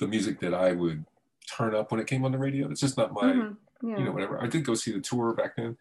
the 0.00 0.06
music 0.06 0.40
that 0.40 0.54
I 0.54 0.72
would 0.72 1.04
turn 1.50 1.74
up 1.74 1.90
when 1.90 2.00
it 2.00 2.06
came 2.06 2.24
on 2.24 2.32
the 2.32 2.38
radio. 2.38 2.70
It's 2.70 2.80
just 2.80 2.96
not 2.96 3.12
my 3.12 3.32
Mhm. 3.32 3.56
Yeah. 3.82 3.98
you 3.98 4.04
know, 4.04 4.12
whatever. 4.12 4.42
I 4.42 4.46
did 4.46 4.64
go 4.64 4.74
see 4.74 4.92
the 4.92 5.00
tour 5.00 5.34
back 5.34 5.56
then. 5.56 5.76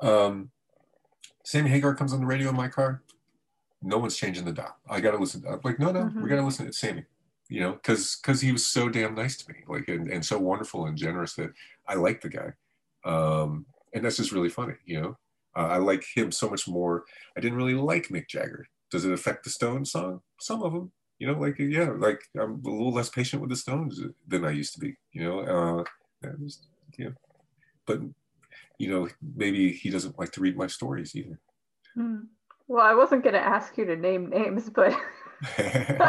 Um, 0.00 0.50
Sammy 1.44 1.70
Hagar 1.70 1.94
comes 1.94 2.12
on 2.12 2.20
the 2.20 2.26
radio 2.26 2.48
in 2.50 2.56
my 2.56 2.68
car. 2.68 3.02
No 3.86 3.98
one's 3.98 4.16
changing 4.16 4.44
the 4.44 4.52
dial. 4.52 4.76
I 4.88 5.00
got 5.00 5.12
to 5.12 5.18
listen. 5.18 5.44
I'm 5.48 5.60
like, 5.62 5.78
no, 5.78 5.92
no, 5.92 6.04
we 6.04 6.10
Mhm. 6.22 6.28
got 6.28 6.36
to 6.36 6.42
listen 6.44 6.66
to 6.66 6.72
Sammy. 6.72 7.04
You 7.48 7.60
know, 7.60 7.72
because 7.74 8.16
because 8.16 8.40
he 8.40 8.50
was 8.50 8.66
so 8.66 8.88
damn 8.88 9.14
nice 9.14 9.36
to 9.36 9.52
me, 9.52 9.58
like, 9.68 9.86
and, 9.88 10.10
and 10.10 10.24
so 10.26 10.36
wonderful 10.38 10.86
and 10.86 10.98
generous 10.98 11.34
that 11.34 11.52
I 11.86 11.94
like 11.94 12.20
the 12.20 12.28
guy. 12.28 12.52
Um, 13.04 13.66
and 13.94 14.04
that's 14.04 14.16
just 14.16 14.32
really 14.32 14.48
funny, 14.48 14.74
you 14.84 15.00
know. 15.00 15.16
Uh, 15.54 15.68
I 15.68 15.76
like 15.78 16.04
him 16.12 16.32
so 16.32 16.50
much 16.50 16.66
more. 16.66 17.04
I 17.36 17.40
didn't 17.40 17.56
really 17.56 17.74
like 17.74 18.08
Mick 18.08 18.26
Jagger. 18.26 18.66
Does 18.90 19.04
it 19.04 19.12
affect 19.12 19.44
the 19.44 19.50
Stones 19.50 19.92
song? 19.92 20.22
Some 20.40 20.62
of 20.64 20.72
them, 20.72 20.90
you 21.20 21.28
know, 21.28 21.38
like 21.38 21.58
yeah, 21.60 21.90
like 21.90 22.20
I'm 22.36 22.60
a 22.64 22.68
little 22.68 22.92
less 22.92 23.10
patient 23.10 23.40
with 23.40 23.50
the 23.50 23.56
Stones 23.56 24.00
than 24.26 24.44
I 24.44 24.50
used 24.50 24.74
to 24.74 24.80
be. 24.80 24.96
You 25.12 25.22
know, 25.24 25.38
uh, 25.40 25.84
yeah, 26.24 26.32
just, 26.44 26.66
but 27.86 28.00
you 28.78 28.90
know, 28.90 29.08
maybe 29.36 29.70
he 29.72 29.88
doesn't 29.88 30.18
like 30.18 30.32
to 30.32 30.40
read 30.40 30.56
my 30.56 30.66
stories 30.66 31.14
either. 31.14 31.38
Hmm. 31.94 32.22
Well, 32.68 32.84
I 32.84 32.94
wasn't 32.94 33.22
going 33.22 33.34
to 33.34 33.40
ask 33.40 33.76
you 33.78 33.84
to 33.84 33.96
name 33.96 34.30
names, 34.30 34.68
but 34.70 34.92
and 35.58 36.02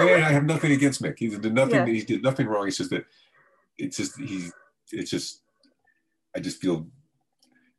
I 0.00 0.30
have 0.32 0.44
nothing 0.44 0.72
against 0.72 1.02
Mick. 1.02 1.18
He 1.18 1.28
did 1.28 1.54
nothing. 1.54 1.86
Yeah. 1.86 1.86
He 1.86 2.02
did 2.02 2.22
nothing 2.22 2.46
wrong. 2.46 2.66
It's 2.66 2.78
just 2.78 2.90
that 2.90 3.04
it's 3.76 3.96
just 3.96 4.18
he. 4.18 4.50
It's 4.90 5.10
just 5.10 5.42
I 6.34 6.40
just 6.40 6.60
feel 6.60 6.86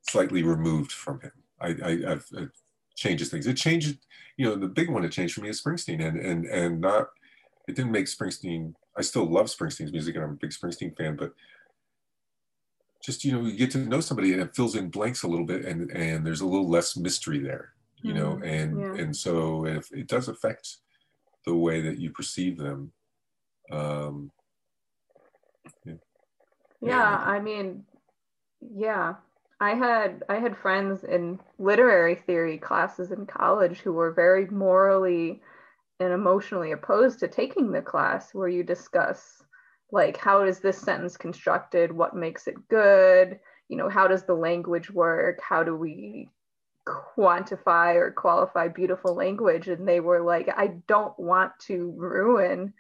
slightly 0.10 0.44
removed 0.44 0.92
from 0.92 1.22
him. 1.22 1.32
I, 1.60 1.68
I 1.68 2.12
I've, 2.12 2.26
it 2.34 2.50
changes 2.96 3.30
things. 3.30 3.48
It 3.48 3.56
changed, 3.56 3.98
you 4.38 4.46
know, 4.46 4.56
the 4.56 4.68
big 4.68 4.90
one 4.90 5.04
it 5.06 5.12
changed 5.12 5.34
for 5.34 5.42
me 5.42 5.50
is 5.50 5.62
Springsteen, 5.62 6.06
and 6.06 6.20
and 6.20 6.46
and 6.46 6.82
not. 6.82 7.10
It 7.68 7.76
didn't 7.76 7.92
make 7.92 8.06
Springsteen. 8.06 8.74
I 8.98 9.02
still 9.02 9.26
love 9.26 9.48
Springsteen's 9.48 9.92
music, 9.92 10.16
and 10.16 10.24
I'm 10.24 10.32
a 10.32 10.36
big 10.36 10.52
Springsteen 10.52 10.96
fan, 10.98 11.16
but 11.16 11.34
just 13.04 13.24
you 13.24 13.32
know 13.32 13.42
you 13.42 13.58
get 13.58 13.72
to 13.72 13.78
know 13.78 14.02
somebody 14.02 14.34
and 14.34 14.42
it 14.42 14.56
fills 14.56 14.76
in 14.76 14.90
blanks 14.90 15.24
a 15.24 15.28
little 15.28 15.46
bit 15.46 15.64
and 15.64 15.90
and 15.92 16.26
there's 16.26 16.42
a 16.42 16.46
little 16.46 16.70
less 16.70 16.98
mystery 16.98 17.40
there 17.40 17.74
you 18.02 18.14
know 18.14 18.36
Mhm. 18.36 18.46
and 18.46 18.80
Yeah. 18.80 18.94
and 18.94 19.16
so 19.16 19.66
if 19.66 19.92
it 19.92 20.08
does 20.08 20.28
affect 20.28 20.78
the 21.46 21.56
way 21.56 21.82
that 21.82 22.00
you 22.00 22.12
perceive 22.12 22.58
them 22.58 22.92
um 23.72 24.32
yeah 25.86 25.96
Yeah. 26.82 27.24
i 27.26 27.40
mean 27.40 27.84
yeah 28.62 29.16
i 29.60 29.74
had 29.74 30.24
i 30.30 30.36
had 30.36 30.58
friends 30.58 31.04
in 31.04 31.40
literary 31.58 32.16
theory 32.16 32.58
classes 32.58 33.12
in 33.12 33.26
college 33.26 33.80
who 33.80 33.94
were 33.94 34.12
very 34.12 34.48
morally 34.48 35.42
and 36.00 36.14
emotionally 36.14 36.72
opposed 36.72 37.20
to 37.20 37.28
taking 37.28 37.72
the 37.72 37.82
class 37.82 38.34
where 38.34 38.48
you 38.48 38.64
discuss 38.64 39.44
like 39.92 40.18
how 40.18 40.44
is 40.44 40.60
this 40.60 40.78
sentence 40.78 41.18
constructed 41.18 41.92
what 41.92 42.16
makes 42.16 42.48
it 42.48 42.56
good 42.70 43.40
you 43.68 43.78
know 43.78 43.90
how 43.90 44.08
does 44.08 44.24
the 44.24 44.34
language 44.34 44.90
work 44.92 45.40
how 45.42 45.64
do 45.64 45.76
we 45.76 46.30
quantify 47.18 47.96
or 47.96 48.12
qualify 48.12 48.68
beautiful 48.68 49.16
language 49.16 49.68
and 49.68 49.88
they 49.88 50.00
were 50.00 50.22
like 50.22 50.50
i 50.58 50.68
don't 50.88 51.18
want 51.20 51.52
to 51.60 51.94
ruin 51.96 52.74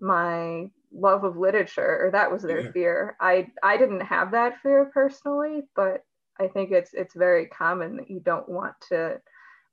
my 0.00 0.68
love 0.92 1.24
of 1.24 1.36
literature 1.36 1.98
or 2.04 2.10
that 2.10 2.30
was 2.30 2.42
their 2.42 2.62
Yeah. 2.62 2.72
fear 2.72 3.16
i 3.20 3.46
i 3.62 3.76
didn't 3.76 4.00
have 4.00 4.32
that 4.32 4.60
fear 4.60 4.90
personally 4.92 5.62
but 5.76 6.04
i 6.38 6.48
think 6.48 6.72
it's 6.72 6.92
it's 6.94 7.14
very 7.14 7.46
common 7.46 7.96
that 7.96 8.10
you 8.10 8.20
don't 8.20 8.48
want 8.48 8.74
to 8.88 9.20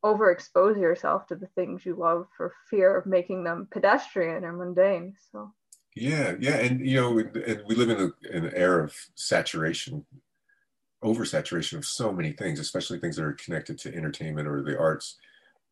overexpose 0.06 0.80
yourself 0.80 1.26
to 1.28 1.36
the 1.36 1.48
things 1.56 1.86
you 1.86 1.96
love 1.96 2.28
for 2.36 2.54
fear 2.70 2.96
of 2.96 3.06
making 3.06 3.44
them 3.44 3.68
pedestrian 3.72 4.46
or 4.46 4.54
mundane 4.54 5.16
so 5.32 5.52
yeah 5.96 6.34
yeah 6.40 6.58
and 6.58 6.86
you 6.86 6.96
know 6.96 7.18
and 7.18 7.64
we 7.68 7.74
live 7.74 7.90
in 7.90 8.00
a, 8.00 8.38
an 8.38 8.54
era 8.54 8.84
of 8.84 8.96
saturation 9.16 10.06
oversaturation 11.04 11.78
of 11.78 11.86
so 11.86 12.12
many 12.12 12.32
things 12.32 12.60
especially 12.60 13.00
things 13.00 13.16
that 13.16 13.26
are 13.26 13.34
connected 13.34 13.78
to 13.78 13.94
entertainment 13.96 14.48
or 14.48 14.64
the 14.64 14.78
arts 14.78 15.18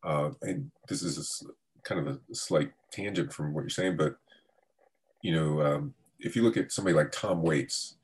uh, 0.04 0.30
and 0.42 0.70
this 0.88 1.02
is 1.02 1.44
a 1.48 1.82
kind 1.82 2.00
of 2.00 2.14
a 2.14 2.34
slight 2.34 2.70
tangent 2.92 3.32
from 3.32 3.52
what 3.52 3.62
you're 3.62 3.70
saying 3.70 3.96
but 3.96 4.16
you 5.22 5.32
know 5.32 5.60
um, 5.62 5.94
if 6.20 6.36
you 6.36 6.42
look 6.42 6.56
at 6.56 6.70
somebody 6.70 6.94
like 6.94 7.10
tom 7.10 7.42
waits 7.42 7.96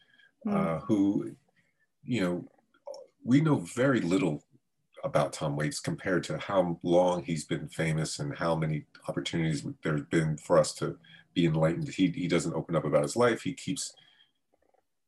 uh, 0.48 0.80
who, 0.80 1.32
you 2.04 2.20
know, 2.20 2.44
we 3.24 3.40
know 3.40 3.58
very 3.58 4.00
little 4.00 4.42
about 5.04 5.32
Tom 5.32 5.56
Waits 5.56 5.80
compared 5.80 6.24
to 6.24 6.38
how 6.38 6.78
long 6.82 7.22
he's 7.22 7.44
been 7.44 7.68
famous 7.68 8.18
and 8.18 8.36
how 8.36 8.54
many 8.54 8.84
opportunities 9.08 9.64
there's 9.82 10.02
been 10.02 10.36
for 10.36 10.58
us 10.58 10.72
to 10.74 10.96
be 11.34 11.46
enlightened. 11.46 11.88
He, 11.88 12.08
he 12.08 12.28
doesn't 12.28 12.54
open 12.54 12.76
up 12.76 12.84
about 12.84 13.02
his 13.02 13.16
life. 13.16 13.42
He 13.42 13.52
keeps 13.52 13.94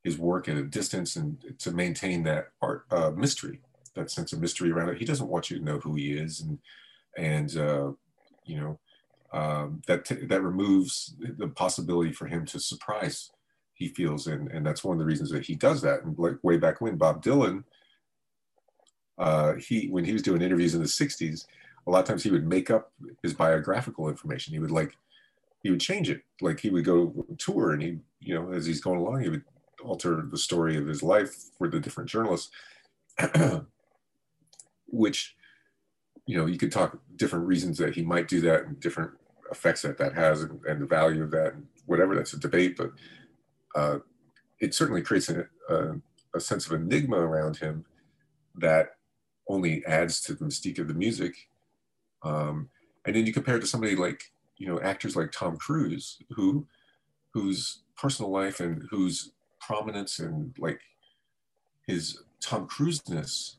his 0.04 0.18
work 0.18 0.48
at 0.48 0.56
a 0.56 0.62
distance 0.62 1.16
and 1.16 1.38
to 1.58 1.72
maintain 1.72 2.22
that 2.22 2.48
art 2.62 2.84
uh, 2.90 3.10
mystery, 3.10 3.60
that 3.94 4.10
sense 4.10 4.32
of 4.32 4.40
mystery 4.40 4.70
around 4.70 4.90
it. 4.90 4.98
He 4.98 5.04
doesn't 5.04 5.28
want 5.28 5.50
you 5.50 5.58
to 5.58 5.64
know 5.64 5.78
who 5.78 5.94
he 5.94 6.12
is, 6.12 6.40
and 6.40 6.58
and 7.16 7.56
uh, 7.56 7.92
you 8.44 8.60
know 8.60 8.78
um, 9.32 9.82
that 9.86 10.04
t- 10.04 10.26
that 10.26 10.42
removes 10.42 11.16
the 11.18 11.48
possibility 11.48 12.12
for 12.12 12.26
him 12.26 12.44
to 12.46 12.60
surprise 12.60 13.30
he 13.74 13.88
feels 13.88 14.28
and 14.28 14.50
and 14.52 14.64
that's 14.64 14.84
one 14.84 14.94
of 14.94 15.00
the 15.00 15.04
reasons 15.04 15.30
that 15.30 15.44
he 15.44 15.54
does 15.54 15.82
that. 15.82 16.04
And 16.04 16.16
like 16.18 16.36
way 16.42 16.56
back 16.56 16.80
when 16.80 16.96
bob 16.96 17.22
dylan 17.22 17.64
uh 19.18 19.54
he 19.54 19.88
when 19.88 20.04
he 20.04 20.12
was 20.12 20.22
doing 20.22 20.42
interviews 20.42 20.74
in 20.74 20.80
the 20.80 20.86
60s 20.86 21.46
a 21.86 21.90
lot 21.90 22.00
of 22.00 22.06
times 22.06 22.22
he 22.22 22.30
would 22.30 22.46
make 22.46 22.70
up 22.70 22.92
his 23.22 23.34
biographical 23.34 24.08
information. 24.08 24.54
He 24.54 24.58
would 24.58 24.70
like 24.70 24.96
he 25.62 25.70
would 25.70 25.80
change 25.80 26.10
it. 26.10 26.22
Like 26.40 26.60
he 26.60 26.70
would 26.70 26.84
go 26.84 27.26
tour 27.38 27.72
and 27.72 27.82
he 27.82 27.98
you 28.20 28.34
know 28.34 28.52
as 28.52 28.66
he's 28.66 28.80
going 28.80 29.00
along 29.00 29.20
he 29.20 29.28
would 29.28 29.44
alter 29.84 30.26
the 30.30 30.38
story 30.38 30.76
of 30.76 30.86
his 30.86 31.02
life 31.02 31.34
for 31.56 31.68
the 31.68 31.80
different 31.80 32.08
journalists 32.08 32.50
which 34.86 35.36
you 36.26 36.36
know 36.36 36.46
you 36.46 36.58
could 36.58 36.72
talk 36.72 36.98
different 37.16 37.46
reasons 37.46 37.78
that 37.78 37.94
he 37.94 38.02
might 38.02 38.28
do 38.28 38.40
that 38.40 38.64
and 38.64 38.80
different 38.80 39.10
effects 39.50 39.82
that 39.82 39.98
that 39.98 40.14
has 40.14 40.42
and, 40.42 40.60
and 40.64 40.80
the 40.80 40.86
value 40.86 41.22
of 41.22 41.30
that 41.30 41.52
and 41.54 41.66
whatever 41.86 42.14
that's 42.14 42.32
a 42.32 42.40
debate 42.40 42.76
but 42.76 42.90
uh, 43.74 43.98
it 44.60 44.74
certainly 44.74 45.02
creates 45.02 45.28
a, 45.28 45.46
a, 45.68 45.94
a, 46.34 46.40
sense 46.40 46.66
of 46.66 46.72
enigma 46.72 47.16
around 47.16 47.56
him 47.56 47.84
that 48.54 48.96
only 49.48 49.84
adds 49.84 50.20
to 50.22 50.34
the 50.34 50.44
mystique 50.44 50.78
of 50.78 50.88
the 50.88 50.94
music. 50.94 51.34
Um, 52.22 52.70
and 53.04 53.14
then 53.14 53.26
you 53.26 53.32
compare 53.32 53.56
it 53.56 53.60
to 53.60 53.66
somebody 53.66 53.96
like, 53.96 54.32
you 54.56 54.66
know, 54.66 54.80
actors 54.80 55.16
like 55.16 55.32
Tom 55.32 55.56
Cruise, 55.56 56.18
who, 56.30 56.66
whose 57.32 57.82
personal 57.96 58.30
life 58.30 58.60
and 58.60 58.84
whose 58.90 59.32
prominence 59.74 60.18
and 60.18 60.54
like 60.58 60.80
his 61.86 62.22
Tom 62.40 62.66
Cruise-ness 62.66 63.56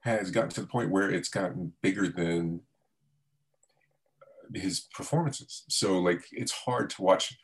has 0.00 0.30
gotten 0.30 0.50
to 0.50 0.60
the 0.62 0.66
point 0.66 0.90
where 0.90 1.10
it's 1.10 1.28
gotten 1.28 1.72
bigger 1.82 2.08
than 2.08 2.60
his 4.54 4.80
performances. 4.80 5.64
So 5.68 5.98
like, 5.98 6.24
it's 6.32 6.52
hard 6.52 6.90
to 6.90 7.02
watch 7.02 7.38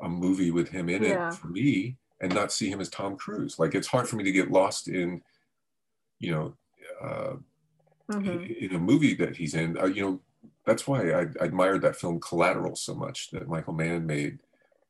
a 0.00 0.08
movie 0.08 0.50
with 0.50 0.68
him 0.68 0.88
in 0.88 1.02
Yeah. 1.02 1.28
it 1.28 1.34
for 1.34 1.48
me 1.48 1.96
and 2.20 2.34
not 2.34 2.52
see 2.52 2.68
him 2.70 2.80
as 2.80 2.88
Tom 2.88 3.16
Cruise. 3.16 3.58
Like 3.58 3.74
it's 3.74 3.88
hard 3.88 4.08
for 4.08 4.16
me 4.16 4.24
to 4.24 4.32
get 4.32 4.50
lost 4.50 4.88
in, 4.88 5.22
you 6.18 6.30
know, 6.32 6.56
uh, 7.00 7.36
Mhm. 8.10 8.56
in 8.56 8.74
a 8.74 8.78
movie 8.78 9.14
that 9.14 9.36
he's 9.36 9.54
in. 9.54 9.78
Uh, 9.78 9.86
you 9.86 10.02
know, 10.02 10.20
that's 10.66 10.86
why 10.86 11.10
I, 11.12 11.20
I 11.40 11.44
admired 11.44 11.82
that 11.82 11.96
film 11.96 12.20
Collateral 12.20 12.76
so 12.76 12.94
much 12.94 13.30
that 13.30 13.48
Michael 13.48 13.74
Mann 13.74 14.06
made 14.06 14.38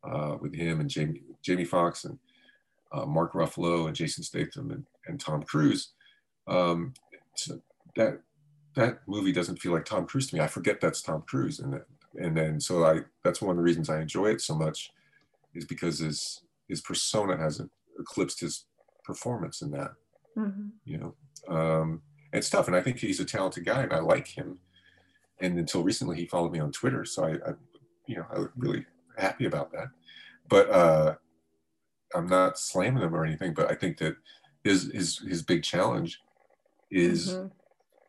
uh, 0.04 0.36
with 0.40 0.52
him 0.54 0.80
and 0.80 0.90
Jamie 0.90 1.22
Jamie 1.42 1.64
Foxx 1.64 2.04
and 2.04 2.18
uh, 2.92 3.06
Mark 3.06 3.32
Ruffalo 3.32 3.86
and 3.86 3.96
Jason 3.96 4.22
Statham 4.22 4.70
and, 4.70 4.86
and 5.06 5.18
Tom 5.18 5.42
Cruise. 5.42 5.92
Um, 6.46 6.94
that 7.96 8.20
that 8.74 9.00
movie 9.06 9.32
doesn't 9.32 9.60
feel 9.60 9.72
like 9.72 9.84
Tom 9.84 10.06
Cruise 10.06 10.28
to 10.28 10.36
me. 10.36 10.40
I 10.40 10.46
forget 10.46 10.80
that's 10.80 11.02
Tom 11.02 11.22
Cruise, 11.26 11.60
and 11.60 11.80
and 12.18 12.36
then 12.36 12.60
so 12.60 12.84
I 12.84 13.00
that's 13.24 13.40
one 13.40 13.52
of 13.52 13.56
the 13.56 13.62
reasons 13.62 13.90
I 13.90 14.00
enjoy 14.00 14.26
it 14.26 14.40
so 14.40 14.54
much 14.54 14.90
is 15.54 15.64
because 15.64 15.98
his 15.98 16.42
his 16.68 16.80
persona 16.80 17.36
hasn't 17.36 17.70
eclipsed 17.98 18.40
his 18.40 18.64
performance 19.04 19.62
in 19.62 19.70
that. 19.72 19.92
Mhm. 20.36 20.70
You 20.84 20.98
know, 20.98 21.54
um, 21.54 22.02
it's 22.32 22.50
tough, 22.50 22.66
and 22.66 22.76
I 22.76 22.80
think 22.80 22.98
he's 22.98 23.20
a 23.20 23.24
talented 23.24 23.64
guy, 23.64 23.82
and 23.82 23.92
I 23.92 24.00
like 24.00 24.28
him. 24.28 24.58
And 25.40 25.58
until 25.58 25.82
recently, 25.82 26.16
he 26.16 26.26
followed 26.26 26.52
me 26.52 26.60
on 26.60 26.72
Twitter, 26.72 27.04
so 27.04 27.24
I, 27.24 27.32
I 27.32 27.54
you 28.06 28.16
know, 28.16 28.26
I 28.32 28.38
was 28.38 28.48
really 28.56 28.86
happy 29.18 29.44
about 29.46 29.72
that. 29.72 29.88
But 30.48 30.70
uh, 30.70 31.14
I'm 32.14 32.26
not 32.26 32.58
slamming 32.58 33.02
him 33.02 33.14
or 33.14 33.24
anything. 33.24 33.54
But 33.54 33.70
I 33.70 33.74
think 33.74 33.98
that 33.98 34.16
his 34.64 34.90
his 34.92 35.18
his 35.18 35.42
big 35.42 35.62
challenge 35.62 36.22
is 36.90 37.28
Mhm. 37.28 37.52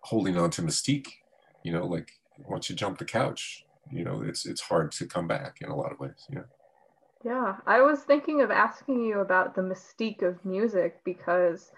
holding 0.01 0.37
on 0.37 0.49
to 0.51 0.61
mystique. 0.61 1.09
You 1.63 1.73
know, 1.73 1.85
like 1.85 2.11
once 2.37 2.69
you 2.69 2.75
jump 2.75 2.97
the 2.97 3.05
couch, 3.05 3.67
you 3.89 4.03
know, 4.03 4.21
it's 4.21 4.45
it's 4.45 4.61
hard 4.61 4.91
to 4.93 5.07
come 5.07 5.27
back 5.27 5.61
in 5.61 5.69
a 5.69 5.75
lot 5.75 5.91
of 5.91 5.99
ways. 5.99 6.25
Yeah. 6.29 6.43
Yeah, 7.23 7.57
I 7.65 7.81
was 7.81 8.03
thinking 8.03 8.41
of 8.41 8.51
asking 8.51 9.05
you 9.05 9.19
about 9.19 9.55
the 9.55 9.61
mystique 9.61 10.21
of 10.23 10.43
music 10.43 11.01
because 11.05 11.71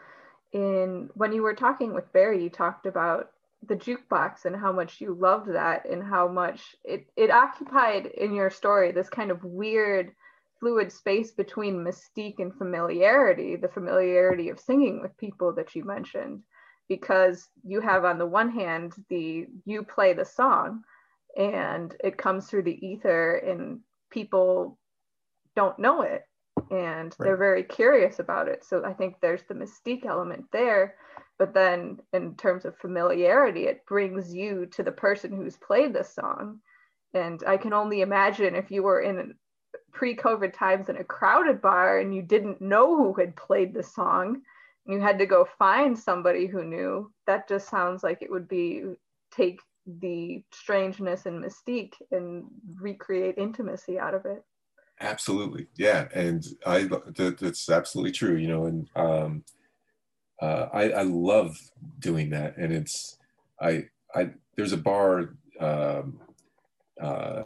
in 0.53 1.09
when 1.13 1.33
you 1.33 1.43
were 1.43 1.53
talking 1.53 1.93
with 1.93 2.11
Barry, 2.13 2.43
you 2.43 2.49
talked 2.49 2.85
about 2.87 3.31
the 3.67 3.75
jukebox 3.75 4.45
and 4.45 4.55
how 4.55 4.71
much 4.71 5.01
you 5.01 5.13
loved 5.13 5.49
that 5.53 5.85
and 5.87 6.03
how 6.03 6.27
much 6.27 6.75
it, 6.83 7.07
it 7.15 7.31
occupied 7.31 8.05
in 8.07 8.33
your 8.33 8.49
story 8.49 8.91
this 8.91 9.09
kind 9.09 9.31
of 9.31 9.43
weird 9.43 10.13
fluid 10.65 10.91
space 10.91 11.31
between 11.31 11.85
mystique 11.85 12.39
and 12.39 12.51
familiarity, 12.55 13.55
the 13.55 13.67
familiarity 13.67 14.49
of 14.49 14.59
singing 14.59 14.99
with 14.99 15.15
people 15.17 15.53
that 15.53 15.75
you 15.75 15.83
mentioned, 15.83 16.41
because 16.89 17.49
you 17.63 17.79
have 17.79 18.03
on 18.03 18.17
the 18.17 18.25
one 18.25 18.49
hand 18.49 18.93
the 19.09 19.45
you 19.65 19.83
play 19.83 20.13
the 20.13 20.25
song 20.25 20.81
and 21.37 21.95
it 22.03 22.17
comes 22.17 22.47
through 22.47 22.63
the 22.63 22.83
ether 22.83 23.35
and 23.35 23.79
people 24.09 24.79
don't 25.55 25.77
know 25.77 26.01
it 26.01 26.23
and 26.71 27.15
they're 27.19 27.37
very 27.37 27.61
curious 27.61 28.17
about 28.17 28.47
it. 28.47 28.65
So 28.65 28.83
I 28.83 28.93
think 28.93 29.17
there's 29.21 29.43
the 29.43 29.53
mystique 29.53 30.07
element 30.07 30.45
there. 30.51 30.95
But 31.37 31.53
then 31.53 31.99
in 32.11 32.33
terms 32.37 32.65
of 32.65 32.75
familiarity, 32.77 33.67
it 33.67 33.85
brings 33.85 34.33
you 34.33 34.65
to 34.71 34.81
the 34.81 34.91
person 34.91 35.31
who's 35.31 35.57
played 35.57 35.93
the 35.93 36.03
song. 36.03 36.59
And 37.13 37.43
I 37.45 37.57
can 37.57 37.73
only 37.73 38.01
imagine 38.01 38.55
if 38.55 38.71
you 38.71 38.81
were 38.81 39.01
in 39.01 39.35
pre-COVID 39.95 40.53
times 40.53 40.89
in 40.89 40.97
a 40.97 41.03
crowded 41.03 41.61
bar 41.61 41.99
and 41.99 42.13
you 42.13 42.21
didn't 42.21 42.61
know 42.61 42.95
who 42.95 43.13
had 43.13 43.35
played 43.35 43.73
the 43.73 43.81
song, 43.81 44.41
and 44.85 44.93
you 44.93 45.01
had 45.01 45.17
to 45.17 45.25
go 45.25 45.47
find 45.57 45.97
somebody 45.97 46.45
who 46.45 46.63
knew. 46.63 47.11
That 47.25 47.47
just 47.47 47.69
sounds 47.69 48.03
like 48.03 48.21
it 48.21 48.29
would 48.29 48.47
be 48.47 48.83
take 49.31 49.59
the 49.87 50.43
strangeness 50.51 51.25
and 51.25 51.43
mystique 51.43 51.93
and 52.11 52.45
recreate 52.79 53.37
intimacy 53.37 53.97
out 53.97 54.13
of 54.13 54.25
it. 54.25 54.43
Absolutely, 54.99 55.67
yeah, 55.77 56.07
and 56.13 56.45
I 56.65 56.83
that, 56.83 57.37
that's 57.39 57.69
absolutely 57.69 58.11
true. 58.11 58.35
You 58.35 58.47
know, 58.47 58.65
and 58.65 58.89
um, 58.95 59.43
uh, 60.41 60.67
I, 60.73 60.89
I 60.89 61.01
love 61.03 61.57
doing 61.99 62.29
that, 62.31 62.57
and 62.57 62.71
it's 62.71 63.17
I 63.61 63.85
I 64.13 64.31
there's 64.55 64.73
a 64.73 64.77
bar 64.77 65.35
um, 65.59 66.19
uh, 67.01 67.43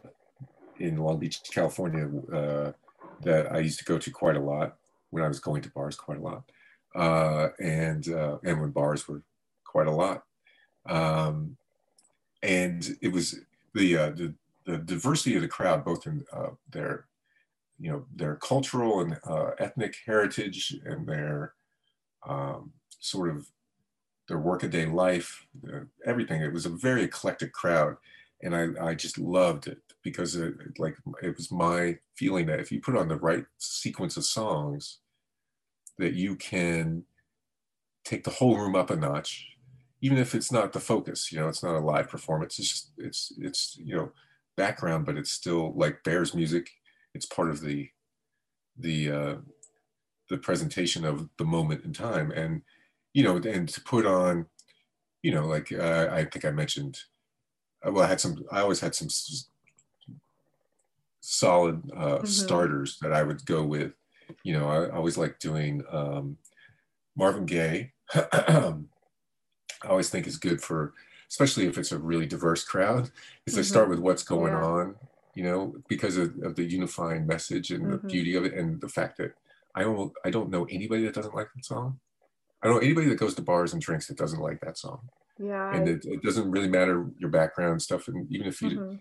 in 0.80 0.98
Long 0.98 1.20
Beach, 1.20 1.42
California, 1.52 2.10
uh, 2.34 2.72
that 3.22 3.52
I 3.52 3.60
used 3.60 3.80
to 3.80 3.86
go 3.86 3.98
to 3.98 4.12
quite 4.12 4.36
a 4.36 4.42
lot 4.42 4.78
when 5.10 5.24
I 5.24 5.28
was 5.28 5.40
going 5.40 5.62
to 5.64 5.72
bars 5.72 5.96
quite 5.96 6.20
a 6.20 6.22
lot, 6.22 6.44
uh, 6.96 7.50
and 7.60 8.08
uh, 8.10 8.38
and 8.44 8.62
when 8.62 8.72
bars 8.72 9.08
were 9.08 9.22
quite 9.66 9.88
a 9.88 9.92
lot, 9.92 10.24
um, 10.88 11.58
and 12.42 12.98
it 13.02 13.12
was 13.12 13.40
the, 13.74 13.98
uh, 13.98 14.10
the 14.12 14.34
the 14.66 14.78
diversity 14.78 15.36
of 15.36 15.42
the 15.42 15.48
crowd, 15.48 15.84
both 15.84 16.06
in 16.06 16.24
uh, 16.32 16.50
their 16.72 17.06
you 17.80 17.92
know 17.92 18.06
their 18.16 18.36
cultural 18.36 19.02
and 19.02 19.18
uh, 19.28 19.52
ethnic 19.60 19.98
heritage 20.06 20.76
and 20.86 21.08
their 21.08 21.54
um, 22.28 22.72
sort 23.00 23.30
of 23.30 23.50
their 24.28 24.38
workaday 24.38 24.86
life, 24.86 25.48
everything. 26.06 26.42
It 26.42 26.54
was 26.54 26.68
a 26.68 26.70
very 26.70 27.04
eclectic 27.04 27.52
crowd, 27.52 27.98
and 28.42 28.56
I, 28.56 28.90
I 28.90 28.96
just 28.96 29.18
loved 29.18 29.68
it 29.68 29.80
because 30.04 30.36
it 30.36 30.54
like 30.78 30.96
it 31.22 31.36
was 31.36 31.52
my 31.52 31.98
feeling 32.16 32.46
that 32.48 32.60
if 32.60 32.72
you 32.72 32.80
put 32.80 32.96
on 32.96 33.08
the 33.08 33.18
right 33.18 33.46
sequence 33.58 34.18
of 34.18 34.26
songs, 34.26 35.00
that 35.98 36.14
you 36.14 36.36
can 36.36 37.04
take 38.06 38.24
the 38.24 38.32
whole 38.32 38.58
room 38.58 38.76
up 38.76 38.90
a 38.90 38.96
notch, 38.96 39.48
even 40.02 40.18
if 40.18 40.34
it's 40.34 40.52
not 40.52 40.74
the 40.74 40.80
focus. 40.80 41.32
You 41.32 41.40
know, 41.40 41.48
it's 41.48 41.64
not 41.64 41.76
a 41.76 41.80
live 41.80 42.10
performance. 42.10 42.58
It's 42.60 42.70
just 42.70 42.92
it's 42.98 43.34
it's 43.38 43.78
you 43.78 43.96
know 43.96 44.12
background, 44.56 45.06
but 45.06 45.18
it's 45.18 45.32
still 45.32 45.74
like 45.76 46.04
Bears 46.04 46.34
music. 46.34 46.70
It's 47.14 47.26
part 47.26 47.50
of 47.50 47.62
the 47.62 47.90
the 48.78 49.12
uh, 49.12 49.36
the 50.30 50.38
presentation 50.38 51.04
of 51.04 51.30
the 51.38 51.46
moment 51.46 51.84
in 51.84 51.94
time, 51.94 52.32
and 52.32 52.62
you 53.14 53.24
know, 53.24 53.38
and 53.38 53.68
to 53.68 53.82
put 53.82 54.06
on, 54.06 54.46
you 55.24 55.34
know, 55.34 55.46
like 55.46 55.72
uh, 55.72 56.08
I 56.12 56.24
think 56.26 56.46
I 56.46 56.52
mentioned, 56.52 57.00
well, 57.86 58.04
I 58.04 58.08
had 58.08 58.20
some. 58.20 58.44
I 58.52 58.62
always 58.62 58.80
had 58.80 58.96
some 58.96 59.08
solid 61.22 61.82
uh, 61.96 62.18
mm-hmm. 62.18 62.26
starters 62.26 62.98
that 63.02 63.14
I 63.14 63.24
would 63.24 63.46
go 63.46 63.64
with. 63.64 63.94
You 64.44 64.54
know, 64.54 64.68
I, 64.68 64.86
I 64.86 64.96
always 64.96 65.18
like 65.18 65.40
doing 65.40 65.84
um, 65.92 66.38
Marvin 67.16 67.46
Gaye. 67.46 67.92
I 69.82 69.88
always 69.88 70.10
think 70.10 70.28
is 70.28 70.38
good 70.38 70.62
for, 70.62 70.94
especially 71.30 71.68
if 71.68 71.78
it's 71.78 71.92
a 71.92 72.00
really 72.00 72.26
diverse 72.26 72.64
crowd, 72.64 73.12
is 73.46 73.54
mm-hmm. 73.54 73.60
I 73.60 73.64
start 73.64 73.90
with 73.90 74.00
what's 74.00 74.24
going 74.24 74.54
yeah. 74.54 74.64
on, 74.64 74.96
you 75.36 75.44
know, 75.44 75.76
because 75.88 76.18
of, 76.18 76.34
of, 76.44 76.56
the 76.56 76.64
unifying 76.64 77.26
message 77.26 77.72
and 77.72 77.84
mm-hmm. 77.84 77.92
the 77.92 77.98
beauty 78.00 78.36
of 78.36 78.44
it, 78.46 78.54
and 78.54 78.82
the 78.82 78.90
fact 78.90 79.18
that 79.18 79.34
I 79.76 79.84
don't 79.84 80.12
I 80.26 80.30
don't 80.30 80.50
know 80.50 80.66
anybody 80.70 81.06
that 81.06 81.14
doesn't 81.14 81.36
like 81.36 81.48
that 81.56 81.66
song. 81.66 82.00
I 82.62 82.68
don't 82.68 82.76
know 82.76 82.82
anybody 82.82 83.08
that 83.08 83.20
goes 83.20 83.36
to 83.36 83.42
bars 83.42 83.72
and 83.72 83.82
drinks 83.82 84.08
that 84.08 84.18
doesn't 84.18 84.42
like 84.42 84.60
that 84.62 84.78
song. 84.78 85.00
Yeah. 85.42 85.74
And 85.74 85.88
it, 85.88 86.06
it 86.06 86.22
doesn't 86.22 86.52
really 86.52 86.68
matter 86.68 87.08
your 87.18 87.30
background 87.30 87.82
stuff, 87.82 88.08
and 88.08 88.30
even 88.32 88.48
if 88.48 88.62
you 88.62 88.70
mm-hmm 88.70 88.96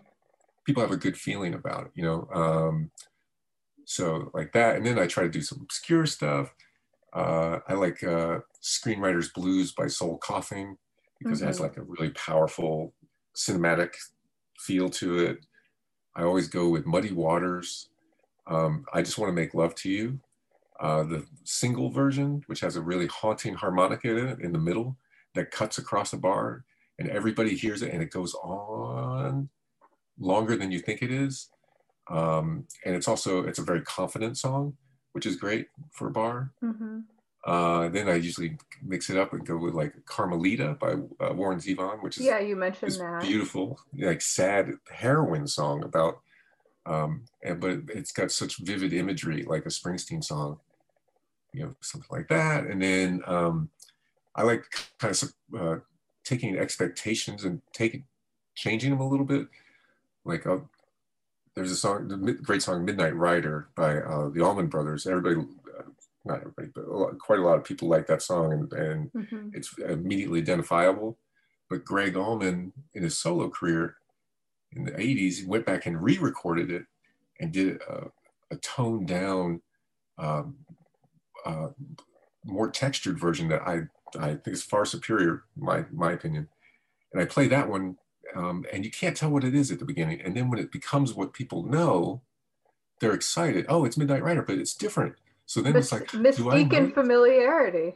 people 0.69 0.83
have 0.83 0.91
a 0.91 0.97
good 0.97 1.17
feeling 1.17 1.55
about 1.55 1.87
it, 1.87 1.91
you 1.95 2.03
know. 2.03 2.27
Um, 2.31 2.91
so 3.85 4.29
like 4.35 4.51
that, 4.53 4.75
and 4.75 4.85
then 4.85 4.99
I 4.99 5.07
try 5.07 5.23
to 5.23 5.29
do 5.29 5.41
some 5.41 5.61
obscure 5.63 6.05
stuff. 6.05 6.53
Uh, 7.11 7.57
I 7.67 7.73
like 7.73 8.03
uh, 8.03 8.41
Screenwriter's 8.61 9.29
Blues 9.29 9.71
by 9.71 9.87
Soul 9.87 10.19
Coughing 10.19 10.77
because 11.17 11.39
mm-hmm. 11.39 11.45
it 11.45 11.47
has 11.47 11.55
mm-hmm. 11.55 11.63
like 11.63 11.77
a 11.77 11.81
really 11.81 12.11
powerful 12.11 12.93
cinematic 13.35 13.95
feel 14.59 14.89
to 14.91 15.17
it. 15.17 15.39
I 16.15 16.21
always 16.21 16.47
go 16.47 16.69
with 16.69 16.85
Muddy 16.85 17.13
Waters. 17.13 17.89
Um, 18.45 18.85
I 18.93 19.01
just 19.01 19.17
want 19.17 19.29
to 19.29 19.33
make 19.33 19.55
love 19.55 19.73
to 19.75 19.89
you. 19.89 20.19
Uh, 20.79 21.01
the 21.01 21.25
single 21.45 21.89
version, 21.89 22.43
which 22.45 22.59
has 22.59 22.75
a 22.75 22.81
really 22.81 23.07
haunting 23.07 23.55
harmonica 23.55 24.15
in 24.15 24.27
it 24.27 24.39
in 24.41 24.53
the 24.53 24.59
middle 24.59 24.97
that 25.39 25.51
cuts 25.51 25.77
across 25.77 26.11
the 26.11 26.17
bar, 26.17 26.65
and 26.99 27.09
everybody 27.09 27.55
hears 27.55 27.81
it, 27.81 27.93
and 27.93 28.03
it 28.03 28.11
goes 28.11 28.33
on 28.43 29.47
longer 30.19 30.57
than 30.57 30.69
you 30.69 30.79
think 30.79 31.01
it 31.01 31.11
is. 31.11 31.49
Um, 32.09 32.67
and 32.85 32.93
it's 32.93 33.07
also, 33.07 33.45
it's 33.45 33.59
a 33.59 33.63
very 33.63 33.81
confident 33.81 34.37
song, 34.37 34.75
which 35.13 35.25
is 35.25 35.37
great 35.37 35.67
for 35.93 36.09
a 36.09 36.11
bar. 36.11 36.51
Mm-hmm. 36.61 36.99
Uh, 37.45 37.87
then 37.87 38.09
I 38.09 38.15
usually 38.15 38.57
mix 38.83 39.09
it 39.09 39.17
up 39.17 39.31
and 39.31 39.45
go 39.45 39.55
with 39.55 39.73
like 39.73 39.93
Carmelita 40.05 40.75
by 40.77 40.95
uh, 41.21 41.33
Warren 41.33 41.59
Zevon, 41.59 42.03
which 42.03 42.17
is 42.17 42.25
yeah, 42.25 42.39
you 42.39 42.57
mentioned 42.57 42.91
that 42.91 43.21
beautiful, 43.21 43.79
like 43.97 44.21
sad 44.21 44.73
heroin 44.91 45.47
song 45.47 45.85
about, 45.85 46.19
um, 46.85 47.23
and 47.41 47.61
but 47.61 47.79
it's 47.95 48.11
got 48.11 48.33
such 48.33 48.57
vivid 48.57 48.91
imagery, 48.91 49.43
like 49.43 49.65
a 49.65 49.69
Springsteen 49.69 50.21
song, 50.21 50.59
you 51.53 51.63
know, 51.63 51.73
something 51.79 52.09
like 52.11 52.27
that. 52.27 52.65
And 52.65 52.81
then 52.81 53.21
um, 53.25 53.69
I 54.35 54.43
like 54.43 54.63
kind 54.99 55.15
of 55.21 55.33
uh, 55.59 55.79
taking 56.23 56.57
expectations 56.57 57.43
and 57.43 57.61
taking 57.73 58.05
changing 58.55 58.91
them 58.91 58.99
a 58.99 59.07
little 59.07 59.25
bit 59.25 59.47
like 60.25 60.45
uh, 60.45 60.57
there's 61.55 61.71
a 61.71 61.75
song, 61.75 62.07
the 62.07 62.15
great 62.33 62.61
song 62.61 62.85
"Midnight 62.85 63.15
Rider" 63.15 63.69
by 63.75 63.97
uh, 63.97 64.29
the 64.29 64.41
Allman 64.41 64.67
Brothers. 64.67 65.05
Everybody, 65.07 65.35
uh, 65.77 65.83
not 66.25 66.39
everybody, 66.39 66.69
but 66.73 66.85
a 66.85 66.95
lot, 66.95 67.19
quite 67.19 67.39
a 67.39 67.43
lot 67.43 67.57
of 67.57 67.63
people 67.63 67.87
like 67.87 68.07
that 68.07 68.21
song, 68.21 68.53
and, 68.53 68.73
and 68.73 69.11
mm-hmm. 69.11 69.49
it's 69.53 69.77
immediately 69.79 70.39
identifiable. 70.39 71.17
But 71.69 71.85
Gregg 71.85 72.15
Allman, 72.15 72.73
in 72.93 73.03
his 73.03 73.17
solo 73.17 73.49
career 73.49 73.95
in 74.71 74.85
the 74.85 74.91
'80s, 74.91 75.45
went 75.45 75.65
back 75.65 75.85
and 75.85 76.01
re-recorded 76.01 76.71
it 76.71 76.85
and 77.39 77.51
did 77.51 77.81
a, 77.89 78.07
a 78.51 78.57
toned 78.57 79.07
down, 79.07 79.61
um, 80.17 80.57
uh, 81.45 81.69
more 82.45 82.69
textured 82.69 83.19
version 83.19 83.47
that 83.49 83.61
I 83.63 83.81
I 84.19 84.35
think 84.35 84.47
is 84.47 84.63
far 84.63 84.85
superior, 84.85 85.43
my 85.57 85.85
my 85.91 86.11
opinion. 86.11 86.47
And 87.13 87.21
I 87.21 87.25
play 87.25 87.47
that 87.47 87.69
one 87.69 87.97
um, 88.35 88.65
and 88.71 88.85
you 88.85 88.91
can't 88.91 89.15
tell 89.17 89.29
what 89.29 89.43
it 89.43 89.55
is 89.55 89.71
at 89.71 89.79
the 89.79 89.85
beginning. 89.85 90.21
And 90.21 90.35
then 90.35 90.49
when 90.49 90.59
it 90.59 90.71
becomes 90.71 91.13
what 91.13 91.33
people 91.33 91.63
know, 91.63 92.21
they're 92.99 93.13
excited. 93.13 93.65
Oh, 93.69 93.85
it's 93.85 93.97
Midnight 93.97 94.23
Rider, 94.23 94.41
but 94.41 94.57
it's 94.57 94.73
different. 94.73 95.15
So 95.45 95.61
then 95.61 95.75
it's 95.75 95.91
like 95.91 96.07
mystique 96.09 96.77
and 96.77 96.93
familiarity. 96.93 97.95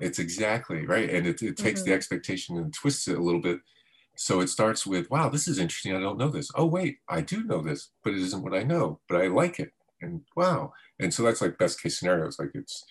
It's 0.00 0.18
exactly 0.18 0.86
right, 0.86 1.08
and 1.08 1.26
it, 1.26 1.42
it 1.42 1.56
takes 1.56 1.80
mm-hmm. 1.80 1.90
the 1.90 1.94
expectation 1.94 2.56
and 2.56 2.72
twists 2.72 3.06
it 3.06 3.18
a 3.18 3.22
little 3.22 3.40
bit. 3.40 3.60
So 4.16 4.40
it 4.40 4.48
starts 4.48 4.86
with, 4.86 5.10
"Wow, 5.10 5.28
this 5.28 5.46
is 5.46 5.58
interesting. 5.58 5.94
I 5.94 6.00
don't 6.00 6.18
know 6.18 6.28
this. 6.28 6.50
Oh, 6.54 6.66
wait, 6.66 6.98
I 7.08 7.20
do 7.20 7.44
know 7.44 7.62
this, 7.62 7.90
but 8.02 8.12
it 8.12 8.20
isn't 8.20 8.42
what 8.42 8.54
I 8.54 8.62
know, 8.62 9.00
but 9.08 9.20
I 9.20 9.28
like 9.28 9.60
it." 9.60 9.72
And 10.02 10.22
wow, 10.36 10.72
and 10.98 11.12
so 11.12 11.22
that's 11.22 11.40
like 11.40 11.58
best 11.58 11.82
case 11.82 11.98
scenarios. 11.98 12.38
Like 12.38 12.50
it's, 12.54 12.84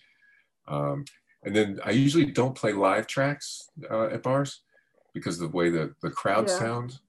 um, 0.68 1.06
and 1.44 1.56
then 1.56 1.80
I 1.86 1.92
usually 1.92 2.26
don't 2.26 2.56
play 2.56 2.74
live 2.74 3.08
tracks 3.08 3.70
uh, 3.90 4.08
at 4.08 4.24
bars 4.24 4.62
because 5.14 5.40
the 5.40 5.48
way 5.48 5.70
the, 5.70 5.94
the 6.02 6.10
crowd 6.10 6.48
yeah. 6.48 6.60
sound 6.60 7.00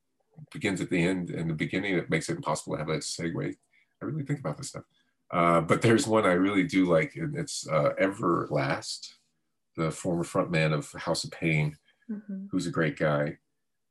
begins 0.52 0.80
at 0.80 0.90
the 0.90 1.02
end 1.02 1.30
and 1.30 1.50
the 1.50 1.54
beginning, 1.54 1.94
it 1.94 2.10
makes 2.10 2.28
it 2.28 2.36
impossible 2.36 2.74
to 2.74 2.78
have 2.78 2.88
a 2.88 2.98
segue. 2.98 3.54
I 4.02 4.04
really 4.04 4.24
think 4.24 4.40
about 4.40 4.56
this 4.56 4.68
stuff. 4.68 4.84
Uh, 5.32 5.60
but 5.60 5.82
there's 5.82 6.06
one 6.06 6.26
I 6.26 6.32
really 6.32 6.64
do 6.64 6.86
like, 6.86 7.14
and 7.16 7.36
it's 7.36 7.66
uh, 7.68 7.90
Everlast, 8.00 9.14
the 9.76 9.90
former 9.90 10.24
frontman 10.24 10.72
of 10.72 10.90
House 10.92 11.24
of 11.24 11.30
Pain, 11.30 11.76
mm-hmm. 12.10 12.46
who's 12.50 12.66
a 12.66 12.72
great 12.72 12.98
guy. 12.98 13.38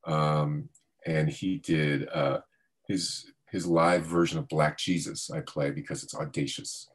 Um, 0.06 0.70
and 1.06 1.30
he 1.30 1.58
did 1.58 2.10
uh, 2.10 2.40
his 2.88 3.32
his 3.52 3.66
live 3.66 4.06
version 4.06 4.38
of 4.38 4.48
Black 4.48 4.78
Jesus. 4.78 5.32
I 5.32 5.40
play 5.40 5.72
because 5.72 6.04
it's 6.04 6.16
audacious, 6.16 6.90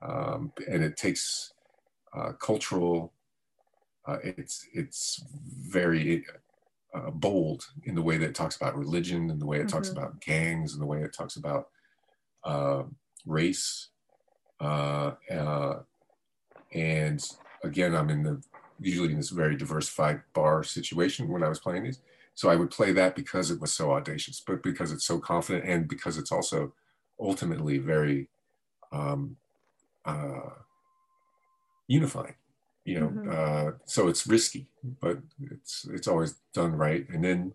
um, 0.00 0.52
and 0.70 0.82
it 0.82 0.96
takes 0.96 1.52
uh, 2.12 2.32
cultural. 2.32 3.12
Uh, 4.06 4.18
it's 4.22 4.66
it's 4.72 5.22
very 5.60 6.24
uh, 6.94 7.10
bold 7.10 7.66
in 7.84 7.94
the 7.94 8.02
way 8.02 8.16
that 8.16 8.30
it 8.30 8.34
talks 8.34 8.56
about 8.56 8.76
religion 8.76 9.30
and 9.30 9.40
the 9.40 9.46
way 9.46 9.58
it 9.58 9.66
mm-hmm. 9.66 9.76
talks 9.76 9.90
about 9.90 10.20
gangs 10.20 10.72
and 10.72 10.82
the 10.82 10.86
way 10.86 11.02
it 11.02 11.12
talks 11.12 11.36
about 11.36 11.68
uh, 12.44 12.82
race. 13.26 13.88
Uh, 14.60 15.12
uh, 15.30 15.80
and 16.72 17.24
again, 17.62 17.94
I'm 17.94 18.10
in 18.10 18.22
the 18.22 18.42
usually 18.80 19.10
in 19.10 19.16
this 19.16 19.30
very 19.30 19.56
diversified 19.56 20.22
bar 20.32 20.62
situation 20.62 21.28
when 21.28 21.42
I 21.42 21.48
was 21.48 21.58
playing 21.58 21.84
these. 21.84 22.00
So 22.34 22.48
I 22.48 22.56
would 22.56 22.70
play 22.70 22.92
that 22.92 23.16
because 23.16 23.50
it 23.50 23.60
was 23.60 23.74
so 23.74 23.92
audacious, 23.92 24.40
but 24.40 24.62
because 24.62 24.92
it's 24.92 25.04
so 25.04 25.18
confident 25.18 25.64
and 25.64 25.88
because 25.88 26.16
it's 26.16 26.30
also 26.30 26.72
ultimately 27.18 27.78
very 27.78 28.28
um, 28.92 29.36
uh, 30.04 30.50
unifying 31.88 32.34
you 32.88 33.00
know 33.00 33.08
mm-hmm. 33.08 33.30
uh, 33.30 33.72
so 33.84 34.08
it's 34.08 34.26
risky 34.26 34.66
but 35.02 35.18
it's 35.50 35.86
it's 35.90 36.08
always 36.08 36.36
done 36.54 36.72
right. 36.72 37.06
And 37.10 37.22
then 37.22 37.52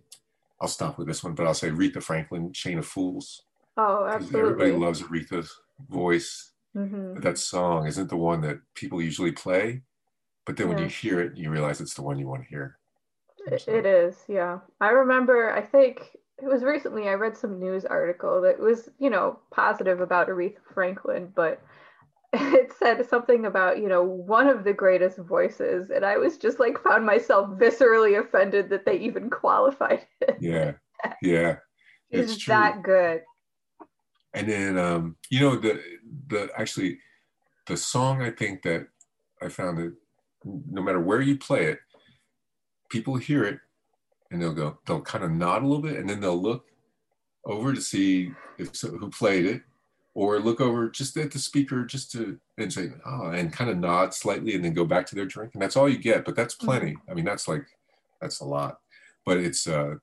i'll 0.61 0.67
stop 0.67 0.97
with 0.97 1.07
this 1.07 1.23
one 1.23 1.33
but 1.33 1.47
i'll 1.47 1.55
say 1.55 1.69
aretha 1.69 2.01
franklin 2.01 2.53
chain 2.53 2.77
of 2.77 2.85
fools. 2.85 3.43
Oh 3.75 4.05
absolutely 4.05 4.51
everybody 4.51 4.71
loves 4.71 5.01
aretha's 5.01 5.51
voice. 5.89 6.51
Mm-hmm. 6.75 7.19
that 7.19 7.37
song 7.37 7.85
isn't 7.85 8.09
the 8.09 8.17
one 8.17 8.41
that 8.41 8.59
people 8.73 8.99
usually 8.99 9.31
play 9.31 9.83
but 10.45 10.57
then 10.57 10.67
yeah. 10.67 10.73
when 10.73 10.83
you 10.83 10.89
hear 10.89 11.21
it 11.21 11.37
you 11.37 11.51
realize 11.51 11.79
it's 11.81 11.93
the 11.93 12.01
one 12.01 12.17
you 12.17 12.27
want 12.27 12.43
to 12.43 12.49
hear. 12.49 12.77
It, 13.45 13.67
it 13.67 13.85
is 13.85 14.15
yeah. 14.27 14.59
I 14.81 14.89
remember 14.89 15.51
i 15.53 15.61
think 15.61 16.17
it 16.41 16.47
was 16.47 16.63
recently 16.63 17.09
i 17.09 17.13
read 17.13 17.37
some 17.37 17.59
news 17.59 17.85
article 17.85 18.41
that 18.41 18.59
was 18.59 18.89
you 18.99 19.09
know 19.09 19.39
positive 19.51 19.99
about 20.01 20.29
aretha 20.29 20.57
franklin 20.73 21.31
but 21.35 21.61
it 22.33 22.73
said 22.79 23.07
something 23.07 23.45
about 23.45 23.77
you 23.77 23.87
know 23.87 24.03
one 24.03 24.47
of 24.47 24.63
the 24.63 24.73
greatest 24.73 25.17
voices 25.19 25.91
and 25.91 26.03
i 26.03 26.17
was 26.17 26.37
just 26.37 26.59
like 26.59 26.81
found 26.83 27.05
myself 27.05 27.47
viscerally 27.59 28.19
offended 28.19 28.69
that 28.69 28.85
they 28.85 28.97
even 28.97 29.29
qualified 29.29 30.05
it. 30.21 30.37
Yeah 30.39 30.73
yeah 31.21 31.57
it's 32.09 32.45
that 32.45 32.83
good. 32.83 33.21
And 34.35 34.47
then 34.47 34.77
um 34.77 35.15
you 35.29 35.39
know 35.39 35.57
the 35.57 35.81
the 36.27 36.49
actually 36.57 36.99
the 37.67 37.77
song 37.77 38.21
i 38.21 38.31
think 38.31 38.63
that 38.63 38.87
i 39.41 39.47
found 39.49 39.77
that 39.77 39.93
no 40.43 40.81
matter 40.81 40.99
where 40.99 41.21
you 41.21 41.37
play 41.37 41.65
it 41.65 41.79
people 42.89 43.15
hear 43.15 43.43
it 43.43 43.59
and 44.31 44.41
they'll 44.41 44.53
go 44.53 44.79
they'll 44.87 45.01
kind 45.01 45.23
of 45.23 45.31
nod 45.31 45.61
a 45.61 45.67
little 45.67 45.81
bit 45.81 45.97
and 45.97 46.09
then 46.09 46.19
they'll 46.19 46.41
look 46.41 46.65
over 47.45 47.73
to 47.73 47.81
see 47.81 48.31
if 48.57 48.75
so, 48.75 48.89
who 48.89 49.09
played 49.09 49.45
it 49.45 49.61
or 50.15 50.39
look 50.39 50.61
over 50.61 50.89
just 50.89 51.17
at 51.17 51.31
the 51.31 51.39
speaker 51.39 51.85
just 51.85 52.11
to 52.11 52.37
and 52.57 52.71
say 52.71 52.89
oh 53.05 53.27
and 53.27 53.51
kind 53.51 53.69
of 53.69 53.77
nod 53.77 54.13
slightly 54.13 54.55
and 54.55 54.63
then 54.63 54.73
go 54.73 54.85
back 54.85 55.05
to 55.05 55.15
their 55.15 55.25
drink 55.25 55.51
and 55.53 55.61
that's 55.61 55.75
all 55.75 55.89
you 55.89 55.97
get 55.97 56.25
but 56.25 56.35
that's 56.35 56.55
plenty 56.55 56.91
mm-hmm. 56.91 57.11
i 57.11 57.13
mean 57.13 57.25
that's 57.25 57.47
like 57.47 57.65
that's 58.21 58.39
a 58.39 58.45
lot 58.45 58.79
but 59.25 59.37
it's 59.37 59.67
uh 59.67 59.95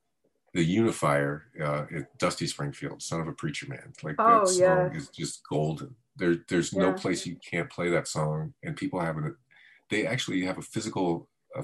the 0.55 0.65
unifier 0.65 1.45
uh 1.63 1.85
dusty 2.19 2.47
springfield 2.47 3.01
son 3.01 3.21
of 3.21 3.29
a 3.29 3.33
preacher 3.33 3.67
man 3.69 3.93
like 4.03 4.17
oh, 4.19 4.41
that 4.41 4.49
song 4.49 4.61
yeah. 4.61 4.91
is 4.93 5.09
just 5.09 5.43
golden 5.49 5.95
there 6.17 6.37
there's 6.49 6.73
yeah. 6.73 6.83
no 6.83 6.93
place 6.93 7.27
you 7.27 7.37
can't 7.49 7.71
play 7.71 7.89
that 7.89 8.09
song 8.09 8.53
and 8.65 8.77
people 8.77 8.99
have 8.99 9.17
it 9.19 9.35
they 9.91 10.07
actually 10.07 10.45
have 10.45 10.59
a 10.59 10.63
physical 10.63 11.29
uh, 11.57 11.63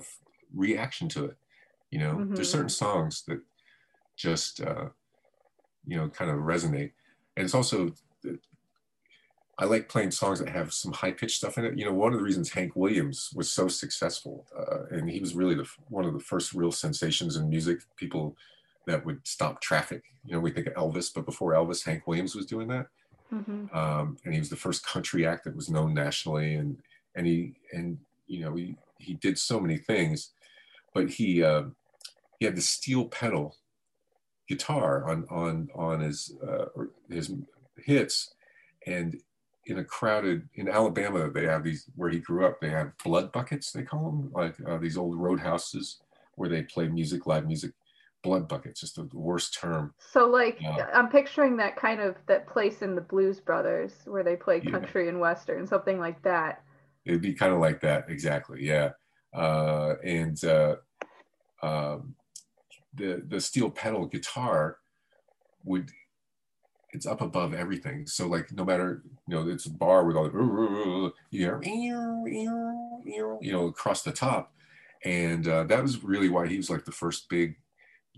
reaction 0.55 1.09
to 1.09 1.25
it 1.25 1.37
you 1.91 1.99
know 1.99 2.15
mm-hmm. 2.15 2.35
there's 2.35 2.51
certain 2.51 2.69
songs 2.69 3.25
that 3.27 3.41
just 4.17 4.61
uh 4.61 4.87
you 5.85 5.97
know 5.97 6.09
kind 6.09 6.31
of 6.31 6.39
resonate 6.39 6.93
and 7.37 7.45
it's 7.45 7.55
also 7.55 7.93
I 9.59 9.65
like 9.65 9.89
playing 9.89 10.11
songs 10.11 10.39
that 10.39 10.51
have 10.51 10.73
some 10.73 10.93
high 10.93 11.13
pitched 11.13 11.39
stuff 11.39 11.57
in 11.57 11.65
it. 11.65 11.79
You 11.79 11.87
know, 11.87 11.93
one 11.95 12.13
of 12.13 12.19
the 12.19 12.25
reasons 12.25 12.51
Hank 12.51 12.77
Williams 12.77 13.31
was 13.35 13.51
so 13.51 13.69
successful, 13.69 14.47
uh, 14.57 14.95
and 14.95 15.09
he 15.09 15.19
was 15.19 15.35
really 15.35 15.55
the, 15.55 15.67
one 15.89 16.05
of 16.05 16.13
the 16.13 16.21
first 16.21 16.53
real 16.53 16.73
sensations 16.73 17.37
in 17.37 17.49
music, 17.49 17.79
people 17.97 18.37
that 18.87 19.05
would 19.07 19.27
stop 19.27 19.63
traffic. 19.63 20.03
You 20.27 20.35
know, 20.35 20.41
we 20.41 20.51
think 20.51 20.67
of 20.67 20.75
Elvis, 20.75 21.13
but 21.13 21.25
before 21.25 21.55
Elvis, 21.55 21.85
Hank 21.85 22.07
Williams 22.07 22.35
was 22.35 22.47
doing 22.47 22.69
that. 22.69 22.87
Mm-hmm. 23.33 23.77
Um, 23.77 24.19
and 24.25 24.35
he 24.35 24.39
was 24.39 24.51
the 24.51 24.57
first 24.57 24.87
country 24.87 25.27
act 25.27 25.45
that 25.45 25.57
was 25.57 25.71
known 25.71 25.95
nationally. 25.95 26.55
And, 26.55 26.77
and 27.15 27.27
he, 27.27 27.55
and, 27.73 27.99
you 28.27 28.43
know, 28.43 28.55
he, 28.55 28.77
he 28.99 29.15
did 29.15 29.39
so 29.39 29.59
many 29.59 29.79
things, 29.79 30.33
but 30.95 31.11
he, 31.11 31.43
uh, 31.43 31.65
he 32.39 32.45
had 32.45 32.57
the 32.57 32.63
steel 32.63 33.07
pedal 33.07 33.57
guitar 34.49 35.09
on, 35.11 35.27
on, 35.31 35.69
on 35.75 36.01
his, 36.01 36.37
uh, 36.47 36.67
his 37.11 37.33
hits 37.79 38.35
and 38.87 39.21
in 39.67 39.79
a 39.79 39.85
crowded 39.85 40.49
in 40.55 40.69
Alabama, 40.69 41.29
they 41.31 41.45
have 41.45 41.65
these 41.65 41.87
where 41.97 42.11
he 42.11 42.21
grew 42.21 42.47
up. 42.47 42.61
They 42.61 42.71
have 42.71 42.93
blood 43.05 43.33
buckets, 43.33 43.73
they 43.73 43.83
call 43.83 44.05
them, 44.05 44.31
like 44.33 44.55
uh, 44.67 44.79
these 44.79 44.97
old 44.97 45.19
roadhouses 45.19 45.99
where 46.37 46.49
they 46.49 46.63
play 46.63 46.89
music, 46.89 47.27
live 47.27 47.47
music. 47.47 47.73
Blood 48.23 48.49
buckets, 48.49 48.81
just 48.81 48.97
the 48.97 49.09
worst 49.13 49.55
term. 49.55 49.95
So, 49.99 50.27
like, 50.27 50.59
uh, 50.67 50.87
I'm 50.93 51.09
picturing 51.09 51.57
that 51.59 51.77
kind 51.77 52.01
of 52.01 52.17
that 52.27 52.49
place 52.49 52.83
in 52.83 52.97
the 52.97 53.01
Blues 53.01 53.39
Brothers 53.39 53.93
where 54.05 54.25
they 54.25 54.35
play 54.35 54.61
country 54.61 55.05
yeah. 55.05 55.11
and 55.11 55.21
western, 55.21 55.65
something 55.65 56.01
like 56.01 56.21
that. 56.23 56.65
It'd 57.05 57.23
be 57.23 57.35
kind 57.35 57.53
of 57.53 57.61
like 57.61 57.81
that, 57.83 58.07
exactly. 58.09 58.65
Yeah, 58.67 58.93
uh, 59.33 59.95
and 60.03 60.43
uh, 60.45 60.77
um, 61.63 62.17
the 62.95 63.23
the 63.29 63.41
steel 63.41 63.71
pedal 63.71 64.07
guitar 64.07 64.79
would 65.63 65.93
it's 66.97 67.07
up 67.07 67.21
above 67.21 67.55
everything. 67.55 68.07
So 68.07 68.27
like 68.27 68.51
no 68.53 68.65
matter 68.65 69.03
you 69.29 69.35
know 69.37 69.49
it's 69.49 69.67
a 69.67 69.71
bar 69.71 70.05
with 70.05 70.17
all 70.17 70.25
the 70.25 71.13
you 71.31 71.41
hear 71.41 71.61
you 73.41 73.53
know 73.53 73.67
across 73.67 74.03
the 74.03 74.13
top, 74.13 74.53
and 75.05 75.47
uh, 75.47 75.65
that 75.65 75.83
was 75.83 76.03
really 76.03 76.29
why 76.29 76.47
he 76.49 76.57
was 76.57 76.71
like 76.71 76.85
the 76.85 76.93
first 76.93 77.29
big 77.29 77.57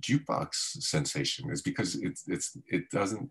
jukebox 0.01 0.55
sensation 0.81 1.51
is 1.51 1.61
because 1.61 1.97
it's 1.97 2.27
it's 2.29 2.57
it 2.69 2.89
doesn't 2.91 3.31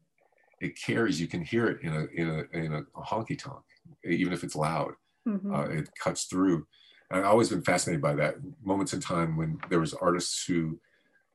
it 0.60 0.78
carries 0.80 1.22
you 1.22 1.28
can 1.28 1.42
hear 1.42 1.68
it 1.68 1.82
in 1.82 1.94
a 1.94 2.06
in 2.14 2.30
a 2.30 2.58
in 2.58 2.74
a 2.74 2.84
honky 3.00 3.38
tonk 3.38 3.64
even 4.04 4.34
if 4.34 4.44
it's 4.44 4.56
loud 4.56 4.92
mm-hmm. 5.26 5.54
uh, 5.54 5.64
it 5.64 5.88
cuts 5.98 6.26
through 6.26 6.68
and 7.10 7.22
I've 7.22 7.32
always 7.32 7.48
been 7.48 7.62
fascinated 7.62 8.02
by 8.02 8.16
that 8.16 8.36
moments 8.62 8.94
in 8.94 9.00
time 9.00 9.38
when 9.38 9.60
there 9.70 9.80
was 9.80 9.94
artists 9.94 10.46
who 10.46 10.78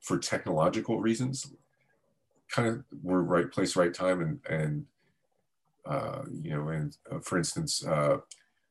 for 0.01 0.19
technological 0.19 0.99
reasons 0.99 1.51
kind 2.53 2.67
of 2.67 2.83
were 3.01 3.23
right 3.23 3.51
place, 3.51 3.75
right 3.75 3.93
time, 3.93 4.21
and 4.21 4.39
and 4.49 4.85
uh, 5.85 6.21
you 6.31 6.51
know, 6.51 6.69
and 6.69 6.95
uh, 7.11 7.19
for 7.19 7.37
instance, 7.37 7.85
uh, 7.85 8.17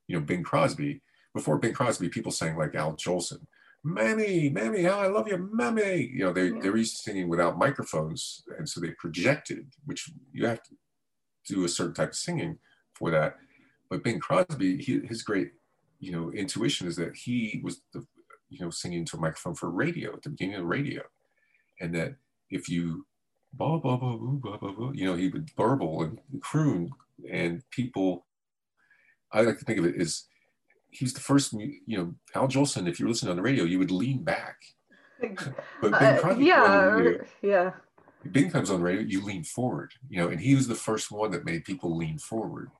you 0.06 0.18
know, 0.18 0.24
Bing 0.24 0.42
Crosby. 0.42 1.02
Before 1.34 1.58
Bing 1.58 1.72
Crosby, 1.72 2.08
people 2.08 2.30
sang 2.30 2.56
like 2.56 2.74
Al 2.74 2.94
Jolson, 2.94 3.44
"Mammy, 3.82 4.50
Mammy, 4.50 4.82
how 4.82 5.00
I 5.00 5.08
love 5.08 5.28
you, 5.28 5.50
Mammy." 5.52 6.10
You 6.12 6.24
know, 6.24 6.32
they 6.32 6.48
yeah. 6.48 6.60
they 6.60 6.70
were 6.70 6.76
used 6.76 6.96
to 6.96 7.02
singing 7.02 7.28
without 7.28 7.58
microphones, 7.58 8.44
and 8.58 8.68
so 8.68 8.80
they 8.80 8.90
projected, 8.92 9.66
which 9.84 10.10
you 10.32 10.46
have 10.46 10.62
to 10.62 10.76
do 11.46 11.64
a 11.64 11.68
certain 11.68 11.94
type 11.94 12.10
of 12.10 12.16
singing 12.16 12.58
for 12.94 13.10
that. 13.10 13.36
But 13.90 14.04
Bing 14.04 14.20
Crosby, 14.20 14.78
he, 14.78 15.00
his 15.00 15.22
great, 15.22 15.52
you 15.98 16.12
know, 16.12 16.30
intuition 16.32 16.86
is 16.86 16.96
that 16.96 17.16
he 17.16 17.60
was 17.64 17.82
the, 17.92 18.06
you 18.48 18.60
know, 18.60 18.70
singing 18.70 19.04
to 19.06 19.16
a 19.16 19.20
microphone 19.20 19.54
for 19.54 19.70
radio 19.70 20.12
at 20.12 20.22
the 20.22 20.30
beginning 20.30 20.56
of 20.56 20.66
radio, 20.66 21.02
and 21.80 21.94
that 21.94 22.14
if 22.50 22.68
you 22.68 23.06
blah, 23.52 23.78
blah, 23.78 23.96
blah, 23.96 24.16
blah, 24.16 24.56
blah, 24.56 24.72
blah. 24.72 24.92
You 24.92 25.06
know, 25.06 25.14
he 25.14 25.28
would 25.28 25.54
burble 25.56 26.02
and 26.02 26.18
croon, 26.40 26.90
and 27.30 27.62
people, 27.70 28.26
I 29.30 29.42
like 29.42 29.58
to 29.58 29.64
think 29.64 29.78
of 29.78 29.84
it 29.84 30.00
as 30.00 30.24
he's 30.90 31.14
the 31.14 31.20
first, 31.20 31.52
you 31.52 31.80
know, 31.86 32.14
Al 32.34 32.48
Jolson, 32.48 32.88
if 32.88 33.00
you're 33.00 33.08
listening 33.08 33.30
on 33.30 33.36
the 33.36 33.42
radio, 33.42 33.64
you 33.64 33.78
would 33.78 33.90
lean 33.90 34.22
back. 34.22 34.56
but 35.80 35.82
Bing 35.82 35.94
uh, 35.94 36.36
yeah, 36.38 36.82
radio, 36.84 37.24
yeah. 37.42 37.70
Bing 38.30 38.50
comes 38.50 38.70
on 38.70 38.78
the 38.78 38.84
radio, 38.84 39.02
you 39.02 39.24
lean 39.24 39.44
forward, 39.44 39.92
you 40.08 40.18
know, 40.18 40.28
and 40.28 40.40
he 40.40 40.54
was 40.54 40.68
the 40.68 40.74
first 40.74 41.10
one 41.10 41.30
that 41.30 41.44
made 41.44 41.64
people 41.64 41.96
lean 41.96 42.18
forward. 42.18 42.70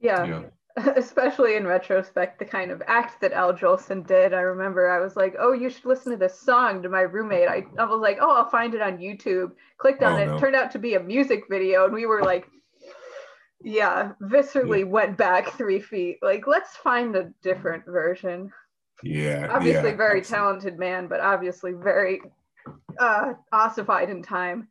Yeah. 0.00 0.24
You 0.24 0.30
know? 0.30 0.50
especially 0.96 1.56
in 1.56 1.66
retrospect, 1.66 2.38
the 2.38 2.44
kind 2.44 2.70
of 2.70 2.82
act 2.86 3.20
that 3.22 3.32
Al 3.32 3.54
Jolson 3.54 4.06
did. 4.06 4.34
I 4.34 4.40
remember 4.40 4.90
I 4.90 5.00
was 5.00 5.16
like, 5.16 5.34
"Oh, 5.38 5.52
you 5.52 5.70
should 5.70 5.86
listen 5.86 6.12
to 6.12 6.18
this 6.18 6.38
song." 6.38 6.82
To 6.82 6.88
my 6.90 7.00
roommate, 7.00 7.48
I, 7.48 7.64
I 7.78 7.84
was 7.84 8.00
like, 8.00 8.18
"Oh, 8.20 8.36
I'll 8.36 8.50
find 8.50 8.74
it 8.74 8.82
on 8.82 8.98
YouTube." 8.98 9.52
Clicked 9.78 10.02
on 10.02 10.14
oh, 10.14 10.22
it, 10.22 10.26
no. 10.26 10.38
turned 10.38 10.56
out 10.56 10.70
to 10.72 10.78
be 10.78 10.94
a 10.94 11.00
music 11.00 11.44
video, 11.48 11.86
and 11.86 11.94
we 11.94 12.04
were 12.04 12.22
like, 12.22 12.46
"Yeah," 13.62 14.12
viscerally 14.22 14.80
yeah. 14.80 14.84
went 14.84 15.16
back 15.16 15.52
three 15.52 15.80
feet. 15.80 16.18
Like, 16.20 16.46
let's 16.46 16.76
find 16.76 17.16
a 17.16 17.32
different 17.42 17.86
version. 17.86 18.52
Yeah, 19.02 19.48
obviously 19.50 19.90
yeah, 19.90 19.96
very 19.96 20.20
talented 20.20 20.78
man, 20.78 21.06
but 21.06 21.20
obviously 21.20 21.72
very 21.72 22.20
uh, 22.98 23.32
ossified 23.50 24.10
in 24.10 24.22
time 24.22 24.68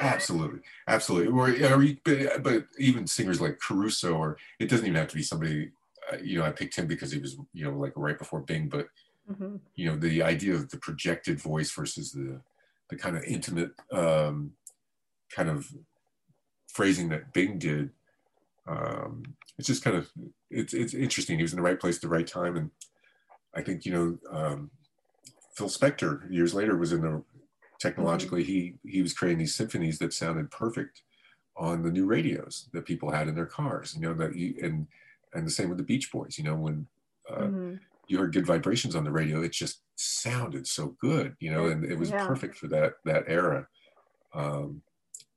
absolutely. 0.00 0.60
Absolutely. 0.88 1.32
Or, 1.32 1.48
or, 1.72 2.38
but 2.40 2.66
even 2.78 3.06
singers 3.06 3.40
like 3.40 3.58
caruso 3.60 4.14
or 4.14 4.36
it 4.58 4.68
doesn't 4.68 4.86
even 4.86 4.96
have 4.96 5.08
to 5.08 5.16
be 5.16 5.22
somebody 5.22 5.70
uh, 6.12 6.16
you 6.22 6.38
know 6.38 6.44
i 6.44 6.50
picked 6.50 6.76
him 6.76 6.86
because 6.86 7.12
he 7.12 7.18
was 7.18 7.36
you 7.52 7.64
know 7.64 7.76
like 7.76 7.92
right 7.96 8.18
before 8.18 8.40
bing 8.40 8.68
but 8.68 8.88
mm-hmm. 9.30 9.56
you 9.74 9.88
know 9.88 9.96
the 9.96 10.22
idea 10.22 10.54
of 10.54 10.70
the 10.70 10.76
projected 10.76 11.40
voice 11.40 11.70
versus 11.70 12.12
the 12.12 12.40
the 12.88 12.96
kind 12.96 13.16
of 13.16 13.24
intimate 13.24 13.72
um, 13.92 14.52
kind 15.34 15.48
of 15.48 15.68
phrasing 16.68 17.08
that 17.08 17.32
bing 17.32 17.58
did 17.58 17.90
um, 18.68 19.22
it's 19.58 19.66
just 19.66 19.84
kind 19.84 19.96
of 19.96 20.10
it's 20.50 20.74
it's 20.74 20.94
interesting. 20.94 21.36
He 21.36 21.42
was 21.42 21.52
in 21.52 21.56
the 21.56 21.62
right 21.62 21.78
place 21.78 21.96
at 21.96 22.02
the 22.02 22.08
right 22.08 22.26
time. 22.26 22.56
And 22.56 22.70
i 23.56 23.62
think 23.62 23.84
you 23.86 23.92
know 23.92 24.18
um, 24.30 24.70
phil 25.54 25.68
spector 25.68 26.30
years 26.30 26.54
later 26.54 26.76
was 26.76 26.92
in 26.92 27.00
the 27.00 27.22
technologically 27.86 28.42
mm-hmm. 28.42 28.52
he 28.84 28.90
he 28.96 29.02
was 29.02 29.12
creating 29.12 29.38
these 29.38 29.54
symphonies 29.54 29.98
that 29.98 30.12
sounded 30.12 30.50
perfect 30.50 31.02
on 31.56 31.82
the 31.82 31.90
new 31.90 32.06
radios 32.06 32.68
that 32.72 32.84
people 32.84 33.10
had 33.10 33.28
in 33.28 33.34
their 33.34 33.46
cars 33.46 33.94
you 33.94 34.00
know 34.00 34.14
that 34.14 34.34
you, 34.34 34.54
and 34.62 34.86
and 35.34 35.46
the 35.46 35.50
same 35.50 35.68
with 35.68 35.78
the 35.78 35.84
beach 35.84 36.10
boys 36.12 36.38
you 36.38 36.44
know 36.44 36.54
when 36.54 36.86
uh, 37.30 37.42
mm-hmm. 37.42 37.74
you 38.08 38.18
heard 38.18 38.32
good 38.32 38.46
vibrations 38.46 38.94
on 38.96 39.04
the 39.04 39.10
radio 39.10 39.42
it 39.42 39.52
just 39.52 39.82
sounded 39.96 40.66
so 40.66 40.96
good 41.00 41.34
you 41.40 41.50
know 41.50 41.66
and 41.66 41.84
it 41.84 41.98
was 41.98 42.10
yeah. 42.10 42.26
perfect 42.26 42.56
for 42.56 42.66
that 42.66 42.94
that 43.04 43.24
era 43.26 43.66
um, 44.34 44.82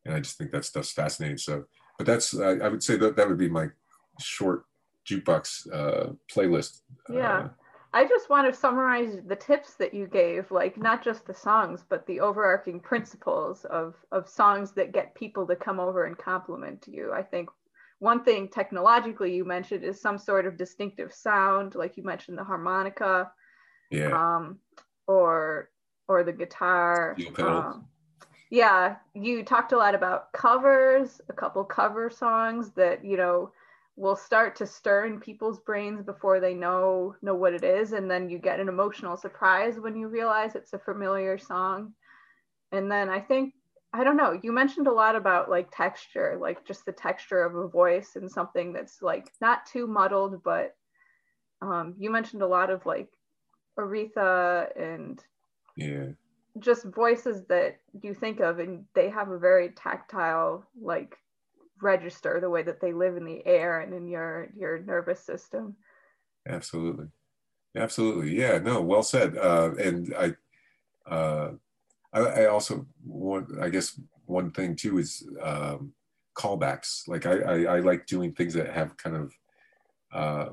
and 0.06 0.14
i 0.16 0.20
just 0.20 0.38
think 0.38 0.52
that 0.52 0.66
stuff's 0.66 0.92
fascinating 0.92 1.38
so 1.38 1.64
but 1.98 2.06
that's 2.06 2.38
i, 2.40 2.52
I 2.52 2.68
would 2.68 2.84
say 2.84 2.98
that 2.98 3.16
that 3.16 3.28
would 3.28 3.38
be 3.38 3.50
my 3.50 3.68
short 4.20 4.64
jukebox 5.10 5.72
uh, 5.74 6.14
playlist 6.34 6.82
yeah 7.10 7.38
uh, 7.38 7.50
I 7.92 8.06
just 8.06 8.30
want 8.30 8.52
to 8.52 8.60
summarize 8.60 9.18
the 9.26 9.36
tips 9.36 9.74
that 9.76 9.94
you 9.94 10.06
gave, 10.06 10.52
like 10.52 10.78
not 10.78 11.04
just 11.04 11.26
the 11.26 11.34
songs, 11.34 11.84
but 11.88 12.06
the 12.06 12.20
overarching 12.20 12.80
principles 12.80 13.66
of, 13.66 13.96
of 14.12 14.30
songs 14.30 14.72
that 14.74 14.92
get 14.92 15.16
people 15.16 15.48
to 15.48 15.56
come 15.56 15.80
over 15.80 16.06
and 16.06 16.18
compliment 16.18 16.86
you. 16.88 17.12
I 17.12 17.24
think 17.24 17.50
one 17.98 18.24
thing 18.24 18.48
technologically 18.48 19.36
you 19.36 19.44
mentioned 19.44 19.84
is 19.84 20.00
some 20.00 20.18
sort 20.18 20.46
of 20.46 20.58
distinctive 20.58 21.14
sound, 21.14 21.76
like 21.76 21.98
you 21.98 22.04
mentioned 22.04 22.38
the 22.38 22.44
harmonica, 22.44 23.32
yeah, 23.92 24.36
um, 24.36 24.60
or 25.08 25.70
or 26.08 26.24
the 26.24 26.32
guitar. 26.32 27.16
Um, 27.40 27.88
yeah, 28.50 28.96
you 29.14 29.44
talked 29.44 29.74
a 29.74 29.78
lot 29.78 29.96
about 29.96 30.32
covers, 30.32 31.22
a 31.30 31.34
couple 31.34 31.64
cover 31.64 32.10
songs 32.10 32.72
that 32.72 33.04
you 33.04 33.18
know 33.18 33.52
will 34.00 34.16
start 34.16 34.56
to 34.56 34.66
stir 34.66 35.06
in 35.08 35.20
people's 35.20 35.60
brains 35.60 36.02
before 36.02 36.40
they 36.40 36.54
know 36.54 37.14
know 37.22 37.36
what 37.36 37.54
it 37.54 37.66
is. 37.66 37.92
And 37.92 38.10
then 38.10 38.30
you 38.30 38.40
get 38.40 38.62
an 38.62 38.70
emotional 38.70 39.18
surprise 39.18 39.78
when 39.78 39.98
you 39.98 40.08
realize 40.08 40.56
it's 40.56 40.72
a 40.72 40.80
familiar 40.80 41.38
song. 41.38 41.94
And 42.72 42.92
then 42.92 43.10
i 43.10 43.20
think 43.20 43.56
i 43.94 44.04
don't 44.04 44.16
know 44.16 44.40
you 44.44 44.52
mentioned 44.52 44.86
a 44.86 44.92
lot 44.92 45.16
about 45.16 45.50
like 45.50 45.68
texture 45.72 46.38
like 46.40 46.64
just 46.66 46.86
the 46.86 46.92
texture 46.92 47.44
of 47.44 47.56
a 47.56 47.68
voice 47.68 48.16
and 48.16 48.30
something 48.32 48.72
that's 48.72 49.02
like 49.02 49.32
not 49.42 49.66
too 49.66 49.88
muddled 49.88 50.44
but 50.44 50.76
um, 51.62 51.96
you 51.98 52.10
mentioned 52.10 52.42
a 52.42 52.48
lot 52.48 52.70
of 52.70 52.86
like 52.86 53.10
aretha 53.78 54.70
and 54.80 55.24
yeah. 55.76 56.06
just 56.60 56.86
voices 56.86 57.44
that 57.50 57.80
you 58.02 58.14
think 58.14 58.40
of 58.40 58.60
and 58.60 58.86
they 58.94 59.10
have 59.10 59.30
a 59.30 59.40
very 59.40 59.70
tactile 59.70 60.64
like 60.80 61.18
register 61.82 62.40
the 62.40 62.50
way 62.50 62.64
that 62.64 62.82
they 62.82 62.94
live 62.94 63.18
in 63.18 63.26
the 63.26 63.46
air 63.46 63.82
and 63.82 63.94
in 63.94 64.08
your 64.08 64.50
your 64.58 64.80
nervous 64.80 65.20
system. 65.20 65.76
Absolutely. 66.48 67.08
Absolutely. 67.76 68.38
Yeah 68.38 68.58
no 68.60 68.82
well 68.82 69.04
said. 69.04 69.38
Uh, 69.38 69.72
and 69.82 70.14
i 70.18 70.34
uh, 71.10 71.52
I, 72.14 72.20
I, 72.20 72.46
also 72.46 72.86
want 73.04 73.60
i 73.60 73.70
guess 73.70 74.00
one 74.26 74.52
thing 74.52 74.76
too 74.76 75.00
is 75.00 75.28
um, 75.42 75.94
callbacks. 76.36 77.08
Like 77.08 77.26
I, 77.26 77.40
I, 77.40 77.64
I 77.64 77.80
like 77.80 78.06
doing 78.06 78.34
things 78.34 78.54
that 78.54 78.70
have 78.70 78.96
kind 78.98 79.16
of 79.16 79.34
uh, 80.14 80.50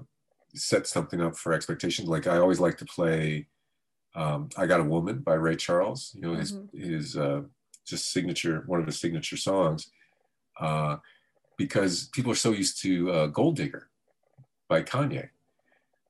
set 0.55 0.86
something 0.86 1.20
up 1.20 1.36
for 1.36 1.53
expectations. 1.53 2.09
Like 2.09 2.27
i 2.27 2.39
always 2.39 2.61
like 2.61 2.78
to 2.78 2.85
play 2.85 3.47
um, 4.15 4.48
i 4.57 4.65
got 4.65 4.81
a 4.81 4.85
woman 4.85 5.19
by 5.19 5.35
ray 5.35 5.57
charles 5.57 6.12
you 6.15 6.23
know 6.23 6.32
his 6.32 6.55
mm-hmm. 6.55 6.78
his 6.78 7.19
uh, 7.19 7.43
just 7.86 8.12
signature 8.12 8.65
one 8.66 8.81
of 8.81 8.86
his 8.86 9.01
signature 9.01 9.36
songs. 9.36 9.90
Uh, 10.61 10.97
because 11.56 12.08
people 12.08 12.32
are 12.32 12.36
so 12.36 12.52
used 12.52 12.80
to 12.82 13.10
uh, 13.10 13.26
Gold 13.26 13.56
Digger 13.56 13.88
by 14.68 14.82
Kanye. 14.82 15.30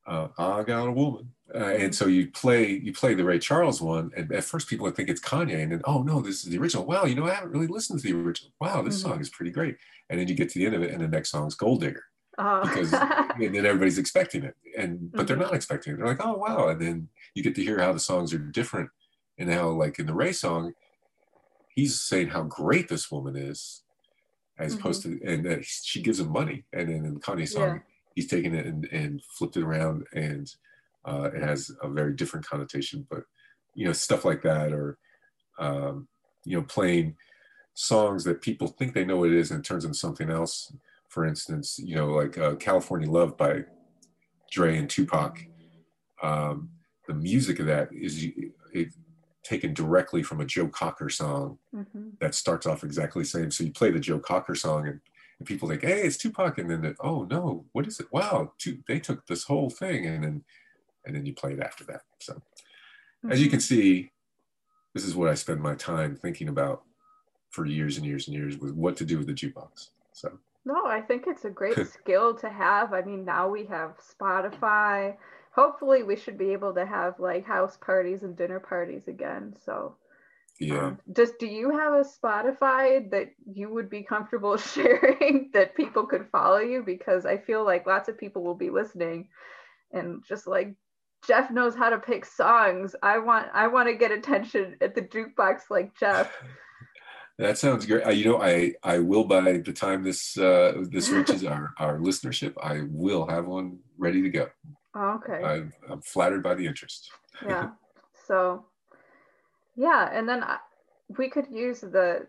Uh, 0.06 0.28
I 0.38 0.62
got 0.62 0.88
a 0.88 0.92
woman. 0.92 1.32
Uh, 1.54 1.58
and 1.58 1.94
so 1.94 2.06
you 2.06 2.28
play 2.32 2.70
you 2.70 2.92
play 2.92 3.14
the 3.14 3.24
Ray 3.24 3.38
Charles 3.38 3.80
one, 3.80 4.10
and 4.16 4.30
at 4.32 4.42
first 4.42 4.68
people 4.68 4.84
would 4.84 4.96
think 4.96 5.08
it's 5.08 5.20
Kanye, 5.20 5.62
and 5.62 5.70
then 5.70 5.80
oh 5.84 6.02
no, 6.02 6.20
this 6.20 6.44
is 6.44 6.50
the 6.50 6.58
original. 6.58 6.84
Wow, 6.84 7.04
you 7.04 7.14
know 7.14 7.24
I 7.24 7.34
haven't 7.34 7.52
really 7.52 7.68
listened 7.68 8.00
to 8.00 8.12
the 8.12 8.18
original. 8.18 8.50
Wow, 8.60 8.82
this 8.82 8.98
mm-hmm. 8.98 9.10
song 9.10 9.20
is 9.20 9.30
pretty 9.30 9.52
great. 9.52 9.76
And 10.10 10.18
then 10.18 10.26
you 10.26 10.34
get 10.34 10.48
to 10.50 10.58
the 10.58 10.66
end 10.66 10.74
of 10.74 10.82
it, 10.82 10.90
and 10.90 11.00
the 11.00 11.08
next 11.08 11.30
song 11.30 11.46
is 11.46 11.54
Gold 11.54 11.82
Digger, 11.82 12.02
oh. 12.38 12.62
because 12.62 12.92
and 12.92 13.54
then 13.54 13.64
everybody's 13.64 13.98
expecting 13.98 14.42
it, 14.42 14.56
and 14.76 15.12
but 15.12 15.18
mm-hmm. 15.18 15.26
they're 15.26 15.36
not 15.36 15.54
expecting 15.54 15.92
it. 15.92 15.96
They're 15.98 16.06
like, 16.06 16.24
oh 16.24 16.34
wow, 16.34 16.68
and 16.68 16.80
then 16.80 17.08
you 17.34 17.44
get 17.44 17.54
to 17.54 17.62
hear 17.62 17.78
how 17.78 17.92
the 17.92 18.00
songs 18.00 18.34
are 18.34 18.38
different, 18.38 18.90
and 19.38 19.48
how 19.52 19.68
like 19.68 20.00
in 20.00 20.06
the 20.06 20.14
Ray 20.14 20.32
song, 20.32 20.72
he's 21.68 22.00
saying 22.00 22.28
how 22.28 22.42
great 22.42 22.88
this 22.88 23.08
woman 23.08 23.36
is, 23.36 23.82
as 24.58 24.72
mm-hmm. 24.72 24.80
opposed 24.80 25.02
to 25.02 25.20
and 25.24 25.64
she 25.64 26.02
gives 26.02 26.20
him 26.20 26.30
money 26.30 26.64
and 26.72 26.88
then 26.88 27.04
in 27.04 27.14
the 27.14 27.20
Kanye 27.20 27.48
song 27.48 27.76
yeah. 27.76 27.82
he's 28.14 28.28
taken 28.28 28.54
it 28.54 28.66
and, 28.66 28.86
and 28.86 29.22
flipped 29.22 29.56
it 29.56 29.62
around 29.62 30.04
and 30.14 30.54
uh, 31.04 31.30
it 31.34 31.42
has 31.42 31.70
a 31.82 31.88
very 31.88 32.14
different 32.14 32.46
connotation 32.46 33.06
but 33.10 33.22
you 33.74 33.86
know 33.86 33.92
stuff 33.92 34.24
like 34.24 34.42
that 34.42 34.72
or 34.72 34.98
um, 35.58 36.08
you 36.44 36.56
know 36.56 36.64
playing 36.64 37.16
songs 37.74 38.24
that 38.24 38.40
people 38.40 38.68
think 38.68 38.94
they 38.94 39.04
know 39.04 39.18
what 39.18 39.30
it 39.30 39.36
is 39.36 39.50
and 39.50 39.60
it 39.60 39.66
turns 39.66 39.84
into 39.84 39.96
something 39.96 40.30
else 40.30 40.72
for 41.08 41.26
instance 41.26 41.78
you 41.78 41.94
know 41.94 42.08
like 42.08 42.38
uh, 42.38 42.54
California 42.56 43.10
Love 43.10 43.36
by 43.36 43.64
Dre 44.50 44.78
and 44.78 44.88
Tupac 44.88 45.38
um, 46.22 46.70
the 47.06 47.14
music 47.14 47.60
of 47.60 47.66
that 47.66 47.92
is 47.92 48.26
it, 48.72 48.88
taken 49.46 49.72
directly 49.72 50.22
from 50.22 50.40
a 50.40 50.44
Joe 50.44 50.66
Cocker 50.66 51.08
song 51.08 51.58
mm-hmm. 51.74 52.10
that 52.20 52.34
starts 52.34 52.66
off 52.66 52.82
exactly 52.82 53.22
the 53.22 53.28
same. 53.28 53.50
So 53.50 53.64
you 53.64 53.72
play 53.72 53.90
the 53.90 54.00
Joe 54.00 54.18
Cocker 54.18 54.56
song 54.56 54.88
and, 54.88 55.00
and 55.38 55.46
people 55.46 55.68
think, 55.68 55.82
hey, 55.82 56.02
it's 56.02 56.16
Tupac. 56.16 56.58
And 56.58 56.70
then, 56.70 56.82
the, 56.82 56.96
oh 57.00 57.24
no, 57.30 57.64
what 57.72 57.86
is 57.86 58.00
it? 58.00 58.06
Wow, 58.10 58.52
two, 58.58 58.78
they 58.88 58.98
took 58.98 59.26
this 59.26 59.44
whole 59.44 59.70
thing 59.70 60.06
and 60.06 60.24
then, 60.24 60.44
and 61.04 61.14
then 61.14 61.24
you 61.24 61.32
play 61.32 61.52
it 61.52 61.60
after 61.60 61.84
that. 61.84 62.02
So 62.18 62.34
mm-hmm. 62.34 63.30
as 63.30 63.40
you 63.40 63.48
can 63.48 63.60
mm-hmm. 63.60 63.74
see, 63.74 64.10
this 64.94 65.04
is 65.04 65.14
what 65.14 65.28
I 65.28 65.34
spend 65.34 65.60
my 65.60 65.74
time 65.74 66.16
thinking 66.16 66.48
about 66.48 66.82
for 67.50 67.66
years 67.66 67.96
and 67.96 68.04
years 68.04 68.26
and 68.26 68.36
years 68.36 68.58
with 68.58 68.74
what 68.74 68.96
to 68.96 69.04
do 69.04 69.18
with 69.18 69.28
the 69.28 69.32
jukebox. 69.32 69.90
So. 70.12 70.38
No, 70.64 70.86
I 70.86 71.00
think 71.00 71.24
it's 71.28 71.44
a 71.44 71.50
great 71.50 71.78
skill 71.92 72.34
to 72.38 72.50
have. 72.50 72.92
I 72.92 73.02
mean, 73.02 73.24
now 73.24 73.48
we 73.48 73.64
have 73.66 73.94
Spotify, 73.98 75.16
hopefully 75.56 76.02
we 76.02 76.16
should 76.16 76.36
be 76.36 76.52
able 76.52 76.74
to 76.74 76.84
have 76.84 77.18
like 77.18 77.46
house 77.46 77.78
parties 77.78 78.22
and 78.22 78.36
dinner 78.36 78.60
parties 78.60 79.08
again 79.08 79.54
so. 79.64 79.96
Yeah. 80.58 80.86
Um, 80.86 80.98
just 81.14 81.38
do 81.38 81.46
you 81.46 81.70
have 81.70 81.92
a 81.92 82.04
spotify 82.04 83.10
that 83.10 83.28
you 83.52 83.68
would 83.74 83.90
be 83.90 84.02
comfortable 84.02 84.56
sharing 84.74 85.50
that 85.52 85.74
people 85.74 86.06
could 86.06 86.28
follow 86.30 86.58
you? 86.58 86.82
Because 86.82 87.26
i 87.26 87.36
feel 87.36 87.64
like 87.64 87.86
lots 87.86 88.08
of 88.08 88.18
people 88.18 88.42
will 88.42 88.54
be 88.54 88.70
listening 88.70 89.28
and 89.92 90.22
just 90.26 90.46
like 90.46 90.74
jeff 91.26 91.50
knows 91.50 91.74
how 91.74 91.90
to 91.90 91.98
pick 91.98 92.24
songs. 92.24 92.94
I 93.02 93.18
want 93.18 93.48
i 93.52 93.66
want 93.66 93.88
to 93.88 93.94
get 93.94 94.12
attention 94.12 94.76
at 94.80 94.94
the 94.94 95.02
jukebox 95.02 95.62
like 95.70 95.98
jeff. 95.98 96.30
That 97.38 97.58
sounds 97.58 97.84
great. 97.84 98.06
Uh, 98.06 98.10
you 98.10 98.24
know, 98.24 98.40
I 98.40 98.72
I 98.82 98.98
will 98.98 99.24
by 99.24 99.58
the 99.58 99.72
time 99.72 100.02
this 100.02 100.38
uh, 100.38 100.84
this 100.90 101.10
reaches 101.10 101.44
our 101.52 101.74
our 101.78 101.98
listenership, 101.98 102.54
I 102.62 102.84
will 102.88 103.26
have 103.28 103.46
one 103.46 103.78
ready 103.98 104.22
to 104.22 104.30
go. 104.30 104.48
Oh, 104.96 105.20
okay. 105.22 105.44
I'm, 105.44 105.72
I'm 105.90 106.00
flattered 106.00 106.42
by 106.42 106.54
the 106.54 106.66
interest. 106.66 107.10
yeah. 107.44 107.70
So, 108.26 108.64
yeah, 109.76 110.10
and 110.12 110.28
then 110.28 110.42
I, 110.42 110.56
we 111.16 111.30
could 111.30 111.46
use 111.48 111.80
the 111.80 112.26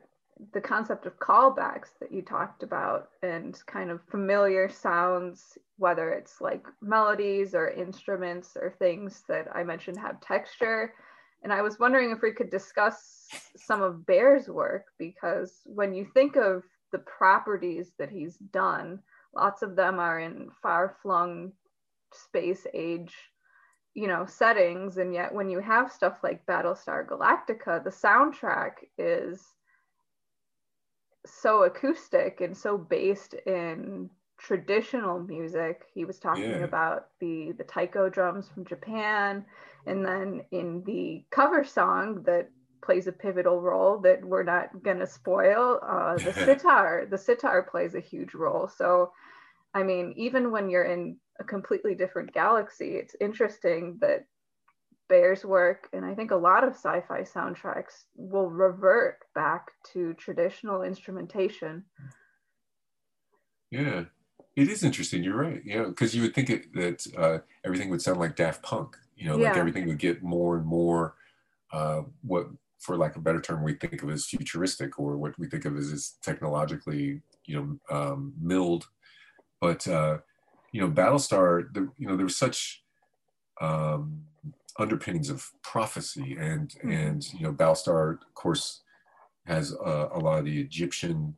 the 0.53 0.61
concept 0.61 1.07
of 1.07 1.17
callbacks 1.17 1.89
that 1.99 2.11
you 2.11 2.21
talked 2.21 2.61
about 2.61 3.09
and 3.23 3.59
kind 3.65 3.89
of 3.89 4.03
familiar 4.11 4.69
sounds, 4.69 5.57
whether 5.77 6.11
it's 6.11 6.39
like 6.39 6.67
melodies 6.83 7.55
or 7.55 7.69
instruments 7.71 8.55
or 8.55 8.75
things 8.77 9.23
that 9.27 9.47
I 9.55 9.63
mentioned 9.63 9.97
have 9.97 10.21
texture. 10.21 10.93
And 11.43 11.51
I 11.51 11.63
was 11.63 11.79
wondering 11.79 12.11
if 12.11 12.21
we 12.21 12.31
could 12.31 12.51
discuss 12.51 13.27
some 13.55 13.81
of 13.81 14.05
Bear's 14.05 14.47
work 14.47 14.85
because 14.99 15.61
when 15.65 15.95
you 15.95 16.05
think 16.13 16.35
of 16.35 16.61
the 16.91 16.99
properties 16.99 17.93
that 17.97 18.11
he's 18.11 18.37
done, 18.53 18.99
lots 19.35 19.63
of 19.63 19.75
them 19.75 19.97
are 19.97 20.19
in 20.19 20.49
far 20.61 20.97
flung 21.01 21.51
space 22.13 22.65
age 22.73 23.15
you 23.93 24.07
know 24.07 24.25
settings. 24.25 24.97
And 24.97 25.13
yet 25.13 25.33
when 25.33 25.49
you 25.49 25.59
have 25.59 25.91
stuff 25.91 26.17
like 26.23 26.45
battlestar 26.45 27.05
galactica 27.07 27.83
the 27.83 27.89
soundtrack 27.89 28.73
is 28.97 29.43
so 31.25 31.63
acoustic 31.63 32.39
and 32.41 32.55
so 32.55 32.77
based 32.77 33.33
in 33.45 34.09
traditional 34.37 35.19
music. 35.19 35.83
He 35.93 36.05
was 36.05 36.19
talking 36.19 36.51
yeah. 36.51 36.57
about 36.63 37.07
the 37.19 37.53
the 37.57 37.63
taiko 37.63 38.09
drums 38.09 38.47
from 38.47 38.65
japan. 38.65 39.45
And 39.85 40.05
then 40.05 40.41
in 40.51 40.83
the 40.85 41.25
cover 41.31 41.63
song 41.63 42.23
that 42.25 42.49
plays 42.83 43.07
a 43.07 43.11
pivotal 43.11 43.61
role 43.61 43.99
that 43.99 44.23
we're 44.23 44.43
not 44.43 44.83
going 44.83 44.99
to 44.99 45.07
spoil 45.07 45.79
uh, 45.81 46.17
the 46.17 46.33
sitar 46.45 47.07
the 47.09 47.17
sitar 47.17 47.63
plays 47.63 47.95
a 47.95 47.99
huge 47.99 48.33
role. 48.33 48.67
So 48.67 49.11
i 49.73 49.83
mean 49.83 50.13
even 50.17 50.51
when 50.51 50.69
you're 50.69 50.85
in 50.85 51.17
a 51.39 51.43
completely 51.43 51.95
different 51.95 52.33
galaxy. 52.33 52.95
It's 52.95 53.15
interesting 53.21 53.97
that 54.01 54.25
Bear's 55.09 55.45
work, 55.45 55.87
and 55.93 56.03
I 56.03 56.13
think 56.13 56.31
a 56.31 56.35
lot 56.35 56.63
of 56.63 56.73
sci 56.73 57.01
fi 57.07 57.21
soundtracks 57.21 58.03
will 58.15 58.49
revert 58.49 59.19
back 59.33 59.71
to 59.93 60.13
traditional 60.15 60.83
instrumentation. 60.83 61.85
Yeah, 63.71 64.05
it 64.55 64.69
is 64.69 64.83
interesting. 64.83 65.23
You're 65.23 65.37
right. 65.37 65.61
Yeah, 65.63 65.85
because 65.85 66.13
you 66.13 66.23
would 66.23 66.35
think 66.35 66.49
it, 66.49 66.73
that 66.73 67.07
uh, 67.17 67.39
everything 67.63 67.89
would 67.89 68.01
sound 68.01 68.19
like 68.19 68.35
Daft 68.35 68.63
Punk, 68.63 68.97
you 69.15 69.29
know, 69.29 69.37
like 69.37 69.55
everything 69.55 69.87
would 69.87 69.99
get 69.99 70.23
more 70.23 70.57
and 70.57 70.65
more 70.65 71.15
uh, 71.71 72.01
what, 72.21 72.47
for 72.79 72.97
lack 72.97 73.11
of 73.11 73.21
a 73.21 73.23
better 73.23 73.41
term, 73.41 73.63
we 73.63 73.73
think 73.73 74.03
of 74.03 74.09
as 74.09 74.25
futuristic 74.25 74.99
or 74.99 75.17
what 75.17 75.37
we 75.39 75.47
think 75.47 75.65
of 75.65 75.77
as, 75.77 75.91
as 75.91 76.15
technologically, 76.21 77.21
you 77.45 77.79
know, 77.89 77.95
um, 77.95 78.33
milled. 78.39 78.87
But 79.59 79.87
uh, 79.87 80.19
you 80.71 80.81
know, 80.81 80.89
Battlestar, 80.89 81.73
the, 81.73 81.89
you 81.97 82.07
know, 82.07 82.15
there 82.15 82.25
was 82.25 82.37
such 82.37 82.83
um, 83.61 84.23
underpinnings 84.77 85.29
of 85.29 85.49
prophecy, 85.63 86.37
and 86.39 86.69
mm-hmm. 86.69 86.91
and 86.91 87.33
you 87.33 87.41
know, 87.41 87.53
Battlestar, 87.53 88.13
of 88.13 88.33
course, 88.35 88.81
has 89.45 89.73
a, 89.73 90.09
a 90.13 90.19
lot 90.19 90.39
of 90.39 90.45
the 90.45 90.59
Egyptian 90.59 91.35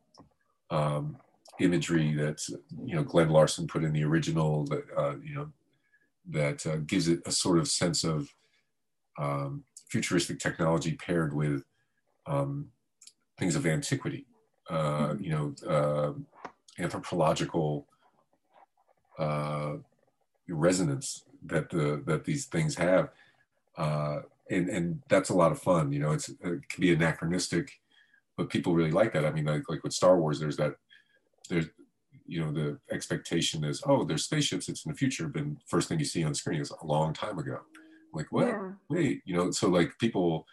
um, 0.70 1.16
imagery 1.60 2.14
that 2.14 2.46
you 2.84 2.94
know 2.94 3.02
Glen 3.02 3.30
Larson 3.30 3.66
put 3.66 3.84
in 3.84 3.92
the 3.92 4.04
original. 4.04 4.64
That 4.66 4.84
uh, 4.96 5.16
you 5.24 5.34
know, 5.34 5.52
that 6.30 6.66
uh, 6.66 6.76
gives 6.86 7.08
it 7.08 7.20
a 7.26 7.32
sort 7.32 7.58
of 7.58 7.68
sense 7.68 8.04
of 8.04 8.28
um, 9.18 9.64
futuristic 9.88 10.38
technology 10.38 10.92
paired 10.92 11.34
with 11.34 11.64
um, 12.26 12.68
things 13.38 13.56
of 13.56 13.66
antiquity. 13.66 14.26
Uh, 14.68 15.08
mm-hmm. 15.08 15.24
you 15.24 15.30
know, 15.30 15.54
uh, 15.68 16.12
anthropological 16.78 17.86
uh, 19.20 19.74
resonance 20.48 21.24
that 21.46 21.70
the 21.70 22.02
that 22.06 22.24
these 22.24 22.46
things 22.46 22.74
have, 22.76 23.10
uh, 23.76 24.20
and 24.50 24.68
and 24.68 25.02
that's 25.08 25.30
a 25.30 25.34
lot 25.34 25.52
of 25.52 25.60
fun. 25.60 25.92
You 25.92 26.00
know, 26.00 26.12
it's 26.12 26.28
it 26.28 26.68
can 26.68 26.80
be 26.80 26.92
anachronistic, 26.92 27.80
but 28.36 28.50
people 28.50 28.74
really 28.74 28.90
like 28.90 29.12
that. 29.12 29.24
I 29.24 29.30
mean, 29.30 29.44
like 29.44 29.68
like 29.68 29.82
with 29.84 29.92
Star 29.92 30.18
Wars, 30.18 30.40
there's 30.40 30.56
that 30.56 30.74
there's 31.48 31.66
you 32.26 32.40
know 32.44 32.52
the 32.52 32.78
expectation 32.92 33.64
is 33.64 33.82
oh 33.86 34.04
there's 34.04 34.24
spaceships 34.24 34.68
it's 34.68 34.84
in 34.86 34.92
the 34.92 34.96
future 34.96 35.26
but 35.26 35.42
first 35.66 35.88
thing 35.88 35.98
you 35.98 36.04
see 36.04 36.22
on 36.22 36.30
the 36.30 36.34
screen 36.36 36.60
is 36.60 36.70
a 36.70 36.86
long 36.86 37.12
time 37.12 37.38
ago 37.40 37.58
like 38.14 38.30
what 38.30 38.46
Yeah. 38.46 38.70
wait 38.88 39.22
you 39.24 39.34
know 39.36 39.50
so 39.50 39.68
like 39.68 39.98
people 39.98 40.46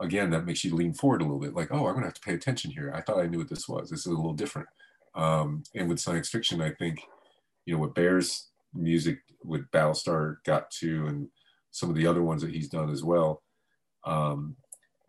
again 0.00 0.30
that 0.30 0.46
makes 0.46 0.64
you 0.64 0.74
lean 0.74 0.94
forward 0.94 1.20
a 1.20 1.24
little 1.24 1.38
bit 1.38 1.54
like 1.54 1.68
oh 1.72 1.86
i'm 1.86 1.94
gonna 1.94 2.06
have 2.06 2.14
to 2.14 2.20
pay 2.22 2.32
attention 2.32 2.70
here 2.70 2.90
i 2.94 3.02
thought 3.02 3.20
i 3.20 3.26
knew 3.26 3.36
what 3.38 3.50
this 3.50 3.68
was 3.68 3.90
this 3.90 4.00
is 4.00 4.06
a 4.06 4.16
little 4.16 4.32
different 4.32 4.66
um 5.14 5.62
and 5.74 5.90
with 5.90 6.00
science 6.00 6.30
fiction 6.30 6.62
i 6.62 6.70
think 6.70 7.00
you 7.66 7.74
know 7.74 7.80
what 7.80 7.94
bear's 7.94 8.48
music 8.74 9.18
with 9.44 9.70
battlestar 9.70 10.36
got 10.44 10.70
to 10.70 11.06
and 11.06 11.28
some 11.70 11.88
of 11.88 11.96
the 11.96 12.06
other 12.06 12.22
ones 12.22 12.42
that 12.42 12.52
he's 12.52 12.68
done 12.68 12.90
as 12.90 13.02
well 13.02 13.42
um 14.04 14.56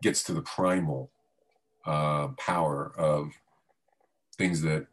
gets 0.02 0.22
to 0.24 0.32
the 0.32 0.42
primal 0.42 1.10
uh, 1.86 2.28
power 2.38 2.92
of 2.98 3.32
things 4.36 4.62
that 4.62 4.86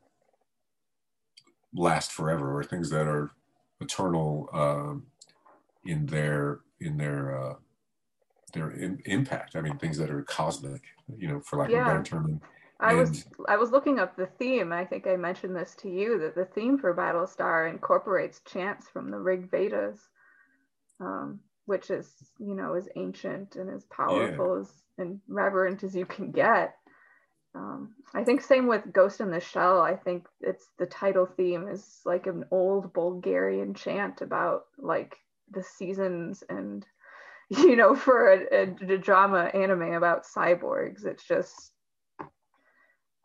last 1.74 2.12
forever 2.12 2.58
or 2.58 2.64
things 2.64 2.90
that 2.90 3.08
are 3.08 3.32
eternal 3.82 4.50
um, 4.54 5.06
in 5.86 6.06
their 6.06 6.60
in 6.80 6.98
their 6.98 7.38
uh, 7.38 7.56
their 8.54 8.72
im- 8.72 9.00
impact. 9.06 9.56
I 9.56 9.62
mean, 9.62 9.78
things 9.78 9.98
that 9.98 10.10
are 10.10 10.24
cosmic, 10.24 10.82
you 11.18 11.28
know, 11.28 11.42
for 11.42 11.60
lack 11.60 11.70
of 11.70 11.76
a 11.76 11.86
better 11.86 12.04
term. 12.04 12.42
And, 12.80 12.92
I 12.92 12.94
was 12.94 13.26
I 13.48 13.58
was 13.58 13.72
looking 13.72 14.00
up 14.00 14.16
the 14.16 14.30
theme. 14.40 14.72
I 14.72 14.86
think 14.86 15.06
I 15.06 15.16
mentioned 15.18 15.56
this 15.56 15.76
to 15.80 15.90
you 15.90 16.20
that 16.20 16.36
the 16.36 16.46
theme 16.46 16.78
for 16.78 16.96
Battlestar 16.96 17.70
incorporates 17.70 18.42
chants 18.42 18.88
from 18.88 19.12
the 19.12 19.20
Rig 19.20 19.52
Vedas, 19.52 20.00
um, 21.02 21.42
which 21.66 21.90
is 21.90 22.10
you 22.40 22.56
know 22.56 22.76
as 22.76 22.88
ancient 22.96 23.56
and 23.58 23.70
as 23.70 23.84
powerful 23.86 24.56
as 24.62 24.72
and 24.98 25.20
reverent 25.28 25.84
as 25.84 25.96
you 25.96 26.06
can 26.06 26.32
get. 26.32 26.76
Um, 27.56 27.96
I 28.14 28.24
think 28.24 28.42
same 28.42 28.68
with 28.68 28.94
Ghost 28.94 29.20
in 29.22 29.32
the 29.32 29.40
Shell. 29.40 29.82
I 29.82 29.96
think 29.96 30.28
it's 30.40 30.68
the 30.78 30.86
title 30.86 31.26
theme 31.26 31.68
is 31.68 32.02
like 32.06 32.28
an 32.28 32.46
old 32.52 32.94
Bulgarian 32.94 33.74
chant 33.74 34.22
about 34.22 34.66
like 34.78 35.18
the 35.52 35.64
seasons 35.64 36.44
and 36.48 36.86
you 37.50 37.76
know 37.76 37.96
for 37.96 38.32
a, 38.32 38.40
a, 38.54 38.94
a 38.94 38.98
drama 38.98 39.46
anime 39.54 39.94
about 39.94 40.26
cyborgs. 40.26 41.06
It's 41.06 41.26
just 41.26 41.72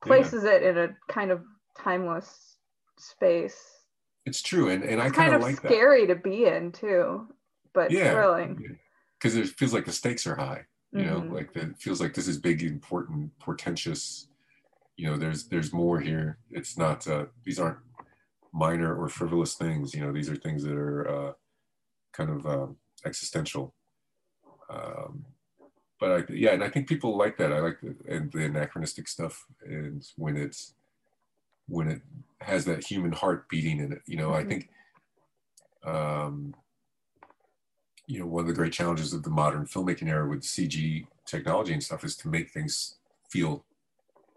places 0.06 0.44
it 0.44 0.62
in 0.62 0.78
a 0.78 0.96
kind 1.08 1.30
of 1.30 1.42
timeless 1.76 2.56
space. 2.98 3.58
it's 4.26 4.42
true, 4.42 4.70
and 4.70 4.82
and 4.84 5.00
I 5.00 5.06
It's 5.06 5.16
kind 5.16 5.30
kind 5.30 5.36
of 5.36 5.42
like 5.42 5.62
that. 5.62 5.68
scary 5.70 6.06
to 6.06 6.14
be 6.14 6.46
in 6.46 6.72
too, 6.72 7.28
but 7.72 7.90
Yeah. 7.92 8.12
thrilling. 8.12 8.78
because 9.18 9.36
it 9.36 9.48
feels 9.48 9.72
like 9.72 9.84
the 9.86 9.92
stakes 9.92 10.26
are 10.26 10.36
high 10.36 10.66
you 10.92 11.04
know 11.04 11.18
Mhm. 11.20 11.32
like 11.32 11.52
the, 11.52 11.60
it 11.62 11.78
feels 11.78 12.00
like 12.00 12.14
this 12.14 12.28
is 12.28 12.38
big 12.38 12.62
important 12.62 13.36
portentous 13.40 14.28
you 14.96 15.06
know 15.10 15.16
there's 15.16 15.48
there's 15.48 15.72
more 15.72 15.98
here 16.00 16.38
it's 16.50 16.78
not 16.78 17.06
uh 17.08 17.26
these 17.44 17.58
aren't 17.58 17.78
minor 18.52 18.94
or 18.94 19.08
frivolous 19.08 19.54
things 19.54 19.94
you 19.94 20.00
know 20.00 20.12
these 20.12 20.30
are 20.30 20.36
things 20.36 20.62
that 20.62 20.76
are 20.76 21.08
uh 21.08 21.32
kind 22.12 22.30
of 22.30 22.46
um, 22.46 22.76
existential 23.04 23.74
um 24.70 25.24
but 26.00 26.10
I, 26.12 26.32
yeah 26.32 26.50
and 26.52 26.64
i 26.64 26.68
think 26.68 26.88
people 26.88 27.16
like 27.16 27.36
that 27.38 27.52
i 27.52 27.60
like 27.60 27.80
the, 27.80 27.94
and 28.08 28.30
the 28.32 28.44
anachronistic 28.44 29.08
stuff 29.08 29.44
and 29.64 30.04
when 30.16 30.36
it's 30.36 30.74
when 31.68 31.88
it 31.88 32.02
has 32.40 32.64
that 32.66 32.84
human 32.84 33.12
heart 33.12 33.48
beating 33.48 33.78
in 33.78 33.92
it 33.92 34.02
you 34.06 34.16
know 34.16 34.34
i 34.34 34.42
Mhm. 34.44 34.48
think 34.48 34.68
um 35.84 36.54
you 38.06 38.18
know, 38.18 38.26
one 38.26 38.42
of 38.42 38.48
the 38.48 38.54
great 38.54 38.72
challenges 38.72 39.12
of 39.12 39.22
the 39.22 39.30
modern 39.30 39.64
filmmaking 39.64 40.08
era 40.08 40.28
with 40.28 40.42
CG 40.42 41.06
technology 41.26 41.72
and 41.72 41.82
stuff 41.82 42.04
is 42.04 42.16
to 42.18 42.28
make 42.28 42.50
things 42.50 42.98
feel 43.30 43.64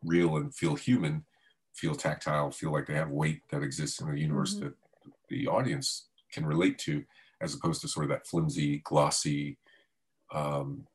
real 0.03 0.37
and 0.37 0.55
feel 0.55 0.75
human, 0.75 1.25
feel 1.73 1.95
tactile, 1.95 2.49
feel 2.49 2.71
like 2.71 2.85
they 2.85 2.93
have 2.93 3.09
weight 3.09 3.41
that 3.49 3.63
exists 3.63 3.99
in 3.99 4.09
the 4.09 4.19
universe 4.19 4.55
Mhm. 4.55 4.59
that 4.61 4.73
the 5.29 5.47
audience 5.47 6.07
can 6.31 6.45
relate 6.45 6.77
to, 6.79 7.03
as 7.41 7.53
opposed 7.53 7.81
to 7.81 7.87
sort 7.87 8.05
of 8.05 8.09
that 8.09 8.25
flimsy, 8.25 8.79
glossy, 8.79 9.57
um, 10.31 10.87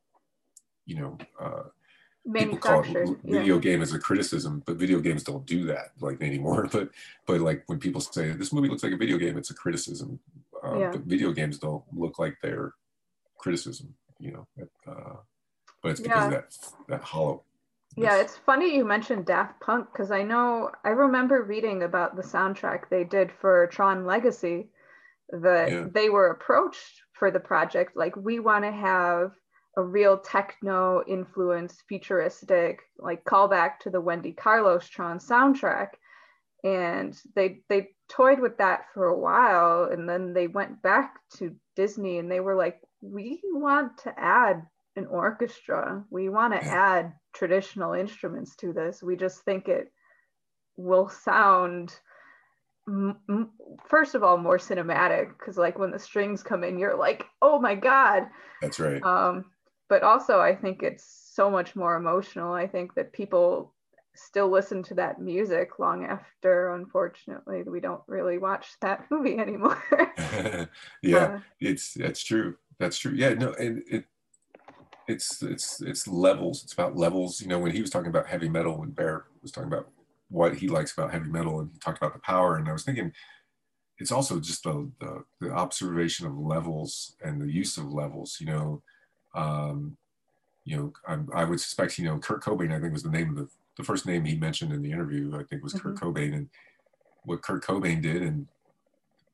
you 0.86 0.96
know, 0.96 1.18
uh, 1.40 1.62
people 2.34 2.58
call 2.58 2.82
it 2.82 3.18
video 3.24 3.56
Yeah. 3.56 3.60
game 3.60 3.82
as 3.82 3.92
a 3.92 3.98
criticism, 3.98 4.62
but 4.66 4.76
video 4.76 5.00
games 5.00 5.22
don't 5.22 5.46
do 5.46 5.64
that 5.66 5.90
like 6.00 6.20
anymore. 6.22 6.68
But 6.72 6.90
but 7.26 7.40
like 7.40 7.64
when 7.66 7.78
people 7.78 8.00
say 8.00 8.30
this 8.32 8.52
movie 8.52 8.68
looks 8.68 8.82
like 8.82 8.92
a 8.92 8.96
video 8.96 9.18
game, 9.18 9.36
it's 9.36 9.50
a 9.50 9.54
criticism. 9.54 10.18
Um, 10.62 10.80
Yeah. 10.80 10.90
But 10.92 11.02
video 11.02 11.32
games 11.32 11.58
don't 11.58 11.84
look 11.92 12.18
like 12.18 12.36
they're 12.42 12.74
criticism, 13.38 13.94
you 14.18 14.32
know. 14.32 14.46
Uh, 14.86 15.16
but 15.82 15.90
it's 15.92 16.00
because 16.00 16.24
of 16.26 16.30
that 16.30 16.56
that 16.88 17.02
hollow. 17.02 17.42
Yeah, 17.96 18.20
it's 18.22 18.38
funny 18.38 18.74
you 18.74 18.84
mentioned 18.86 19.26
Daft 19.26 19.60
Punk 19.60 19.88
because 19.92 20.10
I 20.10 20.22
know 20.22 20.70
I 20.82 20.90
remember 20.90 21.42
reading 21.42 21.82
about 21.82 22.16
the 22.16 22.22
soundtrack 22.22 22.88
they 22.88 23.04
did 23.04 23.30
for 23.40 23.66
Tron 23.66 24.06
Legacy 24.06 24.70
that 25.28 25.70
Yeah. 25.70 25.86
they 25.92 26.08
were 26.08 26.30
approached 26.30 27.02
for 27.12 27.30
the 27.30 27.40
project 27.40 27.96
like 27.96 28.16
we 28.16 28.38
want 28.38 28.64
to 28.64 28.72
have 28.72 29.32
a 29.76 29.82
real 29.82 30.18
techno 30.18 31.02
influenced 31.06 31.82
futuristic 31.88 32.80
like 32.98 33.24
callback 33.24 33.78
to 33.80 33.90
the 33.90 34.00
Wendy 34.00 34.32
Carlos 34.32 34.88
Tron 34.88 35.18
soundtrack. 35.18 35.88
And 36.64 37.18
they 37.34 37.60
they 37.68 37.88
toyed 38.08 38.38
with 38.38 38.58
that 38.58 38.84
for 38.92 39.06
a 39.06 39.18
while 39.18 39.84
and 39.84 40.08
then 40.08 40.32
they 40.32 40.46
went 40.46 40.82
back 40.82 41.14
to 41.38 41.56
Disney 41.74 42.18
and 42.18 42.30
they 42.30 42.40
were 42.40 42.54
like 42.54 42.80
we 43.00 43.40
want 43.44 43.98
to 43.98 44.14
add 44.18 44.62
an 44.94 45.06
orchestra. 45.06 46.04
We 46.10 46.28
want 46.28 46.52
to 46.52 46.62
add 46.62 47.14
traditional 47.32 47.94
instruments 47.94 48.54
to 48.56 48.72
this. 48.72 49.02
We 49.02 49.16
just 49.16 49.42
think 49.42 49.68
it 49.68 49.90
will 50.76 51.08
sound 51.08 51.94
first 53.86 54.16
of 54.16 54.24
all 54.24 54.36
more 54.36 54.58
cinematic 54.58 55.28
because 55.38 55.56
like 55.56 55.78
when 55.78 55.92
the 55.92 55.98
strings 56.00 56.42
come 56.42 56.64
in 56.64 56.78
you're 56.78 56.96
like 56.96 57.24
oh 57.40 57.58
my 57.58 57.74
god. 57.74 58.24
That's 58.60 58.78
right. 58.78 59.02
um, 59.02 59.46
but 59.92 60.02
also 60.02 60.40
I 60.40 60.56
think 60.56 60.82
it's 60.82 61.04
so 61.04 61.50
much 61.50 61.76
more 61.76 61.96
emotional. 61.96 62.54
I 62.54 62.66
think 62.66 62.94
that 62.94 63.12
people 63.12 63.74
still 64.14 64.48
listen 64.48 64.82
to 64.84 64.94
that 64.94 65.20
music 65.20 65.78
long 65.78 66.06
after, 66.06 66.74
unfortunately, 66.74 67.64
we 67.64 67.78
don't 67.78 68.00
really 68.06 68.38
watch 68.38 68.68
that 68.80 69.04
movie 69.10 69.36
anymore. 69.36 69.82
yeah, 71.02 71.32
Uh, 71.34 71.40
it's 71.60 71.92
that's 71.92 72.24
true. 72.24 72.56
That's 72.78 72.96
true. 72.96 73.12
Yeah, 73.14 73.34
no, 73.34 73.52
and 73.52 73.82
it 73.86 74.06
it's 75.06 75.42
it's 75.42 75.82
it's 75.82 76.08
levels. 76.08 76.64
It's 76.64 76.72
about 76.72 76.96
levels. 76.96 77.42
You 77.42 77.48
know, 77.48 77.58
when 77.58 77.72
he 77.72 77.82
was 77.82 77.90
talking 77.90 78.08
about 78.08 78.26
heavy 78.26 78.48
metal, 78.48 78.78
when 78.78 78.92
Bear 78.92 79.26
was 79.42 79.52
talking 79.52 79.70
about 79.70 79.90
what 80.30 80.54
he 80.54 80.68
likes 80.68 80.94
about 80.94 81.12
heavy 81.12 81.28
metal, 81.28 81.60
and 81.60 81.68
he 81.70 81.78
talked 81.78 81.98
about 81.98 82.14
the 82.14 82.18
power, 82.20 82.56
and 82.56 82.66
I 82.66 82.72
was 82.72 82.84
thinking, 82.84 83.12
it's 83.98 84.10
also 84.10 84.40
just 84.40 84.62
the 84.62 84.90
the, 85.00 85.24
the 85.42 85.50
observation 85.52 86.26
of 86.26 86.38
levels 86.38 87.14
and 87.22 87.42
the 87.42 87.52
use 87.52 87.76
of 87.76 87.92
levels. 87.92 88.38
You 88.40 88.46
know, 88.46 88.82
um, 89.34 89.96
you 90.64 90.76
know, 90.76 90.92
I, 91.06 91.42
I 91.42 91.44
would 91.44 91.60
suspect, 91.60 91.98
you 91.98 92.04
know, 92.04 92.18
Kurt 92.18 92.42
Cobain, 92.42 92.74
I 92.74 92.80
think 92.80 92.92
was 92.92 93.02
the 93.02 93.10
name 93.10 93.30
of 93.30 93.36
the 93.36 93.48
the 93.78 93.84
first 93.84 94.04
name 94.06 94.24
he 94.24 94.36
mentioned 94.36 94.72
in 94.72 94.82
the 94.82 94.92
interview. 94.92 95.34
I 95.34 95.44
think 95.44 95.62
was 95.62 95.72
Kurt 95.72 95.96
Cobain, 95.96 96.34
and 96.34 96.48
what 97.24 97.42
Kurt 97.42 97.64
Cobain 97.64 98.02
did, 98.02 98.22
and 98.22 98.46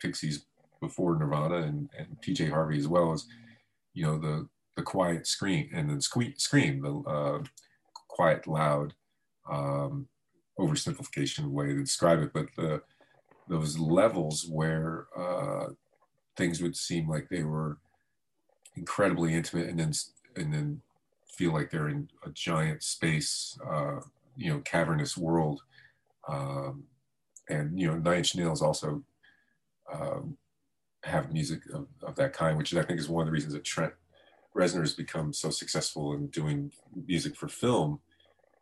Pixies 0.00 0.44
before 0.80 1.16
Nirvana 1.16 1.56
and, 1.56 1.90
and 1.98 2.16
PJ 2.20 2.50
Harvey 2.50 2.78
as 2.78 2.86
well 2.86 3.12
as, 3.12 3.26
you 3.94 4.04
know, 4.04 4.18
the 4.18 4.48
the 4.76 4.82
quiet 4.82 5.26
scream 5.26 5.68
and 5.74 5.90
then 5.90 6.00
squeak, 6.00 6.38
scream, 6.38 6.80
the 6.80 7.10
uh, 7.10 7.42
quiet, 8.08 8.46
loud, 8.46 8.94
um, 9.50 10.06
oversimplification 10.58 11.48
way 11.50 11.66
to 11.66 11.82
describe 11.82 12.20
it, 12.20 12.32
but 12.32 12.46
the 12.56 12.80
those 13.48 13.78
levels 13.78 14.46
where 14.48 15.06
uh, 15.16 15.68
things 16.36 16.62
would 16.62 16.76
seem 16.76 17.08
like 17.08 17.28
they 17.28 17.42
were 17.42 17.78
incredibly 18.78 19.34
intimate 19.34 19.68
and 19.68 19.78
then 19.78 19.92
and 20.36 20.52
then 20.54 20.80
feel 21.38 21.52
like 21.52 21.70
they're 21.70 21.88
in 21.88 22.08
a 22.24 22.30
giant 22.30 22.82
space, 22.82 23.58
uh, 23.68 24.00
you 24.36 24.50
know, 24.50 24.60
cavernous 24.60 25.16
world. 25.16 25.62
Um, 26.28 26.84
and 27.48 27.78
you 27.78 27.86
know, 27.86 27.96
Nine 27.96 28.18
Inch 28.18 28.36
Nails 28.36 28.62
also 28.62 29.02
um, 29.92 30.36
have 31.04 31.32
music 31.32 31.60
of, 31.72 31.86
of 32.02 32.16
that 32.16 32.32
kind, 32.32 32.58
which 32.58 32.74
I 32.74 32.82
think 32.82 33.00
is 33.00 33.08
one 33.08 33.22
of 33.22 33.26
the 33.26 33.32
reasons 33.32 33.54
that 33.54 33.64
Trent 33.64 33.92
Reznor 34.54 34.80
has 34.80 34.94
become 34.94 35.32
so 35.32 35.50
successful 35.50 36.12
in 36.12 36.26
doing 36.28 36.72
music 37.06 37.36
for 37.36 37.48
film. 37.48 38.00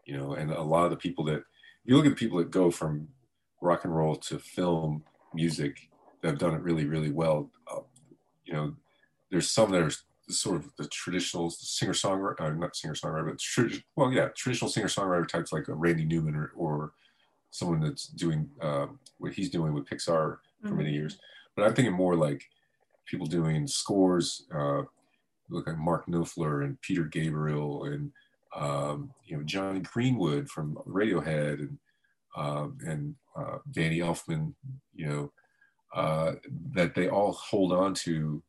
You 0.04 0.16
know, 0.16 0.34
and 0.34 0.50
a 0.52 0.62
lot 0.62 0.84
of 0.84 0.90
the 0.90 0.96
people 0.96 1.24
that 1.24 1.42
you 1.84 1.96
look 1.96 2.06
at 2.06 2.10
the 2.10 2.16
people 2.16 2.38
that 2.38 2.50
go 2.50 2.70
from 2.70 3.08
rock 3.60 3.84
and 3.84 3.94
roll 3.94 4.16
to 4.16 4.38
film 4.38 5.02
music 5.34 5.88
that 6.20 6.28
have 6.28 6.38
done 6.38 6.54
it 6.54 6.62
really, 6.62 6.84
really 6.84 7.10
well. 7.10 7.50
Uh, 7.70 7.80
you 8.44 8.52
know, 8.52 8.74
there's 9.36 9.50
some 9.50 9.70
that 9.70 9.82
are 9.82 9.90
sort 10.30 10.56
of 10.56 10.70
the 10.78 10.88
traditional 10.88 11.50
singer 11.50 11.92
songwriter, 11.92 12.40
uh, 12.40 12.50
not 12.54 12.74
singer 12.74 12.94
songwriter, 12.94 13.26
but 13.28 13.36
tradi- 13.38 13.84
well, 13.96 14.10
yeah, 14.10 14.28
traditional 14.34 14.70
singer 14.70 14.86
songwriter 14.88 15.28
types 15.28 15.52
like 15.52 15.68
a 15.68 15.74
Randy 15.74 16.06
Newman 16.06 16.34
or, 16.34 16.52
or 16.56 16.92
someone 17.50 17.80
that's 17.80 18.06
doing 18.08 18.48
uh, 18.62 18.86
what 19.18 19.34
he's 19.34 19.50
doing 19.50 19.74
with 19.74 19.84
Pixar 19.84 20.38
for 20.62 20.68
Mhm. 20.70 20.76
many 20.78 20.92
years. 20.92 21.18
But 21.54 21.64
I'm 21.66 21.74
thinking 21.74 21.92
more 21.92 22.16
like 22.16 22.44
people 23.04 23.26
doing 23.26 23.66
scores, 23.66 24.46
uh, 24.54 24.82
look 25.50 25.68
at 25.68 25.76
Mark 25.78 26.06
Knopfler 26.06 26.64
and 26.64 26.80
Peter 26.80 27.04
Gabriel 27.04 27.84
and 27.84 28.10
um, 28.54 29.12
you 29.26 29.36
know 29.36 29.42
Jonny 29.44 29.80
Greenwood 29.80 30.48
from 30.48 30.76
Radiohead 30.86 31.58
and 31.60 31.78
um, 32.36 32.78
and 32.86 33.14
uh, 33.36 33.58
Danny 33.70 33.98
Elfman, 33.98 34.54
you 34.94 35.06
know, 35.06 35.32
uh, 35.94 36.32
that 36.72 36.94
they 36.94 37.08
all 37.08 37.32
hold 37.32 37.72
on 37.72 37.92
to, 37.94 38.42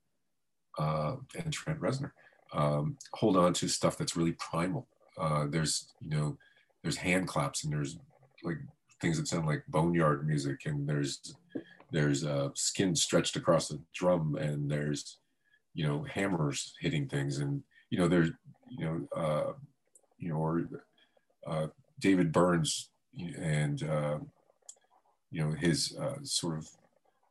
uh, 0.77 1.15
and 1.35 1.51
Trent 1.51 1.79
Reznor, 1.79 2.11
um, 2.53 2.97
hold 3.13 3.37
on 3.37 3.53
to 3.53 3.67
stuff 3.67 3.97
that's 3.97 4.15
really 4.15 4.33
primal. 4.33 4.87
Uh, 5.17 5.45
there's, 5.49 5.93
you 6.01 6.09
know, 6.09 6.37
there's 6.83 6.97
hand 6.97 7.27
claps 7.27 7.63
and 7.63 7.73
there's 7.73 7.97
like 8.43 8.57
things 9.01 9.17
that 9.17 9.27
sound 9.27 9.45
like 9.45 9.63
boneyard 9.67 10.25
music 10.25 10.65
and 10.65 10.87
there's 10.87 11.35
there's 11.91 12.23
uh, 12.25 12.49
skin 12.53 12.95
stretched 12.95 13.35
across 13.35 13.71
a 13.71 13.79
drum 13.93 14.35
and 14.35 14.69
there's 14.69 15.17
you 15.73 15.85
know 15.85 16.03
hammers 16.03 16.73
hitting 16.79 17.07
things 17.07 17.39
and 17.39 17.63
you 17.89 17.97
know 17.97 18.07
there's 18.07 18.29
you 18.69 18.85
know 18.85 19.07
uh, 19.15 19.51
you 20.17 20.29
know 20.29 20.35
or 20.35 20.69
uh, 21.45 21.67
David 21.99 22.31
Burns 22.31 22.89
and 23.37 23.83
uh, 23.83 24.19
you 25.31 25.43
know 25.43 25.51
his 25.51 25.97
uh, 25.99 26.17
sort 26.23 26.57
of 26.57 26.69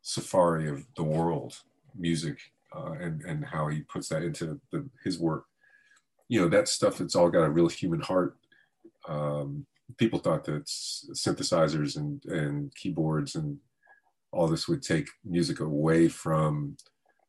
safari 0.03 0.69
of 0.69 0.85
the 0.97 1.03
world 1.03 1.61
music 1.95 2.39
uh, 2.77 2.93
and 3.01 3.23
and 3.23 3.45
how 3.45 3.69
he 3.69 3.81
puts 3.83 4.09
that 4.09 4.23
into 4.23 4.61
the, 4.73 4.89
his 5.05 5.19
work 5.19 5.45
you 6.29 6.41
know 6.41 6.49
that 6.49 6.69
stuff 6.69 6.99
that's 6.99 7.17
all 7.17 7.31
got 7.31 7.45
a 7.45 7.51
real 7.51 7.69
human 7.69 8.01
heart 8.01 8.37
um, 9.09 9.65
people 9.99 10.19
thought 10.19 10.45
that 10.45 10.65
synthesizers 10.65 11.97
and 11.97 12.25
and 12.27 12.75
keyboards 12.75 13.35
and 13.35 13.59
all 14.33 14.47
this 14.47 14.69
would 14.69 14.83
take 14.83 15.09
music 15.25 15.61
away 15.61 16.09
from 16.09 16.77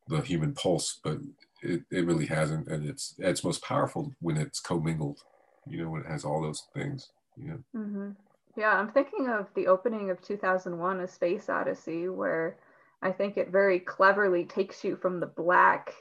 the 0.08 0.20
human 0.20 0.52
pulse, 0.54 1.00
but 1.02 1.18
it, 1.62 1.82
it 1.90 2.06
really 2.06 2.26
hasn't. 2.26 2.68
And 2.68 2.88
it's 2.88 3.14
it's 3.18 3.44
most 3.44 3.62
powerful 3.62 4.12
when 4.20 4.36
it's 4.36 4.60
commingled, 4.60 5.20
you 5.66 5.82
know, 5.82 5.90
when 5.90 6.02
it 6.02 6.08
has 6.08 6.24
all 6.24 6.42
those 6.42 6.64
things. 6.74 7.10
Mm-hmm. 7.40 8.10
Yeah, 8.56 8.70
I'm 8.70 8.90
thinking 8.90 9.28
of 9.28 9.46
the 9.54 9.68
opening 9.68 10.10
of 10.10 10.20
2001 10.20 11.00
A 11.00 11.08
Space 11.08 11.48
Odyssey, 11.48 12.08
where 12.08 12.56
I 13.02 13.12
think 13.12 13.36
it 13.36 13.50
very 13.50 13.78
cleverly 13.78 14.44
takes 14.44 14.82
you 14.84 14.96
from 14.96 15.20
the 15.20 15.26
black 15.26 15.92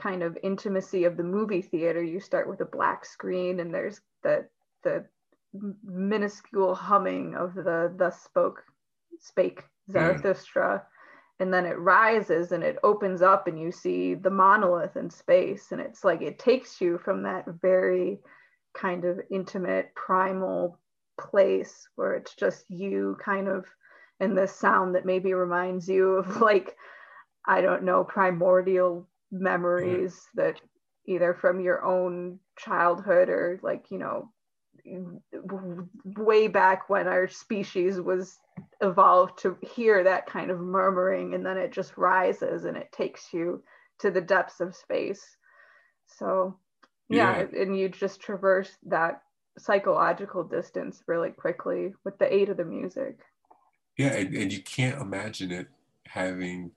kind 0.00 0.22
of 0.22 0.38
intimacy 0.42 1.04
of 1.04 1.16
the 1.16 1.22
movie 1.22 1.62
theater. 1.62 2.02
You 2.02 2.20
start 2.20 2.48
with 2.48 2.60
a 2.60 2.66
black 2.66 3.04
screen, 3.04 3.60
and 3.60 3.74
there's 3.74 4.00
the 4.22 4.46
the 4.82 5.06
minuscule 5.82 6.74
humming 6.74 7.34
of 7.34 7.54
the 7.54 7.92
the 7.96 8.10
spoke 8.10 8.62
spake 9.20 9.62
Zarathustra. 9.90 10.82
Mm. 10.82 10.82
And 11.40 11.54
then 11.54 11.66
it 11.66 11.78
rises 11.78 12.50
and 12.50 12.64
it 12.64 12.78
opens 12.82 13.22
up, 13.22 13.46
and 13.46 13.58
you 13.60 13.70
see 13.70 14.14
the 14.14 14.30
monolith 14.30 14.96
in 14.96 15.08
space. 15.08 15.70
And 15.70 15.80
it's 15.80 16.04
like 16.04 16.20
it 16.20 16.38
takes 16.38 16.80
you 16.80 16.98
from 16.98 17.22
that 17.22 17.44
very 17.62 18.18
kind 18.74 19.04
of 19.04 19.20
intimate, 19.30 19.94
primal 19.94 20.78
place 21.20 21.88
where 21.96 22.14
it's 22.14 22.34
just 22.34 22.64
you 22.68 23.16
kind 23.24 23.48
of 23.48 23.66
and 24.20 24.36
this 24.36 24.54
sound 24.54 24.94
that 24.94 25.06
maybe 25.06 25.32
reminds 25.34 25.88
you 25.88 26.16
of 26.16 26.36
like, 26.40 26.76
I 27.46 27.60
don't 27.60 27.84
know, 27.84 28.04
primordial 28.04 29.06
memories 29.30 30.20
that 30.34 30.60
either 31.06 31.34
from 31.34 31.60
your 31.60 31.84
own 31.84 32.38
childhood 32.58 33.28
or 33.28 33.60
like, 33.62 33.86
you 33.90 33.98
know, 33.98 34.30
way 36.04 36.48
back 36.48 36.88
when 36.88 37.06
our 37.06 37.28
species 37.28 38.00
was 38.00 38.38
evolved 38.80 39.38
to 39.38 39.56
hear 39.74 40.04
that 40.04 40.26
kind 40.26 40.50
of 40.50 40.60
murmuring 40.60 41.34
and 41.34 41.44
then 41.44 41.56
it 41.56 41.72
just 41.72 41.96
rises 41.96 42.64
and 42.64 42.76
it 42.76 42.90
takes 42.92 43.32
you 43.32 43.62
to 44.00 44.10
the 44.10 44.20
depths 44.20 44.60
of 44.60 44.74
space 44.74 45.36
so 46.06 46.56
yeah, 47.10 47.44
yeah. 47.52 47.62
and 47.62 47.78
you 47.78 47.88
just 47.88 48.20
traverse 48.20 48.70
that 48.86 49.22
psychological 49.58 50.44
distance 50.44 51.02
really 51.06 51.30
quickly 51.30 51.92
with 52.04 52.16
the 52.18 52.32
aid 52.32 52.48
of 52.48 52.56
the 52.56 52.64
music 52.64 53.18
yeah 53.98 54.14
and, 54.14 54.34
and 54.34 54.52
you 54.52 54.62
can't 54.62 55.00
imagine 55.00 55.50
it 55.50 55.68
having 56.06 56.70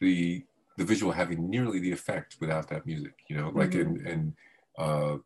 the 0.00 0.44
the 0.78 0.84
visual 0.84 1.12
having 1.12 1.50
nearly 1.50 1.80
the 1.80 1.92
effect 1.92 2.36
without 2.40 2.68
that 2.68 2.86
music 2.86 3.14
you 3.28 3.36
know 3.36 3.50
like 3.54 3.70
mm-hmm. 3.70 4.06
in 4.06 4.06
in 4.06 4.34
uh 4.78 5.16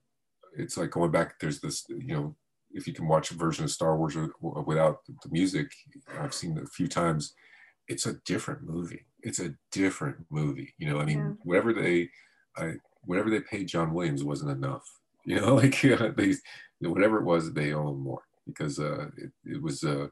it's 0.59 0.76
like 0.76 0.90
going 0.90 1.10
back. 1.10 1.38
There's 1.38 1.60
this, 1.60 1.84
you 1.88 2.14
know, 2.14 2.36
if 2.72 2.86
you 2.86 2.92
can 2.92 3.09
watch 3.09 3.30
a 3.30 3.34
version 3.34 3.64
of 3.64 3.70
Star 3.70 3.96
Wars 3.96 4.16
without 4.40 4.98
the 5.06 5.30
music, 5.30 5.72
I've 6.18 6.34
seen 6.34 6.56
it 6.56 6.64
a 6.64 6.66
few 6.66 6.88
times. 6.88 7.34
It's 7.86 8.06
a 8.06 8.14
different 8.26 8.62
movie. 8.62 9.06
It's 9.22 9.40
a 9.40 9.55
different 9.72 10.18
movie. 10.30 10.74
You 10.78 10.90
know, 10.90 11.00
I 11.00 11.05
mean, 11.05 11.18
yeah. 11.18 11.32
whatever 11.44 11.72
they, 11.72 12.10
I, 12.56 12.74
whatever 13.02 13.30
they 13.30 13.40
paid 13.40 13.68
John 13.68 13.94
Williams 13.94 14.24
wasn't 14.24 14.50
enough. 14.50 14.84
You 15.24 15.38
know, 15.38 15.56
like 15.56 15.84
uh, 15.84 16.12
they, 16.16 16.36
whatever 16.80 17.18
it 17.18 17.24
was, 17.24 17.52
they 17.52 17.74
owe 17.74 17.90
him 17.90 18.00
more 18.00 18.22
because 18.46 18.78
uh, 18.78 19.09
it, 19.18 19.30
it 19.44 19.62
was 19.62 19.84
uh, 19.84 20.06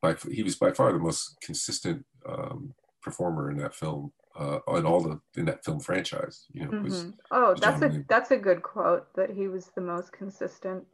by 0.00 0.14
he 0.30 0.42
was 0.42 0.56
by 0.56 0.72
far 0.72 0.92
the 0.92 0.98
most 0.98 1.40
consistent 1.40 2.04
um, 2.26 2.74
performer 3.02 3.50
in 3.50 3.56
that 3.58 3.74
film 3.74 4.12
uh, 4.38 4.58
on 4.66 4.86
all 4.86 5.00
the 5.00 5.20
in 5.36 5.46
that 5.46 5.64
film 5.64 5.80
franchise. 5.80 6.46
You 6.52 6.64
know, 6.64 6.70
mm-hmm. 6.70 6.84
was, 6.84 7.06
oh, 7.30 7.54
that's 7.60 7.82
a 7.82 8.04
that's 8.08 8.30
a 8.30 8.36
good 8.36 8.62
quote 8.62 9.12
that 9.14 9.30
he 9.30 9.48
was 9.48 9.70
the 9.74 9.80
most 9.80 10.12
consistent 10.12 10.84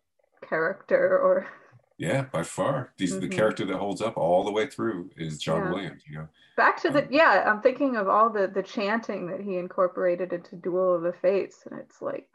character, 0.48 1.18
or 1.18 1.46
yeah, 1.98 2.22
by 2.32 2.42
far. 2.42 2.92
He's 2.96 3.12
mm-hmm. 3.12 3.20
the 3.20 3.28
character 3.28 3.64
that 3.66 3.76
holds 3.76 4.02
up 4.02 4.16
all 4.16 4.44
the 4.44 4.52
way 4.52 4.66
through 4.66 5.10
is 5.16 5.38
John 5.38 5.64
yeah. 5.64 5.70
Williams. 5.70 6.02
You 6.06 6.18
know, 6.18 6.28
back 6.56 6.80
to 6.82 6.90
the 6.90 7.04
um, 7.04 7.08
yeah, 7.10 7.44
I'm 7.46 7.60
thinking 7.60 7.96
of 7.96 8.08
all 8.08 8.30
the 8.30 8.48
the 8.48 8.62
chanting 8.62 9.26
that 9.28 9.40
he 9.40 9.58
incorporated 9.58 10.32
into 10.32 10.56
Duel 10.56 10.96
of 10.96 11.02
the 11.02 11.12
Fates, 11.12 11.64
and 11.70 11.78
it's 11.78 12.02
like 12.02 12.28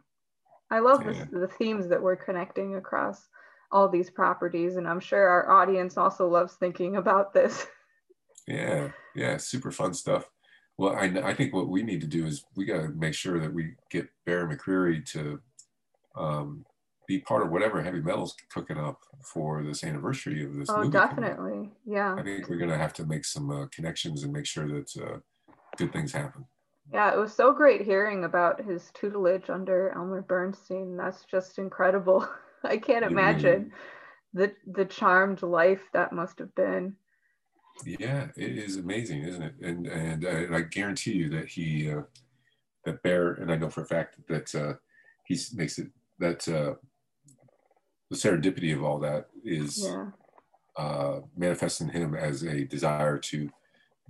I 0.72 0.80
love 0.80 1.04
yeah. 1.06 1.26
the 1.32 1.48
themes 1.48 1.88
that 1.90 2.02
we're 2.02 2.16
connecting 2.16 2.76
across 2.76 3.28
all 3.74 3.90
these 3.90 4.10
properties, 4.10 4.78
and 4.78 4.88
I'm 4.88 5.00
sure 5.00 5.28
our 5.28 5.50
audience 5.50 5.98
also 5.98 6.30
loves 6.30 6.54
thinking 6.54 6.96
about 6.96 7.34
this. 7.34 7.68
Yeah, 8.46 8.90
yeah, 9.16 9.38
super 9.38 9.72
fun 9.72 9.94
stuff. 9.94 10.30
Well, 10.78 10.98
I, 10.98 11.06
I 11.24 11.34
think 11.34 11.54
what 11.54 11.70
we 11.70 11.82
need 11.82 12.02
to 12.02 12.08
do 12.08 12.26
is 12.26 12.44
we 12.58 12.66
got 12.66 12.82
to 12.82 12.90
make 12.90 13.14
sure 13.14 13.40
that 13.40 13.54
we 13.54 13.76
get 13.90 14.10
Barry 14.26 14.54
McCreary 14.54 15.06
to 15.12 15.40
um, 16.18 16.66
be 17.08 17.20
part 17.20 17.44
of 17.44 17.52
whatever 17.52 17.82
heavy 17.82 18.02
metal's 18.02 18.36
cooking 18.50 18.78
up 18.78 19.00
for 19.24 19.64
this 19.64 19.84
anniversary 19.84 20.44
of 20.44 20.56
this 20.56 20.70
oh, 20.70 20.80
movie. 20.80 20.90
definitely. 20.90 21.72
Yeah. 21.86 22.16
I 22.16 22.24
think 22.24 22.50
we're 22.50 22.58
going 22.58 22.70
to 22.70 22.78
have 22.78 22.94
to 22.96 23.06
make 23.06 23.24
some 23.24 23.50
uh, 23.50 23.68
connections 23.68 24.24
and 24.24 24.34
make 24.34 24.46
sure 24.46 24.68
that 24.68 24.92
uh, 25.02 25.20
good 25.78 25.94
things 25.94 26.12
happen. 26.12 26.46
Yeah, 26.92 27.14
it 27.14 27.18
was 27.18 27.34
so 27.34 27.54
great 27.54 27.82
hearing 27.82 28.26
about 28.26 28.62
his 28.62 28.92
tutelage 28.94 29.50
under 29.50 29.94
Elmer 29.96 30.22
Bernstein. 30.22 30.98
That's 30.98 31.24
just 31.24 31.58
incredible. 31.58 32.28
I 32.70 32.78
can't 32.78 33.06
imagine 33.06 33.72
the 34.34 34.54
the 34.66 34.86
charmed 34.86 35.44
life 35.44 35.84
that 35.94 36.14
must 36.14 36.40
have 36.40 36.54
been. 36.56 36.96
Yeah, 37.86 38.28
it 38.38 38.58
is 38.58 38.78
amazing, 38.78 39.24
isn't 39.24 39.42
it? 39.42 39.56
And 39.62 39.88
and, 39.88 40.26
uh, 40.26 40.30
and 40.30 40.56
I 40.56 40.62
guarantee 40.62 41.14
you 41.14 41.30
that 41.30 41.48
he 41.48 41.92
uh, 41.92 42.04
that 42.86 43.02
Bear, 43.04 43.34
and 43.34 43.52
I 43.52 43.58
know 43.58 43.70
for 43.70 43.82
a 43.82 43.88
fact 43.88 44.18
that 44.28 44.54
uh, 44.56 44.74
he 45.26 45.38
makes 45.56 45.80
it 45.80 45.88
that 46.20 46.48
uh, 46.48 46.76
the 48.10 48.16
serendipity 48.16 48.76
of 48.76 48.84
all 48.84 49.00
that 49.00 49.28
is 49.44 49.84
yeah. 49.84 50.08
uh, 50.78 51.20
manifesting 51.36 51.90
him 51.90 52.16
as 52.16 52.44
a 52.44 52.66
desire 52.66 53.18
to 53.18 53.50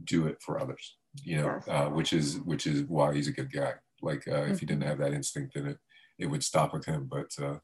do 0.03 0.27
it 0.27 0.41
for 0.41 0.59
others. 0.59 0.97
You 1.23 1.37
know, 1.37 1.45
yes. 1.45 1.67
uh, 1.67 1.89
which 1.89 2.13
is 2.13 2.39
which 2.41 2.67
is 2.67 2.83
why 2.83 3.13
he's 3.13 3.27
a 3.27 3.33
good 3.33 3.51
guy. 3.51 3.73
Like 4.01 4.27
uh, 4.27 4.31
mm-hmm. 4.31 4.51
if 4.51 4.59
he 4.59 4.65
didn't 4.65 4.81
mm-hmm. 4.81 4.89
have 4.89 4.99
that 4.99 5.13
instinct, 5.13 5.53
then 5.53 5.67
it 5.67 5.77
it 6.19 6.25
would 6.27 6.43
stop 6.43 6.73
with 6.73 6.85
him. 6.85 7.09
But 7.09 7.31
uh, 7.41 7.59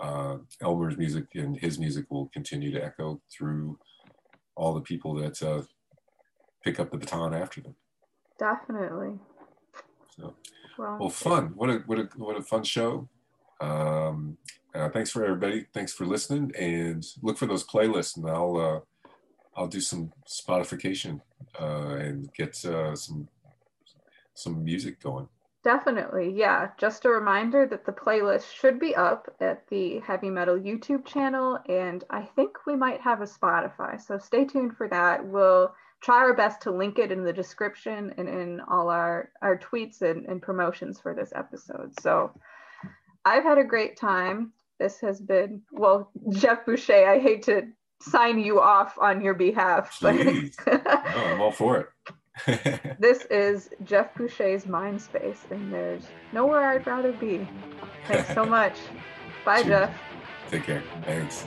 uh, 0.00 0.38
Elmer's 0.60 0.96
music 0.96 1.26
and 1.34 1.56
his 1.58 1.78
music 1.78 2.06
will 2.10 2.26
continue 2.32 2.70
to 2.72 2.84
echo 2.84 3.20
through 3.30 3.78
all 4.56 4.74
the 4.74 4.80
people 4.80 5.14
that 5.14 5.42
uh, 5.42 5.62
pick 6.64 6.80
up 6.80 6.90
the 6.90 6.98
baton 6.98 7.34
after 7.34 7.60
them. 7.60 7.74
Definitely. 8.38 9.18
So, 10.16 10.34
well, 10.78 10.96
well 11.00 11.10
fun. 11.10 11.52
What 11.54 11.70
a 11.70 11.82
what 11.86 11.98
a 11.98 12.08
what 12.16 12.36
a 12.36 12.42
fun 12.42 12.64
show. 12.64 13.08
Um, 13.60 14.36
uh, 14.74 14.88
thanks 14.88 15.10
for 15.10 15.24
everybody. 15.24 15.66
Thanks 15.72 15.92
for 15.92 16.06
listening, 16.06 16.52
and 16.58 17.04
look 17.22 17.38
for 17.38 17.46
those 17.46 17.66
playlists, 17.66 18.16
and 18.16 18.28
I'll 18.28 18.56
uh, 18.56 18.80
I'll 19.54 19.68
do 19.68 19.80
some 19.80 20.12
Spotification 20.26 21.20
uh, 21.60 21.96
and 21.96 22.32
get 22.34 22.62
uh, 22.64 22.96
some 22.96 23.28
some 24.34 24.64
music 24.64 25.00
going. 25.00 25.28
Definitely, 25.64 26.32
yeah. 26.34 26.70
Just 26.76 27.04
a 27.04 27.08
reminder 27.08 27.66
that 27.66 27.86
the 27.86 27.92
playlist 27.92 28.52
should 28.52 28.80
be 28.80 28.96
up 28.96 29.32
at 29.40 29.68
the 29.68 30.00
Heavy 30.00 30.28
Metal 30.28 30.56
YouTube 30.56 31.06
channel, 31.06 31.58
and 31.68 32.02
I 32.10 32.22
think 32.22 32.66
we 32.66 32.74
might 32.74 33.00
have 33.00 33.20
a 33.20 33.26
Spotify. 33.26 34.00
So 34.00 34.18
stay 34.18 34.44
tuned 34.44 34.76
for 34.76 34.88
that. 34.88 35.24
We'll 35.24 35.72
try 36.02 36.18
our 36.18 36.34
best 36.34 36.62
to 36.62 36.72
link 36.72 36.98
it 36.98 37.12
in 37.12 37.22
the 37.22 37.32
description 37.32 38.12
and 38.18 38.28
in 38.28 38.60
all 38.68 38.88
our, 38.88 39.30
our 39.40 39.56
tweets 39.56 40.02
and, 40.02 40.26
and 40.26 40.42
promotions 40.42 40.98
for 40.98 41.14
this 41.14 41.32
episode. 41.34 41.92
So 42.00 42.32
I've 43.24 43.44
had 43.44 43.58
a 43.58 43.64
great 43.64 43.96
time. 43.96 44.52
This 44.80 44.98
has 45.00 45.20
been, 45.20 45.62
well, 45.70 46.10
Jeff 46.30 46.66
Boucher, 46.66 47.08
I 47.08 47.20
hate 47.20 47.44
to 47.44 47.68
sign 48.00 48.40
you 48.40 48.60
off 48.60 48.98
on 49.00 49.20
your 49.20 49.34
behalf. 49.34 49.96
But 50.02 50.16
oh, 50.66 51.04
I'm 51.14 51.40
all 51.40 51.52
for 51.52 51.78
it. 51.78 52.14
this 52.98 53.24
is 53.26 53.70
Jeff 53.84 54.14
Boucher's 54.14 54.66
Mind 54.66 55.00
Space, 55.00 55.44
and 55.50 55.72
there's 55.72 56.04
nowhere 56.32 56.70
I'd 56.70 56.86
rather 56.86 57.12
be. 57.12 57.46
Thanks 58.06 58.32
so 58.34 58.44
much. 58.44 58.76
Bye, 59.44 59.62
Jeff. 59.62 59.94
Take 60.50 60.64
care. 60.64 60.82
Thanks. 61.04 61.44